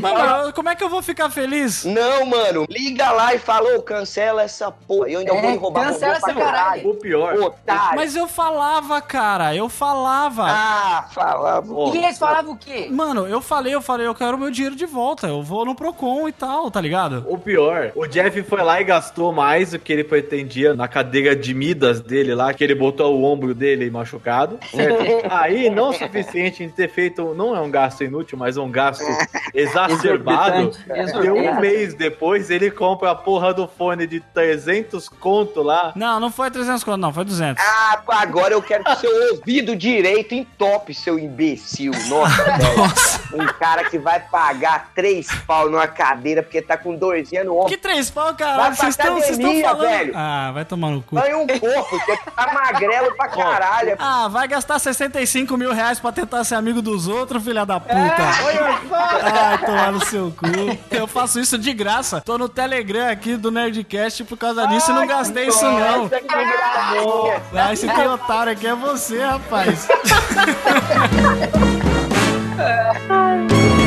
Mano, 0.01 0.53
como 0.53 0.69
é 0.69 0.75
que 0.75 0.83
eu 0.83 0.89
vou 0.89 1.01
ficar 1.01 1.29
feliz? 1.29 1.83
Não, 1.85 2.25
mano, 2.25 2.65
liga 2.69 3.11
lá 3.11 3.33
e 3.33 3.39
fala, 3.39 3.75
ô, 3.77 3.81
cancela 3.81 4.43
essa 4.43 4.71
porra, 4.71 5.09
eu 5.09 5.19
ainda 5.19 5.33
vou 5.33 5.43
É, 5.43 5.51
lhe 5.51 5.57
roubar 5.57 5.87
cancela 5.87 6.15
essa 6.15 6.33
caralho. 6.33 6.89
O 6.89 6.95
pior. 6.95 7.35
Otário. 7.35 7.95
Mas 7.95 8.15
eu 8.15 8.27
falava, 8.27 9.01
cara, 9.01 9.55
eu 9.55 9.69
falava. 9.69 10.45
Ah, 10.47 11.07
falava. 11.11 11.73
E 11.93 11.97
eles 11.97 12.17
falavam 12.17 12.53
o 12.53 12.57
quê? 12.57 12.87
Mano, 12.91 13.27
eu 13.27 13.41
falei, 13.41 13.73
eu 13.73 13.81
falei, 13.81 14.07
eu 14.07 14.15
quero 14.15 14.37
meu 14.37 14.51
dinheiro 14.51 14.75
de 14.75 14.85
volta. 14.85 15.27
Eu 15.27 15.41
vou 15.43 15.65
no 15.65 15.75
Procon 15.75 16.27
e 16.27 16.31
tal, 16.31 16.69
tá 16.71 16.79
ligado? 16.81 17.25
O 17.27 17.37
pior, 17.37 17.91
o 17.95 18.05
Jeff 18.07 18.41
foi 18.43 18.61
lá 18.63 18.79
e 18.79 18.83
gastou 18.83 19.31
mais 19.31 19.71
do 19.71 19.79
que 19.79 19.91
ele 19.93 20.03
pretendia 20.03 20.73
na 20.73 20.87
cadeira 20.87 21.35
de 21.35 21.53
Midas 21.53 21.99
dele 21.99 22.33
lá, 22.35 22.53
que 22.53 22.63
ele 22.63 22.75
botou 22.75 23.15
o 23.15 23.23
ombro 23.23 23.53
dele 23.53 23.89
machucado, 23.89 24.57
certo? 24.71 25.25
Aí, 25.29 25.69
não 25.69 25.89
o 25.89 25.93
suficiente 25.93 26.63
em 26.63 26.69
ter 26.69 26.89
feito, 26.89 27.33
não 27.33 27.55
é 27.55 27.59
um 27.59 27.69
gasto 27.69 28.03
inútil, 28.03 28.37
mas 28.37 28.57
um 28.57 28.69
gasto 28.69 28.84
exacerbado. 29.53 30.55
Exorbitante, 30.69 30.85
Deu 30.87 30.95
um 31.33 31.37
exorbitante. 31.39 31.61
mês 31.61 31.93
depois, 31.93 32.49
ele 32.49 32.71
compra 32.71 33.11
a 33.11 33.15
porra 33.15 33.53
do 33.53 33.67
fone 33.67 34.05
de 34.07 34.19
300 34.19 35.09
conto 35.09 35.61
lá. 35.61 35.91
Não, 35.95 36.19
não 36.19 36.31
foi 36.31 36.49
300 36.51 36.83
conto, 36.83 36.97
não, 36.97 37.13
foi 37.13 37.25
200. 37.25 37.63
Ah, 37.63 37.99
agora 38.09 38.53
eu 38.53 38.61
quero 38.61 38.83
que 38.83 38.95
seu 38.97 39.31
ouvido 39.33 39.75
direito 39.75 40.33
entope, 40.33 40.93
seu 40.93 41.17
imbecil. 41.19 41.91
Nossa, 42.07 42.43
velho. 42.57 43.15
Um 43.33 43.45
cara 43.59 43.83
que 43.85 43.97
vai 43.97 44.19
pagar 44.19 44.91
três 44.95 45.27
pau 45.47 45.69
numa 45.69 45.87
cadeira 45.87 46.41
porque 46.43 46.61
tá 46.61 46.77
com 46.77 46.95
dorzinha 46.95 47.43
no 47.43 47.55
ombro. 47.57 47.69
Que 47.69 47.77
três 47.77 48.09
pau, 48.09 48.33
pra 48.33 48.69
Vocês 48.71 48.89
estão 48.89 49.15
vocês 49.15 49.31
estão 49.31 49.45
academia, 49.49 49.69
falando. 49.69 49.89
velho. 49.89 50.11
Ah, 50.15 50.51
vai 50.53 50.65
tomar 50.65 50.89
no 50.91 51.01
cu. 51.01 51.15
Ganha 51.15 51.37
um 51.37 51.47
corpo, 51.47 51.97
você 51.99 52.17
tá 52.35 52.53
magrelo 52.53 53.15
pra 53.15 53.27
caralho. 53.27 53.95
Ah, 53.99 54.27
vai 54.27 54.47
gastar 54.47 54.79
65 54.79 55.57
mil 55.57 55.73
reais 55.73 55.99
pra 55.99 56.11
tentar 56.11 56.43
ser 56.43 56.55
amigo 56.55 56.81
dos 56.81 57.07
outros, 57.07 57.43
filha 57.43 57.65
da 57.65 57.79
puta. 57.79 57.95
Olha 58.45 58.57
só. 58.73 58.74
Ai, 58.91 59.57
tomar 59.59 59.91
no 59.91 60.03
seu 60.05 60.31
cu. 60.31 60.45
Eu 60.91 61.07
faço 61.07 61.39
isso 61.39 61.57
de 61.57 61.73
graça. 61.73 62.21
Tô 62.21 62.37
no 62.37 62.49
Telegram 62.49 63.09
aqui 63.09 63.37
do 63.37 63.51
Nerdcast 63.51 64.23
por 64.23 64.37
causa 64.37 64.65
disso 64.67 64.91
e 64.91 64.93
não 64.93 65.07
gastei 65.07 65.47
isso 65.47 65.63
não. 65.63 66.09
Ah, 67.53 67.73
esse 67.73 67.87
tem 67.87 68.07
otário 68.07 68.51
aqui 68.51 68.67
é 68.67 68.75
você, 68.75 69.23
rapaz. 69.23 69.87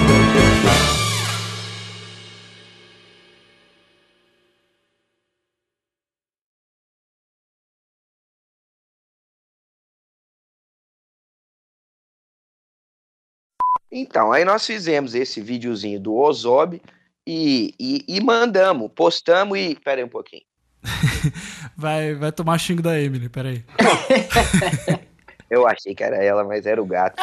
Então, 14.00 14.30
aí 14.32 14.44
nós 14.44 14.64
fizemos 14.64 15.14
esse 15.14 15.40
videozinho 15.40 15.98
do 15.98 16.14
Ozob 16.14 16.80
e, 17.26 17.74
e, 17.78 18.04
e 18.06 18.20
mandamos, 18.22 18.90
postamos 18.94 19.58
e. 19.58 19.76
Pera 19.84 20.00
aí 20.00 20.04
um 20.04 20.08
pouquinho. 20.08 20.42
Vai, 21.76 22.14
vai 22.14 22.32
tomar 22.32 22.58
xingo 22.58 22.82
da 22.82 23.00
Emily, 23.00 23.28
peraí. 23.28 23.64
Eu 25.48 25.66
achei 25.66 25.94
que 25.94 26.02
era 26.02 26.16
ela, 26.16 26.42
mas 26.42 26.66
era 26.66 26.82
o 26.82 26.86
gato. 26.86 27.22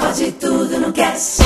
Pode 0.00 0.32
tudo 0.32 0.78
no 0.80 0.92
cast. 0.92 1.42